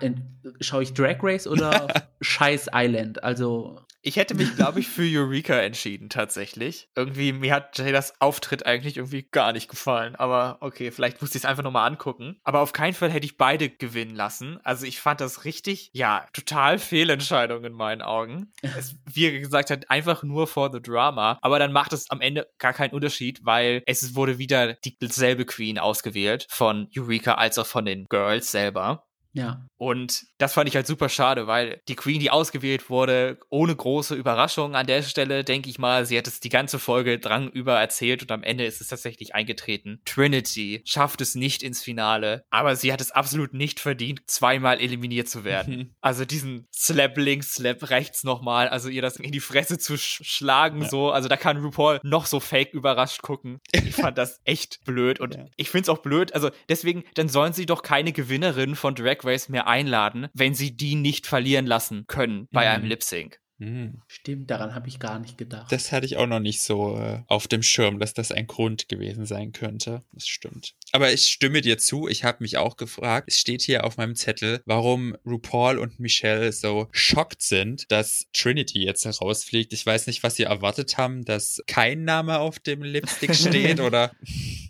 schaue 0.61 0.83
ich 0.83 0.93
Drag 0.93 1.17
Race 1.21 1.45
oder 1.45 2.07
Scheiß 2.21 2.69
Island? 2.73 3.21
Also 3.21 3.81
ich 4.05 4.17
hätte 4.17 4.35
mich, 4.35 4.55
glaube 4.55 4.81
ich, 4.81 4.89
für 4.89 5.03
Eureka 5.03 5.55
entschieden, 5.55 6.09
tatsächlich. 6.09 6.89
Irgendwie, 6.95 7.31
mir 7.31 7.53
hat 7.53 7.77
Jadas 7.77 8.13
Auftritt 8.19 8.65
eigentlich 8.65 8.97
irgendwie 8.97 9.23
gar 9.23 9.53
nicht 9.53 9.69
gefallen. 9.69 10.15
Aber 10.15 10.57
okay, 10.59 10.91
vielleicht 10.91 11.21
musste 11.21 11.37
ich 11.37 11.43
es 11.43 11.49
einfach 11.49 11.63
nochmal 11.63 11.89
angucken. 11.89 12.37
Aber 12.43 12.59
auf 12.59 12.73
keinen 12.73 12.93
Fall 12.93 13.09
hätte 13.09 13.25
ich 13.25 13.37
beide 13.37 13.69
gewinnen 13.69 14.15
lassen. 14.15 14.59
Also 14.63 14.85
ich 14.85 14.99
fand 14.99 15.21
das 15.21 15.45
richtig, 15.45 15.89
ja, 15.93 16.27
total 16.33 16.79
Fehlentscheidung 16.79 17.63
in 17.63 17.73
meinen 17.73 18.01
Augen. 18.01 18.51
Es, 18.75 18.95
wie 19.05 19.27
er 19.27 19.39
gesagt 19.39 19.69
hat, 19.69 19.91
einfach 19.91 20.23
nur 20.23 20.47
for 20.47 20.71
the 20.73 20.81
drama. 20.81 21.37
Aber 21.41 21.59
dann 21.59 21.71
macht 21.71 21.93
es 21.93 22.09
am 22.09 22.21
Ende 22.21 22.47
gar 22.57 22.73
keinen 22.73 22.91
Unterschied, 22.91 23.45
weil 23.45 23.83
es 23.85 24.15
wurde 24.15 24.39
wieder 24.39 24.73
dieselbe 24.99 25.45
Queen 25.45 25.77
ausgewählt 25.77 26.47
von 26.49 26.89
Eureka 26.97 27.35
als 27.35 27.59
auch 27.59 27.67
von 27.67 27.85
den 27.85 28.05
Girls 28.05 28.51
selber. 28.51 29.05
Ja. 29.33 29.65
Und 29.77 30.25
das 30.37 30.53
fand 30.53 30.69
ich 30.69 30.75
halt 30.75 30.87
super 30.87 31.09
schade, 31.09 31.47
weil 31.47 31.81
die 31.87 31.95
Queen, 31.95 32.19
die 32.19 32.31
ausgewählt 32.31 32.89
wurde, 32.89 33.37
ohne 33.49 33.75
große 33.75 34.15
Überraschung 34.15 34.75
an 34.75 34.87
der 34.87 35.01
Stelle, 35.01 35.43
denke 35.43 35.69
ich 35.69 35.79
mal, 35.79 36.05
sie 36.05 36.17
hat 36.17 36.27
es 36.27 36.39
die 36.39 36.49
ganze 36.49 36.79
Folge 36.79 37.19
drang 37.19 37.49
über 37.49 37.79
erzählt 37.79 38.21
und 38.21 38.31
am 38.31 38.43
Ende 38.43 38.65
ist 38.65 38.79
es 38.79 38.87
tatsächlich 38.87 39.35
eingetreten. 39.35 40.01
Trinity 40.05 40.81
schafft 40.85 41.19
es 41.21 41.35
nicht 41.35 41.63
ins 41.63 41.83
Finale, 41.83 42.45
aber 42.49 42.75
sie 42.75 42.93
hat 42.93 43.01
es 43.01 43.11
absolut 43.11 43.53
nicht 43.53 43.79
verdient, 43.79 44.21
zweimal 44.27 44.79
eliminiert 44.79 45.27
zu 45.27 45.43
werden. 45.43 45.75
Mhm. 45.75 45.89
Also 46.03 46.25
diesen 46.25 46.67
Slap 46.73 47.17
links, 47.17 47.55
Slap 47.55 47.89
rechts 47.89 48.23
nochmal, 48.23 48.67
also 48.67 48.89
ihr 48.89 49.01
das 49.01 49.15
in 49.15 49.31
die 49.31 49.39
Fresse 49.39 49.77
zu 49.77 49.97
sch 49.97 50.21
schlagen, 50.23 50.81
ja. 50.81 50.89
so, 50.89 51.11
also 51.11 51.29
da 51.29 51.37
kann 51.37 51.57
RuPaul 51.57 51.99
noch 52.03 52.25
so 52.25 52.39
fake 52.39 52.73
überrascht 52.73 53.21
gucken. 53.21 53.59
Ich 53.71 53.95
fand 53.95 54.17
das 54.17 54.41
echt 54.43 54.83
blöd 54.85 55.19
und 55.19 55.35
ja. 55.35 55.45
ich 55.55 55.69
finde 55.69 55.83
es 55.83 55.89
auch 55.89 55.99
blöd, 55.99 56.33
also 56.33 56.51
deswegen, 56.69 57.03
dann 57.15 57.29
sollen 57.29 57.53
sie 57.53 57.65
doch 57.65 57.83
keine 57.83 58.11
Gewinnerin 58.11 58.75
von 58.75 58.95
Drag 58.95 59.22
Race 59.25 59.49
mehr 59.49 59.67
einladen, 59.67 60.27
wenn 60.33 60.53
sie 60.53 60.75
die 60.75 60.95
nicht 60.95 61.27
verlieren 61.27 61.65
lassen 61.65 62.05
können 62.07 62.47
bei 62.51 62.65
mhm. 62.65 62.71
einem 62.71 62.85
Lip 62.85 63.03
Sync. 63.03 63.39
Hm. 63.59 64.01
Stimmt, 64.07 64.49
daran 64.49 64.73
habe 64.73 64.89
ich 64.89 64.99
gar 64.99 65.19
nicht 65.19 65.37
gedacht. 65.37 65.71
Das 65.71 65.91
hatte 65.91 66.05
ich 66.05 66.17
auch 66.17 66.27
noch 66.27 66.39
nicht 66.39 66.61
so 66.61 66.97
äh, 66.97 67.21
auf 67.27 67.47
dem 67.47 67.61
Schirm, 67.61 67.99
dass 67.99 68.13
das 68.13 68.31
ein 68.31 68.47
Grund 68.47 68.89
gewesen 68.89 69.25
sein 69.25 69.51
könnte. 69.51 70.03
Das 70.11 70.27
stimmt. 70.27 70.73
Aber 70.91 71.13
ich 71.13 71.27
stimme 71.27 71.61
dir 71.61 71.77
zu. 71.77 72.07
Ich 72.07 72.23
habe 72.23 72.39
mich 72.41 72.57
auch 72.57 72.77
gefragt, 72.77 73.29
es 73.29 73.39
steht 73.39 73.61
hier 73.61 73.85
auf 73.85 73.97
meinem 73.97 74.15
Zettel, 74.15 74.61
warum 74.65 75.15
RuPaul 75.25 75.77
und 75.77 75.99
Michelle 75.99 76.51
so 76.51 76.87
schockt 76.91 77.41
sind, 77.41 77.89
dass 77.91 78.25
Trinity 78.33 78.83
jetzt 78.83 79.05
herausfliegt. 79.05 79.71
Ich 79.71 79.85
weiß 79.85 80.07
nicht, 80.07 80.23
was 80.23 80.35
sie 80.35 80.43
erwartet 80.43 80.97
haben, 80.97 81.23
dass 81.23 81.61
kein 81.67 82.03
Name 82.03 82.39
auf 82.39 82.59
dem 82.59 82.81
Lipstick 82.81 83.35
steht 83.35 83.79
oder 83.79 84.11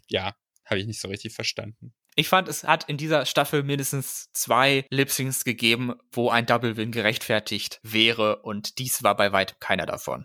ja, 0.07 0.35
habe 0.65 0.79
ich 0.79 0.85
nicht 0.85 0.99
so 0.99 1.07
richtig 1.07 1.33
verstanden. 1.33 1.93
Ich 2.15 2.29
fand, 2.29 2.47
es 2.47 2.63
hat 2.63 2.83
in 2.89 2.97
dieser 2.97 3.25
Staffel 3.25 3.63
mindestens 3.63 4.29
zwei 4.33 4.85
Lip-Syncs 4.91 5.43
gegeben, 5.43 5.93
wo 6.11 6.29
ein 6.29 6.45
Double-Win 6.45 6.91
gerechtfertigt 6.91 7.79
wäre 7.83 8.37
und 8.43 8.77
dies 8.79 9.03
war 9.03 9.15
bei 9.15 9.31
weitem 9.31 9.57
keiner 9.59 9.85
davon. 9.85 10.23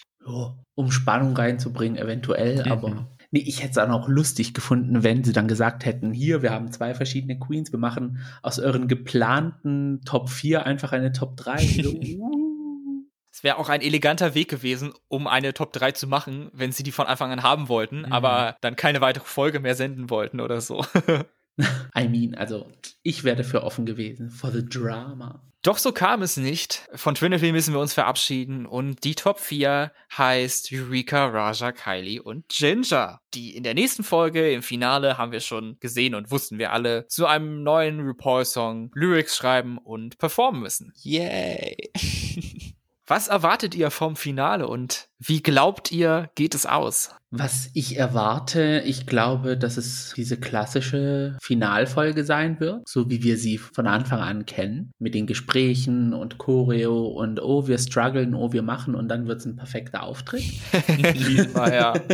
Um 0.75 0.91
Spannung 0.91 1.35
reinzubringen, 1.37 1.97
eventuell, 1.97 2.65
Mhm. 2.67 2.73
aber 2.73 3.09
nee, 3.31 3.41
ich 3.41 3.61
hätte 3.63 3.71
es 3.73 3.79
auch 3.79 3.89
noch 3.89 4.09
lustig 4.09 4.53
gefunden, 4.53 5.03
wenn 5.03 5.25
sie 5.25 5.33
dann 5.33 5.49
gesagt 5.49 5.87
hätten, 5.87 6.13
hier, 6.13 6.43
wir 6.43 6.51
haben 6.51 6.71
zwei 6.73 6.95
verschiedene 6.95 7.39
Queens, 7.39 7.73
wir 7.73 7.79
machen 7.79 8.19
aus 8.43 8.59
euren 8.59 8.89
geplanten 8.89 10.03
Top 10.05 10.29
4 10.29 10.67
einfach 10.67 10.93
eine 10.93 11.13
Top 11.13 11.37
3. 11.37 11.57
So, 11.83 11.91
uh. 11.93 13.05
Es 13.33 13.45
wäre 13.45 13.59
auch 13.59 13.69
ein 13.69 13.83
eleganter 13.83 14.35
Weg 14.35 14.49
gewesen, 14.49 14.93
um 15.07 15.27
eine 15.29 15.55
Top 15.55 15.73
3 15.73 15.93
zu 15.93 16.07
machen, 16.09 16.51
wenn 16.53 16.73
sie 16.73 16.83
die 16.83 16.91
von 16.93 17.07
Anfang 17.07 17.31
an 17.31 17.43
haben 17.43 17.69
wollten, 17.69 18.01
Mhm. 18.01 18.13
aber 18.13 18.57
dann 18.61 18.75
keine 18.77 19.01
weitere 19.01 19.25
Folge 19.25 19.61
mehr 19.61 19.75
senden 19.77 20.11
wollten 20.11 20.41
oder 20.41 20.61
so. 20.61 20.85
I 21.97 22.09
mean, 22.09 22.35
also 22.35 22.71
ich 23.03 23.25
wäre 23.25 23.37
dafür 23.37 23.65
offen 23.65 23.87
gewesen, 23.87 24.31
for 24.31 24.51
the 24.51 24.65
drama. 24.65 25.43
Doch 25.63 25.79
so 25.79 25.91
kam 25.91 26.23
es 26.23 26.37
nicht. 26.37 26.89
Von 26.95 27.17
Trinity 27.17 27.51
müssen 27.51 27.75
wir 27.75 27.81
uns 27.81 27.93
verabschieden 27.93 28.65
und 28.65 29.03
die 29.03 29.17
Top 29.17 29.41
4 29.41 29.93
heißt 30.17 30.71
Eureka, 30.73 31.27
Raja, 31.27 31.73
Kylie 31.73 32.23
und 32.23 32.49
Ginger. 32.49 33.21
Die 33.35 33.57
in 33.57 33.65
der 33.65 33.75
nächsten 33.75 34.05
Folge 34.05 34.53
im 34.53 34.63
Finale 34.63 35.19
haben 35.19 35.33
wir 35.33 35.41
schon 35.41 35.77
gesehen 35.81 36.15
und 36.15 36.31
wussten 36.31 36.59
wir 36.59 36.73
alle 36.73 37.07
zu 37.09 37.27
einem 37.27 37.65
neuen 37.65 38.01
RuPaul-Song 38.01 38.93
Lyrics 38.95 39.37
schreiben 39.37 39.79
und 39.79 40.19
performen 40.19 40.63
müssen. 40.63 40.93
Yay! 40.95 41.77
Was 43.11 43.29
erwartet 43.29 43.75
ihr 43.75 43.91
vom 43.91 44.17
Finale 44.17 44.69
und 44.69 45.09
wie 45.19 45.43
glaubt 45.43 45.91
ihr, 45.91 46.29
geht 46.35 46.55
es 46.55 46.67
aus? 46.67 47.11
Was 47.31 47.71
ich 47.73 47.97
erwarte, 47.97 48.83
ich 48.85 49.07
glaube, 49.07 49.57
dass 49.57 49.79
es 49.79 50.13
diese 50.15 50.39
klassische 50.39 51.39
Finalfolge 51.41 52.25
sein 52.25 52.61
wird, 52.61 52.87
so 52.87 53.09
wie 53.09 53.23
wir 53.23 53.39
sie 53.39 53.57
von 53.57 53.87
Anfang 53.87 54.21
an 54.21 54.45
kennen, 54.45 54.93
mit 54.99 55.15
den 55.15 55.27
Gesprächen 55.27 56.13
und 56.13 56.37
Choreo 56.37 57.07
und 57.07 57.41
oh, 57.41 57.67
wir 57.67 57.79
strugglen, 57.79 58.35
oh, 58.35 58.53
wir 58.53 58.63
machen 58.63 58.95
und 58.95 59.09
dann 59.09 59.27
wird 59.27 59.41
es 59.41 59.47
ein 59.47 59.57
perfekter 59.57 60.03
Auftritt. 60.03 60.45
Diesmal, 61.15 61.73
ja. 61.73 61.95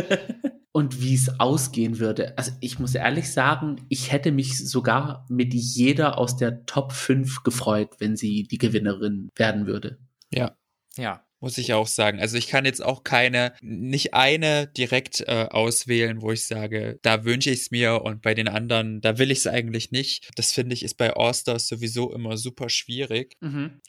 Und 0.71 1.01
wie 1.01 1.15
es 1.15 1.39
ausgehen 1.39 1.99
würde. 1.99 2.37
Also 2.37 2.51
ich 2.59 2.79
muss 2.79 2.95
ehrlich 2.95 3.31
sagen, 3.31 3.77
ich 3.87 4.11
hätte 4.11 4.33
mich 4.33 4.69
sogar 4.69 5.25
mit 5.29 5.53
jeder 5.53 6.17
aus 6.17 6.35
der 6.35 6.65
Top 6.65 6.91
5 6.91 7.43
gefreut, 7.43 7.91
wenn 7.99 8.17
sie 8.17 8.43
die 8.43 8.57
Gewinnerin 8.57 9.29
werden 9.37 9.67
würde. 9.67 9.99
Ja. 10.33 10.51
Ja. 10.97 11.24
Muss 11.45 11.59
ich 11.59 11.73
auch 11.73 11.85
sagen. 11.85 12.19
Also 12.19 12.37
ich 12.37 12.47
kann 12.47 12.65
jetzt 12.65 12.83
auch 12.83 13.03
keine, 13.03 13.53
nicht 13.61 14.15
eine 14.15 14.65
direkt 14.65 15.21
äh, 15.27 15.45
auswählen, 15.51 16.23
wo 16.23 16.31
ich 16.31 16.47
sage, 16.47 16.97
da 17.03 17.23
wünsche 17.23 17.51
ich 17.51 17.59
es 17.59 17.69
mir 17.69 18.01
und 18.01 18.23
bei 18.23 18.33
den 18.33 18.47
anderen, 18.47 18.99
da 18.99 19.19
will 19.19 19.29
ich 19.29 19.37
es 19.39 19.47
eigentlich 19.47 19.91
nicht. 19.91 20.27
Das 20.37 20.51
finde 20.51 20.73
ich 20.73 20.81
ist 20.81 20.95
bei 20.97 21.13
All-Stars 21.15 21.67
sowieso 21.67 22.11
immer 22.11 22.35
super 22.37 22.67
schwierig. 22.69 23.35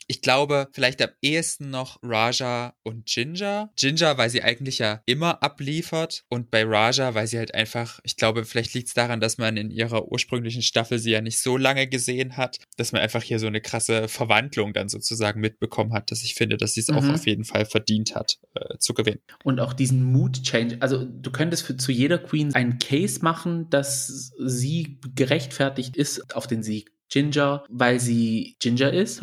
Ich 0.05 0.21
glaube, 0.21 0.67
vielleicht 0.71 1.01
am 1.01 1.09
ehesten 1.23 1.71
noch 1.71 1.97
Raja 2.03 2.75
und 2.83 3.07
Ginger. 3.07 3.71
Ginger, 3.75 4.19
weil 4.19 4.29
sie 4.29 4.43
eigentlich 4.43 4.77
ja 4.77 5.01
immer 5.07 5.41
abliefert 5.41 6.25
und 6.29 6.51
bei 6.51 6.63
Raja, 6.63 7.15
weil 7.15 7.25
sie 7.25 7.39
halt 7.39 7.55
einfach, 7.55 7.99
ich 8.03 8.17
glaube, 8.17 8.45
vielleicht 8.45 8.75
liegt 8.75 8.89
es 8.89 8.93
daran, 8.93 9.19
dass 9.19 9.39
man 9.39 9.57
in 9.57 9.71
ihrer 9.71 10.07
ursprünglichen 10.11 10.61
Staffel 10.61 10.99
sie 10.99 11.09
ja 11.11 11.21
nicht 11.21 11.39
so 11.39 11.57
lange 11.57 11.87
gesehen 11.87 12.37
hat, 12.37 12.57
dass 12.75 12.91
man 12.91 13.01
einfach 13.01 13.23
hier 13.23 13.39
so 13.39 13.47
eine 13.47 13.61
krasse 13.61 14.07
Verwandlung 14.07 14.73
dann 14.73 14.89
sozusagen 14.89 15.41
mitbekommen 15.41 15.93
hat, 15.93 16.11
dass 16.11 16.21
ich 16.21 16.35
finde, 16.35 16.57
dass 16.57 16.73
sie 16.75 16.81
es 16.81 16.89
auch 16.91 17.01
Mhm. 17.01 17.15
auf 17.15 17.25
jeden 17.25 17.46
Fall 17.47 17.65
verdient 17.65 18.15
hat, 18.15 18.37
äh, 18.53 18.77
zu 18.77 18.93
gewinnen. 18.93 19.19
Und 19.43 19.59
auch 19.59 19.73
diesen 19.73 20.03
Mood 20.03 20.43
Change. 20.43 20.77
Also 20.79 21.03
du 21.03 21.31
könntest 21.31 21.63
für, 21.63 21.75
zu 21.75 21.91
jeder 21.91 22.19
Queen 22.19 22.53
einen 22.53 22.77
Case 22.77 23.19
machen, 23.23 23.69
dass 23.69 24.31
sie 24.37 24.99
gerechtfertigt 25.15 25.97
ist 25.97 26.35
auf 26.35 26.45
den 26.47 26.61
Sieg. 26.61 26.91
Ginger, 27.09 27.63
weil 27.69 27.99
sie 27.99 28.55
Ginger 28.59 28.91
ist 28.91 29.21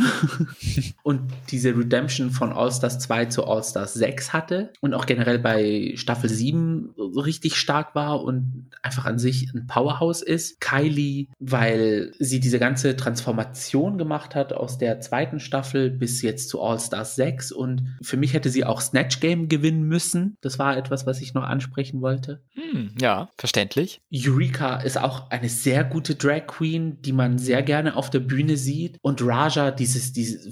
und 1.02 1.20
diese 1.50 1.76
Redemption 1.76 2.30
von 2.30 2.52
All-Stars 2.52 2.98
2 3.00 3.26
zu 3.26 3.44
All-Stars 3.46 3.94
6 3.94 4.32
hatte 4.32 4.72
und 4.80 4.94
auch 4.94 5.06
generell 5.06 5.38
bei 5.38 5.92
Staffel 5.96 6.30
7 6.30 6.94
richtig 7.16 7.56
stark 7.56 7.94
war 7.94 8.22
und 8.22 8.70
einfach 8.82 9.04
an 9.04 9.18
sich 9.18 9.52
ein 9.54 9.66
Powerhouse 9.66 10.22
ist. 10.22 10.60
Kylie, 10.60 11.28
weil 11.38 12.12
sie 12.18 12.40
diese 12.40 12.58
ganze 12.58 12.96
Transformation 12.96 13.98
gemacht 13.98 14.34
hat 14.34 14.52
aus 14.52 14.78
der 14.78 15.00
zweiten 15.00 15.40
Staffel 15.40 15.90
bis 15.90 16.22
jetzt 16.22 16.48
zu 16.48 16.62
All-Stars 16.62 17.16
6 17.16 17.52
und 17.52 17.96
für 18.00 18.16
mich 18.16 18.32
hätte 18.32 18.50
sie 18.50 18.64
auch 18.64 18.80
Snatch 18.80 19.20
Game 19.20 19.48
gewinnen 19.48 19.82
müssen. 19.82 20.36
Das 20.40 20.58
war 20.58 20.76
etwas, 20.76 21.06
was 21.06 21.20
ich 21.20 21.34
noch 21.34 21.44
ansprechen 21.44 22.00
wollte. 22.00 22.40
Hm, 22.54 22.92
ja, 23.00 23.28
verständlich. 23.36 24.00
Eureka 24.12 24.76
ist 24.76 24.98
auch 24.98 25.30
eine 25.30 25.48
sehr 25.48 25.84
gute 25.84 26.14
Drag 26.14 26.46
Queen, 26.46 27.02
die 27.02 27.12
man 27.12 27.38
sehr 27.38 27.62
gerne 27.62 27.73
auf 27.96 28.10
der 28.10 28.20
Bühne 28.20 28.56
sieht. 28.56 28.98
Und 29.02 29.20
Raja, 29.22 29.70
dieses, 29.70 30.12
dieses, 30.12 30.48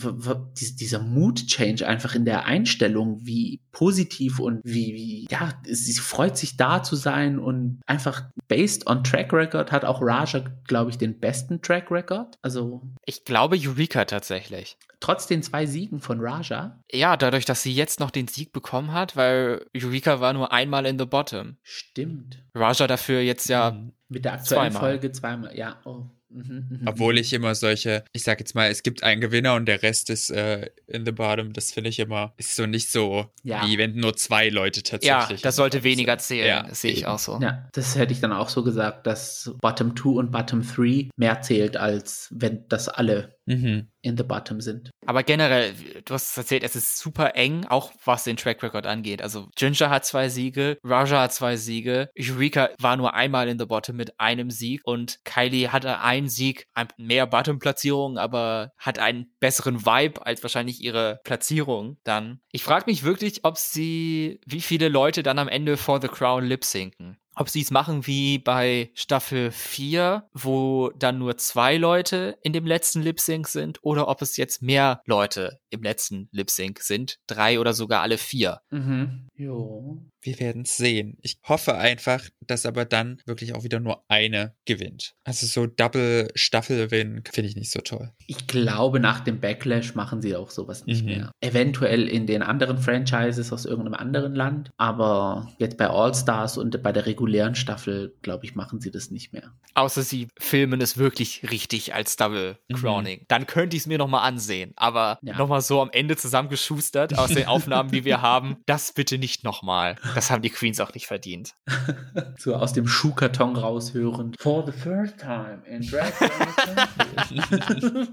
dieser 0.76 1.00
Mood 1.00 1.46
Change 1.46 1.86
einfach 1.86 2.14
in 2.14 2.24
der 2.24 2.44
Einstellung, 2.44 3.18
wie 3.22 3.60
positiv 3.72 4.38
und 4.38 4.60
wie, 4.64 4.94
wie, 4.94 5.26
ja, 5.30 5.52
sie 5.64 5.94
freut 5.94 6.36
sich 6.36 6.56
da 6.56 6.82
zu 6.82 6.96
sein 6.96 7.38
und 7.38 7.80
einfach 7.86 8.24
based 8.48 8.86
on 8.86 9.02
Track 9.04 9.32
Record 9.32 9.72
hat 9.72 9.84
auch 9.84 10.00
Raja, 10.02 10.44
glaube 10.66 10.90
ich, 10.90 10.98
den 10.98 11.18
besten 11.18 11.62
Track 11.62 11.90
Record. 11.90 12.36
Also 12.42 12.82
Ich 13.06 13.24
glaube 13.24 13.56
Eureka 13.58 14.04
tatsächlich. 14.04 14.76
trotz 15.00 15.26
den 15.26 15.42
zwei 15.42 15.66
Siegen 15.66 16.00
von 16.00 16.18
Raja. 16.20 16.78
Ja, 16.92 17.16
dadurch, 17.16 17.44
dass 17.44 17.62
sie 17.62 17.72
jetzt 17.72 17.98
noch 18.00 18.10
den 18.10 18.28
Sieg 18.28 18.52
bekommen 18.52 18.92
hat, 18.92 19.16
weil 19.16 19.64
Eureka 19.74 20.20
war 20.20 20.32
nur 20.32 20.52
einmal 20.52 20.84
in 20.86 20.98
the 20.98 21.06
bottom. 21.06 21.56
Stimmt. 21.62 22.44
Raja 22.54 22.86
dafür 22.86 23.20
jetzt 23.20 23.48
ja 23.48 23.70
Mhm. 23.72 23.92
Mit 24.08 24.26
der 24.26 24.34
aktuellen 24.34 24.72
Zweimal. 24.72 24.80
Folge 24.90 25.12
zweimal. 25.12 25.56
Ja, 25.56 25.80
oh. 25.86 26.04
Mhm, 26.34 26.66
mhm, 26.80 26.80
Obwohl 26.86 27.18
ich 27.18 27.32
immer 27.32 27.54
solche, 27.54 28.04
ich 28.12 28.22
sag 28.22 28.40
jetzt 28.40 28.54
mal, 28.54 28.70
es 28.70 28.82
gibt 28.82 29.02
einen 29.02 29.20
Gewinner 29.20 29.54
und 29.54 29.66
der 29.66 29.82
Rest 29.82 30.10
ist 30.10 30.30
äh, 30.30 30.70
in 30.86 31.04
the 31.04 31.12
bottom. 31.12 31.52
Das 31.52 31.72
finde 31.72 31.90
ich 31.90 31.98
immer, 31.98 32.32
ist 32.38 32.56
so 32.56 32.66
nicht 32.66 32.90
so, 32.90 33.26
Ja. 33.42 33.66
wie 33.66 33.78
wenn 33.78 33.96
nur 33.96 34.16
zwei 34.16 34.48
Leute 34.48 34.80
Ja, 34.80 34.98
tatsächlich. 35.20 35.42
das 35.42 35.56
sollte 35.56 35.82
weniger 35.84 36.18
zählen. 36.18 36.46
Ja, 36.48 36.62
das 36.64 36.80
sehe 36.80 36.92
ich 36.92 37.00
eben. 37.00 37.09
auch 37.09 37.18
so. 37.18 37.38
Ja, 37.40 37.68
das 37.72 37.96
hätte 37.96 38.12
ich 38.12 38.20
dann 38.20 38.32
auch 38.32 38.48
so 38.48 38.62
gesagt, 38.64 39.06
dass 39.06 39.52
Bottom 39.60 39.94
2 39.96 40.09
und 40.10 40.30
Bottom 40.30 40.62
3 40.66 41.10
mehr 41.16 41.40
zählt, 41.42 41.76
als 41.76 42.28
wenn 42.30 42.66
das 42.68 42.88
alle 42.88 43.36
Mhm. 43.47 43.89
in 44.02 44.16
the 44.16 44.23
Bottom 44.23 44.60
sind. 44.60 44.90
Aber 45.06 45.23
generell, 45.23 45.74
du 46.05 46.14
hast 46.14 46.32
es 46.32 46.36
erzählt, 46.36 46.62
es 46.64 46.77
ist 46.77 46.98
super 46.98 47.35
eng, 47.36 47.66
auch 47.66 47.93
was 48.05 48.24
den 48.24 48.36
Track 48.36 48.62
Record 48.62 48.86
angeht. 48.86 49.23
Also 49.23 49.48
Ginger 49.56 49.90
hat 49.90 50.05
zwei 50.05 50.28
Siege, 50.28 50.78
Raja 50.85 51.23
hat 51.23 51.32
zwei 51.32 51.56
Siege, 51.56 52.09
Eureka 52.19 52.70
war 52.78 52.97
nur 52.97 53.14
einmal 53.14 53.48
in 53.48 53.59
the 53.59 53.66
Bottom 53.66 53.97
mit 53.97 54.19
einem 54.19 54.51
Sieg 54.51 54.81
und 54.85 55.19
Kylie 55.24 55.73
hatte 55.73 56.01
einen 56.01 56.28
Sieg, 56.28 56.66
mehr 56.97 57.27
Bottom-Platzierungen, 57.27 58.19
aber 58.19 58.73
hat 58.77 58.98
einen 58.98 59.32
besseren 59.40 59.86
Vibe 59.86 60.24
als 60.27 60.43
wahrscheinlich 60.43 60.81
ihre 60.81 61.20
Platzierung 61.24 61.98
dann. 62.05 62.40
Ich 62.51 62.64
frage 62.64 62.86
mich 62.86 63.05
wirklich, 63.05 63.44
ob 63.44 63.59
sie, 63.59 64.40
wie 64.47 64.60
viele 64.60 64.89
Leute 64.89 65.23
dann 65.23 65.39
am 65.39 65.48
Ende 65.48 65.77
for 65.77 66.01
the 66.01 66.09
Crown 66.09 66.44
lip-sinken. 66.44 67.19
Ob 67.34 67.48
sie 67.48 67.62
es 67.62 67.70
machen 67.70 68.06
wie 68.06 68.38
bei 68.38 68.90
Staffel 68.94 69.50
4, 69.50 70.28
wo 70.34 70.90
dann 70.90 71.18
nur 71.18 71.38
zwei 71.38 71.76
Leute 71.76 72.36
in 72.42 72.52
dem 72.52 72.66
letzten 72.66 73.00
Lip-Sync 73.00 73.48
sind, 73.48 73.78
oder 73.82 74.09
ob 74.09 74.20
es 74.20 74.36
jetzt 74.36 74.62
mehr 74.62 75.00
Leute 75.06 75.61
im 75.72 75.82
letzten 75.82 76.28
Lip-Sync 76.32 76.80
sind. 76.80 77.18
Drei 77.26 77.58
oder 77.58 77.72
sogar 77.72 78.02
alle 78.02 78.18
vier. 78.18 78.60
Mhm. 78.70 79.28
Jo. 79.36 80.02
Wir 80.24 80.38
werden 80.38 80.62
es 80.62 80.76
sehen. 80.76 81.18
Ich 81.20 81.38
hoffe 81.48 81.74
einfach, 81.76 82.22
dass 82.46 82.64
aber 82.64 82.84
dann 82.84 83.20
wirklich 83.26 83.54
auch 83.54 83.64
wieder 83.64 83.80
nur 83.80 84.04
eine 84.08 84.54
gewinnt. 84.66 85.14
Also 85.24 85.46
so 85.46 85.66
Double 85.66 86.30
Staffel-Win 86.36 87.24
finde 87.32 87.48
ich 87.48 87.56
nicht 87.56 87.72
so 87.72 87.80
toll. 87.80 88.12
Ich 88.28 88.46
glaube, 88.46 89.00
nach 89.00 89.20
dem 89.20 89.40
Backlash 89.40 89.96
machen 89.96 90.22
sie 90.22 90.36
auch 90.36 90.50
sowas 90.50 90.86
nicht 90.86 91.00
Mhm. 91.02 91.06
mehr. 91.08 91.32
Eventuell 91.40 92.06
in 92.08 92.26
den 92.28 92.42
anderen 92.42 92.78
Franchises 92.78 93.52
aus 93.52 93.64
irgendeinem 93.64 93.94
anderen 93.94 94.34
Land, 94.36 94.70
aber 94.76 95.48
jetzt 95.58 95.76
bei 95.76 95.88
All-Stars 95.88 96.56
und 96.56 96.80
bei 96.84 96.92
der 96.92 97.06
regulären 97.06 97.56
Staffel, 97.56 98.14
glaube 98.22 98.44
ich, 98.44 98.54
machen 98.54 98.80
sie 98.80 98.92
das 98.92 99.10
nicht 99.10 99.32
mehr. 99.32 99.52
Außer 99.74 100.02
sie 100.02 100.28
filmen 100.38 100.80
es 100.80 100.96
wirklich 100.98 101.50
richtig 101.50 101.94
als 101.94 102.14
Double 102.16 102.58
Mhm. 102.68 102.74
Crowning. 102.76 103.24
Dann 103.26 103.46
könnte 103.48 103.74
ich 103.76 103.82
es 103.82 103.86
mir 103.86 103.98
nochmal 103.98 104.28
ansehen. 104.28 104.72
Aber 104.76 105.18
Ja. 105.22 105.34
Nochmal 105.62 105.78
so 105.78 105.80
am 105.82 105.90
Ende 105.93 106.16
zusammengeschustert 106.16 107.18
aus 107.18 107.30
den 107.30 107.47
Aufnahmen, 107.47 107.90
die 107.90 108.05
wir 108.05 108.20
haben, 108.22 108.56
das 108.66 108.93
bitte 108.93 109.18
nicht 109.18 109.44
nochmal. 109.44 109.97
Das 110.14 110.30
haben 110.30 110.43
die 110.43 110.51
Queens 110.51 110.80
auch 110.80 110.93
nicht 110.94 111.06
verdient. 111.06 111.55
So 112.39 112.55
aus 112.56 112.72
dem 112.72 112.86
Schuhkarton 112.89 113.56
raushören. 113.56 114.34
For 114.39 114.64
the 114.66 114.72
first 114.72 115.18
time 115.18 115.62
in 115.66 115.82
Drag. 115.86 116.12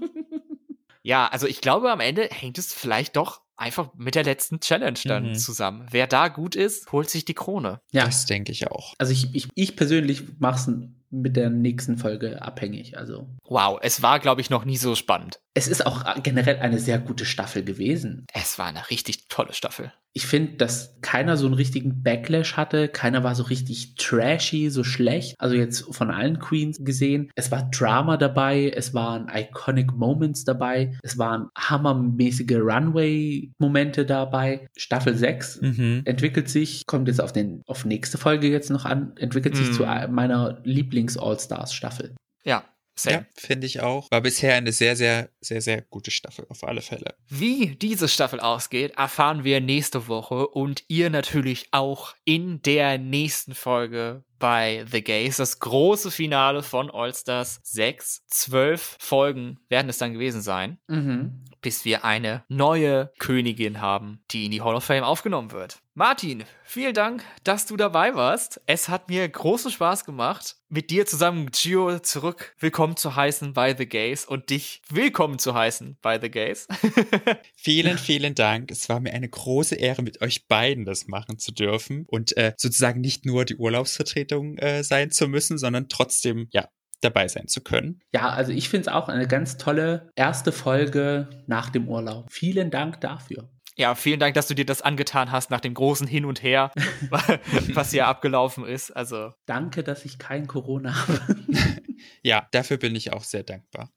Ja, 1.02 1.28
also 1.28 1.46
ich 1.46 1.62
glaube, 1.62 1.90
am 1.90 2.00
Ende 2.00 2.28
hängt 2.30 2.58
es 2.58 2.74
vielleicht 2.74 3.16
doch 3.16 3.40
einfach 3.56 3.88
mit 3.96 4.14
der 4.14 4.22
letzten 4.24 4.60
Challenge 4.60 4.98
dann 5.06 5.30
Mhm. 5.30 5.34
zusammen. 5.34 5.86
Wer 5.90 6.06
da 6.06 6.28
gut 6.28 6.54
ist, 6.54 6.92
holt 6.92 7.08
sich 7.08 7.24
die 7.24 7.32
Krone. 7.34 7.80
Ja, 7.90 8.04
Das 8.04 8.26
denke 8.26 8.52
ich 8.52 8.70
auch. 8.70 8.94
also 8.98 9.10
ich, 9.12 9.34
ich, 9.34 9.48
ich 9.54 9.76
persönlich 9.76 10.24
mache 10.38 10.56
es 10.56 10.70
mit 11.10 11.36
der 11.36 11.48
nächsten 11.50 11.96
Folge 11.96 12.42
abhängig. 12.42 12.98
Also 12.98 13.26
Wow, 13.44 13.78
es 13.82 14.02
war, 14.02 14.18
glaube 14.20 14.42
ich, 14.42 14.50
noch 14.50 14.64
nie 14.66 14.76
so 14.76 14.94
spannend. 14.94 15.40
Es 15.54 15.66
ist 15.68 15.84
auch 15.84 16.04
generell 16.22 16.58
eine 16.60 16.78
sehr 16.78 16.98
gute 16.98 17.24
Staffel 17.24 17.64
gewesen. 17.64 18.24
Es 18.32 18.58
war 18.58 18.66
eine 18.66 18.88
richtig 18.90 19.28
tolle 19.28 19.52
Staffel. 19.52 19.92
Ich 20.12 20.26
finde, 20.26 20.54
dass 20.56 20.96
keiner 21.02 21.36
so 21.36 21.46
einen 21.46 21.54
richtigen 21.54 22.02
Backlash 22.02 22.56
hatte. 22.56 22.88
Keiner 22.88 23.22
war 23.22 23.36
so 23.36 23.44
richtig 23.44 23.94
trashy, 23.94 24.68
so 24.70 24.82
schlecht. 24.82 25.36
Also 25.38 25.54
jetzt 25.54 25.84
von 25.94 26.10
allen 26.10 26.40
Queens 26.40 26.78
gesehen. 26.80 27.30
Es 27.36 27.52
war 27.52 27.70
Drama 27.70 28.16
dabei. 28.16 28.70
Es 28.74 28.92
waren 28.92 29.28
iconic 29.32 29.92
Moments 29.92 30.44
dabei. 30.44 30.96
Es 31.04 31.16
waren 31.18 31.48
hammermäßige 31.56 32.56
Runway-Momente 32.56 34.04
dabei. 34.06 34.68
Staffel 34.76 35.16
6 35.16 35.60
Mhm. 35.60 36.02
entwickelt 36.04 36.48
sich, 36.48 36.86
kommt 36.86 37.08
jetzt 37.08 37.20
auf 37.20 37.32
den, 37.32 37.62
auf 37.66 37.84
nächste 37.84 38.18
Folge 38.18 38.48
jetzt 38.48 38.70
noch 38.70 38.84
an, 38.84 39.12
entwickelt 39.16 39.56
sich 39.56 39.68
Mhm. 39.68 39.72
zu 39.72 39.82
meiner 40.10 40.60
Lieblings-All-Stars-Staffel. 40.64 42.14
Ja, 42.44 42.64
same. 42.96 43.16
Ja, 43.16 43.24
finde 43.36 43.66
ich 43.66 43.80
auch. 43.80 44.10
War 44.10 44.20
bisher 44.22 44.54
eine 44.54 44.72
sehr, 44.72 44.96
sehr, 44.96 45.28
sehr, 45.40 45.60
sehr 45.62 45.82
gute 45.82 46.10
Staffel, 46.10 46.46
auf 46.48 46.64
alle 46.64 46.82
Fälle. 46.82 47.14
Wie 47.28 47.76
diese 47.76 48.08
Staffel 48.08 48.40
ausgeht, 48.40 48.92
erfahren 48.96 49.44
wir 49.44 49.60
nächste 49.60 50.06
Woche 50.08 50.46
und 50.48 50.84
ihr 50.88 51.10
natürlich 51.10 51.68
auch 51.72 52.14
in 52.24 52.60
der 52.62 52.98
nächsten 52.98 53.54
Folge 53.54 54.24
bei 54.38 54.84
The 54.90 55.02
Gays. 55.02 55.36
Das 55.36 55.58
große 55.58 56.10
Finale 56.10 56.62
von 56.62 56.90
All 56.90 57.14
Stars 57.14 57.60
6. 57.62 58.22
Zwölf 58.26 58.96
Folgen 58.98 59.58
werden 59.68 59.88
es 59.90 59.98
dann 59.98 60.14
gewesen 60.14 60.40
sein, 60.40 60.78
Mhm. 60.88 61.44
bis 61.60 61.84
wir 61.84 62.04
eine 62.06 62.42
neue 62.48 63.12
Königin 63.18 63.82
haben, 63.82 64.22
die 64.30 64.46
in 64.46 64.50
die 64.50 64.62
Hall 64.62 64.74
of 64.74 64.84
Fame 64.84 65.04
aufgenommen 65.04 65.52
wird. 65.52 65.80
Martin, 65.92 66.44
vielen 66.64 66.94
Dank, 66.94 67.22
dass 67.44 67.66
du 67.66 67.76
dabei 67.76 68.14
warst. 68.14 68.62
Es 68.64 68.88
hat 68.88 69.10
mir 69.10 69.28
großen 69.28 69.70
Spaß 69.70 70.06
gemacht, 70.06 70.56
mit 70.70 70.90
dir 70.90 71.04
zusammen 71.04 71.50
Gio 71.50 71.98
zurück 71.98 72.54
willkommen 72.58 72.96
zu 72.96 73.14
heißen 73.16 73.52
bei 73.52 73.76
The 73.76 73.84
Gays 73.86 74.24
und 74.24 74.48
dich 74.48 74.80
willkommen 74.88 75.29
zu 75.38 75.54
heißen 75.54 75.98
bei 76.02 76.20
The 76.20 76.30
Gays. 76.30 76.66
Vielen, 77.56 77.98
vielen 77.98 78.34
Dank. 78.34 78.70
Es 78.70 78.88
war 78.88 79.00
mir 79.00 79.12
eine 79.12 79.28
große 79.28 79.74
Ehre, 79.74 80.02
mit 80.02 80.20
euch 80.22 80.46
beiden 80.46 80.84
das 80.84 81.06
machen 81.06 81.38
zu 81.38 81.52
dürfen 81.52 82.04
und 82.06 82.36
äh, 82.36 82.54
sozusagen 82.56 83.00
nicht 83.00 83.26
nur 83.26 83.44
die 83.44 83.56
Urlaubsvertretung 83.56 84.58
äh, 84.58 84.82
sein 84.82 85.10
zu 85.10 85.28
müssen, 85.28 85.58
sondern 85.58 85.88
trotzdem, 85.88 86.48
ja, 86.50 86.68
dabei 87.00 87.28
sein 87.28 87.48
zu 87.48 87.62
können. 87.62 88.00
Ja, 88.12 88.30
also 88.30 88.52
ich 88.52 88.68
finde 88.68 88.88
es 88.88 88.94
auch 88.94 89.08
eine 89.08 89.26
ganz 89.26 89.56
tolle 89.56 90.10
erste 90.16 90.52
Folge 90.52 91.28
nach 91.46 91.70
dem 91.70 91.88
Urlaub. 91.88 92.30
Vielen 92.30 92.70
Dank 92.70 93.00
dafür. 93.00 93.48
Ja, 93.76 93.94
vielen 93.94 94.20
Dank, 94.20 94.34
dass 94.34 94.46
du 94.46 94.54
dir 94.54 94.66
das 94.66 94.82
angetan 94.82 95.32
hast 95.32 95.50
nach 95.50 95.60
dem 95.60 95.72
großen 95.72 96.06
Hin 96.06 96.26
und 96.26 96.42
Her, 96.42 96.70
was 97.10 97.92
hier 97.92 98.06
abgelaufen 98.06 98.66
ist. 98.66 98.90
Also, 98.90 99.32
Danke, 99.46 99.82
dass 99.82 100.04
ich 100.04 100.18
kein 100.18 100.46
Corona 100.46 101.06
habe. 101.06 101.20
Ja, 102.22 102.48
dafür 102.52 102.78
bin 102.78 102.96
ich 102.96 103.12
auch 103.12 103.24
sehr 103.24 103.42
dankbar. 103.42 103.90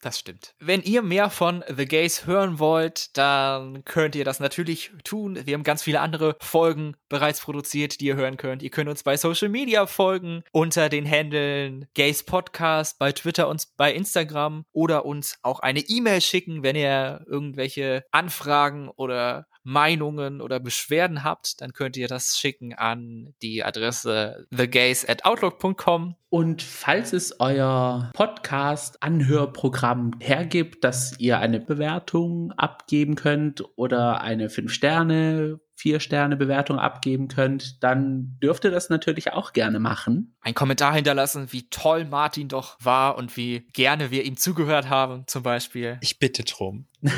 Das 0.00 0.18
stimmt. 0.18 0.54
Wenn 0.60 0.82
ihr 0.82 1.02
mehr 1.02 1.30
von 1.30 1.64
The 1.68 1.86
Gays 1.86 2.26
hören 2.26 2.58
wollt, 2.58 3.16
dann 3.16 3.84
könnt 3.84 4.14
ihr 4.14 4.24
das 4.24 4.40
natürlich 4.40 4.92
tun. 5.04 5.38
Wir 5.44 5.54
haben 5.54 5.64
ganz 5.64 5.82
viele 5.82 6.00
andere 6.00 6.36
Folgen 6.40 6.94
bereits 7.08 7.40
produziert, 7.40 8.00
die 8.00 8.06
ihr 8.06 8.16
hören 8.16 8.36
könnt. 8.36 8.62
Ihr 8.62 8.70
könnt 8.70 8.88
uns 8.88 9.02
bei 9.02 9.16
Social 9.16 9.48
Media 9.48 9.86
folgen 9.86 10.42
unter 10.52 10.88
den 10.88 11.04
Händeln 11.04 11.86
Gays 11.94 12.22
Podcast 12.22 12.98
bei 12.98 13.12
Twitter 13.12 13.48
und 13.48 13.66
bei 13.76 13.92
Instagram 13.92 14.64
oder 14.72 15.04
uns 15.04 15.38
auch 15.42 15.60
eine 15.60 15.80
E-Mail 15.80 16.20
schicken, 16.20 16.62
wenn 16.62 16.76
ihr 16.76 17.24
irgendwelche 17.26 18.04
Anfragen 18.12 18.88
oder 18.88 19.46
Meinungen 19.68 20.40
oder 20.40 20.60
Beschwerden 20.60 21.24
habt, 21.24 21.60
dann 21.60 21.74
könnt 21.74 21.98
ihr 21.98 22.08
das 22.08 22.38
schicken 22.38 22.72
an 22.72 23.34
die 23.42 23.62
Adresse 23.62 24.46
thegays 24.54 25.06
at 25.06 25.26
outlook.com. 25.26 26.16
Und 26.30 26.62
falls 26.62 27.12
es 27.12 27.38
euer 27.38 28.10
Podcast-Anhörprogramm 28.14 30.12
hergibt, 30.20 30.84
dass 30.84 31.20
ihr 31.20 31.38
eine 31.38 31.60
Bewertung 31.60 32.52
abgeben 32.52 33.14
könnt 33.14 33.62
oder 33.76 34.22
eine 34.22 34.48
5-Sterne, 34.48 35.60
4-Sterne-Bewertung 35.78 36.78
abgeben 36.78 37.28
könnt, 37.28 37.82
dann 37.82 38.36
dürft 38.42 38.64
ihr 38.64 38.70
das 38.70 38.90
natürlich 38.90 39.32
auch 39.32 39.52
gerne 39.52 39.78
machen. 39.78 40.36
Ein 40.40 40.54
Kommentar 40.54 40.94
hinterlassen, 40.94 41.48
wie 41.50 41.68
toll 41.70 42.04
Martin 42.04 42.48
doch 42.48 42.76
war 42.80 43.16
und 43.16 43.36
wie 43.36 43.66
gerne 43.72 44.10
wir 44.10 44.24
ihm 44.24 44.36
zugehört 44.36 44.88
haben, 44.88 45.24
zum 45.26 45.42
Beispiel. 45.42 45.98
Ich 46.00 46.18
bitte 46.18 46.44
drum. 46.44 46.86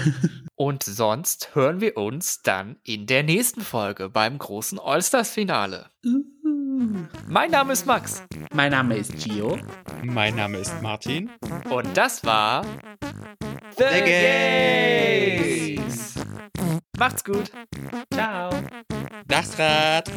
Und 0.54 0.82
sonst 0.82 1.54
hören 1.54 1.80
wir 1.80 1.96
uns 1.96 2.42
dann 2.42 2.76
in 2.82 3.06
der 3.06 3.22
nächsten 3.22 3.62
Folge 3.62 4.10
beim 4.10 4.36
großen 4.36 4.78
All-Stars-Finale. 4.78 5.86
Mein 7.28 7.50
Name 7.50 7.72
ist 7.72 7.86
Max 7.86 8.22
Mein 8.52 8.72
Name 8.72 8.96
ist 8.96 9.16
Gio. 9.16 9.58
Mein 10.02 10.36
Name 10.36 10.58
ist 10.58 10.80
Martin. 10.82 11.30
und 11.68 11.96
das 11.96 12.24
war 12.24 12.64
The, 13.76 13.84
Gays. 14.04 16.14
Macht's 16.98 17.24
gut. 17.24 17.50
Ciao. 18.12 18.50
Das 19.26 19.58
Rad. 19.58 20.10